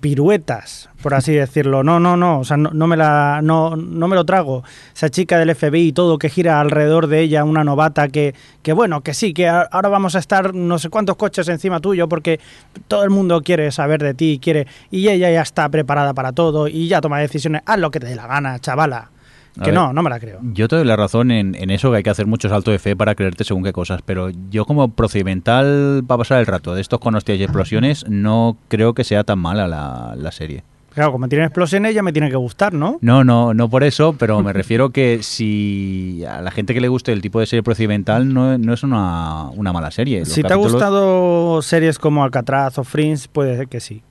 piruetas, 0.00 0.88
por 1.00 1.14
así 1.14 1.32
decirlo. 1.32 1.84
No, 1.84 2.00
no, 2.00 2.16
no, 2.16 2.40
o 2.40 2.44
sea, 2.44 2.56
no, 2.56 2.70
no 2.72 2.88
me 2.88 2.96
la, 2.96 3.40
no, 3.40 3.76
no 3.76 4.08
me 4.08 4.16
lo 4.16 4.24
trago. 4.24 4.64
Esa 4.92 5.08
chica 5.08 5.38
del 5.38 5.54
FBI 5.54 5.88
y 5.88 5.92
todo 5.92 6.18
que 6.18 6.28
gira 6.28 6.60
alrededor 6.60 7.06
de 7.06 7.20
ella, 7.20 7.44
una 7.44 7.62
novata 7.62 8.08
que, 8.08 8.34
que 8.62 8.72
bueno, 8.72 9.02
que 9.02 9.14
sí, 9.14 9.32
que 9.32 9.48
ahora 9.48 9.88
vamos 9.88 10.16
a 10.16 10.18
estar 10.18 10.54
no 10.54 10.78
sé 10.80 10.88
cuántos 10.88 11.14
coches 11.16 11.46
encima 11.48 11.78
tuyo 11.78 12.08
porque 12.08 12.40
todo 12.88 13.04
el 13.04 13.10
mundo 13.10 13.42
quiere 13.42 13.70
saber 13.70 14.02
de 14.02 14.14
ti, 14.14 14.40
quiere 14.42 14.66
y 14.90 15.08
ella 15.08 15.30
ya 15.30 15.42
está 15.42 15.68
preparada 15.68 16.14
para 16.14 16.32
todo 16.32 16.66
y 16.66 16.88
ya 16.88 17.00
toma 17.00 17.20
decisiones. 17.20 17.62
Haz 17.64 17.78
lo 17.78 17.92
que 17.92 18.00
te 18.00 18.06
dé 18.06 18.16
la 18.16 18.26
gana, 18.26 18.58
chavala. 18.58 19.10
A 19.58 19.64
Que 19.64 19.70
ver, 19.70 19.74
no, 19.74 19.92
no 19.92 20.02
me 20.02 20.10
la 20.10 20.20
creo. 20.20 20.38
Yo 20.42 20.68
te 20.68 20.76
doy 20.76 20.84
la 20.84 20.96
razón 20.96 21.30
en, 21.30 21.54
en 21.54 21.70
eso, 21.70 21.90
que 21.90 21.98
hay 21.98 22.02
que 22.02 22.10
hacer 22.10 22.26
mucho 22.26 22.48
salto 22.48 22.70
de 22.70 22.78
fe 22.78 22.94
para 22.96 23.14
creerte 23.14 23.44
según 23.44 23.64
qué 23.64 23.72
cosas, 23.72 24.00
pero 24.04 24.30
yo 24.50 24.64
como 24.64 24.88
procedimental 24.88 26.02
para 26.06 26.18
pasar 26.18 26.40
el 26.40 26.46
rato 26.46 26.74
de 26.74 26.80
estos 26.80 27.00
con 27.00 27.14
hostias 27.14 27.38
y 27.38 27.42
explosiones, 27.42 28.04
no 28.08 28.56
creo 28.68 28.94
que 28.94 29.04
sea 29.04 29.24
tan 29.24 29.38
mala 29.38 29.66
la, 29.66 30.14
la 30.16 30.32
serie. 30.32 30.62
Claro, 30.94 31.12
como 31.12 31.28
tiene 31.28 31.44
explosiones 31.44 31.94
ya 31.94 32.02
me 32.02 32.12
tiene 32.12 32.30
que 32.30 32.36
gustar, 32.36 32.72
¿no? 32.74 32.98
No, 33.00 33.22
no, 33.22 33.54
no 33.54 33.70
por 33.70 33.84
eso, 33.84 34.14
pero 34.18 34.42
me 34.42 34.52
refiero 34.60 34.90
que 34.90 35.22
si 35.22 36.24
a 36.28 36.40
la 36.42 36.50
gente 36.50 36.74
que 36.74 36.80
le 36.80 36.88
guste 36.88 37.12
el 37.12 37.22
tipo 37.22 37.38
de 37.38 37.46
serie 37.46 37.62
procedimental 37.62 38.32
no, 38.32 38.58
no 38.58 38.72
es 38.72 38.82
una, 38.82 39.50
una 39.50 39.72
mala 39.72 39.90
serie. 39.90 40.20
Los 40.20 40.28
Si 40.30 40.42
te 40.42 40.52
ha 40.52 40.56
gustado 40.56 41.62
series 41.62 41.98
como 41.98 42.24
Alcatraz 42.24 42.78
o 42.78 42.84
Fringe, 42.84 43.28
puede 43.32 43.56
ser 43.56 43.68
que 43.68 43.80
sí. 43.80 44.02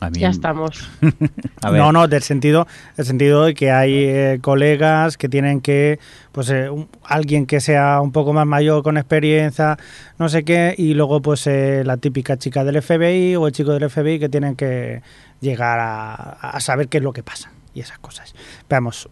A 0.00 0.10
mí- 0.10 0.20
Ya 0.20 0.28
estamos. 0.30 0.88
A 1.62 1.70
ver. 1.70 1.80
No, 1.80 1.90
no, 1.92 2.06
del 2.08 2.22
sentido, 2.22 2.66
del 2.96 3.06
sentido 3.06 3.44
de 3.44 3.54
que 3.54 3.70
hay 3.72 3.94
eh, 3.94 4.38
colegas 4.40 5.16
que 5.16 5.28
tienen 5.28 5.60
que, 5.60 5.98
pues, 6.32 6.50
eh, 6.50 6.70
un- 6.70 6.88
alguien 7.04 7.46
que 7.46 7.60
sea 7.60 8.00
un 8.00 8.12
poco 8.12 8.32
más 8.32 8.46
mayor 8.46 8.82
con 8.84 8.96
experiencia, 8.96 9.76
no 10.18 10.28
sé 10.28 10.44
qué, 10.44 10.74
y 10.78 10.94
luego, 10.94 11.20
pues, 11.20 11.46
eh, 11.48 11.82
la 11.84 11.96
típica 11.96 12.36
chica 12.36 12.62
del 12.64 12.80
FBI 12.80 13.34
o 13.36 13.46
el 13.48 13.52
chico 13.52 13.72
del 13.72 13.90
FBI 13.90 14.18
que 14.20 14.28
tienen 14.28 14.54
que 14.54 15.02
llegar 15.40 15.78
a, 15.80 16.14
a 16.32 16.60
saber 16.60 16.88
qué 16.88 16.98
es 16.98 17.04
lo 17.04 17.12
que 17.12 17.22
pasa 17.24 17.50
y 17.74 17.80
esas 17.80 17.98
cosas. 17.98 18.34
Veamos, 18.68 19.08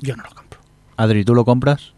yo 0.00 0.14
no 0.14 0.22
lo 0.22 0.30
compro. 0.30 0.60
Adri, 0.96 1.24
¿tú 1.24 1.34
lo 1.34 1.44
compras? 1.44 1.94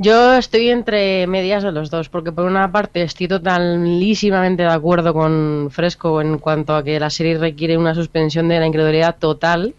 Yo 0.00 0.34
estoy 0.34 0.70
entre 0.70 1.26
medias 1.26 1.64
de 1.64 1.72
los 1.72 1.90
dos, 1.90 2.08
porque 2.08 2.30
por 2.30 2.44
una 2.44 2.70
parte 2.70 3.02
estoy 3.02 3.26
totalísimamente 3.26 4.62
de 4.62 4.68
acuerdo 4.68 5.12
con 5.12 5.70
Fresco 5.72 6.20
en 6.20 6.38
cuanto 6.38 6.76
a 6.76 6.84
que 6.84 7.00
la 7.00 7.10
serie 7.10 7.36
requiere 7.36 7.76
una 7.76 7.96
suspensión 7.96 8.46
de 8.46 8.60
la 8.60 8.66
incredulidad 8.68 9.16
total, 9.18 9.74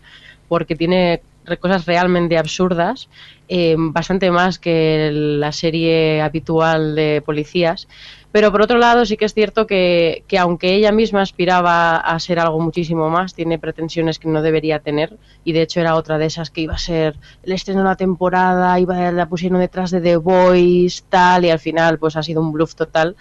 porque 0.50 0.76
tiene 0.76 1.22
cosas 1.62 1.86
realmente 1.86 2.38
absurdas, 2.38 3.08
eh, 3.48 3.76
bastante 3.78 4.30
más 4.30 4.60
que 4.60 5.10
la 5.14 5.54
serie 5.54 6.22
habitual 6.22 6.96
de 6.96 7.24
policías. 7.26 7.88
Pero 8.32 8.52
por 8.52 8.62
otro 8.62 8.78
lado 8.78 9.06
sí 9.06 9.18
que 9.18 9.26
es 9.26 9.34
cierto 9.34 9.66
que, 9.66 10.24
que 10.28 10.38
aunque 10.38 10.76
ella 10.76 10.92
misma 10.92 11.22
aspiraba 11.24 11.96
a 11.98 12.20
ser 12.20 12.40
algo 12.40 12.60
muchísimo 12.60 13.10
más, 13.10 13.34
tiene 13.34 13.58
pretensiones 13.58 14.20
que 14.20 14.28
no 14.28 14.44
debería 14.44 14.80
tener 14.82 15.18
y 15.44 15.54
de 15.54 15.64
hecho 15.64 15.80
era 15.82 15.96
otra 15.96 16.20
de 16.20 16.28
esas 16.28 16.52
que 16.52 16.62
iba 16.62 16.76
a 16.76 16.78
ser 16.78 17.20
el 17.42 17.54
estreno 17.54 17.80
de 17.82 17.86
la 17.88 17.96
temporada, 17.96 18.80
iba, 18.80 19.12
la 19.12 19.28
pusieron 19.28 19.60
detrás 19.60 19.90
de 19.90 20.02
The 20.02 20.18
Voice, 20.18 21.02
tal, 21.10 21.46
y 21.46 21.50
al 21.50 21.58
final 21.60 21.98
pues 21.98 22.16
ha 22.16 22.22
sido 22.24 22.42
un 22.42 22.52
bluff 22.52 22.76
total 22.76 23.16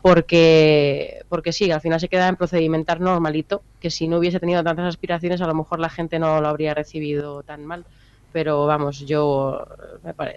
porque, 0.00 1.22
porque 1.28 1.52
sí, 1.52 1.70
al 1.70 1.80
final 1.80 2.00
se 2.00 2.08
queda 2.08 2.28
en 2.28 2.36
procedimentar 2.36 3.00
normalito, 3.00 3.64
que 3.80 3.90
si 3.90 4.08
no 4.08 4.18
hubiese 4.18 4.40
tenido 4.40 4.62
tantas 4.64 4.86
aspiraciones 4.86 5.40
a 5.40 5.46
lo 5.46 5.54
mejor 5.54 5.80
la 5.80 5.90
gente 5.90 6.18
no 6.18 6.40
lo 6.40 6.48
habría 6.48 6.74
recibido 6.74 7.42
tan 7.42 7.64
mal. 7.66 7.86
pero 8.30 8.66
vamos, 8.66 8.98
yo 9.00 9.64
me 10.02 10.14
pare- 10.14 10.36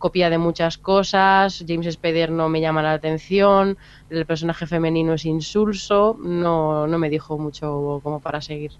copia 0.00 0.30
de 0.30 0.38
muchas 0.38 0.78
cosas, 0.78 1.64
James 1.68 1.94
Spader 1.94 2.32
no 2.32 2.48
me 2.48 2.60
llama 2.60 2.82
la 2.82 2.94
atención, 2.94 3.78
el 4.10 4.26
personaje 4.26 4.66
femenino 4.66 5.14
es 5.14 5.24
insulso, 5.24 6.18
no, 6.20 6.88
no 6.88 6.98
me 6.98 7.08
dijo 7.08 7.38
mucho 7.38 8.00
como 8.02 8.18
para 8.18 8.40
seguir. 8.40 8.72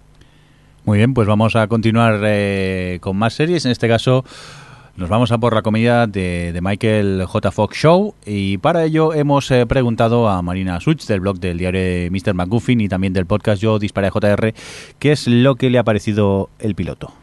Muy 0.83 0.97
bien, 0.97 1.13
pues 1.13 1.27
vamos 1.27 1.55
a 1.55 1.67
continuar 1.67 2.19
eh, 2.25 2.97
con 3.01 3.15
más 3.15 3.33
series. 3.33 3.65
En 3.65 3.71
este 3.71 3.87
caso, 3.87 4.25
nos 4.97 5.09
vamos 5.09 5.31
a 5.31 5.37
por 5.37 5.53
la 5.53 5.61
comedia 5.61 6.07
de, 6.07 6.51
de 6.51 6.61
Michael 6.61 7.23
J. 7.25 7.51
Fox 7.51 7.77
Show. 7.77 8.15
Y 8.25 8.57
para 8.57 8.83
ello 8.83 9.13
hemos 9.13 9.49
eh, 9.51 9.65
preguntado 9.67 10.27
a 10.27 10.41
Marina 10.41 10.79
Such, 10.79 11.05
del 11.05 11.19
blog 11.19 11.39
del 11.39 11.59
diario 11.59 12.11
Mr. 12.11 12.33
McGuffin 12.33 12.81
y 12.81 12.89
también 12.89 13.13
del 13.13 13.27
podcast 13.27 13.61
Yo 13.61 13.77
Disparé 13.77 14.09
JR, 14.09 14.53
qué 14.97 15.11
es 15.11 15.27
lo 15.27 15.55
que 15.55 15.69
le 15.69 15.77
ha 15.77 15.83
parecido 15.83 16.49
el 16.59 16.73
piloto. 16.73 17.13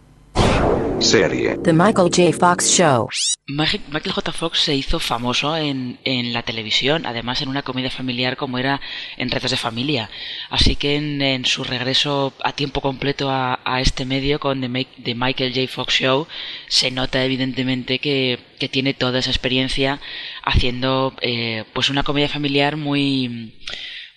Serie. 1.01 1.57
The 1.63 1.73
Michael 1.73 2.11
J. 2.11 2.33
Fox 2.33 2.77
Show. 2.77 3.09
Michael 3.47 4.13
J. 4.13 4.33
Fox 4.33 4.61
se 4.61 4.75
hizo 4.75 4.99
famoso 4.99 5.57
en, 5.57 5.99
en 6.05 6.33
la 6.33 6.43
televisión, 6.43 7.07
además 7.07 7.41
en 7.41 7.49
una 7.49 7.63
comedia 7.63 7.91
familiar 7.91 8.37
como 8.37 8.59
era 8.59 8.81
en 9.17 9.31
Retos 9.31 9.51
de 9.53 9.57
Familia. 9.57 10.11
Así 10.51 10.77
que 10.77 10.97
en, 10.97 11.23
en 11.23 11.45
su 11.47 11.65
regreso 11.65 12.35
a 12.45 12.53
tiempo 12.53 12.81
completo 12.81 13.31
a, 13.31 13.61
a 13.65 13.81
este 13.81 14.05
medio 14.05 14.39
con 14.39 14.61
The, 14.61 14.69
Ma- 14.69 15.03
The 15.03 15.15
Michael 15.15 15.55
J. 15.55 15.67
Fox 15.73 15.95
Show, 15.95 16.27
se 16.69 16.91
nota 16.91 17.25
evidentemente 17.25 17.99
que, 18.01 18.39
que 18.59 18.69
tiene 18.69 18.93
toda 18.93 19.21
esa 19.21 19.31
experiencia 19.31 20.01
haciendo 20.45 21.15
eh, 21.23 21.65
pues 21.73 21.91
una 21.91 22.03
comedia 22.03 22.29
familiar 22.29 22.77
muy 22.77 23.55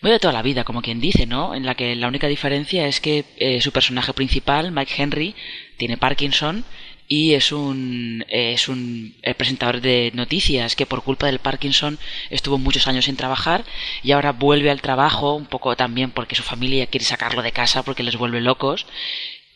muy 0.04 0.10
de 0.10 0.18
toda 0.18 0.34
la 0.34 0.42
vida, 0.42 0.64
como 0.64 0.82
quien 0.82 1.00
dice, 1.00 1.28
¿no? 1.28 1.54
En 1.54 1.64
la 1.64 1.76
que 1.76 1.96
la 1.96 2.08
única 2.08 2.26
diferencia 2.28 2.88
es 2.88 3.00
que 3.00 3.24
eh, 3.38 3.62
su 3.62 3.72
personaje 3.72 4.14
principal, 4.14 4.72
Mike 4.72 4.94
Henry, 4.98 5.36
tiene 5.82 5.98
Parkinson 5.98 6.64
y 7.08 7.34
es 7.34 7.52
un 7.52 8.24
es 8.30 8.70
un 8.70 9.16
presentador 9.36 9.82
de 9.82 10.12
noticias 10.14 10.76
que 10.76 10.86
por 10.86 11.02
culpa 11.04 11.26
del 11.26 11.40
Parkinson 11.40 11.98
estuvo 12.30 12.60
muchos 12.60 12.88
años 12.88 13.06
sin 13.06 13.18
trabajar 13.18 13.66
y 14.04 14.12
ahora 14.12 14.32
vuelve 14.32 14.70
al 14.70 14.80
trabajo 14.80 15.34
un 15.34 15.48
poco 15.48 15.76
también 15.76 16.12
porque 16.12 16.36
su 16.36 16.44
familia 16.44 16.86
quiere 16.86 17.04
sacarlo 17.04 17.42
de 17.42 17.52
casa 17.52 17.82
porque 17.82 18.04
les 18.04 18.16
vuelve 18.16 18.42
locos. 18.42 18.86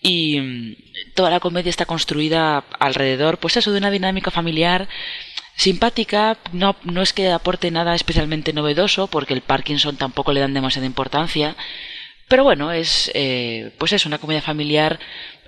Y 0.02 0.40
mm, 0.40 0.76
toda 1.14 1.30
la 1.30 1.40
comedia 1.40 1.70
está 1.70 1.86
construida 1.86 2.66
alrededor 2.80 3.38
pues 3.38 3.56
eso 3.58 3.72
de 3.72 3.78
una 3.78 3.92
dinámica 3.92 4.32
familiar 4.32 4.90
simpática, 5.56 6.40
no, 6.54 6.76
no 6.84 7.04
es 7.04 7.14
que 7.14 7.30
aporte 7.30 7.70
nada 7.70 7.94
especialmente 7.94 8.52
novedoso, 8.52 9.08
porque 9.08 9.36
el 9.36 9.42
Parkinson 9.42 9.96
tampoco 9.96 10.34
le 10.34 10.42
dan 10.42 10.56
demasiada 10.56 10.88
importancia, 10.88 11.56
pero 12.28 12.44
bueno, 12.44 12.72
es 12.72 13.12
eh, 13.14 13.72
pues 13.78 13.94
es 13.94 14.06
una 14.06 14.18
comedia 14.18 14.42
familiar 14.42 15.00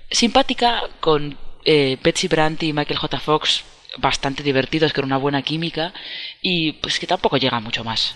simpática 0.10 0.82
con 1.00 1.38
eh, 1.66 1.98
Betsy 2.04 2.28
Brandt 2.28 2.64
y 2.64 2.74
Michael 2.74 3.00
J. 3.00 3.20
Fox 3.20 3.64
bastante 4.00 4.44
divertidos, 4.44 4.94
con 4.94 5.06
una 5.06 5.18
buena 5.18 5.42
química 5.42 5.94
y 6.42 6.74
pues 6.74 7.00
que 7.00 7.08
tampoco 7.08 7.38
llega 7.38 7.60
mucho 7.60 7.84
más. 7.84 8.16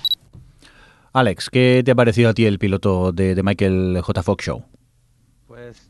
Alex, 1.14 1.50
¿qué 1.50 1.82
te 1.84 1.92
ha 1.92 1.96
parecido 1.96 2.30
a 2.30 2.34
ti 2.34 2.46
el 2.46 2.60
piloto 2.60 3.12
de, 3.12 3.36
de 3.36 3.44
Michael 3.44 4.00
J. 4.02 4.24
Fox 4.24 4.46
Show? 4.46 4.64
Pues 5.48 5.90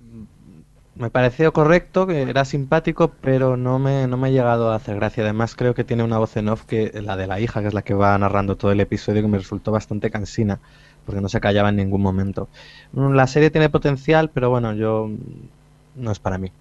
me 0.96 1.10
pareció 1.10 1.54
correcto, 1.54 2.06
que 2.06 2.22
era 2.22 2.46
simpático, 2.46 3.10
pero 3.22 3.56
no 3.56 3.80
me, 3.80 4.08
no 4.08 4.18
me 4.18 4.28
ha 4.28 4.32
llegado 4.32 4.72
a 4.72 4.76
hacer 4.76 4.96
gracia. 4.96 5.24
Además, 5.24 5.56
creo 5.56 5.74
que 5.74 5.84
tiene 5.84 6.04
una 6.04 6.18
voz 6.18 6.36
en 6.38 6.50
off, 6.50 6.66
que 6.66 6.92
la 7.02 7.16
de 7.16 7.28
la 7.28 7.40
hija, 7.40 7.62
que 7.62 7.68
es 7.68 7.74
la 7.74 7.82
que 7.82 7.94
va 7.94 8.18
narrando 8.18 8.58
todo 8.58 8.72
el 8.72 8.80
episodio, 8.80 9.22
que 9.22 9.28
me 9.28 9.38
resultó 9.38 9.72
bastante 9.72 10.12
cansina, 10.12 10.60
porque 11.06 11.22
no 11.22 11.30
se 11.30 11.40
callaba 11.40 11.70
en 11.70 11.78
ningún 11.78 12.02
momento. 12.02 12.50
Mm, 12.92 13.14
La 13.14 13.28
serie 13.28 13.50
tiene 13.52 13.70
potencial, 13.70 14.32
pero 14.32 14.50
bueno, 14.50 14.74
yo 14.74 15.10
no 15.96 16.12
es 16.12 16.20
para 16.20 16.38
mí. 16.38 16.52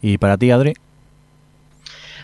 ¿Y 0.00 0.18
para 0.18 0.36
ti, 0.36 0.50
Adri? 0.50 0.74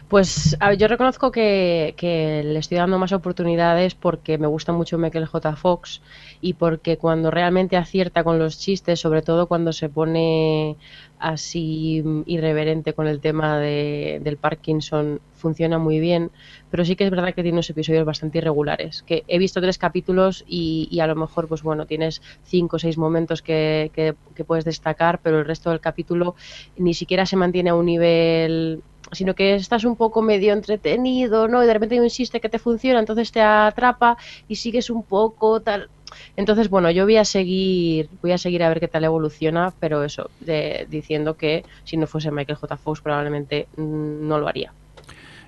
Pues 0.09 0.57
yo 0.79 0.87
reconozco 0.87 1.33
que, 1.33 1.95
que 1.97 2.43
le 2.45 2.59
estoy 2.59 2.77
dando 2.77 2.99
más 2.99 3.13
oportunidades 3.13 3.95
porque 3.95 4.39
me 4.39 4.47
gusta 4.47 4.71
mucho 4.73 4.99
Michael 4.99 5.27
J. 5.27 5.57
Fox 5.57 6.03
y 6.41 6.55
porque 6.55 6.99
cuando 6.99 7.31
realmente 7.31 7.77
acierta 7.77 8.23
con 8.23 8.39
los 8.39 8.59
chistes, 8.59 9.01
sobre 9.01 9.23
todo 9.23 9.49
cuando 9.49 9.73
se 9.73 9.89
pone 9.89 10.77
así 11.19 12.03
mm, 12.05 12.23
irreverente 12.27 12.93
con 12.93 13.07
el 13.09 13.21
tema 13.21 13.59
de- 13.59 14.21
del 14.23 14.37
Parkinson, 14.37 15.21
funciona 15.33 15.79
muy 15.79 15.99
bien. 16.01 16.31
Pero 16.71 16.85
sí 16.85 16.97
que 16.97 17.05
es 17.05 17.11
verdad 17.11 17.29
que 17.35 17.43
tiene 17.43 17.57
unos 17.57 17.71
episodios 17.71 18.05
bastante 18.05 18.39
irregulares. 18.39 19.03
Que 19.03 19.25
he 19.27 19.39
visto 19.39 19.61
tres 19.61 19.79
capítulos 19.79 20.45
y, 20.47 20.87
y 20.91 21.01
a 21.01 21.07
lo 21.07 21.17
mejor, 21.17 21.49
pues 21.49 21.63
bueno, 21.63 21.87
tienes 21.87 22.21
cinco 22.43 22.77
o 22.77 22.79
seis 22.79 22.99
momentos 22.99 23.41
que, 23.43 23.91
que- 23.95 24.15
que 24.35 24.45
puedes 24.45 24.65
destacar, 24.67 25.21
pero 25.23 25.39
el 25.41 25.47
resto 25.47 25.71
del 25.71 25.81
capítulo 25.81 26.35
ni 26.77 26.95
siquiera 26.95 27.27
se 27.27 27.37
mantiene 27.37 27.71
a 27.71 27.75
un 27.75 27.87
nivel 27.87 28.83
sino 29.13 29.35
que 29.35 29.55
estás 29.55 29.85
un 29.85 29.97
poco 29.97 30.23
medio 30.23 30.53
entretenido, 30.53 31.49
¿no? 31.49 31.63
Y 31.63 31.67
de 31.67 31.73
repente 31.75 32.09
chiste 32.09 32.41
que 32.41 32.49
te 32.49 32.59
funciona, 32.59 33.01
entonces 33.01 33.33
te 33.33 33.41
atrapa 33.41 34.17
y 34.47 34.57
sigues 34.57 34.91
un 34.91 35.05
poco 35.07 35.63
tal. 35.63 35.91
Entonces, 36.37 36.69
bueno, 36.71 36.91
yo 36.91 37.05
voy 37.05 37.17
a 37.17 37.25
seguir, 37.25 38.09
voy 38.23 38.33
a 38.33 38.39
seguir 38.39 38.63
a 38.63 38.69
ver 38.69 38.81
qué 38.81 38.89
tal 38.89 39.05
evoluciona, 39.05 39.75
pero 39.81 40.05
eso, 40.05 40.31
de- 40.39 40.87
diciendo 40.89 41.37
que 41.37 41.67
si 41.85 41.97
no 41.97 42.07
fuese 42.07 42.31
Michael 42.31 42.57
J. 42.59 42.77
Fox 42.77 43.01
probablemente 43.03 43.69
mm, 43.77 44.27
no 44.29 44.39
lo 44.39 44.49
haría. 44.49 44.75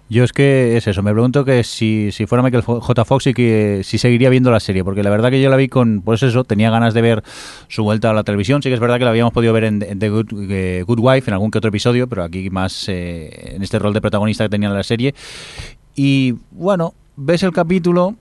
Yo 0.08 0.22
es 0.22 0.32
que 0.32 0.76
es 0.76 0.86
eso, 0.86 1.02
me 1.02 1.12
pregunto 1.12 1.44
que 1.44 1.64
si, 1.64 2.10
si 2.12 2.26
fuera 2.26 2.40
Michael 2.40 2.62
J. 2.62 3.04
Fox 3.04 3.26
y 3.26 3.34
que 3.34 3.80
si 3.82 3.98
seguiría 3.98 4.30
viendo 4.30 4.52
la 4.52 4.60
serie, 4.60 4.84
porque 4.84 5.02
la 5.02 5.10
verdad 5.10 5.30
que 5.30 5.42
yo 5.42 5.50
la 5.50 5.56
vi 5.56 5.66
con, 5.68 6.00
pues 6.00 6.22
eso, 6.22 6.44
tenía 6.44 6.70
ganas 6.70 6.94
de 6.94 7.02
ver 7.02 7.24
su 7.66 7.82
vuelta 7.82 8.10
a 8.10 8.12
la 8.14 8.22
televisión, 8.22 8.62
sí 8.62 8.68
que 8.68 8.74
es 8.74 8.80
verdad 8.80 8.98
que 8.98 9.04
la 9.04 9.10
habíamos 9.10 9.32
podido 9.32 9.52
ver 9.52 9.64
en, 9.64 9.80
The 9.80 10.08
Good, 10.08 10.26
eh, 10.48 10.84
Wife, 10.86 11.28
en 11.28 11.32
algún 11.34 11.50
que 11.50 11.58
otro 11.58 11.70
episodio, 11.70 12.06
pero 12.06 12.22
aquí 12.22 12.50
más 12.50 12.88
eh, 12.88 13.54
en 13.56 13.62
este 13.64 13.80
rol 13.80 13.94
de 13.94 14.00
protagonista 14.00 14.44
que 14.44 14.50
tenía 14.50 14.68
en 14.68 14.74
la 14.76 14.84
serie. 14.84 15.12
Y 15.96 16.36
bueno, 16.52 16.94
ves 17.16 17.42
el 17.42 17.50
capítulo, 17.50 18.14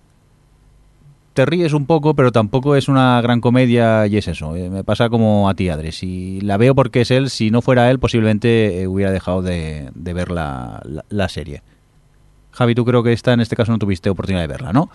te 1.33 1.45
ríes 1.45 1.73
un 1.73 1.85
poco, 1.85 2.15
pero 2.15 2.31
tampoco 2.31 2.75
es 2.75 2.87
una 2.87 3.21
gran 3.21 3.41
comedia 3.41 4.07
y 4.07 4.17
es 4.17 4.27
eso. 4.27 4.55
eh, 4.55 4.71
me 4.71 4.83
pasa 4.83 5.09
como 5.09 5.49
a 5.49 5.53
ti, 5.53 5.69
Adri. 5.69 5.91
Si 5.91 6.41
la 6.41 6.57
veo 6.57 6.73
porque 6.73 7.01
es 7.01 7.11
él, 7.11 7.29
si 7.29 7.51
no 7.51 7.61
fuera 7.61 7.91
él, 7.91 7.99
posiblemente 7.99 8.81
eh, 8.81 8.87
hubiera 8.87 9.11
dejado 9.11 9.43
de, 9.43 9.91
ver 9.93 10.31
la- 10.31 10.81
la 11.09 11.29
serie. 11.29 11.61
Javi, 12.55 12.73
tú 12.73 12.85
creo 12.85 13.03
que 13.03 13.13
esta 13.13 13.33
en 13.33 13.41
este 13.41 13.55
caso 13.55 13.71
no 13.71 13.77
tuviste 13.77 14.09
oportunidad 14.09 14.43
de 14.43 14.47
verla, 14.47 14.73
¿no? 14.73 14.89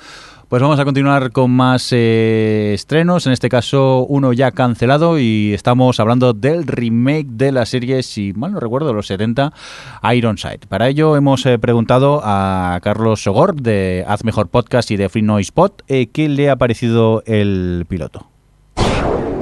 Pues 0.48 0.60
vamos 0.60 0.80
a 0.80 0.84
continuar 0.84 1.30
con 1.30 1.52
más 1.52 1.90
eh, 1.92 2.72
estrenos, 2.74 3.26
en 3.26 3.32
este 3.32 3.48
caso 3.48 4.04
uno 4.08 4.32
ya 4.32 4.50
cancelado 4.50 5.18
y 5.20 5.52
estamos 5.54 6.00
hablando 6.00 6.32
del 6.32 6.66
remake 6.66 7.28
de 7.28 7.52
la 7.52 7.66
serie, 7.66 8.02
si 8.02 8.32
mal 8.32 8.52
no 8.52 8.58
recuerdo, 8.58 8.88
de 8.88 8.94
los 8.94 9.06
70, 9.06 9.52
Ironside. 10.12 10.66
Para 10.68 10.88
ello 10.88 11.16
hemos 11.16 11.46
eh, 11.46 11.58
preguntado 11.60 12.20
a 12.24 12.80
Carlos 12.82 13.22
Sogor 13.22 13.54
de 13.54 14.04
Haz 14.08 14.24
Mejor 14.24 14.48
Podcast 14.48 14.90
y 14.90 14.96
de 14.96 15.08
Free 15.08 15.22
Noise 15.22 15.52
Pod 15.52 15.70
eh, 15.86 16.08
qué 16.08 16.28
le 16.28 16.50
ha 16.50 16.56
parecido 16.56 17.22
el 17.26 17.86
piloto. 17.88 18.26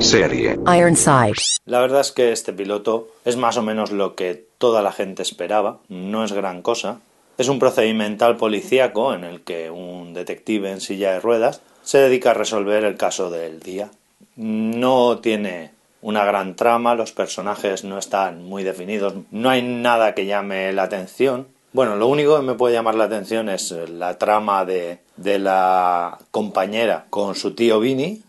Serie. 0.00 0.58
Ironside. 0.66 1.40
La 1.64 1.80
verdad 1.80 2.02
es 2.02 2.12
que 2.12 2.32
este 2.32 2.52
piloto 2.52 3.08
es 3.24 3.36
más 3.36 3.56
o 3.56 3.62
menos 3.62 3.90
lo 3.90 4.14
que 4.14 4.46
toda 4.58 4.82
la 4.82 4.92
gente 4.92 5.22
esperaba, 5.22 5.78
no 5.88 6.24
es 6.24 6.32
gran 6.32 6.62
cosa. 6.62 7.00
Es 7.38 7.48
un 7.48 7.60
procedimental 7.60 8.36
policíaco 8.36 9.14
en 9.14 9.22
el 9.22 9.42
que 9.42 9.70
un 9.70 10.12
detective 10.12 10.72
en 10.72 10.80
silla 10.80 11.12
de 11.12 11.20
ruedas 11.20 11.60
se 11.84 11.98
dedica 11.98 12.32
a 12.32 12.34
resolver 12.34 12.84
el 12.84 12.96
caso 12.96 13.30
del 13.30 13.60
día. 13.60 13.92
No 14.34 15.18
tiene 15.18 15.70
una 16.02 16.24
gran 16.24 16.56
trama, 16.56 16.96
los 16.96 17.12
personajes 17.12 17.84
no 17.84 17.96
están 17.96 18.44
muy 18.44 18.64
definidos, 18.64 19.14
no 19.30 19.50
hay 19.50 19.62
nada 19.62 20.16
que 20.16 20.26
llame 20.26 20.72
la 20.72 20.82
atención. 20.82 21.46
Bueno, 21.72 21.94
lo 21.94 22.08
único 22.08 22.36
que 22.36 22.42
me 22.42 22.54
puede 22.54 22.74
llamar 22.74 22.96
la 22.96 23.04
atención 23.04 23.48
es 23.48 23.70
la 23.70 24.18
trama 24.18 24.64
de, 24.64 24.98
de 25.16 25.38
la 25.38 26.18
compañera 26.32 27.06
con 27.08 27.36
su 27.36 27.54
tío 27.54 27.78
Vinny, 27.78 28.20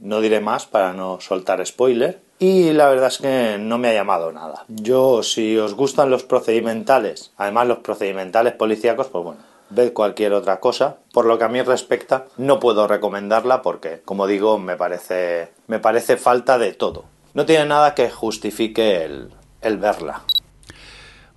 no 0.00 0.20
diré 0.20 0.38
más 0.38 0.66
para 0.66 0.92
no 0.92 1.20
soltar 1.20 1.66
spoiler. 1.66 2.20
Y 2.42 2.72
la 2.72 2.88
verdad 2.88 3.06
es 3.06 3.18
que 3.18 3.56
no 3.56 3.78
me 3.78 3.86
ha 3.86 3.94
llamado 3.94 4.32
nada. 4.32 4.64
Yo, 4.66 5.22
si 5.22 5.56
os 5.58 5.74
gustan 5.74 6.10
los 6.10 6.24
procedimentales, 6.24 7.30
además 7.36 7.68
los 7.68 7.78
procedimentales 7.78 8.54
policíacos, 8.54 9.06
pues 9.06 9.24
bueno, 9.24 9.40
ved 9.70 9.92
cualquier 9.92 10.32
otra 10.32 10.58
cosa. 10.58 10.96
Por 11.12 11.24
lo 11.24 11.38
que 11.38 11.44
a 11.44 11.48
mí 11.48 11.62
respecta, 11.62 12.26
no 12.38 12.58
puedo 12.58 12.88
recomendarla 12.88 13.62
porque, 13.62 14.00
como 14.04 14.26
digo, 14.26 14.58
me 14.58 14.74
parece, 14.74 15.50
me 15.68 15.78
parece 15.78 16.16
falta 16.16 16.58
de 16.58 16.72
todo. 16.72 17.04
No 17.32 17.46
tiene 17.46 17.64
nada 17.66 17.94
que 17.94 18.10
justifique 18.10 19.04
el, 19.04 19.28
el 19.60 19.76
verla. 19.76 20.22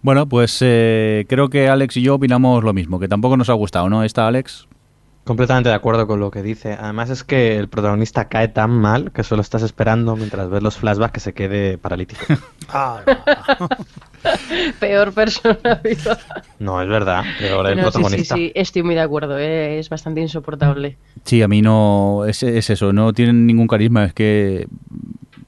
Bueno, 0.01 0.27
pues 0.27 0.57
eh, 0.61 1.27
creo 1.29 1.49
que 1.49 1.69
Alex 1.69 1.97
y 1.97 2.01
yo 2.01 2.15
opinamos 2.15 2.63
lo 2.63 2.73
mismo, 2.73 2.99
que 2.99 3.07
tampoco 3.07 3.37
nos 3.37 3.51
ha 3.51 3.53
gustado, 3.53 3.89
¿no? 3.89 4.03
¿Está 4.03 4.25
Alex? 4.25 4.67
Completamente 5.25 5.69
de 5.69 5.75
acuerdo 5.75 6.05
con 6.07 6.19
lo 6.19 6.29
que 6.31 6.43
dice. 6.43 6.73
Además 6.79 7.09
es 7.09 7.23
que 7.23 7.57
el 7.57 7.67
protagonista 7.67 8.29
cae 8.29 8.47
tan 8.47 8.69
mal 8.71 9.11
que 9.11 9.23
solo 9.23 9.41
estás 9.41 9.63
esperando 9.63 10.15
mientras 10.15 10.49
ves 10.49 10.61
los 10.63 10.77
flashbacks 10.77 11.13
que 11.13 11.19
se 11.19 11.33
quede 11.33 11.77
paralítico. 11.79 12.21
Peor 14.79 15.13
persona 15.13 15.79
viva. 15.83 16.17
No, 16.59 16.81
es 16.81 16.87
verdad. 16.87 17.23
Peor 17.39 17.67
el 17.67 17.77
No, 17.77 17.83
sí, 17.83 17.87
sí, 17.87 17.91
protagonista. 17.93 18.35
sí, 18.35 18.51
estoy 18.55 18.83
muy 18.83 18.95
de 18.95 19.01
acuerdo, 19.01 19.37
eh, 19.37 19.79
es 19.79 19.89
bastante 19.89 20.21
insoportable. 20.21 20.97
Sí, 21.23 21.41
a 21.41 21.47
mí 21.47 21.61
no. 21.61 22.25
Es, 22.27 22.43
es 22.43 22.69
eso, 22.69 22.93
no 22.93 23.13
tienen 23.13 23.45
ningún 23.45 23.67
carisma. 23.67 24.05
Es 24.05 24.13
que. 24.13 24.67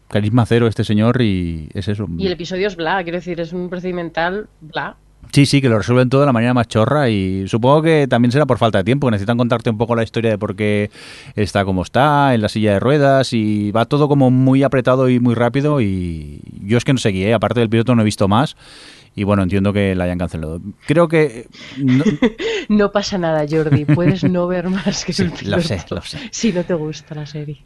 carisma 0.10 0.46
cero 0.46 0.68
este 0.68 0.84
señor 0.84 1.22
y 1.22 1.70
es 1.74 1.88
eso. 1.88 2.08
Y 2.18 2.28
el 2.28 2.34
episodio 2.34 2.68
es 2.68 2.76
bla, 2.76 3.02
quiero 3.04 3.18
decir, 3.18 3.40
es 3.40 3.54
un 3.54 3.70
procedimental 3.70 4.48
bla. 4.62 4.96
Sí, 5.32 5.46
sí, 5.46 5.62
que 5.62 5.70
lo 5.70 5.78
resuelven 5.78 6.10
todo 6.10 6.22
de 6.22 6.28
la 6.28 6.34
manera 6.34 6.54
más 6.54 6.68
chorra 6.68 7.10
y 7.10 7.48
supongo 7.48 7.82
que 7.82 8.08
también 8.08 8.32
será 8.32 8.46
por 8.46 8.58
falta 8.58 8.80
de 8.80 8.84
tiempo. 8.84 9.12
Necesitan 9.12 9.38
contarte 9.38 9.70
un 9.70 9.78
poco 9.78 9.96
la 9.96 10.04
historia 10.04 10.32
de 10.32 10.38
por 10.38 10.56
qué 10.56 10.90
está 11.36 11.66
como 11.66 11.84
está, 11.84 12.34
en 12.34 12.42
la 12.42 12.50
silla 12.50 12.74
de 12.74 12.80
ruedas 12.80 13.34
y 13.34 13.72
va 13.72 13.86
todo 13.86 14.08
como 14.08 14.32
muy 14.32 14.64
apretado 14.64 15.10
y 15.10 15.20
muy 15.20 15.36
rápido 15.36 15.82
y 15.82 16.42
yo 16.62 16.78
es 16.78 16.84
que 16.84 16.94
no 16.94 17.00
seguí, 17.00 17.24
¿eh? 17.24 17.34
aparte 17.34 17.60
del 17.60 17.70
piloto 17.70 17.96
no 17.96 18.02
he 18.02 18.06
visto 18.06 18.28
más 18.28 18.56
y 19.18 19.24
bueno, 19.24 19.42
entiendo 19.42 19.74
que 19.74 19.96
la 19.96 20.04
hayan 20.04 20.20
cancelado. 20.20 20.62
Creo 20.86 21.08
que... 21.08 21.48
No, 21.78 22.04
No 22.70 22.92
pasa 22.92 23.18
nada, 23.18 23.46
Jordi, 23.50 23.86
puedes 23.86 24.24
no 24.24 24.46
ver 24.46 24.70
más 24.70 25.06
que 25.06 25.12
el 25.24 25.32
piloto 25.32 25.58
lo 25.58 25.62
sé, 25.64 25.86
lo 25.90 26.02
sé. 26.02 26.20
si 26.30 26.54
no 26.54 26.64
te 26.64 26.76
gusta 26.76 27.16
la 27.16 27.26
serie. 27.26 27.64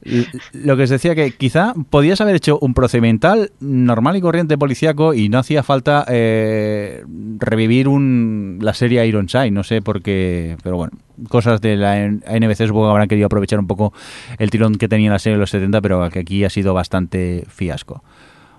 Lo 0.53 0.77
que 0.77 0.83
os 0.83 0.89
decía 0.89 1.13
que 1.13 1.31
quizá 1.31 1.73
podías 1.89 2.21
haber 2.21 2.35
hecho 2.35 2.57
un 2.61 2.73
procedimental 2.73 3.51
normal 3.59 4.15
y 4.15 4.21
corriente 4.21 4.57
policíaco 4.57 5.13
y 5.13 5.27
no 5.27 5.39
hacía 5.39 5.61
falta 5.61 6.05
eh, 6.07 7.03
revivir 7.37 7.89
un, 7.89 8.59
la 8.61 8.73
serie 8.73 9.05
Ironside, 9.05 9.51
no 9.51 9.63
sé 9.63 9.81
por 9.81 10.01
qué, 10.01 10.55
pero 10.63 10.77
bueno, 10.77 10.93
cosas 11.27 11.59
de 11.59 11.75
la 11.75 12.07
NBC 12.07 12.67
supongo 12.67 12.87
que 12.87 12.91
habrán 12.91 13.07
querido 13.09 13.25
aprovechar 13.25 13.59
un 13.59 13.67
poco 13.67 13.91
el 14.37 14.49
tirón 14.49 14.75
que 14.75 14.87
tenía 14.87 15.11
la 15.11 15.19
serie 15.19 15.35
de 15.35 15.41
los 15.41 15.49
70, 15.49 15.81
pero 15.81 16.09
que 16.09 16.19
aquí 16.19 16.45
ha 16.45 16.49
sido 16.49 16.73
bastante 16.73 17.43
fiasco. 17.49 18.03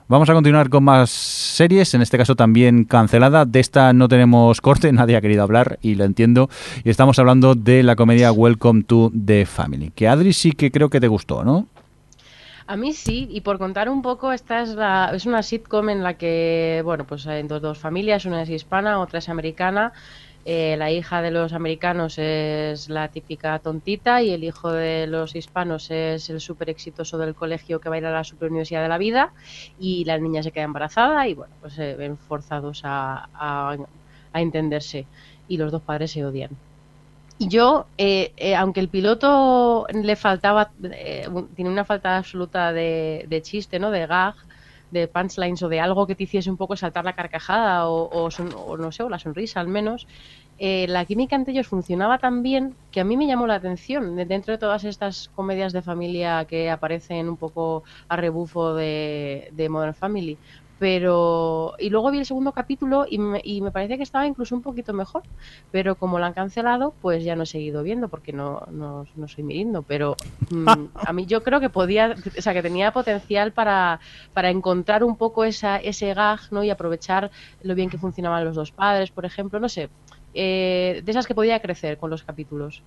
Vamos 0.09 0.29
a 0.29 0.35
continuar 0.35 0.69
con 0.69 0.85
más 0.85 1.11
series, 1.11 1.95
en 1.95 2.03
este 2.03 2.19
caso 2.19 2.35
también 2.35 2.85
cancelada. 2.85 3.45
De 3.45 3.61
esta 3.61 3.93
no 3.93 4.09
tenemos 4.09 4.61
corte, 4.61 4.93
nadie 4.93 5.17
ha 5.17 5.21
querido 5.21 5.43
hablar 5.43 5.79
y 5.81 5.95
lo 5.95 6.05
entiendo. 6.05 6.51
Y 6.85 6.91
estamos 6.91 7.19
hablando 7.19 7.55
de 7.55 7.83
la 7.83 7.97
comedia 7.97 8.33
Welcome 8.33 8.83
to 8.83 9.13
the 9.25 9.47
Family, 9.47 9.91
que 9.95 10.09
Adri 10.09 10.33
sí 10.33 10.53
que 10.53 10.71
creo 10.71 10.91
que 10.91 11.01
te 11.01 11.09
gustó, 11.09 11.45
¿no? 11.45 11.69
A 12.67 12.77
mí 12.77 12.93
sí, 12.93 13.29
y 13.31 13.41
por 13.43 13.59
contar 13.59 13.89
un 13.89 14.03
poco, 14.03 14.33
esta 14.33 14.63
es, 14.63 14.71
la, 14.71 15.11
es 15.15 15.27
una 15.27 15.43
sitcom 15.43 15.91
en 15.91 16.03
la 16.03 16.15
que, 16.15 16.81
bueno, 16.85 17.05
pues 17.07 17.27
hay 17.27 17.43
dos, 17.43 17.61
dos 17.61 17.79
familias, 17.79 18.25
una 18.25 18.43
es 18.43 18.51
hispana, 18.51 19.01
otra 19.01 19.19
es 19.19 19.29
americana. 19.29 19.93
Eh, 20.45 20.77
la 20.77 20.91
hija 20.91 21.23
de 21.23 21.31
los 21.31 21.53
americanos 21.53 22.19
es 22.19 22.89
la 22.89 23.11
típica 23.11 23.59
tontita 23.61 24.23
y 24.23 24.31
el 24.31 24.43
hijo 24.45 24.73
de 24.73 25.07
los 25.07 25.37
hispanos 25.37 25.91
es 25.91 26.31
el 26.31 26.41
súper 26.41 26.69
exitoso 26.71 27.17
del 27.19 27.35
colegio 27.37 27.81
que 27.81 27.89
va 27.89 27.95
a 27.97 27.99
ir 27.99 28.07
a 28.07 28.13
la 28.13 28.25
super 28.25 28.51
universidad 28.51 28.83
de 28.83 28.89
la 28.89 28.99
vida 28.99 29.35
y 29.77 30.05
la 30.05 30.19
niña 30.19 30.43
se 30.43 30.51
queda 30.53 30.65
embarazada 30.65 31.29
y 31.29 31.35
bueno, 31.35 31.57
pues 31.61 31.75
se 31.75 31.95
ven 31.97 32.19
forzados 32.19 32.81
a, 32.85 33.29
a, 33.33 33.77
a 34.33 34.41
entenderse 34.43 35.09
y 35.47 35.59
los 35.59 35.71
dos 35.73 35.83
padres 35.85 36.11
se 36.13 36.25
odian. 36.25 36.61
Y 37.39 37.49
yo, 37.49 37.91
eh, 37.99 38.35
eh, 38.37 38.55
aunque 38.55 38.81
el 38.81 38.89
piloto 38.91 39.87
le 39.93 40.17
faltaba, 40.17 40.75
eh, 40.83 41.27
tiene 41.55 41.71
una 41.71 41.85
falta 41.85 42.17
absoluta 42.17 42.73
de, 42.73 43.25
de 43.29 43.43
chiste, 43.43 43.79
¿no? 43.81 43.91
De 43.91 44.07
gag, 44.07 44.37
de 44.93 45.09
punchlines 45.09 45.63
o 45.63 45.69
de 45.69 45.81
algo 45.81 46.07
que 46.07 46.15
te 46.17 46.25
hiciese 46.25 46.51
un 46.51 46.57
poco 46.57 46.77
saltar 46.77 47.05
la 47.05 47.15
carcajada 47.15 47.89
o, 47.89 48.29
no 48.79 48.93
sé, 48.93 49.03
o 49.03 49.09
la 49.09 49.19
sonrisa 49.19 49.61
al 49.61 49.69
menos, 49.69 50.07
eh, 50.59 50.87
la 50.89 51.05
química 51.07 51.35
entre 51.37 51.53
ellos 51.53 51.67
funcionaba 51.69 52.19
tan 52.19 52.43
bien 52.43 52.79
que 52.91 53.01
a 53.01 53.05
mí 53.05 53.17
me 53.17 53.27
llamó 53.27 53.47
la 53.47 53.55
atención. 53.57 54.17
De- 54.17 54.27
Dentro 54.27 54.53
de 54.53 54.59
todas 54.59 54.85
estas 54.85 55.29
comedias 55.29 55.73
de 55.73 55.83
familia 55.83 56.45
que 56.49 56.71
aparecen 56.71 57.29
un 57.29 57.39
poco 57.39 57.85
a 58.09 58.17
rebufo 58.17 58.75
de, 58.75 59.49
de 59.53 59.69
Modern 59.69 59.95
Family. 59.95 60.41
Pero. 60.79 61.75
Y 61.79 61.91
luego 61.91 62.11
vi 62.11 62.19
el 62.19 62.27
segundo 62.27 62.53
capítulo 62.53 63.07
y 63.09 63.19
me, 63.19 63.41
y 63.45 63.61
me 63.63 63.71
parece 63.73 63.97
que 63.97 64.03
estaba 64.03 64.27
incluso 64.27 64.55
un 64.57 64.63
poquito 64.63 64.93
mejor. 64.93 65.23
Pero 65.71 65.97
como 65.97 66.19
lo 66.19 66.25
han 66.27 66.35
cancelado, 66.35 66.97
pues 67.01 67.25
ya 67.25 67.37
no 67.37 67.45
he 67.45 67.47
seguido 67.47 67.83
viendo 67.83 68.09
porque 68.09 68.33
no, 68.33 68.63
no, 68.71 69.07
no 69.15 69.29
soy 69.29 69.45
mirando. 69.45 69.83
Pero 69.85 70.17
mm, 70.51 70.87
a 70.95 71.13
mí 71.13 71.27
yo 71.27 71.43
creo 71.43 71.61
que 71.61 71.71
podía. 71.71 72.15
O 72.39 72.43
sea, 72.43 72.53
que 72.55 72.63
tenía 72.63 72.93
potencial 72.93 73.53
para, 73.53 74.01
para 74.33 74.51
encontrar 74.51 75.05
un 75.05 75.17
poco 75.17 75.45
esa, 75.45 75.77
ese 75.79 76.15
gag, 76.15 76.41
¿no? 76.51 76.65
Y 76.65 76.71
aprovechar 76.71 77.31
lo 77.63 77.75
bien 77.75 77.91
que 77.91 77.99
funcionaban 77.99 78.45
los 78.45 78.57
dos 78.57 78.73
padres, 78.73 79.11
por 79.13 79.25
ejemplo. 79.25 79.61
No 79.61 79.69
sé. 79.69 79.91
eh, 80.35 81.03
de 81.05 81.11
esas 81.11 81.27
que 81.27 81.35
podía 81.35 81.61
crecer 81.61 81.99
con 81.99 82.11
los 82.11 82.25
capítulos. 82.25 82.85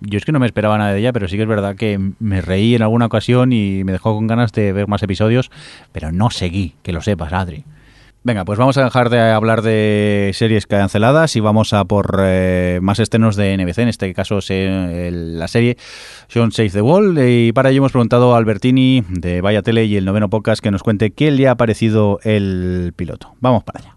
Yo 0.00 0.18
es 0.18 0.24
que 0.24 0.32
no 0.32 0.38
me 0.38 0.46
esperaba 0.46 0.76
nada 0.78 0.92
de 0.92 1.00
ella, 1.00 1.12
pero 1.12 1.26
sí 1.28 1.36
que 1.36 1.42
es 1.42 1.48
verdad 1.48 1.74
que 1.76 1.98
me 2.18 2.40
reí 2.42 2.74
en 2.74 2.82
alguna 2.82 3.06
ocasión 3.06 3.52
y 3.52 3.82
me 3.84 3.92
dejó 3.92 4.14
con 4.14 4.26
ganas 4.26 4.52
de 4.52 4.72
ver 4.72 4.88
más 4.88 5.02
episodios, 5.02 5.50
pero 5.92 6.12
no 6.12 6.30
seguí, 6.30 6.74
que 6.82 6.92
lo 6.92 7.00
sepas, 7.00 7.32
Adri. 7.32 7.64
Venga, 8.24 8.44
pues 8.44 8.58
vamos 8.58 8.76
a 8.76 8.82
dejar 8.82 9.08
de 9.08 9.20
hablar 9.20 9.62
de 9.62 10.32
series 10.34 10.66
canceladas 10.66 11.36
y 11.36 11.40
vamos 11.40 11.72
a 11.72 11.84
por 11.84 12.18
eh, 12.24 12.80
más 12.82 12.98
estrenos 12.98 13.36
de 13.36 13.56
NBC, 13.56 13.78
en 13.82 13.88
este 13.88 14.12
caso 14.14 14.40
el- 14.48 15.38
la 15.38 15.46
serie 15.46 15.76
Sean 16.26 16.50
Save 16.50 16.70
the 16.70 16.82
Wall. 16.82 17.16
Y 17.24 17.52
para 17.52 17.70
ello 17.70 17.78
hemos 17.78 17.92
preguntado 17.92 18.34
a 18.34 18.38
Albertini 18.38 19.04
de 19.08 19.40
Vaya 19.42 19.62
Tele 19.62 19.84
y 19.84 19.96
el 19.96 20.04
noveno 20.04 20.28
podcast 20.28 20.60
que 20.60 20.72
nos 20.72 20.82
cuente 20.82 21.12
qué 21.12 21.30
le 21.30 21.46
ha 21.46 21.54
parecido 21.54 22.18
el 22.24 22.92
piloto. 22.96 23.34
Vamos 23.40 23.62
para 23.62 23.78
allá. 23.78 23.95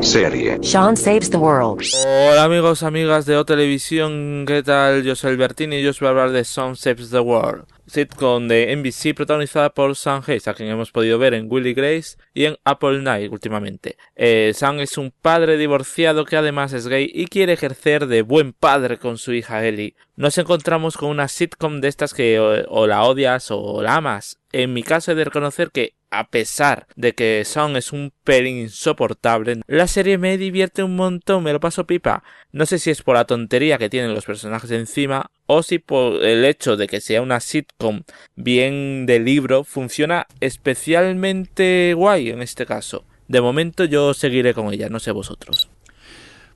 Serie. 0.00 0.58
Sean 0.62 0.96
Saves 0.96 1.28
the 1.30 1.36
World. 1.36 1.82
Hola 2.06 2.44
amigos, 2.44 2.82
amigas 2.82 3.26
de 3.26 3.36
O 3.36 3.44
Televisión, 3.44 4.44
¿qué 4.46 4.62
tal? 4.62 5.02
Yo 5.02 5.16
soy 5.16 5.32
Albertini 5.32 5.76
y 5.76 5.82
yo 5.82 5.90
os 5.90 6.00
voy 6.00 6.06
a 6.06 6.10
hablar 6.10 6.30
de 6.30 6.44
Song 6.44 6.76
Saves 6.76 7.10
the 7.10 7.18
World, 7.18 7.64
sitcom 7.86 8.46
de 8.46 8.74
NBC 8.76 9.14
protagonizada 9.14 9.70
por 9.70 9.96
Sam 9.96 10.22
Hayes, 10.26 10.46
a 10.46 10.54
quien 10.54 10.68
hemos 10.68 10.92
podido 10.92 11.18
ver 11.18 11.34
en 11.34 11.50
Willy 11.50 11.74
Grace 11.74 12.16
y 12.32 12.44
en 12.44 12.56
Apple 12.64 13.02
Night 13.02 13.32
últimamente. 13.32 13.96
Eh, 14.14 14.52
Sam 14.54 14.78
es 14.80 14.98
un 14.98 15.10
padre 15.10 15.56
divorciado 15.56 16.24
que 16.24 16.36
además 16.36 16.72
es 16.72 16.86
gay 16.86 17.10
y 17.12 17.26
quiere 17.26 17.54
ejercer 17.54 18.06
de 18.06 18.22
buen 18.22 18.52
padre 18.52 18.98
con 18.98 19.18
su 19.18 19.32
hija 19.32 19.66
Ellie. 19.66 19.96
Nos 20.16 20.38
encontramos 20.38 20.96
con 20.96 21.10
una 21.10 21.28
sitcom 21.28 21.80
de 21.80 21.88
estas 21.88 22.14
que 22.14 22.38
o, 22.38 22.64
o 22.68 22.86
la 22.86 23.02
odias 23.02 23.50
o 23.50 23.82
la 23.82 23.96
amas. 23.96 24.38
En 24.52 24.72
mi 24.72 24.82
caso 24.82 25.12
he 25.12 25.14
de 25.14 25.24
reconocer 25.24 25.70
que 25.70 25.97
a 26.10 26.28
pesar 26.28 26.86
de 26.96 27.14
que 27.14 27.42
Song 27.44 27.76
es 27.76 27.92
un 27.92 28.12
pelín 28.24 28.58
insoportable, 28.58 29.60
la 29.66 29.86
serie 29.86 30.18
me 30.18 30.38
divierte 30.38 30.82
un 30.82 30.96
montón, 30.96 31.42
me 31.42 31.52
lo 31.52 31.60
paso 31.60 31.86
pipa. 31.86 32.22
No 32.52 32.66
sé 32.66 32.78
si 32.78 32.90
es 32.90 33.02
por 33.02 33.16
la 33.16 33.26
tontería 33.26 33.78
que 33.78 33.90
tienen 33.90 34.14
los 34.14 34.24
personajes 34.24 34.70
encima 34.70 35.30
o 35.46 35.62
si 35.62 35.78
por 35.78 36.24
el 36.24 36.44
hecho 36.44 36.76
de 36.76 36.86
que 36.86 37.00
sea 37.00 37.22
una 37.22 37.40
sitcom 37.40 38.02
bien 38.36 39.06
de 39.06 39.20
libro 39.20 39.64
funciona 39.64 40.26
especialmente 40.40 41.94
guay 41.94 42.30
en 42.30 42.42
este 42.42 42.66
caso. 42.66 43.04
De 43.28 43.40
momento 43.40 43.84
yo 43.84 44.14
seguiré 44.14 44.54
con 44.54 44.72
ella, 44.72 44.88
no 44.88 45.00
sé 45.00 45.10
vosotros. 45.10 45.68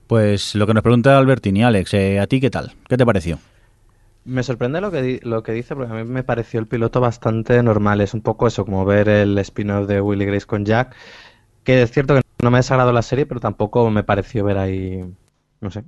Pues 0.07 0.55
lo 0.55 0.67
que 0.67 0.73
nos 0.73 0.83
pregunta 0.83 1.17
Albertini, 1.17 1.63
Alex, 1.63 1.93
eh, 1.93 2.19
¿a 2.19 2.27
ti 2.27 2.41
qué 2.41 2.49
tal? 2.49 2.73
¿Qué 2.89 2.97
te 2.97 3.05
pareció? 3.05 3.39
Me 4.25 4.43
sorprende 4.43 4.79
lo 4.79 4.89
que, 4.89 5.19
lo 5.23 5.43
que 5.43 5.51
dice, 5.51 5.75
porque 5.75 5.91
a 5.91 5.95
mí 5.95 6.03
me 6.05 6.23
pareció 6.23 6.59
el 6.59 6.67
piloto 6.67 7.01
bastante 7.01 7.61
normal. 7.61 7.99
Es 8.01 8.13
un 8.13 8.21
poco 8.21 8.47
eso, 8.47 8.63
como 8.65 8.85
ver 8.85 9.09
el 9.09 9.37
spin-off 9.39 9.87
de 9.87 9.99
Willy 10.01 10.25
Grace 10.25 10.45
con 10.45 10.65
Jack. 10.65 10.95
Que 11.63 11.81
es 11.81 11.91
cierto 11.91 12.15
que 12.15 12.21
no 12.41 12.51
me 12.51 12.57
ha 12.57 12.59
desagradado 12.59 12.93
la 12.93 13.01
serie, 13.01 13.25
pero 13.25 13.39
tampoco 13.39 13.89
me 13.89 14.03
pareció 14.03 14.45
ver 14.45 14.57
ahí. 14.57 15.03
No 15.59 15.71
sé. 15.71 15.83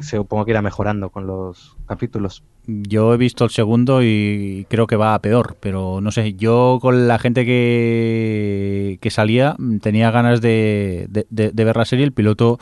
Supongo 0.00 0.44
que 0.44 0.52
irá 0.52 0.62
mejorando 0.62 1.10
con 1.10 1.26
los 1.26 1.76
capítulos. 1.86 2.44
Yo 2.88 3.14
he 3.14 3.16
visto 3.16 3.44
el 3.44 3.50
segundo 3.50 4.02
y 4.02 4.66
creo 4.68 4.86
que 4.86 4.96
va 4.96 5.14
a 5.14 5.18
peor, 5.20 5.56
pero 5.60 6.00
no 6.00 6.10
sé, 6.12 6.34
yo 6.34 6.78
con 6.80 7.08
la 7.08 7.18
gente 7.18 7.44
que, 7.46 8.98
que 9.00 9.10
salía 9.10 9.54
mm, 9.58 9.78
tenía 9.78 10.10
ganas 10.10 10.40
de, 10.40 11.06
de- 11.08 11.26
de- 11.30 11.50
de 11.52 11.64
ver 11.64 11.76
la 11.76 11.84
serie, 11.84 12.04
el 12.04 12.12
piloto 12.12 12.58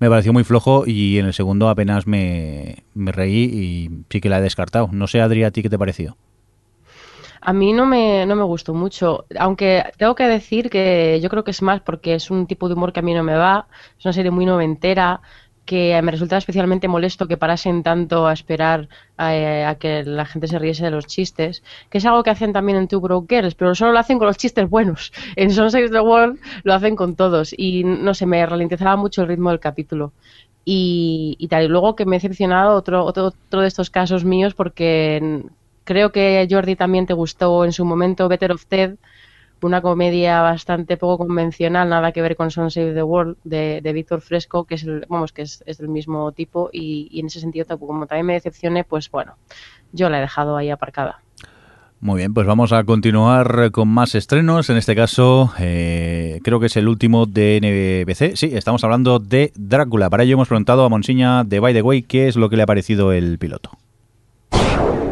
me 0.00 0.08
pareció 0.08 0.32
muy 0.32 0.44
flojo 0.44 0.84
y 0.86 1.18
en 1.18 1.26
el 1.26 1.34
segundo 1.34 1.68
apenas 1.68 2.06
me, 2.06 2.84
reí 2.94 3.44
y 3.44 3.90
sí 4.10 4.20
que 4.20 4.28
la 4.28 4.38
he 4.38 4.42
descartado. 4.42 4.88
No 4.92 5.06
sé, 5.06 5.20
Adri, 5.20 5.44
¿a 5.44 5.50
ti 5.50 5.62
qué 5.62 5.70
te 5.70 5.78
pareció? 5.78 6.16
A 7.40 7.52
mí 7.52 7.72
no 7.72 7.86
me, 7.86 8.24
no 8.26 8.36
me 8.36 8.44
gustó 8.44 8.72
mucho, 8.72 9.26
aunque 9.38 9.84
tengo 9.98 10.14
que 10.14 10.24
decir 10.28 10.70
que 10.70 11.18
yo 11.20 11.28
creo 11.28 11.42
que 11.44 11.50
es 11.50 11.60
más 11.62 11.80
porque 11.80 12.14
es 12.14 12.30
un 12.30 12.46
tipo 12.46 12.68
de 12.68 12.74
humor 12.74 12.92
que 12.92 13.00
a 13.00 13.02
mí 13.02 13.14
no 13.14 13.24
me 13.24 13.34
va, 13.34 13.66
es 13.98 14.04
una 14.04 14.12
serie 14.12 14.30
muy 14.30 14.46
noventera, 14.46 15.20
que 15.64 16.00
me 16.02 16.10
resulta 16.10 16.36
especialmente 16.36 16.88
molesto 16.88 17.28
que 17.28 17.36
parasen 17.36 17.82
tanto 17.82 18.26
a 18.26 18.32
esperar 18.32 18.88
a, 19.16 19.68
a 19.68 19.74
que 19.76 20.02
la 20.04 20.26
gente 20.26 20.48
se 20.48 20.58
riese 20.58 20.84
de 20.84 20.90
los 20.90 21.06
chistes, 21.06 21.62
que 21.88 21.98
es 21.98 22.06
algo 22.06 22.22
que 22.22 22.30
hacen 22.30 22.52
también 22.52 22.78
en 22.78 22.88
Two 22.88 23.00
Broke 23.00 23.36
Girls, 23.36 23.54
pero 23.54 23.74
solo 23.74 23.92
lo 23.92 23.98
hacen 23.98 24.18
con 24.18 24.26
los 24.26 24.36
chistes 24.36 24.68
buenos. 24.68 25.12
En 25.36 25.50
Son 25.50 25.70
Saves 25.70 25.90
the 25.90 26.00
World 26.00 26.40
lo 26.64 26.74
hacen 26.74 26.96
con 26.96 27.16
todos 27.16 27.54
y 27.56 27.84
no 27.84 28.14
sé, 28.14 28.26
me 28.26 28.44
ralentizaba 28.44 28.96
mucho 28.96 29.22
el 29.22 29.28
ritmo 29.28 29.50
del 29.50 29.60
capítulo. 29.60 30.12
Y, 30.64 31.36
y 31.38 31.48
tal, 31.48 31.64
y 31.64 31.68
luego 31.68 31.96
que 31.96 32.06
me 32.06 32.16
he 32.16 32.18
decepcionado 32.20 32.76
otro, 32.76 33.04
otro, 33.04 33.26
otro 33.26 33.62
de 33.62 33.68
estos 33.68 33.90
casos 33.90 34.24
míos 34.24 34.54
porque 34.54 35.42
creo 35.84 36.12
que 36.12 36.46
Jordi 36.50 36.76
también 36.76 37.06
te 37.06 37.14
gustó 37.14 37.64
en 37.64 37.72
su 37.72 37.84
momento 37.84 38.28
Better 38.28 38.52
of 38.52 38.66
Ted, 38.66 38.96
una 39.66 39.80
comedia 39.80 40.40
bastante 40.40 40.96
poco 40.96 41.26
convencional, 41.26 41.88
nada 41.88 42.12
que 42.12 42.22
ver 42.22 42.36
con 42.36 42.50
Son 42.50 42.70
Save 42.70 42.94
the 42.94 43.02
World 43.02 43.36
de, 43.44 43.92
Víctor 43.92 44.20
Fresco, 44.20 44.64
que 44.64 44.76
es 44.76 44.84
el, 44.84 45.06
vamos, 45.08 45.32
que 45.32 45.42
es, 45.42 45.62
es 45.66 45.78
del 45.78 45.88
mismo 45.88 46.32
tipo 46.32 46.70
y, 46.72 47.18
en 47.18 47.26
ese 47.26 47.40
sentido 47.40 47.78
como 47.78 48.06
también 48.06 48.26
me 48.26 48.32
decepcioné, 48.34 48.84
pues 48.84 49.10
bueno, 49.10 49.36
yo 49.92 50.08
la 50.10 50.18
he 50.18 50.20
dejado 50.20 50.56
ahí 50.56 50.70
aparcada. 50.70 51.20
Muy 52.00 52.18
bien, 52.18 52.34
pues 52.34 52.48
vamos 52.48 52.72
a 52.72 52.82
continuar 52.82 53.70
con 53.70 53.86
más 53.86 54.16
estrenos. 54.16 54.68
En 54.70 54.76
este 54.76 54.96
caso, 54.96 55.52
eh, 55.60 56.40
creo 56.42 56.58
que 56.58 56.66
es 56.66 56.76
el 56.76 56.88
último 56.88 57.26
de 57.26 57.60
NBC. 57.62 58.36
Sí, 58.36 58.50
estamos 58.54 58.82
hablando 58.82 59.20
de 59.20 59.52
Drácula. 59.54 60.10
Para 60.10 60.24
ello 60.24 60.34
hemos 60.34 60.48
preguntado 60.48 60.84
a 60.84 60.88
Monsiña 60.88 61.44
de 61.44 61.60
By 61.60 61.72
the 61.72 61.82
Way 61.82 62.02
qué 62.02 62.26
es 62.26 62.34
lo 62.34 62.50
que 62.50 62.56
le 62.56 62.64
ha 62.64 62.66
parecido 62.66 63.12
el 63.12 63.38
piloto. 63.38 63.70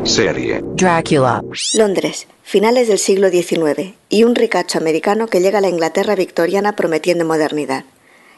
Serie. 0.04 0.60
Dracula. 0.74 1.42
Londres, 1.74 2.26
finales 2.42 2.88
del 2.88 2.98
siglo 2.98 3.28
XIX, 3.28 3.94
y 4.08 4.24
un 4.24 4.34
ricacho 4.34 4.78
americano 4.78 5.28
que 5.28 5.40
llega 5.40 5.58
a 5.58 5.60
la 5.60 5.68
Inglaterra 5.68 6.14
victoriana 6.14 6.74
prometiendo 6.74 7.24
modernidad. 7.24 7.84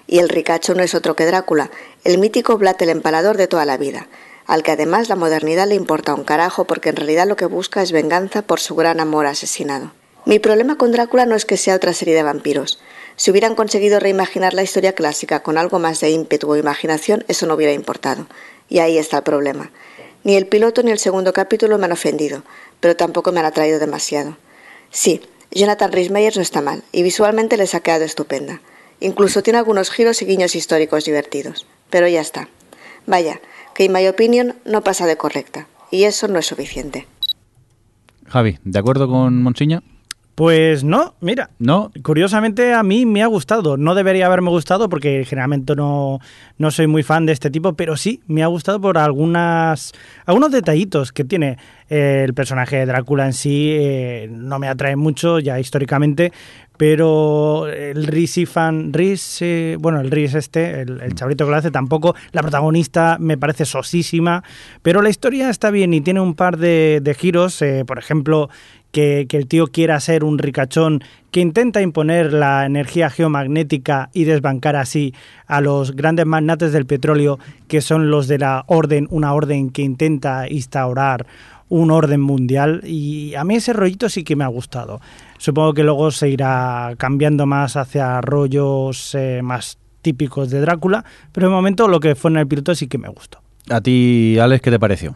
Y 0.07 0.19
el 0.19 0.29
ricacho 0.29 0.75
no 0.75 0.83
es 0.83 0.95
otro 0.95 1.15
que 1.17 1.25
Drácula, 1.25 1.71
el 2.05 2.19
mítico 2.19 2.59
Vlad 2.59 2.83
el 2.83 2.91
empalador 2.91 3.37
de 3.37 3.47
toda 3.47 3.65
la 3.65 3.77
vida, 3.77 4.09
al 4.47 4.63
que 4.63 4.73
además 4.73 5.09
la 5.09 5.17
modernidad 5.17 5.69
le 5.69 5.77
importa 5.77 6.15
un 6.15 6.25
carajo 6.25 6.67
porque 6.67 6.91
en 6.91 6.97
realidad 6.97 7.27
lo 7.27 7.37
que 7.37 7.47
busca 7.47 7.83
es 7.83 7.93
venganza 7.93 8.43
por 8.43 8.61
su 8.61 8.75
gran 8.75 9.01
amor 9.01 9.27
asesinado. 9.27 9.93
Mi 10.25 10.39
problema 10.39 10.77
con 10.77 10.93
Drácula 10.93 11.27
no 11.27 11.35
es 11.35 11.45
que 11.45 11.57
sea 11.57 11.77
otra 11.77 11.93
serie 11.93 12.15
de 12.15 12.23
vampiros. 12.23 12.81
Si 13.17 13.31
hubieran 13.31 13.55
conseguido 13.55 14.01
reimaginar 14.01 14.55
la 14.55 14.63
historia 14.63 14.95
clásica 14.95 15.43
con 15.43 15.59
algo 15.59 15.79
más 15.79 16.01
de 16.01 16.11
ímpetu 16.11 16.51
o 16.51 16.57
imaginación, 16.57 17.25
eso 17.29 17.47
no 17.47 17.55
hubiera 17.55 17.73
importado. 17.73 18.27
Y 18.69 18.79
ahí 18.79 18.99
está 18.99 19.19
el 19.19 19.23
problema. 19.23 19.71
Ni 20.25 20.37
el 20.37 20.47
piloto 20.47 20.83
ni 20.83 20.91
el 20.91 20.99
segundo 20.99 21.33
capítulo 21.33 21.79
me 21.79 21.87
han 21.87 21.93
ofendido, 21.93 22.43
pero 22.81 22.97
tampoco 22.97 23.33
me 23.33 23.41
han 23.41 23.47
atraído 23.47 23.79
demasiado. 23.79 24.37
Sí, 24.91 25.21
Jonathan 25.51 25.93
Rhys 25.93 26.11
Meyers 26.11 26.37
no 26.37 26.43
está 26.43 26.61
mal, 26.61 26.85
y 26.93 27.03
visualmente 27.03 27.57
les 27.57 27.75
ha 27.75 27.81
quedado 27.81 28.05
estupenda. 28.05 28.61
Incluso 29.01 29.43
tiene 29.43 29.59
algunos 29.59 29.91
giros 29.91 30.23
y 30.23 30.27
guiños 30.27 30.55
históricos 30.55 31.05
divertidos. 31.05 31.67
Pero 31.91 32.09
ya 32.09 32.21
está. 32.21 32.49
Vaya, 33.07 33.41
que 33.75 33.85
en 33.85 33.93
mi 33.93 34.07
opinión 34.07 34.55
no 34.65 34.83
pasa 34.83 35.07
de 35.07 35.17
correcta, 35.17 35.67
y 35.91 36.05
eso 36.05 36.29
no 36.29 36.39
es 36.39 36.47
suficiente. 36.47 37.07
Javi, 38.27 38.59
¿de 38.65 38.79
acuerdo 38.79 39.09
con 39.09 39.43
Monsiña? 39.43 39.83
Pues 40.35 40.83
no, 40.83 41.15
mira. 41.21 41.51
No. 41.59 41.91
Curiosamente 42.03 42.73
a 42.73 42.83
mí 42.83 43.05
me 43.05 43.23
ha 43.23 43.27
gustado. 43.27 43.77
No 43.77 43.95
debería 43.95 44.27
haberme 44.27 44.49
gustado 44.49 44.89
porque 44.89 45.25
generalmente 45.27 45.77
no, 45.77 46.21
no 46.57 46.71
soy 46.71 46.87
muy 46.87 47.03
fan 47.03 47.27
de 47.27 47.33
este 47.33 47.51
tipo, 47.51 47.75
pero 47.75 47.97
sí 47.97 48.23
me 48.27 48.43
ha 48.43 48.47
gustado 48.47 48.81
por 48.81 48.97
algunas 48.97 49.93
algunos 50.25 50.51
detallitos 50.51 51.13
que 51.13 51.25
tiene. 51.25 51.59
Eh, 51.91 52.23
el 52.25 52.33
personaje 52.33 52.77
de 52.77 52.87
Drácula 52.87 53.27
en 53.27 53.35
sí 53.35 53.69
eh, 53.73 54.27
no 54.31 54.59
me 54.59 54.69
atrae 54.69 54.97
mucho 54.97 55.39
ya 55.39 55.61
históricamente, 55.61 56.33
pero 56.83 57.69
el 57.69 58.07
Rhys 58.09 58.41
fan, 58.49 58.93
eh, 58.99 59.77
bueno, 59.79 60.01
el 60.01 60.11
Rhys 60.11 60.35
este, 60.35 60.81
el, 60.81 61.01
el 61.01 61.15
chavalito 61.15 61.45
que 61.45 61.51
lo 61.53 61.57
hace 61.57 61.71
tampoco, 61.71 62.17
la 62.33 62.43
protagonista 62.43 63.19
me 63.21 63.39
parece 63.39 63.65
sosísima, 63.65 64.43
pero 64.83 65.03
la 65.03 65.09
historia 65.09 65.49
está 65.49 65.71
bien 65.71 65.95
y 65.95 66.01
tiene 66.01 66.21
un 66.21 66.35
par 66.35 66.57
de, 66.57 67.01
de 67.01 67.15
giros, 67.15 67.63
eh, 67.63 67.85
por 67.87 67.99
ejemplo, 67.99 68.51
que, 68.93 69.27
el 69.29 69.47
tío 69.49 69.67
quiera 69.67 69.99
ser 69.99 70.23
un 70.23 70.39
ricachón 70.39 71.03
que 71.31 71.41
intenta 71.41 71.81
imponer 71.81 72.33
la 72.33 72.67
energía 72.67 73.11
geomagnética 73.11 74.11
y 74.13 74.25
desbancar 74.25 74.77
así 74.77 75.15
a 75.47 75.61
los 75.61 75.97
grandes 75.97 76.27
magnates 76.27 76.73
del 76.73 76.87
petróleo, 76.87 77.39
que 77.69 77.81
son 77.81 78.11
los 78.11 78.29
de 78.29 78.39
la 78.39 78.65
orden, 78.69 79.09
una 79.11 79.33
orden 79.35 79.71
que 79.71 79.83
intenta 79.83 80.47
instaurar 80.49 81.27
un 81.71 81.91
orden 81.91 82.21
mundial. 82.21 82.83
Y 82.85 83.35
a 83.35 83.45
mí 83.45 83.57
ese 83.57 83.73
rollito 83.73 84.11
sí 84.11 84.25
que 84.25 84.37
me 84.37 84.45
ha 84.45 84.49
gustado. 84.49 85.01
Supongo 85.39 85.73
que 85.73 85.83
luego 85.83 86.11
se 86.11 86.29
irá 86.29 86.95
cambiando 86.99 87.47
más 87.47 87.77
hacia 87.77 88.21
rollos 88.21 89.15
eh, 89.15 89.41
más 89.43 89.79
típicos 90.03 90.51
de 90.51 90.61
Drácula, 90.61 91.05
pero 91.33 91.49
de 91.49 91.55
momento 91.55 91.89
lo 91.89 91.99
que 91.99 92.15
fue 92.15 92.31
en 92.31 92.37
el 92.37 92.47
piloto 92.47 92.75
sí 92.75 92.89
que 92.89 92.99
me 92.99 93.09
gustó. 93.09 93.39
¿A 93.71 93.81
ti, 93.81 94.37
Alex, 94.39 94.61
qué 94.61 94.71
te 94.71 94.79
pareció? 94.79 95.15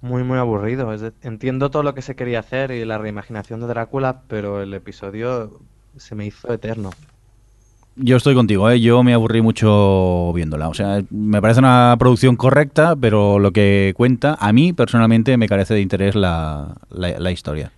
Muy, 0.00 0.22
muy 0.22 0.38
aburrido. 0.38 0.92
Es 0.92 1.00
de- 1.00 1.12
entiendo 1.22 1.70
todo 1.70 1.82
lo 1.82 1.94
que 1.94 2.02
se 2.02 2.14
quería 2.14 2.40
hacer 2.40 2.70
y 2.70 2.84
la 2.84 2.98
reimaginación 2.98 3.60
de 3.60 3.66
Drácula, 3.66 4.22
pero 4.28 4.62
el 4.62 4.72
episodio 4.74 5.60
se 5.96 6.14
me 6.14 6.26
hizo 6.26 6.52
eterno. 6.52 6.90
Yo 7.96 8.16
estoy 8.16 8.36
contigo, 8.36 8.70
¿eh? 8.70 8.80
yo 8.80 9.02
me 9.02 9.12
aburrí 9.12 9.42
mucho 9.42 10.32
viéndola. 10.32 10.68
O 10.68 10.74
sea, 10.74 11.02
me 11.10 11.42
parece 11.42 11.58
una 11.58 11.96
producción 11.98 12.36
correcta, 12.36 12.94
pero 12.94 13.40
lo 13.40 13.50
que 13.50 13.92
cuenta, 13.96 14.36
a 14.38 14.52
mí 14.52 14.72
personalmente 14.72 15.36
me 15.36 15.48
carece 15.48 15.74
de 15.74 15.80
interés 15.80 16.14
la, 16.14 16.76
la, 16.90 17.18
la 17.18 17.30
historia. 17.32 17.72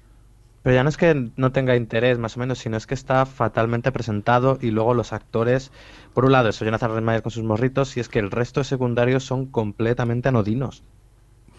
Pero 0.63 0.75
ya 0.75 0.83
no 0.83 0.91
es 0.91 0.99
que 0.99 1.31
no 1.37 1.53
tenga 1.53 1.75
interés, 1.75 2.19
más 2.19 2.37
o 2.37 2.41
menos, 2.41 2.59
sino 2.59 2.77
es 2.77 2.87
que 2.87 2.93
está 2.93 3.25
fatalmente 3.25 3.93
presentado 3.93 4.59
y 4.61 4.71
luego 4.73 4.93
los 4.93 5.15
actores, 5.15 5.73
por 6.13 6.27
un 6.27 6.33
lado, 6.33 6.51
eso 6.51 6.67
Jonathan 6.67 6.91
Rhys 7.07 7.23
con 7.23 7.33
sus 7.33 7.45
morritos, 7.45 7.97
y 7.97 8.01
es 8.01 8.11
que 8.11 8.19
el 8.19 8.31
resto 8.31 8.61
de 8.61 8.65
secundarios 8.65 9.25
son 9.25 9.47
completamente 9.47 10.29
anodinos. 10.29 10.83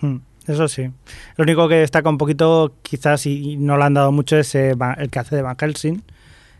Hmm, 0.02 0.18
Eso 0.48 0.68
sí. 0.68 0.90
Lo 1.38 1.44
único 1.44 1.68
que 1.68 1.76
destaca 1.76 2.10
un 2.10 2.18
poquito, 2.18 2.74
quizás, 2.82 3.26
y 3.26 3.58
no 3.58 3.78
le 3.78 3.84
han 3.84 3.94
dado 3.94 4.12
mucho, 4.12 4.38
es 4.38 4.56
eh, 4.56 4.76
el 4.98 5.10
que 5.10 5.20
hace 5.20 5.36
de 5.36 5.42
Van 5.42 5.56
Helsing, 5.58 6.04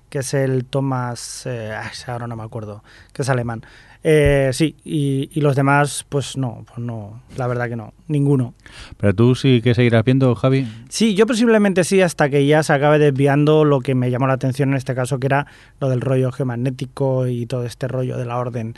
que 0.10 0.20
es 0.20 0.34
el 0.34 0.66
Thomas. 0.66 1.44
eh, 1.46 1.74
ahora 2.08 2.28
no 2.28 2.36
me 2.36 2.44
acuerdo, 2.44 2.84
que 3.14 3.24
es 3.24 3.30
alemán. 3.30 3.64
Eh, 4.04 4.50
sí, 4.54 4.76
y, 4.84 5.30
y 5.32 5.42
los 5.42 5.56
demás, 5.56 6.06
pues 6.10 6.36
no, 6.36 6.66
pues 6.68 6.80
no, 6.80 7.22
la 7.38 7.46
verdad 7.46 7.70
que 7.70 7.76
no, 7.76 7.94
ninguno. 8.08 8.56
Pero 8.98 9.14
tú 9.14 9.36
sí 9.36 9.62
que 9.62 9.76
seguirás 9.76 10.04
viendo, 10.04 10.34
Javi. 10.34 10.68
Sí, 10.90 11.14
yo 11.14 11.28
posiblemente 11.28 11.84
sí, 11.84 12.02
hasta 12.02 12.30
que 12.30 12.46
ya 12.48 12.64
se 12.64 12.74
acabe 12.74 12.98
desviando 12.98 13.64
lo 13.64 13.80
que 13.80 13.94
me 13.94 14.10
llamó 14.10 14.26
la 14.26 14.34
atención 14.34 14.70
en 14.70 14.78
este 14.78 14.96
caso, 14.96 15.20
que 15.20 15.28
era 15.28 15.46
lo 15.80 15.90
del 15.90 16.02
rollo 16.02 16.32
geomagnético 16.32 17.28
y 17.28 17.46
todo 17.46 17.64
este 17.64 17.88
rollo 17.88 18.18
de 18.18 18.26
la 18.26 18.38
orden 18.38 18.74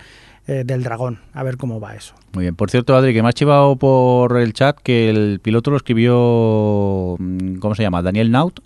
eh, 0.48 0.64
del 0.66 0.84
dragón. 0.84 1.20
A 1.34 1.44
ver 1.44 1.58
cómo 1.58 1.80
va 1.80 1.96
eso. 1.96 2.16
Muy 2.34 2.44
bien. 2.44 2.56
Por 2.56 2.70
cierto, 2.70 2.96
Adri, 2.96 3.14
que 3.14 3.22
me 3.22 3.30
has 3.30 3.36
chivado 3.36 3.76
por 3.78 4.38
el 4.38 4.54
chat 4.54 4.78
que 4.78 5.10
el 5.10 5.40
piloto 5.42 5.72
lo 5.72 5.78
escribió, 5.78 7.16
mm, 7.20 7.56
¿cómo 7.60 7.76
se 7.76 7.84
llama? 7.84 8.02
Daniel 8.02 8.32
Naut. 8.32 8.60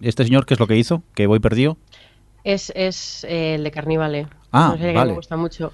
Este 0.00 0.24
señor, 0.24 0.46
¿qué 0.46 0.54
es 0.54 0.60
lo 0.60 0.66
que 0.66 0.76
hizo? 0.76 1.02
Que 1.14 1.26
voy 1.26 1.40
perdido. 1.40 1.76
Es, 2.44 2.72
es 2.76 3.24
eh, 3.24 3.54
el 3.54 3.64
de 3.64 3.70
Carnívale. 3.70 4.26
Ah, 4.52 4.76
que 4.78 4.92
vale. 4.92 5.12
me 5.12 5.16
gusta 5.16 5.36
mucho. 5.36 5.72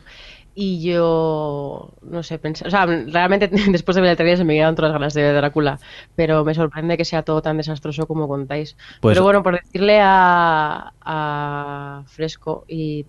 Y 0.53 0.83
yo, 0.83 1.95
no 2.03 2.23
sé, 2.25 2.39
pensé, 2.41 2.67
o 2.67 2.71
sea, 2.71 2.85
realmente 2.85 3.49
después 3.71 3.95
de 3.95 4.01
ver 4.03 4.11
el 4.11 4.17
trailer 4.17 4.37
se 4.37 4.45
me 4.45 4.55
quedaron 4.55 4.75
todas 4.75 4.91
las 4.91 4.99
ganas 5.01 5.15
de 5.15 5.23
ver 5.23 5.35
Drácula, 5.37 5.79
pero 6.17 6.45
me 6.45 6.55
sorprende 6.55 6.97
que 6.97 7.05
sea 7.05 7.23
todo 7.23 7.41
tan 7.41 7.57
desastroso 7.57 8.07
como 8.07 8.27
contáis. 8.29 8.77
Pues- 9.01 9.15
pero 9.15 9.23
bueno, 9.25 9.43
por 9.45 9.55
decirle 9.61 10.01
a, 10.03 10.93
a 11.01 12.05
Fresco 12.09 12.65
y 12.67 13.07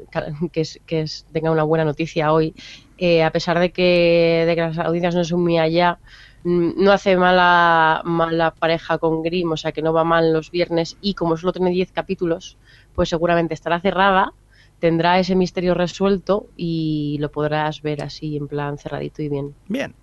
que, 0.51 0.61
es, 0.61 0.79
que 0.85 1.01
es- 1.01 1.25
tenga 1.33 1.51
una 1.51 1.63
buena 1.63 1.83
noticia 1.85 2.31
hoy, 2.31 2.53
eh, 2.97 3.23
a 3.23 3.31
pesar 3.31 3.59
de 3.59 3.71
que, 3.71 4.43
de 4.47 4.55
que 4.55 4.61
las 4.61 4.77
audiencias 4.77 5.15
no 5.15 5.23
son 5.23 5.41
muy 5.43 5.57
allá, 5.57 5.99
mm, 6.43 6.73
no 6.83 6.91
hace 6.91 7.17
mala, 7.17 8.01
mala 8.05 8.51
pareja 8.51 8.97
con 8.99 9.21
Grimm, 9.23 9.51
o 9.51 9.57
sea 9.57 9.71
que 9.71 9.81
no 9.81 9.93
va 9.93 10.03
mal 10.03 10.31
los 10.33 10.51
viernes 10.51 10.95
y 10.99 11.15
como 11.15 11.37
solo 11.37 11.53
tiene 11.53 11.71
10 11.71 11.91
capítulos, 11.91 12.59
pues 12.93 13.09
seguramente 13.09 13.53
estará 13.55 13.79
cerrada, 13.81 14.33
tendrá 14.81 15.19
ese 15.19 15.35
misterio 15.35 15.75
resuelto 15.75 16.47
y 16.57 17.17
lo 17.21 17.31
podrás 17.31 17.81
ver 17.81 18.03
así 18.03 18.35
en 18.35 18.47
plan 18.47 18.77
cerradito 18.77 19.21
y 19.21 19.29
bien. 19.29 19.53
Bien. 19.69 19.93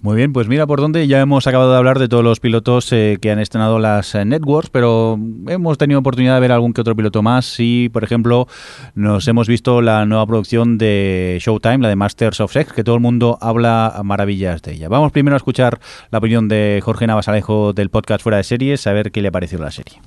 Muy 0.00 0.16
bien, 0.16 0.34
pues 0.34 0.48
mira 0.48 0.66
por 0.66 0.82
dónde 0.82 1.06
ya 1.06 1.18
hemos 1.18 1.46
acabado 1.46 1.72
de 1.72 1.78
hablar 1.78 1.98
de 1.98 2.08
todos 2.08 2.22
los 2.22 2.38
pilotos 2.38 2.92
eh, 2.92 3.16
que 3.22 3.30
han 3.30 3.38
estrenado 3.38 3.78
las 3.78 4.14
eh, 4.14 4.26
networks, 4.26 4.68
pero 4.68 5.18
hemos 5.48 5.78
tenido 5.78 5.98
oportunidad 5.98 6.34
de 6.34 6.40
ver 6.40 6.52
algún 6.52 6.74
que 6.74 6.82
otro 6.82 6.94
piloto 6.94 7.22
más 7.22 7.58
y, 7.58 7.88
por 7.88 8.04
ejemplo, 8.04 8.46
nos 8.94 9.26
hemos 9.28 9.48
visto 9.48 9.80
la 9.80 10.04
nueva 10.04 10.26
producción 10.26 10.76
de 10.76 11.38
Showtime, 11.40 11.78
la 11.78 11.88
de 11.88 11.96
Masters 11.96 12.40
of 12.42 12.52
Sex, 12.52 12.74
que 12.74 12.84
todo 12.84 12.96
el 12.96 13.00
mundo 13.00 13.38
habla 13.40 13.98
maravillas 14.04 14.60
de 14.60 14.74
ella. 14.74 14.90
Vamos 14.90 15.10
primero 15.10 15.36
a 15.36 15.38
escuchar 15.38 15.80
la 16.10 16.18
opinión 16.18 16.48
de 16.48 16.82
Jorge 16.84 17.06
Navasalejo 17.06 17.72
del 17.72 17.88
podcast 17.88 18.22
Fuera 18.22 18.36
de 18.36 18.44
Series, 18.44 18.86
a 18.86 18.92
ver 18.92 19.10
qué 19.10 19.22
le 19.22 19.28
ha 19.28 19.32
parecido 19.32 19.62
la 19.62 19.70
serie. 19.70 20.02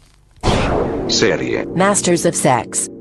Serie. 1.07 1.65
Masters 1.73 2.25
of 2.25 2.35
Sex. 2.35 2.91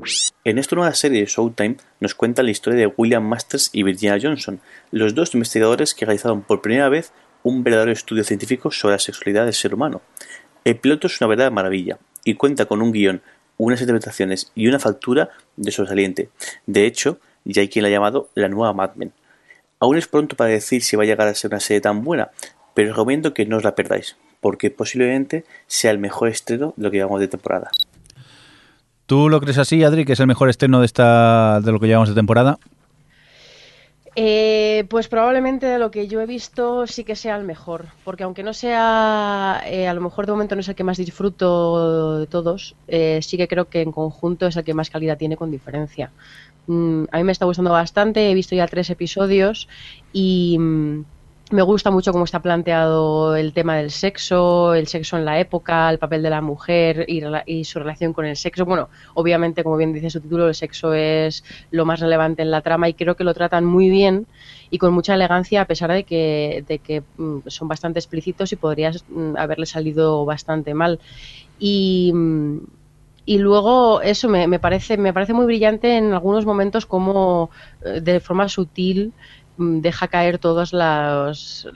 En 0.45 0.57
esta 0.57 0.77
nueva 0.77 0.93
serie 0.93 1.19
de 1.19 1.25
Showtime 1.25 1.75
nos 1.99 2.15
cuenta 2.15 2.41
la 2.41 2.51
historia 2.51 2.79
de 2.79 2.93
William 2.95 3.23
Masters 3.23 3.69
y 3.73 3.83
Virginia 3.83 4.17
Johnson, 4.21 4.61
los 4.91 5.13
dos 5.13 5.33
investigadores 5.33 5.93
que 5.93 6.05
realizaron 6.05 6.41
por 6.41 6.61
primera 6.61 6.87
vez 6.87 7.11
un 7.43 7.63
verdadero 7.63 7.91
estudio 7.91 8.23
científico 8.23 8.71
sobre 8.71 8.93
la 8.93 8.99
sexualidad 8.99 9.43
del 9.43 9.53
ser 9.53 9.73
humano. 9.73 10.01
El 10.63 10.77
piloto 10.77 11.07
es 11.07 11.19
una 11.19 11.27
verdadera 11.27 11.53
maravilla 11.53 11.99
y 12.23 12.35
cuenta 12.35 12.65
con 12.65 12.81
un 12.81 12.93
guion, 12.93 13.21
unas 13.57 13.81
interpretaciones 13.81 14.51
y 14.55 14.67
una 14.67 14.79
factura 14.79 15.29
de 15.57 15.71
sobresaliente. 15.71 16.29
De 16.65 16.85
hecho, 16.85 17.19
ya 17.43 17.61
hay 17.61 17.67
quien 17.67 17.83
la 17.83 17.89
ha 17.89 17.91
llamado 17.91 18.29
la 18.35 18.47
nueva 18.47 18.71
Mad 18.71 18.95
Men. 18.95 19.11
Aún 19.79 19.97
es 19.97 20.07
pronto 20.07 20.37
para 20.37 20.49
decir 20.49 20.81
si 20.81 20.95
va 20.95 21.03
a 21.03 21.07
llegar 21.07 21.27
a 21.27 21.35
ser 21.35 21.51
una 21.51 21.59
serie 21.59 21.81
tan 21.81 22.03
buena, 22.03 22.31
pero 22.73 22.89
os 22.89 22.95
recomiendo 22.95 23.33
que 23.33 23.45
no 23.45 23.57
os 23.57 23.63
la 23.63 23.75
perdáis, 23.75 24.15
porque 24.39 24.71
posiblemente 24.71 25.43
sea 25.67 25.91
el 25.91 25.99
mejor 25.99 26.29
estreno 26.29 26.73
de 26.77 26.83
lo 26.83 26.91
que 26.91 26.97
llevamos 26.97 27.19
de 27.19 27.27
temporada. 27.27 27.69
¿Tú 29.07 29.29
lo 29.29 29.39
crees 29.39 29.57
así, 29.57 29.83
Adri, 29.83 30.03
que 30.03 30.13
es 30.13 30.19
el 30.19 30.27
mejor 30.27 30.49
estreno 30.49 30.81
de, 30.81 30.85
esta, 30.85 31.61
de 31.61 31.71
lo 31.71 31.79
que 31.79 31.87
llevamos 31.87 32.09
de 32.09 32.15
temporada? 32.15 32.59
Eh, 34.17 34.85
pues 34.89 35.07
probablemente 35.07 35.65
de 35.65 35.79
lo 35.79 35.91
que 35.91 36.07
yo 36.07 36.19
he 36.19 36.25
visto 36.25 36.87
sí 36.87 37.05
que 37.05 37.15
sea 37.15 37.37
el 37.37 37.45
mejor, 37.45 37.85
porque 38.03 38.23
aunque 38.23 38.43
no 38.43 38.51
sea, 38.51 39.61
eh, 39.65 39.87
a 39.87 39.93
lo 39.93 40.01
mejor 40.01 40.25
de 40.25 40.33
momento 40.33 40.55
no 40.55 40.61
es 40.61 40.67
el 40.67 40.75
que 40.75 40.83
más 40.83 40.97
disfruto 40.97 42.19
de 42.19 42.27
todos, 42.27 42.75
eh, 42.87 43.19
sí 43.21 43.37
que 43.37 43.47
creo 43.47 43.69
que 43.69 43.81
en 43.81 43.93
conjunto 43.93 44.47
es 44.47 44.57
el 44.57 44.65
que 44.65 44.73
más 44.73 44.89
calidad 44.89 45.17
tiene 45.17 45.37
con 45.37 45.51
diferencia. 45.51 46.11
Mm, 46.65 47.03
a 47.09 47.17
mí 47.17 47.23
me 47.23 47.31
está 47.31 47.45
gustando 47.45 47.71
bastante, 47.71 48.29
he 48.29 48.33
visto 48.33 48.55
ya 48.55 48.67
tres 48.67 48.89
episodios 48.89 49.69
y, 50.11 50.57
mm, 50.59 51.05
Me 51.49 51.61
gusta 51.61 51.91
mucho 51.91 52.11
cómo 52.11 52.25
está 52.25 52.41
planteado 52.41 53.37
el 53.37 53.53
tema 53.53 53.77
del 53.77 53.89
sexo, 53.89 54.73
el 54.73 54.87
sexo 54.87 55.15
en 55.15 55.23
la 55.23 55.39
época, 55.39 55.89
el 55.89 55.97
papel 55.97 56.21
de 56.21 56.29
la 56.29 56.41
mujer 56.41 57.05
y, 57.07 57.63
su 57.63 57.79
relación 57.79 58.11
con 58.11 58.25
el 58.25 58.35
sexo. 58.35 58.65
Bueno, 58.65 58.89
obviamente, 59.13 59.63
como 59.63 59.77
bien 59.77 59.93
dice 59.93 60.09
su 60.09 60.19
título, 60.19 60.49
el 60.49 60.55
sexo 60.55 60.93
es 60.93 61.45
lo 61.71 61.85
más 61.85 62.01
relevante 62.01 62.41
en 62.41 62.51
la 62.51 62.59
trama 62.59 62.89
y 62.89 62.95
creo 62.95 63.15
que 63.15 63.23
lo 63.23 63.33
tratan 63.33 63.63
muy 63.63 63.89
bien 63.89 64.27
y 64.69 64.77
con 64.77 64.93
mucha 64.93 65.13
elegancia, 65.13 65.61
a 65.61 65.65
pesar 65.65 65.89
de 65.89 66.03
que, 66.03 66.65
de 66.67 66.79
que 66.79 67.03
mm, 67.15 67.47
son 67.47 67.69
bastante 67.69 67.99
explícitos 67.99 68.51
y 68.51 68.57
podrías 68.57 69.05
mm, 69.07 69.37
haberle 69.37 69.67
salido 69.67 70.25
bastante 70.25 70.73
mal. 70.73 70.99
Y, 71.59 72.11
mm, 72.13 72.57
y 73.25 73.37
luego 73.37 74.01
eso 74.01 74.27
me, 74.27 74.47
me 74.47 74.59
parece 74.59 74.97
me 74.97 75.13
parece 75.13 75.33
muy 75.33 75.45
brillante 75.45 75.97
en 75.97 76.13
algunos 76.13 76.45
momentos 76.45 76.85
como 76.85 77.51
eh, 77.85 78.01
de 78.01 78.19
forma 78.19 78.49
sutil 78.49 79.13
deja 79.57 80.07
caer 80.07 80.37
todos 80.37 80.73
los, 80.73 81.67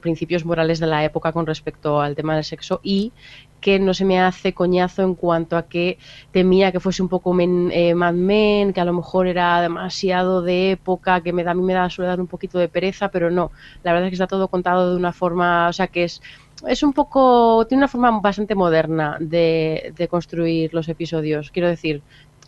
principios 0.00 0.44
morales 0.44 0.80
de 0.80 0.86
la 0.86 1.04
época 1.04 1.32
con 1.32 1.46
respecto 1.46 2.00
al 2.00 2.14
tema 2.14 2.34
del 2.34 2.44
sexo 2.44 2.80
y 2.82 3.12
que 3.60 3.78
no 3.78 3.94
se 3.94 4.04
me 4.04 4.20
hace 4.20 4.52
coñazo 4.52 5.02
en 5.02 5.14
cuanto 5.14 5.56
a 5.56 5.62
que 5.66 5.96
temía 6.32 6.70
que 6.70 6.80
fuese 6.80 7.02
un 7.02 7.08
poco 7.08 7.32
men, 7.32 7.70
eh, 7.72 7.94
Men, 7.94 8.74
que 8.74 8.80
a 8.80 8.84
lo 8.84 8.92
mejor 8.92 9.26
era 9.26 9.60
demasiado 9.62 10.42
de 10.42 10.72
época, 10.72 11.22
que 11.22 11.32
me 11.32 11.44
da, 11.44 11.52
a 11.52 11.54
mí 11.54 11.62
me 11.62 11.72
da 11.72 11.88
suele 11.88 12.08
dar 12.08 12.20
un 12.20 12.26
poquito 12.26 12.58
de 12.58 12.68
pereza, 12.68 13.08
pero 13.08 13.30
no. 13.30 13.52
La 13.82 13.92
verdad 13.92 14.08
es 14.08 14.10
que 14.10 14.16
está 14.16 14.26
todo 14.26 14.48
contado 14.48 14.90
de 14.90 14.96
una 14.96 15.12
forma, 15.12 15.68
o 15.68 15.72
sea, 15.72 15.86
que 15.86 16.04
es 16.04 16.20
es 16.68 16.82
un 16.82 16.92
poco, 16.92 17.66
tiene 17.68 17.80
una 17.80 17.88
forma 17.88 18.20
bastante 18.20 18.54
moderna 18.54 19.16
de, 19.20 19.92
de 19.96 20.08
construir 20.08 20.72
los 20.72 20.88
episodios. 20.88 21.50
Quiero 21.50 21.68
decir, 21.68 22.02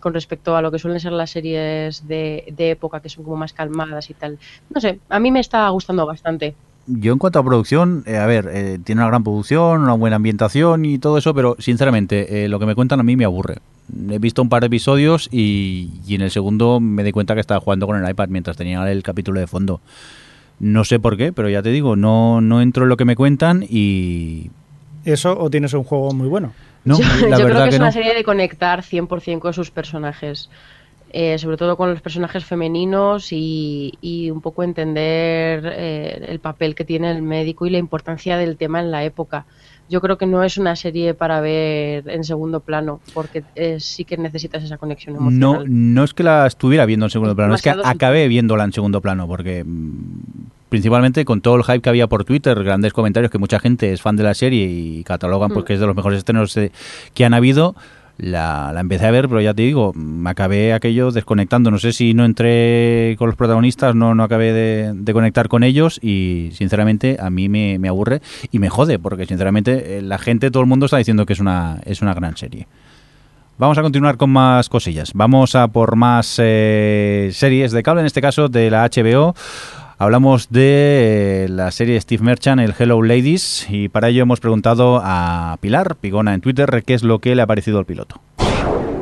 con 0.07 0.15
respecto 0.15 0.55
a 0.57 0.63
lo 0.63 0.71
que 0.71 0.79
suelen 0.79 1.01
ser 1.01 1.11
las 1.11 1.31
series 1.31 2.07
de, 2.07 2.45
de 2.57 2.71
época, 2.71 3.01
que 3.01 3.09
son 3.09 3.25
como 3.25 3.37
más 3.37 3.53
calmadas 3.53 4.09
y 4.09 4.15
tal. 4.15 4.39
No 4.73 4.81
sé, 4.81 5.01
a 5.09 5.19
mí 5.19 5.33
me 5.33 5.41
está 5.41 5.69
gustando 5.71 6.07
bastante. 6.07 6.55
Yo 6.87 7.13
en 7.13 7.19
cuanto 7.19 7.41
a 7.41 7.45
producción, 7.45 8.05
eh, 8.07 8.17
a 8.17 8.25
ver, 8.27 8.49
eh, 8.53 8.79
tiene 8.85 9.01
una 9.01 9.09
gran 9.09 9.25
producción, 9.25 9.83
una 9.83 9.95
buena 9.95 10.15
ambientación 10.15 10.85
y 10.85 11.01
todo 11.01 11.19
eso, 11.19 11.35
pero 11.35 11.57
sinceramente 11.59 12.45
eh, 12.45 12.49
lo 12.49 12.61
que 12.61 12.67
me 12.67 12.77
cuentan 12.77 13.01
a 13.01 13.03
mí 13.03 13.17
me 13.17 13.25
aburre. 13.25 13.57
He 14.09 14.21
visto 14.21 14.43
un 14.43 14.49
par 14.49 14.61
de 14.61 14.69
episodios 14.69 15.29
y, 15.33 15.91
y 16.07 16.15
en 16.15 16.21
el 16.21 16.31
segundo 16.31 16.79
me 16.79 17.03
di 17.03 17.11
cuenta 17.11 17.35
que 17.35 17.41
estaba 17.41 17.59
jugando 17.59 17.89
con 17.89 18.01
el 18.01 18.09
iPad 18.09 18.29
mientras 18.29 18.57
tenía 18.57 18.89
el 18.89 19.03
capítulo 19.03 19.41
de 19.41 19.49
fondo. 19.49 19.81
No 20.61 20.85
sé 20.85 21.01
por 21.01 21.17
qué, 21.17 21.33
pero 21.33 21.49
ya 21.49 21.65
te 21.65 21.71
digo, 21.71 21.97
no, 21.97 22.41
no 22.41 22.63
entro 22.63 22.85
en 22.85 22.91
lo 22.91 22.97
que 22.97 23.07
me 23.07 23.17
cuentan 23.17 23.65
y... 23.69 24.53
Eso 25.05 25.37
o 25.37 25.51
tienes 25.51 25.75
un 25.75 25.83
juego 25.83 26.13
muy 26.13 26.29
bueno. 26.29 26.53
No, 26.87 26.99
yo 26.99 27.29
la 27.29 27.39
yo 27.39 27.45
creo 27.47 27.57
que, 27.59 27.63
que 27.65 27.69
es 27.71 27.77
una 27.77 27.87
no. 27.87 27.93
serie 27.93 28.15
de 28.15 28.25
conectar 28.25 28.83
100% 28.83 29.39
con 29.41 29.53
sus 29.53 29.71
personajes. 29.71 30.49
Eh, 31.13 31.39
sobre 31.39 31.57
todo 31.57 31.77
con 31.77 31.89
los 31.91 32.03
personajes 32.03 32.45
femeninos 32.45 33.33
y, 33.33 33.95
y 34.03 34.31
un 34.31 34.41
poco 34.43 34.65
entender 34.65 35.63
eh, 35.65 36.27
el 36.29 36.41
papel 36.41 36.75
que 36.75 36.85
tiene 36.85 37.11
el 37.11 37.23
médico 37.23 37.65
y 37.65 37.71
la 37.71 37.79
importancia 37.79 38.37
del 38.37 38.57
tema 38.57 38.81
en 38.81 38.91
la 38.91 39.05
época. 39.05 39.47
Yo 39.89 40.01
creo 40.01 40.19
que 40.19 40.27
no 40.27 40.43
es 40.43 40.59
una 40.59 40.75
serie 40.75 41.15
para 41.15 41.41
ver 41.41 42.09
en 42.09 42.25
segundo 42.25 42.59
plano, 42.61 43.01
porque 43.15 43.45
eh, 43.55 43.79
sí 43.79 44.05
que 44.05 44.17
necesitas 44.17 44.65
esa 44.65 44.79
conexión 44.79 45.15
No, 45.15 45.21
emocional. 45.21 45.65
no 45.69 46.03
es 46.05 46.13
que 46.13 46.25
la 46.25 46.45
estuviera 46.47 46.85
viendo 46.85 47.07
en 47.07 47.11
segundo 47.11 47.37
plano, 47.37 47.55
es 47.55 47.63
que 47.63 47.71
acabé 47.71 48.27
viéndola 48.27 48.65
en 48.65 48.73
segundo 48.73 49.01
plano, 49.01 49.29
porque 49.29 49.63
mm, 49.65 50.51
principalmente 50.69 51.25
con 51.25 51.41
todo 51.41 51.57
el 51.57 51.65
hype 51.65 51.81
que 51.81 51.89
había 51.89 52.07
por 52.07 52.25
Twitter, 52.25 52.63
grandes 52.63 52.93
comentarios 52.93 53.31
que 53.31 53.39
mucha 53.39 53.59
gente 53.61 53.93
es 53.93 54.03
fan 54.03 54.17
de 54.17 54.25
la 54.25 54.35
serie 54.35 54.67
y 54.67 55.05
catalogan 55.05 55.51
pues 55.51 55.65
Mm. 55.65 55.67
que 55.67 55.75
es 55.75 55.81
de 55.81 55.87
los 55.87 55.97
mejores 55.97 56.19
estrenos 56.19 56.57
eh, 56.57 56.73
que 57.15 57.25
han 57.25 57.35
habido, 57.35 57.75
la, 58.19 58.71
la 58.73 58.81
empecé 58.81 59.07
a 59.07 59.11
ver, 59.11 59.29
pero 59.29 59.43
ya 59.43 59.53
te 59.53 59.63
digo, 59.63 59.93
me 59.95 60.31
acabé 60.31 60.73
aquello 60.73 61.11
desconectando. 61.11 61.71
No 61.71 61.79
sé 61.79 61.93
si 61.93 62.15
no 62.15 62.25
entré 62.25 63.15
con 63.19 63.27
los 63.29 63.37
protagonistas, 63.37 63.95
no, 63.95 64.15
no 64.15 64.23
acabé 64.23 64.53
de, 64.53 64.93
de 64.95 65.13
conectar 65.13 65.49
con 65.49 65.63
ellos 65.63 65.99
y 66.03 66.49
sinceramente 66.55 67.19
a 67.21 67.29
mí 67.29 67.49
me, 67.51 67.79
me 67.79 67.89
aburre 67.89 68.23
y 68.51 68.59
me 68.59 68.71
jode, 68.71 68.99
porque 68.99 69.27
sinceramente 69.27 69.99
eh, 69.99 70.03
la 70.03 70.17
gente, 70.19 70.51
todo 70.51 70.63
el 70.63 70.69
mundo 70.69 70.87
está 70.87 70.97
diciendo 70.97 71.27
que 71.27 71.35
es 71.35 71.41
una, 71.41 71.79
es 71.85 72.01
una 72.01 72.15
gran 72.15 72.37
serie. 72.39 72.67
Vamos 73.59 73.79
a 73.79 73.83
continuar 73.83 74.17
con 74.17 74.31
más 74.31 74.69
cosillas. 74.69 75.13
Vamos 75.15 75.55
a 75.55 75.69
por 75.69 75.97
más 75.97 76.37
eh, 76.39 77.31
series 77.33 77.73
de 77.73 77.83
cable, 77.83 78.01
en 78.01 78.07
este 78.07 78.21
caso 78.21 78.49
de 78.49 78.71
la 78.71 78.87
HBO. 78.89 79.35
Hablamos 79.99 80.51
de 80.51 81.45
eh, 81.45 81.49
la 81.49 81.71
serie 81.71 81.99
Steve 81.99 82.23
Merchant, 82.23 82.61
el 82.61 82.75
Hello 82.79 83.03
Ladies, 83.03 83.67
y 83.71 83.89
para 83.89 84.11
ello 84.11 84.23
hemos 84.23 84.41
preguntado 84.41 85.01
a 85.03 85.57
Pilar 85.61 85.97
Pigona 85.97 86.35
en 86.35 86.43
Twitter 86.43 86.83
qué 86.85 86.93
es 86.93 87.03
lo 87.03 87.19
que 87.19 87.35
le 87.35 87.41
ha 87.41 87.47
parecido 87.47 87.79
al 87.79 87.87
piloto. 87.87 88.21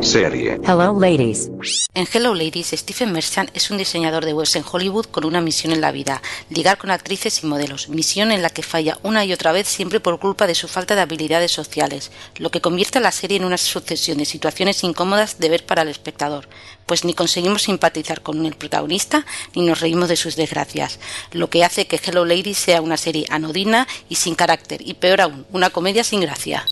Serie. 0.00 0.60
Hello, 0.66 0.98
ladies. 0.98 1.50
En 1.94 2.06
Hello 2.12 2.34
Ladies, 2.34 2.70
Stephen 2.72 3.12
Merchant 3.12 3.50
es 3.54 3.70
un 3.70 3.78
diseñador 3.78 4.24
de 4.24 4.34
webs 4.34 4.56
en 4.56 4.64
Hollywood 4.70 5.06
con 5.06 5.24
una 5.24 5.40
misión 5.40 5.72
en 5.72 5.80
la 5.80 5.92
vida, 5.92 6.20
ligar 6.50 6.76
con 6.76 6.90
actrices 6.90 7.42
y 7.42 7.46
modelos, 7.46 7.88
misión 7.88 8.32
en 8.32 8.42
la 8.42 8.50
que 8.50 8.62
falla 8.62 8.98
una 9.02 9.24
y 9.24 9.32
otra 9.32 9.52
vez 9.52 9.66
siempre 9.66 10.00
por 10.00 10.18
culpa 10.18 10.46
de 10.46 10.54
su 10.54 10.68
falta 10.68 10.94
de 10.94 11.00
habilidades 11.00 11.52
sociales, 11.52 12.10
lo 12.36 12.50
que 12.50 12.60
convierte 12.60 12.98
a 12.98 13.00
la 13.00 13.12
serie 13.12 13.38
en 13.38 13.44
una 13.44 13.56
sucesión 13.56 14.18
de 14.18 14.24
situaciones 14.24 14.84
incómodas 14.84 15.38
de 15.38 15.48
ver 15.48 15.64
para 15.64 15.82
el 15.82 15.88
espectador, 15.88 16.48
pues 16.86 17.04
ni 17.04 17.14
conseguimos 17.14 17.62
simpatizar 17.62 18.22
con 18.22 18.44
el 18.44 18.54
protagonista 18.54 19.24
ni 19.54 19.62
nos 19.62 19.80
reímos 19.80 20.08
de 20.08 20.16
sus 20.16 20.36
desgracias, 20.36 20.98
lo 21.32 21.48
que 21.48 21.64
hace 21.64 21.86
que 21.86 22.00
Hello 22.04 22.24
Ladies 22.24 22.58
sea 22.58 22.82
una 22.82 22.96
serie 22.96 23.26
anodina 23.30 23.88
y 24.08 24.16
sin 24.16 24.34
carácter, 24.34 24.80
y 24.82 24.94
peor 24.94 25.20
aún, 25.20 25.46
una 25.52 25.70
comedia 25.70 26.04
sin 26.04 26.20
gracia. 26.20 26.66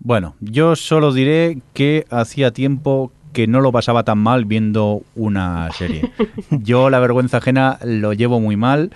Bueno, 0.00 0.34
yo 0.40 0.76
solo 0.76 1.12
diré 1.12 1.58
que 1.74 2.06
hacía 2.10 2.52
tiempo 2.52 3.12
que 3.32 3.46
no 3.46 3.60
lo 3.60 3.70
pasaba 3.72 4.04
tan 4.04 4.18
mal 4.18 4.46
viendo 4.46 5.02
una 5.14 5.70
serie. 5.72 6.10
Yo 6.50 6.88
la 6.88 6.98
vergüenza 6.98 7.36
ajena 7.36 7.78
lo 7.84 8.12
llevo 8.14 8.40
muy 8.40 8.56
mal 8.56 8.90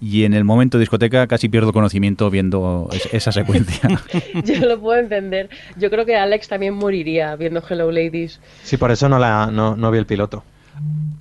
y 0.00 0.22
en 0.24 0.34
el 0.34 0.44
momento 0.44 0.78
de 0.78 0.82
discoteca 0.82 1.26
casi 1.26 1.48
pierdo 1.48 1.72
conocimiento 1.72 2.30
viendo 2.30 2.88
es- 2.92 3.12
esa 3.12 3.32
secuencia. 3.32 3.80
Yo 4.44 4.66
lo 4.66 4.80
puedo 4.80 5.00
entender. 5.00 5.50
Yo 5.76 5.90
creo 5.90 6.06
que 6.06 6.16
Alex 6.16 6.48
también 6.48 6.74
moriría 6.74 7.34
viendo 7.36 7.62
Hello 7.68 7.90
Ladies. 7.90 8.40
Sí, 8.62 8.76
por 8.76 8.92
eso 8.92 9.08
no, 9.08 9.18
la, 9.18 9.50
no, 9.52 9.76
no 9.76 9.90
vi 9.90 9.98
el 9.98 10.06
piloto. 10.06 10.44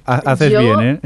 Ha- 0.05 0.21
Haces 0.31 0.51
Yo- 0.53 0.59
bien, 0.59 0.79
¿eh? 0.81 0.99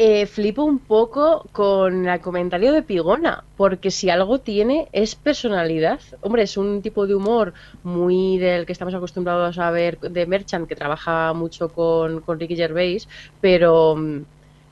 Eh, 0.00 0.26
flipo 0.26 0.62
un 0.62 0.78
poco 0.78 1.48
con 1.50 2.06
el 2.06 2.20
comentario 2.20 2.72
de 2.72 2.84
Pigona, 2.84 3.44
porque 3.56 3.90
si 3.90 4.08
algo 4.10 4.38
tiene 4.38 4.88
es 4.92 5.16
personalidad. 5.16 5.98
Hombre, 6.20 6.42
es 6.44 6.56
un 6.56 6.82
tipo 6.82 7.08
de 7.08 7.16
humor 7.16 7.52
muy 7.82 8.38
del 8.38 8.64
que 8.64 8.72
estamos 8.72 8.94
acostumbrados 8.94 9.58
a 9.58 9.72
ver 9.72 9.98
de 9.98 10.24
Merchant, 10.26 10.68
que 10.68 10.76
trabaja 10.76 11.32
mucho 11.32 11.72
con, 11.72 12.20
con 12.20 12.38
Ricky 12.38 12.54
Gervais, 12.54 13.08
pero, 13.40 13.96
mm, 13.96 14.22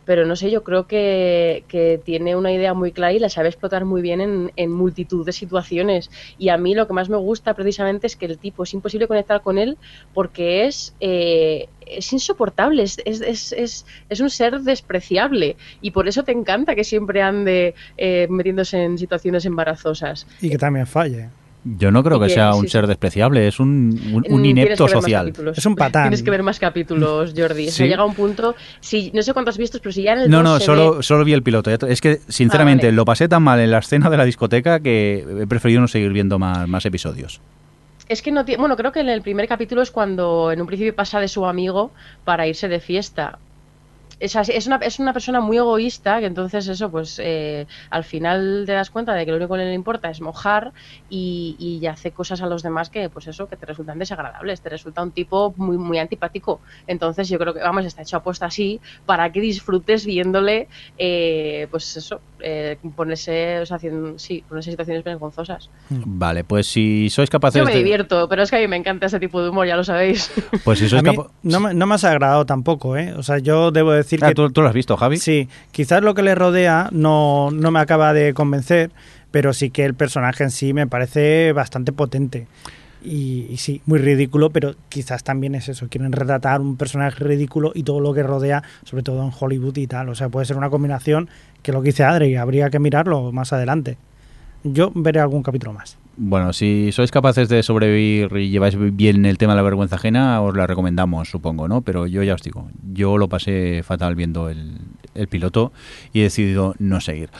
pero 0.06 0.24
no 0.24 0.36
sé, 0.36 0.50
yo 0.50 0.62
creo 0.62 0.86
que, 0.86 1.64
tiene 2.04 2.36
una 2.36 2.52
idea 2.52 2.72
muy 2.72 2.92
clara 2.92 3.12
y 3.12 3.18
la 3.18 3.28
sabe 3.28 3.48
explotar 3.48 3.84
muy 3.84 4.00
bien 4.00 4.50
en, 4.56 4.72
multitud 4.72 5.26
de 5.26 5.32
situaciones. 5.32 6.10
Y 6.38 6.48
a 6.48 6.56
mí 6.56 6.74
lo 6.74 6.86
que 6.86 6.94
más 6.94 7.10
me 7.10 7.16
gusta 7.16 7.54
precisamente 7.54 8.06
es 8.06 8.16
que 8.16 8.26
el 8.26 8.38
tipo 8.38 8.62
es 8.62 8.72
imposible 8.72 9.08
conectar 9.08 9.42
con 9.42 9.58
él 9.58 9.76
porque 10.14 10.66
es, 10.66 10.94
eh, 11.00 11.68
es 11.84 12.12
insoportable, 12.12 12.84
es, 12.84 12.98
es 13.04 14.20
un 14.20 14.30
ser 14.30 14.60
despreciable 14.60 15.56
y 15.80 15.90
por 15.90 16.08
eso 16.08 16.22
te 16.22 16.32
encanta 16.32 16.74
que 16.74 16.84
siempre 16.84 17.22
ande 17.22 17.74
eh, 17.96 18.28
metiéndose 18.30 18.82
en 18.82 18.98
situaciones 18.98 19.44
embarazosas. 19.44 20.26
Y 20.40 20.50
que 20.50 20.58
también 20.58 20.86
falle. 20.86 21.28
Yo 21.78 21.90
no 21.90 22.04
creo 22.04 22.20
que 22.20 22.28
que- 22.28 22.34
sea 22.34 22.52
sí, 22.52 22.58
un 22.60 22.64
sí. 22.66 22.70
ser 22.70 22.86
despreciable, 22.86 23.48
es 23.48 23.58
un, 23.58 23.98
un- 24.12 24.24
un 24.28 24.40
Mm, 24.42 24.44
inepto 24.44 24.86
social. 24.86 25.32
Es 25.56 25.66
un 25.66 25.74
patán. 25.74 26.04
Tienes 26.04 26.22
que 26.22 26.30
ver 26.30 26.42
más 26.44 26.58
capítulos, 26.60 27.34
Jordi. 27.36 27.68
O 27.68 27.70
sea, 27.70 27.84
Sí. 27.84 27.90
llega 27.90 28.04
un 28.04 28.14
punto, 28.14 28.54
si, 28.80 29.10
no 29.12 29.22
sé 29.22 29.32
cuántos 29.32 29.54
has 29.54 29.58
visto, 29.58 29.78
pero 29.82 29.92
si 29.92 30.02
ya 30.02 30.12
en 30.12 30.18
el 30.20 30.30
No, 30.30 30.38
2 30.38 30.44
no, 30.44 30.60
solo, 30.60 30.96
ve- 30.98 31.02
solo 31.02 31.24
vi 31.24 31.32
el 31.32 31.42
piloto. 31.42 31.70
Es 31.70 32.00
que, 32.00 32.20
sinceramente, 32.28 32.86
Ah, 32.86 32.90
vale. 32.90 32.96
lo 32.96 33.04
pasé 33.04 33.28
tan 33.28 33.42
mal 33.42 33.58
en 33.60 33.70
la 33.70 33.78
escena 33.78 34.08
de 34.10 34.16
la 34.16 34.24
discoteca 34.24 34.80
que 34.80 35.26
he 35.42 35.46
preferido 35.46 35.80
no 35.80 35.88
seguir 35.88 36.12
viendo 36.12 36.38
más, 36.38 36.68
más 36.68 36.86
episodios. 36.86 37.40
Es 38.08 38.22
que 38.22 38.30
no 38.30 38.44
tiene. 38.44 38.60
Bueno, 38.60 38.76
creo 38.76 38.92
que 38.92 39.00
en 39.00 39.08
el 39.08 39.20
primer 39.20 39.48
capítulo 39.48 39.82
es 39.82 39.90
cuando 39.90 40.52
en 40.52 40.60
un 40.60 40.66
principio 40.68 40.94
pasa 40.94 41.18
de 41.18 41.26
su 41.26 41.44
amigo 41.46 41.90
para 42.24 42.46
irse 42.46 42.68
de 42.68 42.78
fiesta. 42.78 43.38
Es, 44.18 44.34
así- 44.34 44.52
es, 44.54 44.66
una, 44.66 44.76
es 44.76 44.98
una 44.98 45.12
persona 45.12 45.40
muy 45.40 45.58
egoísta 45.58 46.20
que 46.20 46.26
entonces 46.26 46.66
eso, 46.68 46.90
pues 46.90 47.20
eh, 47.22 47.66
al 47.90 48.02
final 48.04 48.64
te 48.66 48.72
das 48.72 48.90
cuenta 48.90 49.12
de 49.14 49.24
que 49.26 49.30
lo 49.30 49.36
único 49.36 49.54
que 49.54 49.64
le 49.64 49.74
importa 49.74 50.08
es 50.08 50.20
mojar 50.22 50.72
y, 51.08 51.56
y 51.58 51.86
hace 51.86 52.12
cosas 52.12 52.40
a 52.42 52.46
los 52.46 52.62
demás 52.62 52.88
que, 52.88 53.10
pues 53.10 53.26
eso, 53.26 53.46
que 53.46 53.56
te 53.56 53.66
resultan 53.66 53.98
desagradables, 53.98 54.60
te 54.62 54.70
resulta 54.70 55.02
un 55.02 55.12
tipo 55.12 55.52
muy, 55.56 55.76
muy 55.76 55.98
antipático. 55.98 56.60
Entonces 56.86 57.28
yo 57.28 57.38
creo 57.38 57.52
que, 57.52 57.60
vamos, 57.60 57.84
está 57.84 58.02
hecho 58.02 58.16
apuesta 58.16 58.46
así 58.46 58.80
para 59.04 59.30
que 59.32 59.40
disfrutes 59.40 60.06
viéndole, 60.06 60.68
eh, 60.96 61.66
pues 61.70 61.96
eso, 61.96 62.20
eh, 62.40 62.78
ponerse, 62.94 63.60
o 63.60 63.66
sea, 63.66 63.76
haciendo, 63.76 64.18
sí, 64.18 64.44
ponerse 64.48 64.70
en 64.70 64.72
situaciones 64.72 65.04
vergonzosas. 65.04 65.68
Vale, 65.90 66.42
pues 66.44 66.66
si 66.66 67.10
sois 67.10 67.28
capaces 67.28 67.58
Yo 67.58 67.66
me 67.66 67.72
de... 67.72 67.78
divierto, 67.78 68.28
pero 68.28 68.42
es 68.42 68.50
que 68.50 68.56
a 68.56 68.60
mí 68.60 68.68
me 68.68 68.76
encanta 68.76 69.06
ese 69.06 69.20
tipo 69.20 69.42
de 69.42 69.50
humor, 69.50 69.66
ya 69.66 69.76
lo 69.76 69.84
sabéis. 69.84 70.30
Pues 70.64 70.78
si 70.78 70.88
sois 70.88 71.00
A 71.00 71.02
mí 71.02 71.14
capa- 71.16 71.30
no, 71.42 71.60
me, 71.60 71.74
no 71.74 71.86
me 71.86 71.94
has 71.94 72.04
agradado 72.04 72.46
tampoco, 72.46 72.96
¿eh? 72.96 73.12
O 73.14 73.22
sea, 73.22 73.38
yo 73.38 73.70
debo 73.70 73.92
decir 73.92 74.05
Ah, 74.22 74.28
que... 74.28 74.34
¿tú, 74.34 74.50
tú 74.50 74.62
lo 74.62 74.68
has 74.68 74.74
visto, 74.74 74.96
Javi? 74.96 75.18
Sí, 75.18 75.48
quizás 75.72 76.02
lo 76.02 76.14
que 76.14 76.22
le 76.22 76.34
rodea 76.34 76.88
no, 76.92 77.50
no 77.50 77.70
me 77.70 77.80
acaba 77.80 78.12
de 78.12 78.34
convencer, 78.34 78.90
pero 79.30 79.52
sí 79.52 79.70
que 79.70 79.84
el 79.84 79.94
personaje 79.94 80.44
en 80.44 80.50
sí 80.50 80.72
me 80.72 80.86
parece 80.86 81.52
bastante 81.52 81.92
potente. 81.92 82.46
Y, 83.02 83.46
y 83.50 83.58
sí, 83.58 83.82
muy 83.86 83.98
ridículo, 83.98 84.50
pero 84.50 84.74
quizás 84.88 85.22
también 85.22 85.54
es 85.54 85.68
eso, 85.68 85.86
quieren 85.88 86.10
retratar 86.10 86.60
un 86.60 86.76
personaje 86.76 87.22
ridículo 87.22 87.70
y 87.74 87.84
todo 87.84 88.00
lo 88.00 88.12
que 88.14 88.22
rodea, 88.22 88.62
sobre 88.84 89.02
todo 89.02 89.22
en 89.22 89.30
Hollywood 89.38 89.76
y 89.76 89.86
tal. 89.86 90.08
O 90.08 90.14
sea, 90.14 90.28
puede 90.28 90.46
ser 90.46 90.56
una 90.56 90.70
combinación 90.70 91.28
que 91.62 91.72
lo 91.72 91.82
que 91.82 91.88
dice 91.88 92.04
Adri, 92.04 92.36
habría 92.36 92.70
que 92.70 92.78
mirarlo 92.78 93.30
más 93.32 93.52
adelante. 93.52 93.96
Yo 94.64 94.90
veré 94.94 95.20
algún 95.20 95.42
capítulo 95.42 95.72
más. 95.72 95.98
Bueno, 96.18 96.54
si 96.54 96.92
sois 96.92 97.10
capaces 97.10 97.50
de 97.50 97.62
sobrevivir 97.62 98.34
y 98.38 98.48
lleváis 98.48 98.74
bien 98.96 99.26
el 99.26 99.36
tema 99.36 99.52
de 99.52 99.56
la 99.56 99.62
vergüenza 99.62 99.96
ajena, 99.96 100.40
os 100.40 100.56
la 100.56 100.66
recomendamos, 100.66 101.28
supongo, 101.28 101.68
¿no? 101.68 101.82
Pero 101.82 102.06
yo 102.06 102.22
ya 102.22 102.32
os 102.32 102.42
digo, 102.42 102.70
yo 102.94 103.18
lo 103.18 103.28
pasé 103.28 103.82
fatal 103.84 104.14
viendo 104.14 104.48
el, 104.48 104.78
piloto 105.28 105.72
y 106.12 106.20
he 106.20 106.22
decidido 106.24 106.74
no 106.78 107.00
seguir. 107.00 107.30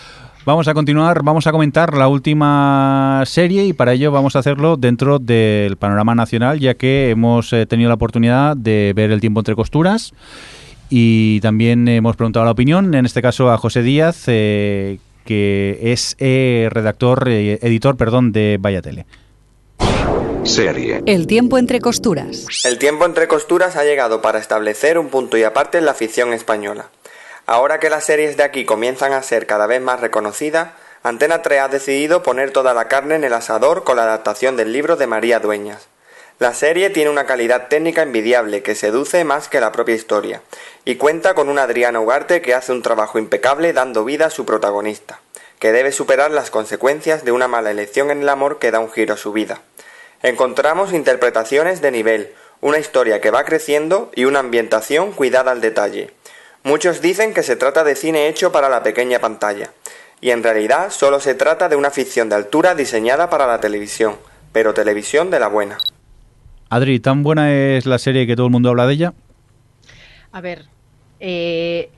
Vamos 0.46 0.68
a 0.68 0.74
continuar, 0.74 1.22
vamos 1.22 1.46
a 1.46 1.52
comentar 1.52 1.94
la 1.94 2.08
última 2.08 3.22
serie 3.26 3.66
y 3.66 3.72
para 3.72 3.92
ello 3.92 4.12
vamos 4.12 4.36
a 4.36 4.38
hacerlo 4.38 4.76
dentro 4.76 5.18
del 5.18 5.76
panorama 5.76 6.14
nacional, 6.14 6.58
ya 6.58 6.74
que 6.74 7.10
hemos 7.10 7.52
eh, 7.52 7.66
tenido 7.66 7.88
la 7.88 7.94
oportunidad 7.94 8.56
de 8.56 8.92
ver 8.94 9.10
el 9.10 9.20
tiempo 9.20 9.40
entre 9.40 9.54
costuras 9.54 10.14
y 10.88 11.40
también 11.40 11.88
hemos 11.88 12.16
preguntado 12.16 12.44
la 12.44 12.52
opinión, 12.52 12.94
en 12.94 13.06
este 13.06 13.20
caso 13.20 13.50
a 13.50 13.58
José 13.58 13.82
Díaz, 13.82 14.24
eh, 14.28 14.98
que 15.26 15.78
es 15.82 16.16
eh, 16.18 16.68
redactor, 16.70 17.28
eh, 17.28 17.58
editor, 17.60 17.98
perdón, 17.98 18.32
de 18.32 18.56
Vaya 18.58 18.80
Tele. 18.80 19.04
Serie. 20.44 21.02
El 21.04 21.26
tiempo 21.26 21.58
entre 21.58 21.80
costuras. 21.80 22.46
El 22.64 22.78
tiempo 22.78 23.04
entre 23.04 23.28
costuras 23.28 23.76
ha 23.76 23.84
llegado 23.84 24.22
para 24.22 24.38
establecer 24.38 24.98
un 24.98 25.08
punto 25.08 25.36
y 25.36 25.42
aparte 25.42 25.78
en 25.78 25.84
la 25.84 25.92
ficción 25.92 26.32
española. 26.32 26.88
Ahora 27.46 27.78
que 27.80 27.90
las 27.90 28.04
series 28.04 28.36
de 28.36 28.44
aquí 28.44 28.64
comienzan 28.64 29.12
a 29.12 29.22
ser 29.22 29.46
cada 29.46 29.66
vez 29.66 29.82
más 29.82 30.00
reconocidas, 30.00 30.70
Antena 31.02 31.42
3 31.42 31.60
ha 31.60 31.68
decidido 31.68 32.22
poner 32.22 32.50
toda 32.50 32.74
la 32.74 32.88
carne 32.88 33.16
en 33.16 33.24
el 33.24 33.32
asador 33.32 33.84
con 33.84 33.96
la 33.96 34.04
adaptación 34.04 34.56
del 34.56 34.72
libro 34.72 34.96
de 34.96 35.06
María 35.06 35.38
Dueñas. 35.38 35.88
La 36.38 36.52
serie 36.52 36.90
tiene 36.90 37.08
una 37.08 37.24
calidad 37.24 37.68
técnica 37.68 38.02
envidiable 38.02 38.62
que 38.62 38.74
seduce 38.74 39.24
más 39.24 39.48
que 39.48 39.58
la 39.58 39.72
propia 39.72 39.94
historia, 39.94 40.42
y 40.84 40.96
cuenta 40.96 41.32
con 41.32 41.48
una 41.48 41.62
Adriana 41.62 41.98
Ugarte 41.98 42.42
que 42.42 42.52
hace 42.52 42.72
un 42.72 42.82
trabajo 42.82 43.18
impecable 43.18 43.72
dando 43.72 44.04
vida 44.04 44.26
a 44.26 44.30
su 44.30 44.44
protagonista, 44.44 45.20
que 45.58 45.72
debe 45.72 45.92
superar 45.92 46.30
las 46.30 46.50
consecuencias 46.50 47.24
de 47.24 47.32
una 47.32 47.48
mala 47.48 47.70
elección 47.70 48.10
en 48.10 48.20
el 48.20 48.28
amor 48.28 48.58
que 48.58 48.70
da 48.70 48.80
un 48.80 48.90
giro 48.90 49.14
a 49.14 49.16
su 49.16 49.32
vida. 49.32 49.62
Encontramos 50.22 50.92
interpretaciones 50.92 51.80
de 51.80 51.90
nivel, 51.90 52.34
una 52.60 52.78
historia 52.78 53.22
que 53.22 53.30
va 53.30 53.44
creciendo 53.44 54.10
y 54.14 54.26
una 54.26 54.40
ambientación 54.40 55.12
cuidada 55.12 55.52
al 55.52 55.62
detalle. 55.62 56.10
Muchos 56.64 57.00
dicen 57.00 57.32
que 57.32 57.44
se 57.44 57.56
trata 57.56 57.82
de 57.82 57.96
cine 57.96 58.28
hecho 58.28 58.52
para 58.52 58.68
la 58.68 58.82
pequeña 58.82 59.20
pantalla, 59.20 59.70
y 60.20 60.32
en 60.32 60.42
realidad 60.42 60.90
solo 60.90 61.18
se 61.18 61.34
trata 61.34 61.70
de 61.70 61.76
una 61.76 61.90
ficción 61.90 62.28
de 62.28 62.36
altura 62.36 62.74
diseñada 62.74 63.30
para 63.30 63.46
la 63.46 63.58
televisión, 63.58 64.18
pero 64.52 64.74
televisión 64.74 65.30
de 65.30 65.40
la 65.40 65.48
buena. 65.48 65.78
Adri, 66.70 67.00
¿tan 67.00 67.22
buena 67.24 67.52
es 67.52 67.86
la 67.86 67.98
serie 67.98 68.26
que 68.26 68.36
todo 68.36 68.46
el 68.46 68.52
mundo 68.52 68.68
habla 68.70 68.86
de 68.86 68.94
ella? 68.94 69.14
A 70.30 70.40
ver, 70.40 70.66
eh, 71.18 71.92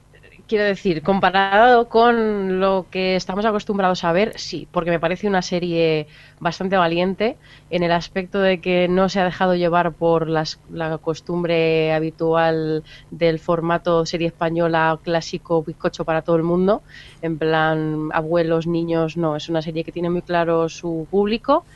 quiero 0.46 0.64
decir, 0.64 1.02
comparado 1.02 1.88
con 1.88 2.60
lo 2.60 2.88
que 2.90 3.16
estamos 3.16 3.44
acostumbrados 3.44 4.04
a 4.04 4.12
ver, 4.12 4.38
sí, 4.38 4.68
porque 4.72 4.90
me 4.90 5.00
parece 5.00 5.26
una 5.26 5.42
serie 5.42 6.06
bastante 6.38 6.76
valiente 6.76 7.38
en 7.68 7.82
el 7.82 7.92
aspecto 7.92 8.40
de 8.40 8.60
que 8.60 8.88
no 8.88 9.08
se 9.08 9.20
ha 9.20 9.24
dejado 9.24 9.54
llevar 9.56 9.96
por 9.96 10.28
las- 10.28 10.60
la 10.68 10.98
costumbre 10.98 11.92
habitual 11.92 12.84
del 13.10 13.38
formato 13.40 14.06
serie 14.06 14.28
española 14.28 15.00
clásico 15.02 15.64
bizcocho 15.64 16.04
para 16.04 16.22
todo 16.22 16.36
el 16.36 16.44
mundo, 16.44 16.84
en 17.20 17.38
plan 17.38 18.08
abuelos, 18.12 18.66
niños, 18.66 19.16
no, 19.16 19.36
es 19.36 19.48
una 19.48 19.62
serie 19.62 19.84
que 19.84 19.92
tiene 19.92 20.10
muy 20.10 20.22
claro 20.22 20.68
su 20.68 21.08
público 21.10 21.66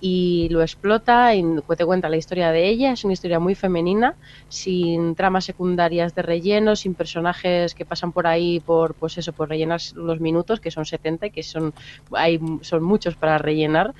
y 0.00 0.48
lo 0.50 0.62
explota 0.62 1.34
y 1.34 1.44
te 1.76 1.84
cuenta 1.84 2.08
la 2.08 2.16
historia 2.16 2.50
de 2.52 2.68
ella, 2.68 2.92
es 2.92 3.04
una 3.04 3.12
historia 3.12 3.38
muy 3.38 3.54
femenina, 3.54 4.16
sin 4.48 5.14
tramas 5.14 5.44
secundarias 5.44 6.14
de 6.14 6.22
relleno, 6.22 6.74
sin 6.76 6.94
personajes 6.96 7.74
que 7.74 7.84
pasan 7.86 8.12
por 8.12 8.26
ahí 8.26 8.60
por 8.60 8.96
pues 8.96 9.18
eso, 9.18 9.32
por 9.34 9.48
rellenar 9.50 9.80
los 9.94 10.20
minutos, 10.20 10.60
que 10.60 10.70
son 10.70 10.86
70 10.86 11.26
y 11.26 11.30
que 11.30 11.42
son 11.42 11.74
hay 12.14 12.40
son 12.62 12.82
muchos 12.82 13.16
para 13.16 13.38
rellenar. 13.38 13.94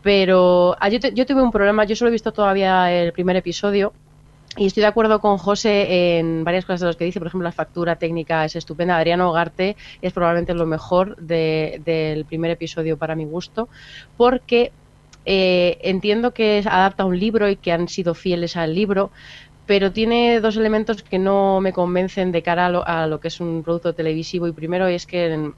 Pero 0.00 0.76
ah, 0.80 0.88
yo, 0.88 0.98
te- 1.00 1.14
yo 1.14 1.26
tuve 1.26 1.42
un 1.42 1.50
problema, 1.52 1.84
yo 1.84 1.96
solo 1.96 2.08
he 2.08 2.12
visto 2.12 2.32
todavía 2.32 2.92
el 2.92 3.12
primer 3.12 3.36
episodio 3.36 3.94
y 4.56 4.66
estoy 4.66 4.82
de 4.82 4.88
acuerdo 4.88 5.20
con 5.20 5.38
José 5.38 6.18
en 6.18 6.44
varias 6.44 6.66
cosas 6.66 6.80
de 6.80 6.86
los 6.88 6.96
que 6.96 7.04
dice. 7.06 7.20
Por 7.20 7.28
ejemplo, 7.28 7.46
la 7.48 7.52
factura 7.52 7.96
técnica 7.96 8.44
es 8.44 8.56
estupenda. 8.56 8.96
Adriano 8.98 9.30
Ogarte 9.30 9.76
es 10.00 10.12
probablemente 10.12 10.54
lo 10.54 10.66
mejor 10.66 11.16
de- 11.18 11.78
del 11.84 12.26
primer 12.26 12.50
episodio 12.52 12.98
para 12.98 13.16
mi 13.16 13.24
gusto, 13.24 13.70
porque 14.16 14.74
eh, 15.24 15.78
entiendo 15.82 16.32
que 16.32 16.62
adapta 16.66 17.04
un 17.04 17.18
libro 17.18 17.48
y 17.48 17.56
que 17.56 17.72
han 17.72 17.88
sido 17.88 18.14
fieles 18.14 18.56
al 18.56 18.74
libro, 18.74 19.10
pero 19.66 19.92
tiene 19.92 20.40
dos 20.40 20.56
elementos 20.56 21.02
que 21.02 21.18
no 21.18 21.60
me 21.60 21.72
convencen 21.72 22.32
de 22.32 22.42
cara 22.42 22.66
a 22.66 22.70
lo, 22.70 22.86
a 22.86 23.06
lo 23.06 23.20
que 23.20 23.28
es 23.28 23.40
un 23.40 23.62
producto 23.62 23.94
televisivo. 23.94 24.48
Y 24.48 24.52
primero 24.52 24.86
es 24.86 25.06
que 25.06 25.36
mm, 25.36 25.52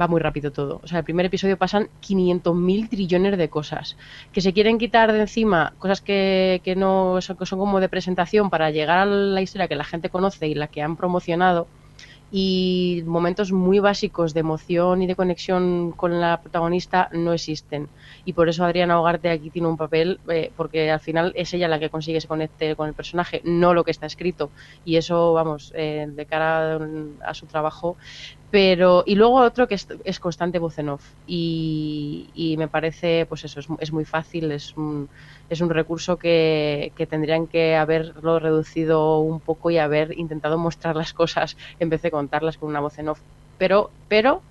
va 0.00 0.08
muy 0.08 0.20
rápido 0.20 0.52
todo. 0.52 0.80
O 0.82 0.86
sea, 0.86 0.98
el 0.98 1.04
primer 1.04 1.26
episodio 1.26 1.56
pasan 1.56 1.88
500.000 2.00 2.88
trillones 2.88 3.36
de 3.36 3.48
cosas. 3.48 3.96
Que 4.32 4.40
se 4.40 4.52
quieren 4.52 4.78
quitar 4.78 5.12
de 5.12 5.20
encima 5.20 5.74
cosas 5.78 6.00
que, 6.00 6.60
que 6.64 6.76
no 6.76 7.20
son, 7.20 7.36
que 7.36 7.46
son 7.46 7.58
como 7.58 7.80
de 7.80 7.88
presentación 7.88 8.50
para 8.50 8.70
llegar 8.70 8.98
a 8.98 9.06
la 9.06 9.42
historia 9.42 9.68
que 9.68 9.76
la 9.76 9.84
gente 9.84 10.10
conoce 10.10 10.46
y 10.48 10.54
la 10.54 10.68
que 10.68 10.82
han 10.82 10.96
promocionado. 10.96 11.66
Y 12.30 13.02
momentos 13.06 13.52
muy 13.52 13.78
básicos 13.78 14.34
de 14.34 14.40
emoción 14.40 15.00
y 15.02 15.06
de 15.06 15.16
conexión 15.16 15.92
con 15.92 16.20
la 16.20 16.40
protagonista 16.42 17.08
no 17.12 17.32
existen. 17.32 17.90
Y 18.24 18.34
por 18.34 18.48
eso 18.48 18.64
Adriana 18.64 19.00
Hogarte 19.00 19.30
aquí 19.30 19.50
tiene 19.50 19.68
un 19.68 19.76
papel, 19.78 20.20
eh, 20.28 20.52
porque 20.54 20.90
al 20.90 21.00
final 21.00 21.32
es 21.36 21.54
ella 21.54 21.68
la 21.68 21.78
que 21.78 21.90
consigue 21.90 22.20
se 22.20 22.28
conecte 22.28 22.76
con 22.76 22.88
el 22.88 22.94
personaje, 22.94 23.40
no 23.44 23.72
lo 23.74 23.84
que 23.84 23.90
está 23.92 24.06
escrito. 24.06 24.52
Y 24.84 24.96
eso, 24.96 25.32
vamos, 25.32 25.72
eh, 25.74 26.06
de 26.08 26.26
cara 26.26 26.78
a 27.24 27.34
su 27.34 27.46
trabajo 27.46 27.96
pero 28.50 29.04
y 29.06 29.14
luego 29.14 29.36
otro 29.36 29.68
que 29.68 29.74
es, 29.74 30.20
constante 30.20 30.58
voz 30.58 30.78
en 30.78 30.88
off. 30.88 31.04
Y, 31.26 32.28
y 32.34 32.56
me 32.56 32.68
parece 32.68 33.26
pues 33.26 33.44
eso 33.44 33.60
es, 33.60 33.68
es 33.78 33.92
muy 33.92 34.04
fácil 34.04 34.50
es 34.52 34.76
un, 34.76 35.08
es 35.50 35.60
un 35.60 35.70
recurso 35.70 36.16
que, 36.16 36.92
que 36.96 37.06
tendrían 37.06 37.46
que 37.46 37.76
haberlo 37.76 38.38
reducido 38.38 39.20
un 39.20 39.40
poco 39.40 39.70
y 39.70 39.78
haber 39.78 40.18
intentado 40.18 40.58
mostrar 40.58 40.96
las 40.96 41.12
cosas 41.12 41.56
en 41.78 41.90
vez 41.90 42.02
de 42.02 42.10
contarlas 42.10 42.56
con 42.56 42.68
una 42.70 42.80
voz 42.80 42.98
en 42.98 43.08
off. 43.08 43.20
Pero 43.58 43.90
pero 44.08 44.42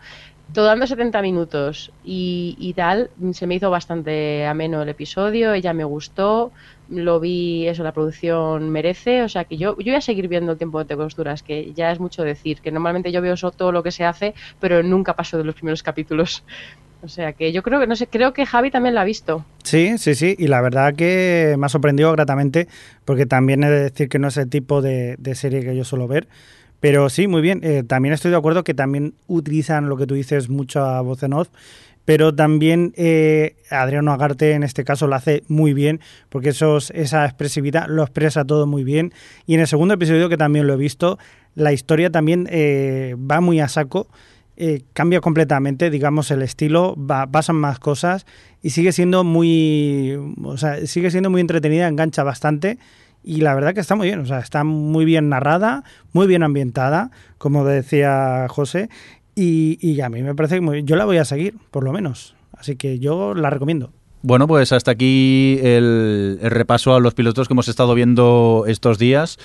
todo 0.54 0.66
dando 0.66 0.88
70 0.88 1.22
minutos 1.22 1.92
y, 2.04 2.56
y 2.58 2.74
tal, 2.74 3.10
se 3.34 3.48
me 3.48 3.56
hizo 3.56 3.70
bastante 3.70 4.46
ameno 4.46 4.82
el 4.82 4.90
episodio, 4.90 5.54
ella 5.54 5.74
me 5.74 5.84
gustó, 5.84 6.52
lo 6.90 7.20
vi, 7.20 7.68
eso, 7.68 7.84
la 7.84 7.92
producción 7.92 8.70
merece, 8.70 9.24
o 9.24 9.30
sea 9.30 9.46
que 9.46 9.58
yo, 9.58 9.78
yo 9.78 9.92
voy 9.92 9.96
a 9.96 10.02
seguir 10.02 10.28
viendo 10.28 10.52
el 10.52 10.58
tiempo 10.58 10.84
de 10.84 10.96
costuras, 10.96 11.44
que 11.44 11.74
ya 11.74 11.92
es 11.92 12.00
mucho 12.00 12.24
decir, 12.24 12.62
que 12.62 12.72
normalmente 12.72 13.12
yo 13.12 13.22
veo 13.22 13.36
todo 13.36 13.72
lo 13.72 13.84
que 13.84 13.92
se 13.92 14.04
hace, 14.04 14.34
pero 14.60 14.84
nunca 14.84 15.16
paso 15.16 15.38
de 15.38 15.44
los 15.44 15.56
primeros 15.56 15.84
capítulos. 15.84 16.44
O 17.04 17.08
sea 17.08 17.34
que 17.34 17.52
yo 17.52 17.62
creo 17.62 17.80
que, 17.80 17.86
no 17.86 17.96
sé, 17.96 18.08
creo 18.08 18.34
que 18.34 18.48
Javi 18.48 18.72
también 18.72 18.96
la 18.96 19.02
ha 19.02 19.06
visto. 19.06 19.46
Sí, 19.64 20.00
sí, 20.00 20.16
sí, 20.16 20.36
y 20.40 20.48
la 20.48 20.62
verdad 20.62 20.96
que 20.96 21.56
me 21.56 21.68
ha 21.68 21.70
sorprendido 21.70 22.12
gratamente, 22.12 22.68
porque 23.06 23.28
también 23.28 23.64
he 23.64 23.70
de 23.70 23.84
decir 23.84 24.10
que 24.10 24.18
no 24.18 24.30
es 24.30 24.38
el 24.38 24.50
tipo 24.50 24.82
de, 24.82 25.16
de 25.20 25.36
serie 25.36 25.62
que 25.62 25.76
yo 25.76 25.84
suelo 25.84 26.08
ver. 26.08 26.28
Pero 26.80 27.10
sí, 27.10 27.28
muy 27.28 27.42
bien. 27.42 27.62
Eh, 27.64 27.84
también 27.84 28.14
estoy 28.14 28.32
de 28.32 28.38
acuerdo 28.38 28.64
que 28.64 28.74
también 28.74 29.16
utilizan 29.28 29.90
lo 29.90 29.98
que 29.98 30.06
tú 30.06 30.14
dices 30.14 30.50
mucho 30.50 30.82
a 30.82 31.02
voz 31.02 31.24
en 31.24 31.34
off, 31.34 31.50
pero 32.08 32.34
también 32.34 32.94
eh, 32.96 33.58
Adriano 33.70 34.14
Agarte 34.14 34.54
en 34.54 34.64
este 34.64 34.86
caso 34.86 35.08
lo 35.08 35.16
hace 35.16 35.44
muy 35.50 35.74
bien, 35.74 36.00
porque 36.30 36.50
esos, 36.50 36.90
esa 36.92 37.26
expresividad 37.26 37.88
lo 37.90 38.02
expresa 38.02 38.46
todo 38.46 38.66
muy 38.66 38.86
bien. 38.86 39.12
Y 39.46 39.56
en 39.56 39.60
el 39.60 39.68
segundo 39.68 39.94
episodio, 39.96 40.30
que 40.30 40.38
también 40.38 40.68
lo 40.68 40.74
he 40.74 40.78
visto, 40.78 41.20
la 41.54 41.74
historia 41.74 42.10
también 42.10 42.48
eh, 42.50 43.18
va 43.20 43.42
muy 43.42 43.60
a 43.60 43.68
saco. 43.68 44.08
eh, 44.56 44.84
cambia 44.94 45.20
completamente, 45.20 45.90
digamos, 45.90 46.32
el 46.32 46.42
estilo, 46.42 46.96
va- 46.98 47.28
pasan 47.28 47.58
más 47.58 47.78
cosas 47.78 48.26
y 48.64 48.70
sigue 48.70 48.92
siendo 48.94 49.26
muy, 49.26 50.18
o 50.44 50.58
sea, 50.58 50.84
sigue 50.88 51.12
siendo 51.12 51.30
muy 51.30 51.42
entretenida, 51.42 51.88
engancha 51.90 52.24
bastante 52.24 52.78
y 53.24 53.42
la 53.42 53.54
verdad 53.54 53.74
que 53.74 53.82
está 53.82 53.96
muy 53.96 54.08
bien, 54.08 54.20
o 54.22 54.26
sea, 54.26 54.40
está 54.40 54.64
muy 54.64 55.04
bien 55.04 55.28
narrada, 55.30 55.84
muy 56.14 56.26
bien 56.26 56.42
ambientada, 56.44 57.12
como 57.38 57.66
decía 57.66 58.48
José, 58.50 58.90
y, 59.38 59.78
y 59.82 60.02
a 60.02 60.10
mí 60.10 60.22
me 60.24 60.36
parece 60.36 60.56
que 60.56 60.62
muy- 60.62 60.84
yo 60.84 60.96
la 60.96 61.06
voy 61.06 61.18
a 61.18 61.26
seguir, 61.26 61.54
por 61.72 61.84
lo 61.84 61.94
menos, 61.94 62.36
así 62.58 62.76
que 62.76 63.00
yo 63.00 63.34
la 63.36 63.50
recomiendo. 63.50 63.92
Bueno, 64.24 64.48
pues 64.48 64.72
hasta 64.72 64.92
aquí 64.92 65.60
el, 65.62 66.40
el 66.42 66.52
repaso 66.52 66.96
a 66.96 67.00
los 67.00 67.14
pilotos 67.14 67.48
que 67.48 67.54
hemos 67.54 67.68
estado 67.68 67.94
viendo 67.94 68.66
estos 68.68 68.98
días. 68.98 69.38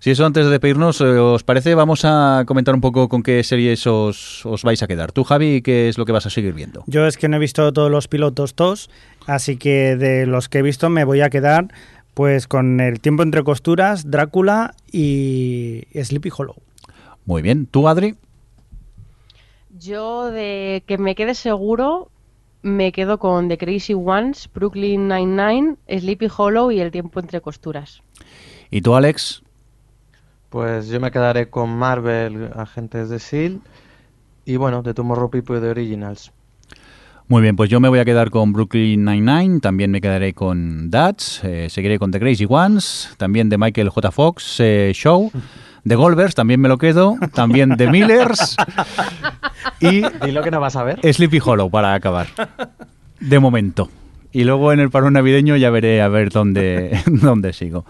Si 0.00 0.10
eso 0.10 0.24
antes 0.26 0.46
de 0.46 0.50
despedirnos, 0.50 1.00
eh, 1.02 1.04
¿os 1.04 1.44
parece? 1.44 1.74
Vamos 1.74 2.00
a 2.04 2.44
comentar 2.46 2.74
un 2.74 2.80
poco 2.80 3.08
con 3.08 3.22
qué 3.22 3.44
series 3.44 3.86
os, 3.86 4.44
os 4.46 4.62
vais 4.64 4.82
a 4.82 4.86
quedar. 4.86 5.12
Tú, 5.12 5.24
Javi, 5.24 5.60
¿qué 5.62 5.88
es 5.90 5.96
lo 5.98 6.06
que 6.06 6.12
vas 6.12 6.24
a 6.26 6.30
seguir 6.30 6.54
viendo? 6.54 6.82
Yo 6.86 7.06
es 7.06 7.16
que 7.18 7.28
no 7.28 7.36
he 7.36 7.38
visto 7.38 7.70
todos 7.72 7.90
los 7.90 8.08
pilotos 8.08 8.54
todos, 8.54 8.90
así 9.26 9.56
que 9.58 9.96
de 9.96 10.26
los 10.26 10.48
que 10.48 10.58
he 10.58 10.62
visto 10.62 10.88
me 10.90 11.04
voy 11.04 11.20
a 11.20 11.30
quedar 11.30 11.68
pues 12.14 12.48
con 12.48 12.80
El 12.80 12.98
tiempo 13.00 13.22
entre 13.22 13.44
costuras, 13.44 14.10
Drácula 14.10 14.74
y 14.90 15.82
Sleepy 15.94 16.30
Hollow. 16.36 16.56
Muy 17.26 17.42
bien. 17.42 17.66
¿Tú, 17.66 17.86
Adri? 17.86 18.16
Yo 19.80 20.30
de 20.30 20.82
que 20.86 20.98
me 20.98 21.14
quede 21.14 21.34
seguro, 21.34 22.10
me 22.60 22.92
quedo 22.92 23.18
con 23.18 23.48
The 23.48 23.56
Crazy 23.56 23.94
Ones, 23.94 24.50
Brooklyn 24.52 25.08
Nine-Nine, 25.08 25.76
Sleepy 25.88 26.28
Hollow 26.36 26.70
y 26.70 26.80
El 26.80 26.90
tiempo 26.90 27.18
entre 27.18 27.40
costuras. 27.40 28.02
¿Y 28.70 28.82
tú, 28.82 28.94
Alex? 28.94 29.42
Pues 30.50 30.88
yo 30.88 31.00
me 31.00 31.10
quedaré 31.10 31.48
con 31.48 31.70
Marvel, 31.70 32.50
Agentes 32.54 33.08
de 33.08 33.16
S.H.I.E.L.D. 33.16 33.60
y 34.44 34.56
bueno, 34.56 34.82
de 34.82 34.92
Tomorrow 34.92 35.30
People 35.30 35.56
y 35.56 35.60
de 35.60 35.70
Originals. 35.70 36.30
Muy 37.28 37.40
bien, 37.40 37.56
pues 37.56 37.70
yo 37.70 37.80
me 37.80 37.88
voy 37.88 38.00
a 38.00 38.04
quedar 38.04 38.28
con 38.28 38.52
Brooklyn 38.52 39.04
Nine-Nine, 39.04 39.60
también 39.60 39.92
me 39.92 40.02
quedaré 40.02 40.34
con 40.34 40.90
Dutch, 40.90 41.42
eh, 41.44 41.70
seguiré 41.70 41.98
con 41.98 42.10
The 42.10 42.18
Crazy 42.18 42.44
Ones, 42.46 43.14
también 43.16 43.48
de 43.48 43.56
Michael 43.56 43.88
J. 43.88 44.10
Fox 44.10 44.56
eh, 44.58 44.90
Show, 44.94 45.30
de 45.84 45.94
Goldbergs 45.94 46.34
también 46.34 46.60
me 46.60 46.68
lo 46.68 46.78
quedo, 46.78 47.16
también 47.34 47.70
de 47.70 47.90
Millers 47.90 48.56
y 49.80 50.02
Dilo 50.24 50.42
que 50.42 50.50
no 50.50 50.60
vas 50.60 50.76
a 50.76 50.84
ver. 50.84 51.00
Sleepy 51.12 51.40
Hollow 51.44 51.70
para 51.70 51.94
acabar, 51.94 52.28
de 53.18 53.38
momento. 53.38 53.88
Y 54.32 54.44
luego 54.44 54.72
en 54.72 54.78
el 54.78 54.90
parón 54.90 55.14
navideño 55.14 55.56
ya 55.56 55.70
veré 55.70 56.02
a 56.02 56.08
ver 56.08 56.30
dónde, 56.30 57.00
dónde 57.06 57.52
sigo. 57.52 57.84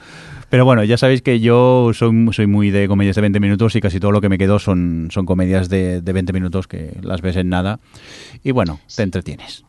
Pero 0.48 0.64
bueno, 0.64 0.82
ya 0.82 0.96
sabéis 0.96 1.22
que 1.22 1.38
yo 1.38 1.92
soy, 1.94 2.28
soy 2.32 2.46
muy 2.46 2.70
de 2.70 2.88
comedias 2.88 3.14
de 3.14 3.22
20 3.22 3.38
minutos 3.38 3.76
y 3.76 3.80
casi 3.80 4.00
todo 4.00 4.10
lo 4.10 4.20
que 4.20 4.28
me 4.28 4.38
quedo 4.38 4.58
son, 4.58 5.08
son 5.12 5.24
comedias 5.24 5.68
de, 5.68 6.00
de 6.00 6.12
20 6.12 6.32
minutos 6.32 6.66
que 6.66 6.96
las 7.02 7.20
ves 7.20 7.36
en 7.36 7.50
nada. 7.50 7.78
Y 8.42 8.50
bueno, 8.50 8.80
te 8.96 9.02
entretienes. 9.02 9.64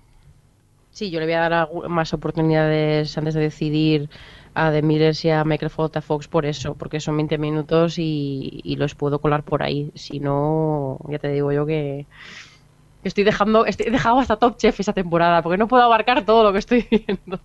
Sí, 0.91 1.11
yo 1.11 1.19
le 1.19 1.25
voy 1.25 1.35
a 1.35 1.49
dar 1.49 1.69
más 1.87 2.13
oportunidades 2.13 3.17
antes 3.17 3.33
de 3.33 3.41
decidir 3.41 4.09
a 4.53 4.71
The 4.71 4.81
Millers 4.81 5.23
y 5.25 5.29
a 5.29 5.43
Microsoft 5.43 5.97
a 5.97 6.01
Fox 6.01 6.27
por 6.27 6.45
eso, 6.45 6.75
porque 6.75 6.99
son 6.99 7.17
20 7.17 7.37
minutos 7.37 7.95
y, 7.97 8.75
los 8.77 8.95
puedo 8.95 9.19
colar 9.19 9.43
por 9.43 9.63
ahí. 9.63 9.91
Si 9.95 10.19
no, 10.19 10.97
ya 11.09 11.19
te 11.19 11.29
digo 11.29 11.51
yo 11.51 11.65
que 11.65 12.05
estoy 13.03 13.23
dejando, 13.23 13.65
estoy 13.65 13.87
he 13.87 13.95
hasta 13.95 14.35
Top 14.35 14.57
Chef 14.57 14.79
esa 14.79 14.93
temporada, 14.93 15.41
porque 15.41 15.57
no 15.57 15.67
puedo 15.67 15.83
abarcar 15.83 16.25
todo 16.25 16.43
lo 16.43 16.51
que 16.53 16.59
estoy 16.59 16.87
viendo. 16.89 17.39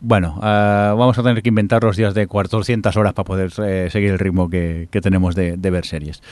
Bueno, 0.00 0.38
ah, 0.42 0.94
vamos 0.96 1.18
a 1.18 1.22
tener 1.22 1.42
que 1.42 1.50
inventar 1.50 1.84
los 1.84 1.96
días 1.96 2.14
de 2.14 2.26
400 2.26 2.96
horas 2.96 3.12
para 3.12 3.24
poder 3.24 3.52
eh, 3.62 3.88
seguir 3.90 4.10
el 4.10 4.18
ritmo 4.18 4.48
que, 4.48 4.88
tenemos 5.02 5.34
de 5.34 5.56
ver 5.56 5.84
series. 5.84 6.22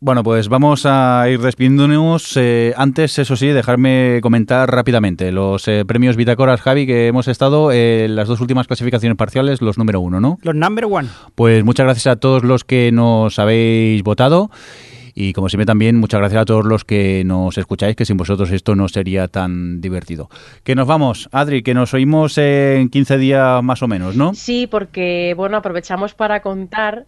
Bueno, 0.00 0.22
pues 0.22 0.48
vamos 0.48 0.86
a 0.86 1.26
ir 1.28 1.40
despidiéndonos. 1.40 2.36
Eh, 2.36 2.72
antes, 2.76 3.18
eso 3.18 3.34
sí, 3.34 3.48
dejarme 3.48 4.20
comentar 4.22 4.70
rápidamente 4.70 5.32
los 5.32 5.66
eh, 5.66 5.84
premios 5.84 6.14
Bitácoras, 6.14 6.60
Javi, 6.60 6.86
que 6.86 7.08
hemos 7.08 7.26
estado 7.26 7.72
en 7.72 8.14
las 8.14 8.28
dos 8.28 8.40
últimas 8.40 8.68
clasificaciones 8.68 9.16
parciales, 9.16 9.60
los 9.60 9.76
número 9.76 10.00
uno, 10.00 10.20
¿no? 10.20 10.38
Los 10.42 10.54
number 10.54 10.84
one. 10.84 11.08
Pues 11.34 11.64
muchas 11.64 11.84
gracias 11.84 12.06
a 12.06 12.14
todos 12.16 12.44
los 12.44 12.62
que 12.62 12.92
nos 12.92 13.40
habéis 13.40 14.04
votado. 14.04 14.52
Y 15.16 15.32
como 15.32 15.48
siempre 15.48 15.66
también 15.66 15.96
muchas 15.96 16.20
gracias 16.20 16.42
a 16.42 16.44
todos 16.44 16.64
los 16.64 16.84
que 16.84 17.24
nos 17.26 17.58
escucháis, 17.58 17.96
que 17.96 18.04
sin 18.04 18.16
vosotros 18.16 18.52
esto 18.52 18.76
no 18.76 18.86
sería 18.86 19.26
tan 19.26 19.80
divertido. 19.80 20.30
Que 20.62 20.76
nos 20.76 20.86
vamos, 20.86 21.28
Adri, 21.32 21.64
que 21.64 21.74
nos 21.74 21.92
oímos 21.92 22.38
en 22.38 22.88
15 22.88 23.18
días 23.18 23.64
más 23.64 23.82
o 23.82 23.88
menos, 23.88 24.14
¿no? 24.14 24.32
Sí, 24.34 24.68
porque 24.70 25.34
bueno, 25.36 25.56
aprovechamos 25.56 26.14
para 26.14 26.40
contar 26.40 27.06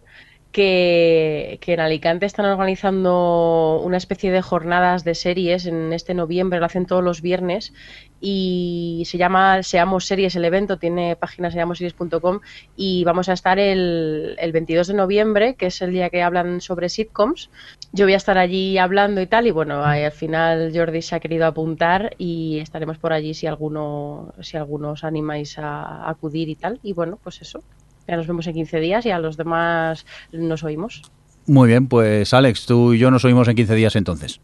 que, 0.51 1.59
en 1.65 1.79
Alicante 1.79 2.25
están 2.25 2.45
organizando 2.45 3.81
una 3.83 3.97
especie 3.97 4.31
de 4.31 4.41
jornadas 4.41 5.03
de 5.03 5.15
series 5.15 5.65
en 5.65 5.93
este 5.93 6.13
noviembre, 6.13 6.59
lo 6.59 6.65
hacen 6.65 6.85
todos 6.85 7.03
los 7.03 7.21
viernes 7.21 7.73
y 8.19 9.03
se 9.05 9.17
llama 9.17 9.63
Seamos 9.63 10.05
Series 10.05 10.35
el 10.35 10.45
evento, 10.45 10.77
tiene 10.77 11.15
página 11.15 11.49
seamoseries.com 11.51 12.41
y 12.75 13.03
vamos 13.03 13.29
a 13.29 13.33
estar 13.33 13.59
el, 13.59 14.35
el 14.39 14.51
22 14.51 14.87
de 14.87 14.93
noviembre, 14.93 15.55
que 15.55 15.67
es 15.67 15.81
el 15.81 15.91
día 15.91 16.09
que 16.09 16.21
hablan 16.21 16.61
sobre 16.61 16.89
sitcoms. 16.89 17.49
Yo 17.93 18.05
voy 18.05 18.13
a 18.13 18.17
estar 18.17 18.37
allí 18.37 18.77
hablando 18.77 19.21
y 19.21 19.27
tal 19.27 19.47
y 19.47 19.51
bueno, 19.51 19.83
al 19.83 20.11
final 20.11 20.71
Jordi 20.73 21.01
se 21.01 21.15
ha 21.15 21.19
querido 21.19 21.45
apuntar 21.45 22.15
y 22.17 22.59
estaremos 22.59 22.97
por 22.97 23.13
allí 23.13 23.33
si 23.33 23.47
alguno 23.47 24.33
si 24.41 24.57
alguno 24.57 24.91
os 24.91 25.03
animáis 25.03 25.57
a 25.57 26.09
acudir 26.09 26.49
y 26.49 26.55
tal 26.55 26.79
y 26.83 26.93
bueno, 26.93 27.17
pues 27.23 27.41
eso. 27.41 27.63
Ya 28.07 28.17
nos 28.17 28.27
vemos 28.27 28.47
en 28.47 28.53
15 28.53 28.79
días 28.79 29.05
y 29.05 29.11
a 29.11 29.19
los 29.19 29.37
demás 29.37 30.05
nos 30.31 30.63
oímos. 30.63 31.03
Muy 31.47 31.67
bien, 31.67 31.87
pues 31.87 32.33
Alex, 32.33 32.65
tú 32.65 32.93
y 32.93 32.99
yo 32.99 33.11
nos 33.11 33.25
oímos 33.25 33.47
en 33.47 33.55
15 33.55 33.75
días 33.75 33.95
entonces. 33.95 34.39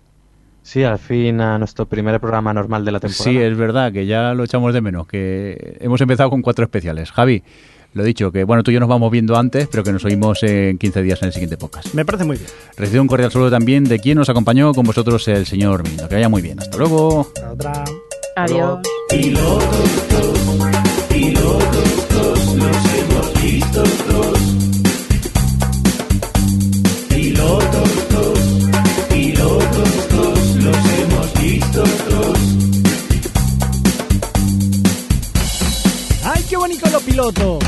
Sí, 0.64 0.84
al 0.84 1.00
fin 1.00 1.40
a 1.40 1.58
nuestro 1.58 1.86
primer 1.86 2.20
programa 2.20 2.54
normal 2.54 2.84
de 2.84 2.92
la 2.92 3.00
temporada. 3.00 3.24
Sí, 3.24 3.38
es 3.38 3.56
verdad 3.56 3.94
que 3.94 4.06
ya 4.06 4.34
lo 4.34 4.44
echamos 4.44 4.74
de 4.74 4.82
menos, 4.82 5.08
que 5.08 5.78
hemos 5.80 6.02
empezado 6.02 6.30
con 6.30 6.42
cuatro 6.42 6.66
especiales. 6.66 7.12
Javi, 7.12 7.42
lo 7.94 8.04
dicho, 8.04 8.32
que 8.32 8.44
bueno, 8.44 8.64
tú 8.64 8.72
y 8.72 8.74
yo 8.74 8.80
nos 8.80 8.90
vamos 8.90 9.10
viendo 9.10 9.38
antes, 9.38 9.68
pero 9.70 9.84
que 9.84 9.94
nos 9.94 10.04
oímos 10.04 10.44
en 10.44 10.78
15 10.78 11.02
días 11.04 11.22
en 11.22 11.28
el 11.28 11.34
siguiente 11.34 11.58
podcast. 11.58 11.94
Me 11.94 12.04
parece 12.04 12.26
muy 12.26 12.38
bien. 12.38 12.50
Recibo 12.76 13.02
un 13.02 13.08
cordial 13.08 13.32
saludo 13.32 13.50
también 13.50 13.86
de 13.86 14.00
quien 14.00 14.18
nos 14.18 14.30
acompañó 14.30 14.74
con 14.74 14.86
vosotros, 14.86 15.28
el 15.30 15.46
señor 15.46 15.88
Mino. 15.88 16.08
Que 16.10 16.16
vaya 16.16 16.30
muy 16.30 16.42
bien. 16.42 16.60
Hasta 16.60 16.78
luego. 16.78 17.22
Hasta 17.22 17.54
otra. 17.54 17.84
Adiós. 18.36 18.80
Los 21.48 22.78
hemos 22.98 23.34
visto 23.42 23.84
todos. 24.10 24.40
Pilotos 27.10 27.92
dos, 28.10 28.40
pilotos 29.10 30.10
dos, 30.10 30.40
los 30.64 30.78
hemos 31.00 31.34
visto 31.42 31.84
todos. 32.10 32.40
¡Ay, 36.24 36.44
qué 36.50 36.58
bonito 36.58 36.90
los 36.90 37.04
pilotos! 37.04 37.64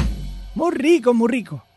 Muy 0.56 0.72
rico, 0.72 1.14
muy 1.14 1.30
rico. 1.30 1.69